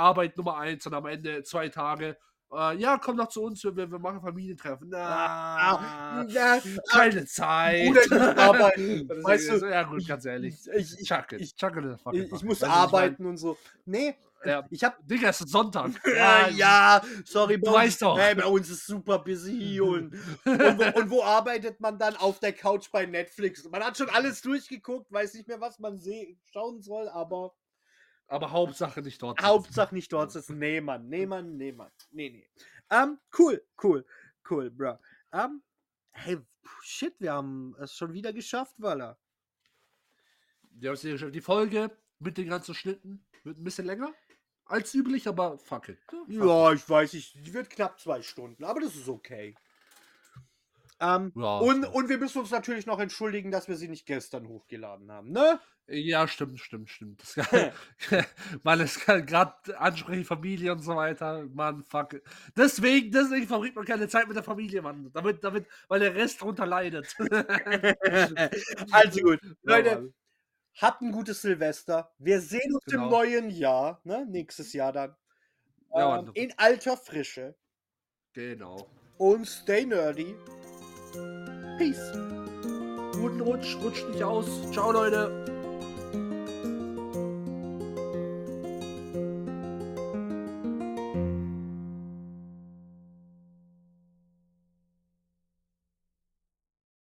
Arbeit 0.00 0.36
Nummer 0.36 0.56
eins 0.56 0.86
und 0.86 0.94
am 0.94 1.06
Ende 1.06 1.42
zwei 1.44 1.68
Tage. 1.68 2.16
Äh, 2.52 2.76
ja, 2.78 2.98
komm 2.98 3.16
doch 3.16 3.28
zu 3.28 3.42
uns, 3.44 3.62
wir, 3.62 3.76
wir 3.76 3.98
machen 4.00 4.20
Familientreffen. 4.20 4.88
Na, 4.90 6.24
Ja, 6.28 6.58
keine 6.90 7.24
Zeit. 7.26 7.86
Bruder, 7.86 8.02
ich 8.02 8.10
muss 8.10 8.36
arbeiten. 8.36 9.08
Weißt 9.22 9.50
du, 9.50 9.66
ja, 9.66 9.82
gut, 9.84 10.06
ganz 10.06 10.24
ehrlich. 10.24 10.56
ich, 10.74 10.98
ich, 11.00 11.06
Chuck 11.08 11.32
it. 11.32 11.40
ich, 11.40 11.54
Chuck 11.54 11.76
it, 11.76 11.84
ich, 12.12 12.32
ich 12.32 12.42
muss 12.42 12.60
Weißt 12.62 12.70
arbeiten 12.72 13.26
und 13.26 13.36
so. 13.36 13.56
Nee? 13.84 14.16
Ja. 14.44 14.66
ich 14.70 14.82
hab. 14.82 14.96
Digga, 15.06 15.28
es 15.28 15.40
ist 15.42 15.50
Sonntag. 15.50 15.90
Ja, 16.16 16.48
ja, 16.48 17.02
sorry, 17.24 17.56
Du 17.60 17.66
bei 17.66 17.70
uns- 17.72 17.76
weißt 17.84 18.02
doch. 18.02 18.18
Hey, 18.18 18.34
bei 18.34 18.46
uns 18.46 18.70
ist 18.70 18.86
super 18.86 19.18
busy 19.18 19.80
und, 19.80 20.14
und, 20.46 20.78
wo, 20.78 20.98
und 21.00 21.10
wo 21.10 21.22
arbeitet 21.22 21.78
man 21.78 21.98
dann? 21.98 22.16
Auf 22.16 22.40
der 22.40 22.54
Couch 22.54 22.90
bei 22.90 23.04
Netflix. 23.06 23.62
Man 23.70 23.84
hat 23.84 23.96
schon 23.98 24.08
alles 24.08 24.40
durchgeguckt, 24.40 25.12
weiß 25.12 25.34
nicht 25.34 25.46
mehr, 25.46 25.60
was 25.60 25.78
man 25.78 25.98
seh 25.98 26.36
schauen 26.52 26.80
soll, 26.80 27.08
aber 27.10 27.52
Aber 28.30 28.52
Hauptsache 28.52 29.02
nicht 29.02 29.20
dort. 29.20 29.38
sitzen. 29.38 29.48
Hauptsache 29.48 29.94
nicht 29.94 30.12
dort 30.12 30.30
sitzen. 30.30 30.58
Nee, 30.58 30.80
Mann, 30.80 31.08
nee, 31.08 31.26
Mann, 31.26 31.56
nee, 31.56 31.72
Mann. 31.72 31.90
Nee, 32.12 32.30
nee. 32.30 32.48
Ähm, 32.88 33.18
cool, 33.36 33.60
cool, 33.82 34.06
cool, 34.48 34.70
bro. 34.70 34.98
Ähm, 35.32 35.62
hey, 36.12 36.38
shit, 36.80 37.14
wir 37.18 37.32
haben 37.32 37.74
es 37.80 37.92
schon 37.94 38.12
wieder 38.12 38.32
geschafft, 38.32 38.74
Walla. 38.78 39.18
Geschafft. 40.78 41.34
die 41.34 41.40
Folge 41.40 41.90
mit 42.20 42.38
den 42.38 42.48
ganzen 42.48 42.74
Schnitten 42.74 43.26
wird 43.42 43.58
ein 43.58 43.64
bisschen 43.64 43.86
länger 43.86 44.14
als 44.64 44.94
üblich, 44.94 45.26
aber 45.26 45.58
fuck 45.58 45.88
it. 45.88 45.98
fuck 46.08 46.28
it. 46.28 46.36
Ja, 46.36 46.72
ich 46.72 46.88
weiß 46.88 47.14
nicht, 47.14 47.34
die 47.34 47.52
wird 47.52 47.68
knapp 47.68 47.98
zwei 47.98 48.22
Stunden, 48.22 48.62
aber 48.62 48.80
das 48.80 48.94
ist 48.94 49.08
okay. 49.08 49.56
Ähm, 51.00 51.32
Ja, 51.34 51.58
und, 51.58 51.78
stimmt. 51.78 51.94
und 51.94 52.08
wir 52.08 52.18
müssen 52.18 52.40
uns 52.40 52.50
natürlich 52.50 52.86
noch 52.86 53.00
entschuldigen, 53.00 53.50
dass 53.50 53.68
wir 53.68 53.76
sie 53.76 53.88
nicht 53.88 54.06
gestern 54.06 54.46
hochgeladen 54.48 55.10
haben, 55.10 55.30
ne? 55.32 55.58
Ja, 55.88 56.28
stimmt, 56.28 56.60
stimmt, 56.60 56.88
stimmt. 56.90 57.20
Das 57.22 57.34
kann, 57.34 57.72
man 58.62 58.80
ist 58.80 59.00
gerade 59.04 59.54
ansprechen, 59.78 60.24
Familie 60.24 60.72
und 60.72 60.80
so 60.82 60.94
weiter. 60.94 61.46
Mann, 61.52 61.82
fuck. 61.84 62.20
Deswegen, 62.56 63.10
deswegen 63.10 63.46
verbringt 63.48 63.74
man 63.74 63.84
keine 63.86 64.06
Zeit 64.08 64.28
mit 64.28 64.36
der 64.36 64.44
Familie, 64.44 64.82
Mann. 64.82 65.10
Damit, 65.12 65.42
damit, 65.42 65.66
weil 65.88 65.98
der 66.00 66.14
Rest 66.14 66.40
drunter 66.40 66.66
leidet. 66.66 67.16
Also 68.92 69.20
gut, 69.22 69.40
Leute, 69.62 70.12
habt 70.80 71.02
ein 71.02 71.12
gutes 71.12 71.42
Silvester. 71.42 72.12
Wir 72.18 72.40
sehen 72.40 72.74
uns 72.74 72.84
Genau. 72.84 73.04
im 73.04 73.10
neuen 73.10 73.50
Jahr, 73.50 74.00
ne? 74.04 74.26
Nächstes 74.28 74.72
Jahr 74.72 74.92
dann. 74.92 75.16
Ja, 75.92 76.20
ähm, 76.20 76.30
in 76.34 76.52
alter 76.56 76.96
Frische. 76.96 77.56
Genau. 78.32 78.88
Und 79.18 79.46
stay 79.46 79.84
nerdy. 79.86 80.36
Peace. 81.80 82.12
Guten 83.14 83.40
Rutsch, 83.40 83.74
rutscht 83.82 84.06
nicht 84.10 84.22
aus. 84.22 84.44
Ciao, 84.70 84.92
Leute. 84.92 85.30